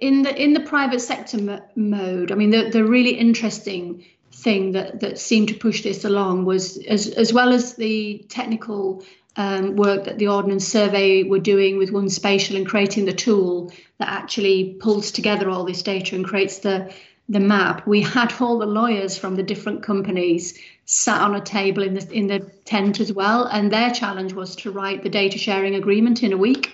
in 0.00 0.22
the 0.22 0.34
in 0.40 0.52
the 0.52 0.60
private 0.60 1.00
sector 1.00 1.62
mode, 1.76 2.30
I 2.30 2.34
mean, 2.34 2.50
the 2.50 2.68
the 2.68 2.84
really 2.84 3.12
interesting 3.12 4.04
thing 4.32 4.72
that 4.72 5.00
that 5.00 5.18
seemed 5.18 5.48
to 5.48 5.54
push 5.54 5.82
this 5.82 6.04
along 6.04 6.44
was 6.44 6.76
as 6.88 7.08
as 7.08 7.32
well 7.32 7.52
as 7.52 7.74
the 7.74 8.24
technical 8.28 9.02
um, 9.36 9.76
work 9.76 10.04
that 10.04 10.18
the 10.18 10.28
Ordnance 10.28 10.66
Survey 10.66 11.22
were 11.22 11.38
doing 11.38 11.78
with 11.78 11.90
One 11.90 12.08
Spatial 12.08 12.56
and 12.56 12.66
creating 12.66 13.06
the 13.06 13.12
tool 13.12 13.72
that 13.98 14.08
actually 14.08 14.76
pulls 14.80 15.10
together 15.10 15.48
all 15.48 15.64
this 15.64 15.82
data 15.82 16.14
and 16.14 16.24
creates 16.24 16.58
the 16.58 16.92
the 17.28 17.40
map. 17.40 17.86
We 17.86 18.02
had 18.02 18.34
all 18.40 18.58
the 18.58 18.66
lawyers 18.66 19.16
from 19.16 19.36
the 19.36 19.42
different 19.42 19.82
companies 19.82 20.58
sat 20.84 21.20
on 21.20 21.34
a 21.34 21.40
table 21.40 21.82
in 21.82 21.94
the 21.94 22.06
in 22.12 22.26
the 22.26 22.40
tent 22.64 23.00
as 23.00 23.12
well, 23.12 23.44
and 23.44 23.72
their 23.72 23.90
challenge 23.90 24.34
was 24.34 24.56
to 24.56 24.70
write 24.70 25.02
the 25.02 25.08
data 25.08 25.38
sharing 25.38 25.74
agreement 25.74 26.22
in 26.22 26.32
a 26.32 26.36
week. 26.36 26.70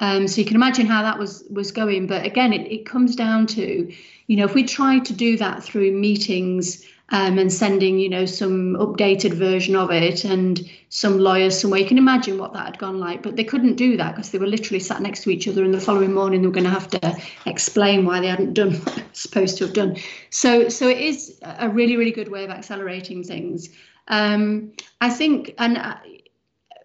Um, 0.00 0.26
so 0.26 0.40
you 0.40 0.46
can 0.46 0.56
imagine 0.56 0.86
how 0.86 1.02
that 1.02 1.18
was 1.18 1.44
was 1.50 1.70
going. 1.70 2.06
But 2.06 2.24
again, 2.24 2.52
it, 2.52 2.70
it 2.72 2.86
comes 2.86 3.14
down 3.14 3.46
to, 3.48 3.92
you 4.26 4.36
know, 4.36 4.44
if 4.44 4.54
we 4.54 4.64
try 4.64 4.98
to 4.98 5.12
do 5.12 5.36
that 5.36 5.62
through 5.62 5.92
meetings 5.92 6.84
um, 7.10 7.38
and 7.38 7.52
sending, 7.52 7.98
you 7.98 8.08
know, 8.08 8.24
some 8.24 8.74
updated 8.76 9.34
version 9.34 9.76
of 9.76 9.90
it 9.90 10.24
and 10.24 10.68
some 10.88 11.18
lawyers 11.18 11.58
somewhere. 11.58 11.80
You 11.80 11.86
can 11.86 11.98
imagine 11.98 12.38
what 12.38 12.54
that 12.54 12.66
had 12.66 12.78
gone 12.78 12.98
like, 12.98 13.22
but 13.22 13.36
they 13.36 13.44
couldn't 13.44 13.76
do 13.76 13.96
that 13.98 14.14
because 14.14 14.30
they 14.30 14.38
were 14.38 14.46
literally 14.46 14.80
sat 14.80 15.02
next 15.02 15.22
to 15.24 15.30
each 15.30 15.46
other, 15.46 15.64
and 15.64 15.74
the 15.74 15.80
following 15.80 16.14
morning 16.14 16.40
they 16.40 16.48
were 16.48 16.54
going 16.54 16.64
to 16.64 16.70
have 16.70 16.88
to 16.90 17.16
explain 17.44 18.06
why 18.06 18.20
they 18.20 18.28
hadn't 18.28 18.54
done 18.54 18.72
what 18.80 18.94
they're 18.94 19.04
supposed 19.12 19.58
to 19.58 19.64
have 19.64 19.74
done. 19.74 19.96
So, 20.30 20.68
so 20.68 20.88
it 20.88 20.98
is 20.98 21.38
a 21.42 21.68
really, 21.68 21.96
really 21.96 22.12
good 22.12 22.28
way 22.28 22.44
of 22.44 22.50
accelerating 22.50 23.22
things. 23.22 23.68
Um, 24.08 24.72
I 25.00 25.10
think, 25.10 25.54
and 25.58 25.76
uh, 25.76 25.96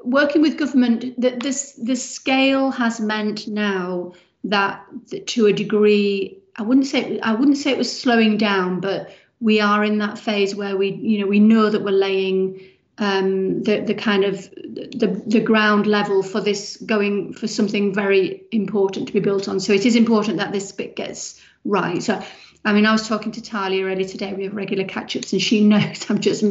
working 0.03 0.41
with 0.41 0.57
government, 0.57 1.19
that 1.21 1.39
this 1.41 1.73
the 1.73 1.95
scale 1.95 2.71
has 2.71 2.99
meant 2.99 3.47
now 3.47 4.13
that, 4.43 4.85
that 5.11 5.27
to 5.27 5.45
a 5.45 5.53
degree, 5.53 6.41
I 6.57 6.63
wouldn't 6.63 6.87
say 6.87 7.21
I 7.21 7.33
wouldn't 7.33 7.57
say 7.57 7.71
it 7.71 7.77
was 7.77 8.01
slowing 8.01 8.37
down, 8.37 8.81
but 8.81 9.11
we 9.39 9.61
are 9.61 9.83
in 9.83 9.99
that 9.99 10.19
phase 10.19 10.55
where 10.55 10.75
we, 10.75 10.91
you 10.91 11.19
know, 11.19 11.27
we 11.27 11.39
know 11.39 11.69
that 11.69 11.83
we're 11.83 11.91
laying 11.91 12.59
um, 12.99 13.63
the 13.63 13.79
the 13.79 13.93
kind 13.93 14.25
of 14.25 14.49
the 14.51 15.21
the 15.25 15.39
ground 15.39 15.87
level 15.87 16.21
for 16.21 16.41
this 16.41 16.75
going 16.77 17.33
for 17.33 17.47
something 17.47 17.93
very 17.93 18.43
important 18.51 19.07
to 19.07 19.13
be 19.13 19.21
built 19.21 19.47
on. 19.47 19.59
So 19.59 19.71
it 19.71 19.85
is 19.85 19.95
important 19.95 20.37
that 20.37 20.51
this 20.51 20.71
bit 20.73 20.97
gets 20.97 21.41
right. 21.63 22.03
So, 22.03 22.21
I 22.65 22.73
mean, 22.73 22.85
I 22.85 22.91
was 22.91 23.07
talking 23.07 23.31
to 23.33 23.41
Thalia 23.41 23.85
earlier 23.85 24.07
today. 24.07 24.33
We 24.33 24.43
have 24.43 24.53
regular 24.53 24.83
catch-ups, 24.83 25.31
and 25.31 25.41
she 25.41 25.63
knows 25.63 26.09
I'm 26.09 26.19
just 26.19 26.43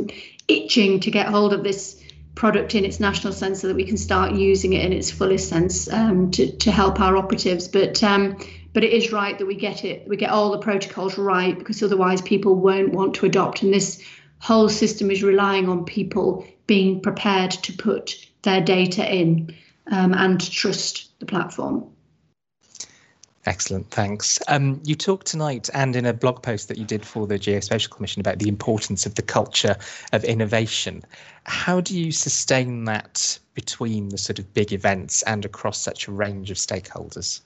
itching 0.48 1.00
to 1.00 1.10
get 1.10 1.26
hold 1.26 1.52
of 1.52 1.62
this 1.62 2.02
product 2.34 2.74
in 2.74 2.84
its 2.84 3.00
national 3.00 3.32
sense 3.32 3.60
so 3.60 3.66
that 3.66 3.74
we 3.74 3.84
can 3.84 3.96
start 3.96 4.32
using 4.32 4.72
it 4.72 4.86
in 4.86 4.92
its 4.92 5.10
fullest 5.10 5.50
sense 5.50 5.92
um, 5.92 6.30
to 6.30 6.50
to 6.56 6.72
help 6.72 6.98
our 6.98 7.18
operatives. 7.18 7.68
But 7.68 8.02
um, 8.02 8.38
but 8.78 8.84
it 8.84 8.92
is 8.92 9.10
right 9.10 9.38
that 9.38 9.46
we 9.46 9.56
get 9.56 9.84
it 9.84 10.06
we 10.06 10.16
get 10.16 10.30
all 10.30 10.52
the 10.52 10.58
protocols 10.58 11.18
right 11.18 11.58
because 11.58 11.82
otherwise 11.82 12.22
people 12.22 12.54
won't 12.54 12.92
want 12.92 13.12
to 13.12 13.26
adopt 13.26 13.60
and 13.60 13.74
this 13.74 14.00
whole 14.38 14.68
system 14.68 15.10
is 15.10 15.20
relying 15.20 15.68
on 15.68 15.84
people 15.84 16.46
being 16.68 17.00
prepared 17.00 17.50
to 17.50 17.72
put 17.72 18.24
their 18.42 18.60
data 18.60 19.04
in 19.12 19.52
um, 19.90 20.14
and 20.14 20.48
trust 20.48 21.10
the 21.18 21.26
platform 21.26 21.90
Excellent, 23.46 23.90
thanks. 23.90 24.38
Um, 24.46 24.80
you 24.84 24.94
talked 24.94 25.26
tonight 25.26 25.70
and 25.72 25.96
in 25.96 26.04
a 26.04 26.12
blog 26.12 26.42
post 26.42 26.68
that 26.68 26.76
you 26.76 26.84
did 26.84 27.06
for 27.06 27.26
the 27.26 27.38
Geospatial 27.38 27.88
Commission 27.88 28.20
about 28.20 28.40
the 28.40 28.48
importance 28.48 29.06
of 29.06 29.14
the 29.14 29.22
culture 29.22 29.74
of 30.12 30.22
innovation. 30.22 31.02
How 31.44 31.80
do 31.80 31.98
you 31.98 32.12
sustain 32.12 32.84
that 32.84 33.38
between 33.54 34.10
the 34.10 34.18
sort 34.18 34.38
of 34.38 34.52
big 34.52 34.74
events 34.74 35.22
and 35.22 35.46
across 35.46 35.80
such 35.80 36.08
a 36.08 36.12
range 36.12 36.50
of 36.50 36.58
stakeholders? 36.58 37.40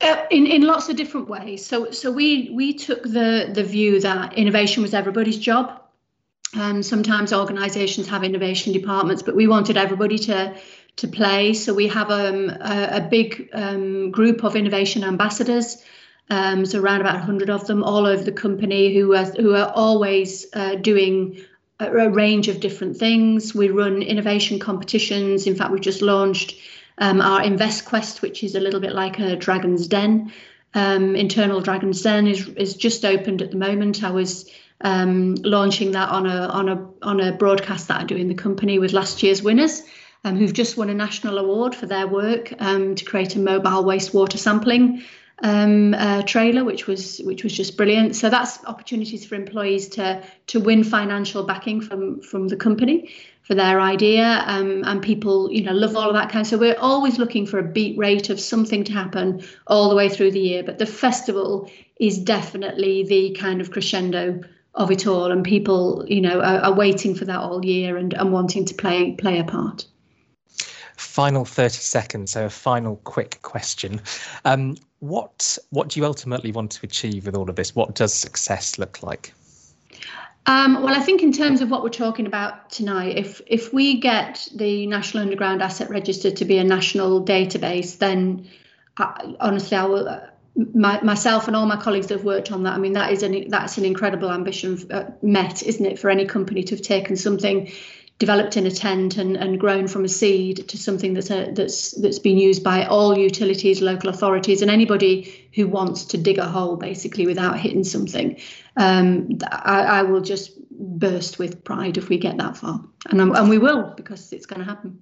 Uh, 0.00 0.24
in 0.30 0.46
in 0.46 0.62
lots 0.62 0.88
of 0.88 0.96
different 0.96 1.28
ways. 1.28 1.66
So 1.66 1.90
so 1.90 2.10
we 2.10 2.50
we 2.52 2.72
took 2.72 3.02
the 3.02 3.50
the 3.52 3.64
view 3.64 4.00
that 4.00 4.34
innovation 4.34 4.82
was 4.82 4.94
everybody's 4.94 5.38
job. 5.38 5.80
Um, 6.54 6.82
sometimes 6.82 7.32
organisations 7.32 8.08
have 8.08 8.24
innovation 8.24 8.72
departments, 8.72 9.22
but 9.22 9.34
we 9.34 9.46
wanted 9.46 9.76
everybody 9.76 10.18
to 10.18 10.56
to 10.96 11.08
play. 11.08 11.52
So 11.54 11.74
we 11.74 11.88
have 11.88 12.10
um, 12.10 12.48
a, 12.48 12.88
a 12.92 13.00
big 13.00 13.48
um, 13.52 14.10
group 14.10 14.44
of 14.44 14.56
innovation 14.56 15.04
ambassadors 15.04 15.82
Um, 16.30 16.66
so 16.66 16.80
around 16.80 17.00
about 17.00 17.14
100 17.14 17.48
of 17.48 17.66
them 17.66 17.82
all 17.82 18.06
over 18.06 18.22
the 18.22 18.32
company 18.32 18.94
who 18.94 19.14
are, 19.14 19.24
who 19.24 19.54
are 19.54 19.72
always 19.74 20.46
uh, 20.52 20.74
doing 20.74 21.42
a, 21.80 21.86
a, 21.86 22.10
range 22.10 22.48
of 22.48 22.60
different 22.60 22.96
things. 22.98 23.54
We 23.54 23.70
run 23.70 24.02
innovation 24.02 24.58
competitions. 24.58 25.46
In 25.46 25.54
fact, 25.54 25.72
we've 25.72 25.80
just 25.80 26.02
launched 26.02 26.56
um, 26.98 27.20
our 27.20 27.42
Invest 27.42 27.84
Quest, 27.84 28.22
which 28.22 28.42
is 28.42 28.54
a 28.54 28.60
little 28.60 28.80
bit 28.80 28.92
like 28.92 29.18
a 29.18 29.36
Dragon's 29.36 29.86
Den. 29.86 30.32
Um, 30.74 31.16
internal 31.16 31.60
Dragon's 31.60 32.02
Den 32.02 32.26
is 32.26 32.48
is 32.48 32.74
just 32.74 33.04
opened 33.04 33.42
at 33.42 33.50
the 33.50 33.56
moment. 33.56 34.04
I 34.04 34.10
was 34.10 34.50
um, 34.82 35.34
launching 35.36 35.92
that 35.92 36.08
on 36.08 36.26
a 36.26 36.48
on 36.48 36.68
a 36.68 36.88
on 37.02 37.20
a 37.20 37.32
broadcast 37.32 37.88
that 37.88 38.00
I 38.00 38.04
do 38.04 38.16
in 38.16 38.28
the 38.28 38.34
company 38.34 38.78
with 38.78 38.92
last 38.92 39.22
year's 39.22 39.42
winners, 39.42 39.82
um, 40.24 40.36
who've 40.36 40.52
just 40.52 40.76
won 40.76 40.90
a 40.90 40.94
national 40.94 41.38
award 41.38 41.74
for 41.74 41.86
their 41.86 42.06
work 42.06 42.52
um, 42.58 42.94
to 42.94 43.04
create 43.04 43.34
a 43.36 43.38
mobile 43.38 43.84
wastewater 43.84 44.38
sampling 44.38 45.02
um, 45.42 45.94
uh, 45.94 46.22
trailer, 46.22 46.64
which 46.64 46.86
was 46.86 47.18
which 47.20 47.44
was 47.44 47.52
just 47.52 47.76
brilliant. 47.76 48.16
So 48.16 48.28
that's 48.28 48.64
opportunities 48.64 49.24
for 49.24 49.36
employees 49.36 49.88
to 49.90 50.22
to 50.48 50.60
win 50.60 50.84
financial 50.84 51.44
backing 51.44 51.80
from 51.80 52.20
from 52.20 52.48
the 52.48 52.56
company 52.56 53.10
for 53.48 53.54
their 53.54 53.80
idea, 53.80 54.44
um, 54.46 54.84
and 54.84 55.02
people 55.02 55.50
you 55.50 55.62
know 55.62 55.72
love 55.72 55.96
all 55.96 56.08
of 56.08 56.14
that 56.14 56.30
kind. 56.30 56.46
So 56.46 56.56
we're 56.56 56.78
always 56.78 57.18
looking 57.18 57.46
for 57.46 57.58
a 57.58 57.64
beat 57.64 57.98
rate 57.98 58.30
of 58.30 58.38
something 58.38 58.84
to 58.84 58.92
happen 58.92 59.42
all 59.66 59.88
the 59.88 59.96
way 59.96 60.08
through 60.08 60.30
the 60.32 60.40
year. 60.40 60.62
But 60.62 60.78
the 60.78 60.86
festival 60.86 61.70
is 61.98 62.18
definitely 62.18 63.04
the 63.04 63.34
kind 63.40 63.60
of 63.60 63.70
crescendo 63.70 64.40
of 64.74 64.90
it 64.92 65.06
all, 65.06 65.32
and 65.32 65.42
people 65.42 66.04
you 66.06 66.20
know 66.20 66.40
are, 66.40 66.60
are 66.60 66.74
waiting 66.74 67.14
for 67.14 67.24
that 67.24 67.40
all 67.40 67.64
year 67.64 67.96
and, 67.96 68.14
and 68.14 68.32
wanting 68.32 68.64
to 68.66 68.74
play 68.74 69.12
play 69.12 69.40
a 69.40 69.44
part 69.44 69.86
final 70.96 71.44
30 71.44 71.74
seconds 71.74 72.32
so 72.32 72.46
a 72.46 72.50
final 72.50 72.96
quick 73.04 73.38
question 73.42 74.00
um, 74.44 74.76
what 75.00 75.58
what 75.70 75.88
do 75.88 76.00
you 76.00 76.06
ultimately 76.06 76.52
want 76.52 76.72
to 76.72 76.80
achieve 76.84 77.26
with 77.26 77.36
all 77.36 77.48
of 77.48 77.56
this? 77.56 77.74
What 77.74 77.94
does 77.94 78.12
success 78.12 78.78
look 78.78 79.02
like? 79.02 79.32
Um, 80.48 80.82
well, 80.82 80.94
I 80.94 81.00
think 81.00 81.22
in 81.22 81.32
terms 81.32 81.60
of 81.60 81.70
what 81.70 81.82
we're 81.82 81.90
talking 81.90 82.24
about 82.26 82.70
tonight, 82.70 83.18
if 83.18 83.42
if 83.46 83.70
we 83.70 84.00
get 84.00 84.48
the 84.54 84.86
National 84.86 85.22
Underground 85.22 85.60
Asset 85.60 85.90
Register 85.90 86.30
to 86.30 86.44
be 86.46 86.56
a 86.56 86.64
national 86.64 87.22
database, 87.22 87.98
then 87.98 88.48
I, 88.96 89.36
honestly, 89.38 89.76
I 89.76 89.84
will. 89.84 90.08
Uh, 90.08 90.20
my, 90.74 91.00
myself 91.02 91.46
and 91.46 91.54
all 91.54 91.66
my 91.66 91.76
colleagues 91.76 92.08
that 92.08 92.14
have 92.14 92.24
worked 92.24 92.50
on 92.50 92.64
that. 92.64 92.72
I 92.72 92.78
mean, 92.78 92.94
that 92.94 93.12
is 93.12 93.22
an 93.22 93.48
that's 93.48 93.76
an 93.76 93.84
incredible 93.84 94.32
ambition 94.32 94.90
uh, 94.90 95.04
met, 95.22 95.62
isn't 95.62 95.84
it, 95.84 95.98
for 95.98 96.08
any 96.08 96.24
company 96.24 96.64
to 96.64 96.74
have 96.74 96.82
taken 96.82 97.14
something 97.14 97.70
developed 98.18 98.56
in 98.56 98.66
a 98.66 98.70
tent 98.70 99.16
and, 99.16 99.36
and 99.36 99.60
grown 99.60 99.86
from 99.86 100.04
a 100.04 100.08
seed 100.08 100.68
to 100.68 100.76
something 100.76 101.14
that's 101.14 101.30
a, 101.30 101.52
that's 101.52 101.92
that's 102.00 102.18
been 102.18 102.36
used 102.36 102.64
by 102.64 102.84
all 102.84 103.16
utilities, 103.16 103.80
local 103.80 104.10
authorities, 104.10 104.60
and 104.60 104.70
anybody 104.70 105.48
who 105.54 105.68
wants 105.68 106.04
to 106.04 106.18
dig 106.18 106.38
a 106.38 106.46
hole 106.46 106.76
basically 106.76 107.26
without 107.26 107.58
hitting 107.58 107.84
something. 107.84 108.38
Um, 108.76 109.38
I, 109.50 109.82
I, 109.82 110.02
will 110.02 110.20
just 110.20 110.52
burst 110.70 111.38
with 111.38 111.64
pride 111.64 111.96
if 111.96 112.08
we 112.08 112.18
get 112.18 112.36
that 112.38 112.56
far, 112.56 112.84
and 113.08 113.20
I'm, 113.20 113.34
and 113.34 113.48
we 113.48 113.58
will 113.58 113.94
because 113.96 114.32
it's 114.32 114.46
going 114.46 114.60
to 114.60 114.66
happen. 114.66 115.00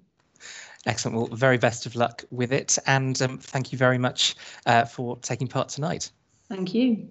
Excellent. 0.85 1.17
Well, 1.17 1.27
very 1.27 1.59
best 1.59 1.87
of 1.87 1.97
luck 1.97 2.25
with 2.31 2.53
it, 2.53 2.79
and 2.87 3.21
um, 3.23 3.39
thank 3.39 3.73
you 3.73 3.79
very 3.79 3.99
much 3.99 4.37
uh, 4.67 4.85
for 4.85 5.17
taking 5.19 5.49
part 5.49 5.71
tonight. 5.71 6.11
Thank 6.49 6.75
you. 6.75 7.09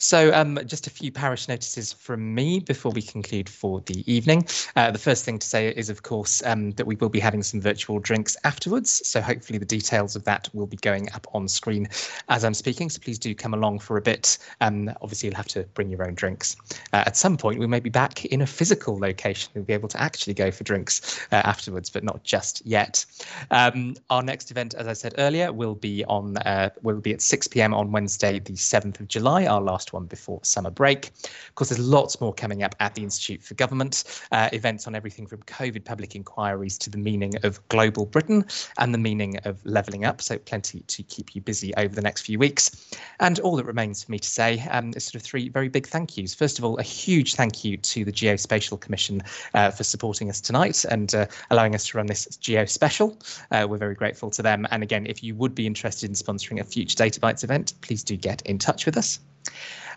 So 0.00 0.32
um, 0.32 0.58
just 0.64 0.86
a 0.86 0.90
few 0.90 1.12
parish 1.12 1.46
notices 1.46 1.92
from 1.92 2.34
me 2.34 2.60
before 2.60 2.90
we 2.90 3.02
conclude 3.02 3.50
for 3.50 3.82
the 3.82 4.02
evening. 4.10 4.46
Uh, 4.74 4.90
the 4.90 4.98
first 4.98 5.26
thing 5.26 5.38
to 5.38 5.46
say 5.46 5.68
is, 5.68 5.90
of 5.90 6.02
course, 6.04 6.42
um, 6.46 6.70
that 6.72 6.86
we 6.86 6.94
will 6.94 7.10
be 7.10 7.20
having 7.20 7.42
some 7.42 7.60
virtual 7.60 7.98
drinks 7.98 8.34
afterwards. 8.44 9.06
So 9.06 9.20
hopefully 9.20 9.58
the 9.58 9.66
details 9.66 10.16
of 10.16 10.24
that 10.24 10.48
will 10.54 10.66
be 10.66 10.78
going 10.78 11.12
up 11.12 11.26
on 11.34 11.46
screen 11.48 11.86
as 12.30 12.44
I'm 12.44 12.54
speaking. 12.54 12.88
So 12.88 12.98
please 12.98 13.18
do 13.18 13.34
come 13.34 13.52
along 13.52 13.80
for 13.80 13.98
a 13.98 14.00
bit. 14.00 14.38
Um, 14.62 14.90
obviously, 15.02 15.28
you'll 15.28 15.36
have 15.36 15.48
to 15.48 15.64
bring 15.74 15.90
your 15.90 16.06
own 16.06 16.14
drinks. 16.14 16.56
Uh, 16.94 17.04
at 17.04 17.18
some 17.18 17.36
point, 17.36 17.58
we 17.58 17.66
may 17.66 17.80
be 17.80 17.90
back 17.90 18.24
in 18.24 18.40
a 18.40 18.46
physical 18.46 18.98
location. 18.98 19.50
We'll 19.54 19.64
be 19.64 19.74
able 19.74 19.88
to 19.88 20.00
actually 20.00 20.32
go 20.32 20.50
for 20.50 20.64
drinks 20.64 21.20
uh, 21.30 21.42
afterwards, 21.44 21.90
but 21.90 22.04
not 22.04 22.24
just 22.24 22.64
yet. 22.64 23.04
Um, 23.50 23.96
our 24.08 24.22
next 24.22 24.50
event, 24.50 24.72
as 24.72 24.88
I 24.88 24.94
said 24.94 25.16
earlier, 25.18 25.52
will 25.52 25.74
be 25.74 26.06
on 26.06 26.38
uh, 26.38 26.70
will 26.80 27.00
be 27.00 27.12
at 27.12 27.20
6 27.20 27.48
p.m. 27.48 27.74
on 27.74 27.92
Wednesday, 27.92 28.38
the 28.38 28.54
7th 28.54 28.98
of 29.00 29.08
July, 29.08 29.44
our 29.44 29.60
last 29.60 29.89
one 29.92 30.06
before 30.06 30.40
summer 30.42 30.70
break. 30.70 31.06
Of 31.06 31.54
course, 31.54 31.70
there's 31.70 31.80
lots 31.80 32.20
more 32.20 32.32
coming 32.32 32.62
up 32.62 32.74
at 32.80 32.94
the 32.94 33.02
Institute 33.02 33.42
for 33.42 33.54
Government, 33.54 34.04
uh, 34.32 34.48
events 34.52 34.86
on 34.86 34.94
everything 34.94 35.26
from 35.26 35.42
COVID 35.42 35.84
public 35.84 36.14
inquiries 36.14 36.78
to 36.78 36.90
the 36.90 36.98
meaning 36.98 37.34
of 37.42 37.66
global 37.68 38.06
Britain 38.06 38.44
and 38.78 38.94
the 38.94 38.98
meaning 38.98 39.38
of 39.44 39.64
levelling 39.64 40.04
up. 40.04 40.20
So 40.20 40.38
plenty 40.38 40.80
to 40.80 41.02
keep 41.02 41.34
you 41.34 41.40
busy 41.40 41.74
over 41.76 41.94
the 41.94 42.02
next 42.02 42.22
few 42.22 42.38
weeks. 42.38 42.90
And 43.20 43.38
all 43.40 43.56
that 43.56 43.64
remains 43.64 44.04
for 44.04 44.12
me 44.12 44.18
to 44.18 44.28
say 44.28 44.66
um, 44.70 44.92
is 44.96 45.04
sort 45.04 45.16
of 45.16 45.22
three 45.22 45.48
very 45.48 45.68
big 45.68 45.86
thank 45.86 46.16
yous. 46.16 46.34
First 46.34 46.58
of 46.58 46.64
all, 46.64 46.78
a 46.78 46.82
huge 46.82 47.34
thank 47.34 47.64
you 47.64 47.76
to 47.76 48.04
the 48.04 48.12
Geospatial 48.12 48.80
Commission 48.80 49.22
uh, 49.54 49.70
for 49.70 49.84
supporting 49.84 50.30
us 50.30 50.40
tonight 50.40 50.84
and 50.84 51.14
uh, 51.14 51.26
allowing 51.50 51.74
us 51.74 51.86
to 51.88 51.96
run 51.96 52.06
this 52.06 52.26
Geo 52.36 52.64
special. 52.64 53.18
Uh, 53.50 53.66
we're 53.68 53.78
very 53.78 53.94
grateful 53.94 54.30
to 54.30 54.42
them. 54.42 54.66
And 54.70 54.82
again, 54.82 55.06
if 55.06 55.22
you 55.22 55.34
would 55.34 55.54
be 55.54 55.66
interested 55.66 56.08
in 56.08 56.14
sponsoring 56.14 56.60
a 56.60 56.64
future 56.64 56.96
Data 56.96 57.20
Bytes 57.20 57.44
event, 57.44 57.74
please 57.80 58.02
do 58.02 58.16
get 58.16 58.42
in 58.42 58.58
touch 58.58 58.86
with 58.86 58.96
us. 58.96 59.20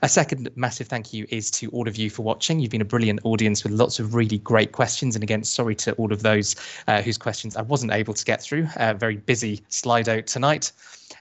A 0.03 0.10
second 0.10 0.49
massive 0.56 0.88
thank 0.88 1.14
you 1.14 1.26
is 1.30 1.49
to 1.52 1.70
all 1.70 1.88
of 1.88 1.95
you 1.95 2.10
for 2.10 2.24
watching. 2.24 2.60
You've 2.60 2.72
been 2.72 2.82
a 2.82 2.86
brilliant 2.86 3.22
audience 3.24 3.64
with 3.64 3.72
lots 3.72 3.99
of 3.99 4.14
really 4.14 4.38
great 4.38 4.74
questions. 4.74 5.15
And 5.15 5.24
again, 5.24 5.45
sorry 5.45 5.76
to 5.76 5.94
all 5.94 6.11
of 6.11 6.24
those 6.24 6.57
uh, 6.90 7.02
whose 7.02 7.18
questions 7.18 7.56
I 7.56 7.61
wasn't 7.61 7.94
able 7.94 8.14
to 8.14 8.26
get 8.26 8.41
through. 8.41 8.68
Uh, 8.76 8.95
very 8.95 9.15
busy 9.15 9.64
Slido 9.70 10.26
tonight. 10.26 10.74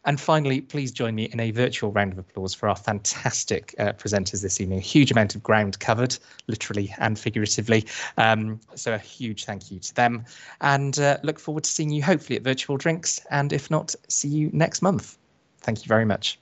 And 0.05 0.21
finally, 0.21 0.61
please 0.61 0.91
join 0.91 1.15
me 1.15 1.25
in 1.27 1.39
a 1.39 1.53
virtual 1.53 1.93
round 1.93 2.13
of 2.13 2.19
applause 2.19 2.55
for 2.55 2.69
our 2.69 2.75
fantastic 2.75 3.73
uh, 3.79 3.93
presenters 3.93 4.43
this 4.43 4.61
evening. 4.61 4.79
A 4.79 4.83
huge 4.83 5.13
amount 5.13 5.37
of 5.37 5.45
ground 5.45 5.79
covered, 5.79 6.19
literally 6.49 6.93
and 6.99 7.17
figuratively. 7.17 7.87
Um, 8.17 8.59
so 8.75 8.95
a 8.95 8.99
huge 8.99 9.45
thank 9.45 9.71
you 9.71 9.79
to 9.79 9.95
them. 9.95 10.25
And 10.61 10.99
uh, 10.99 11.19
look 11.23 11.39
forward 11.39 11.63
to 11.65 11.71
seeing 11.71 11.91
you 11.91 12.03
hopefully 12.03 12.37
at 12.37 12.43
virtual 12.43 12.77
drinks. 12.77 13.21
And 13.31 13.53
if 13.53 13.71
not, 13.71 13.95
see 14.09 14.29
you 14.29 14.51
next 14.53 14.83
month. 14.83 15.19
Thank 15.61 15.85
you 15.85 15.89
very 15.89 16.05
much. 16.05 16.41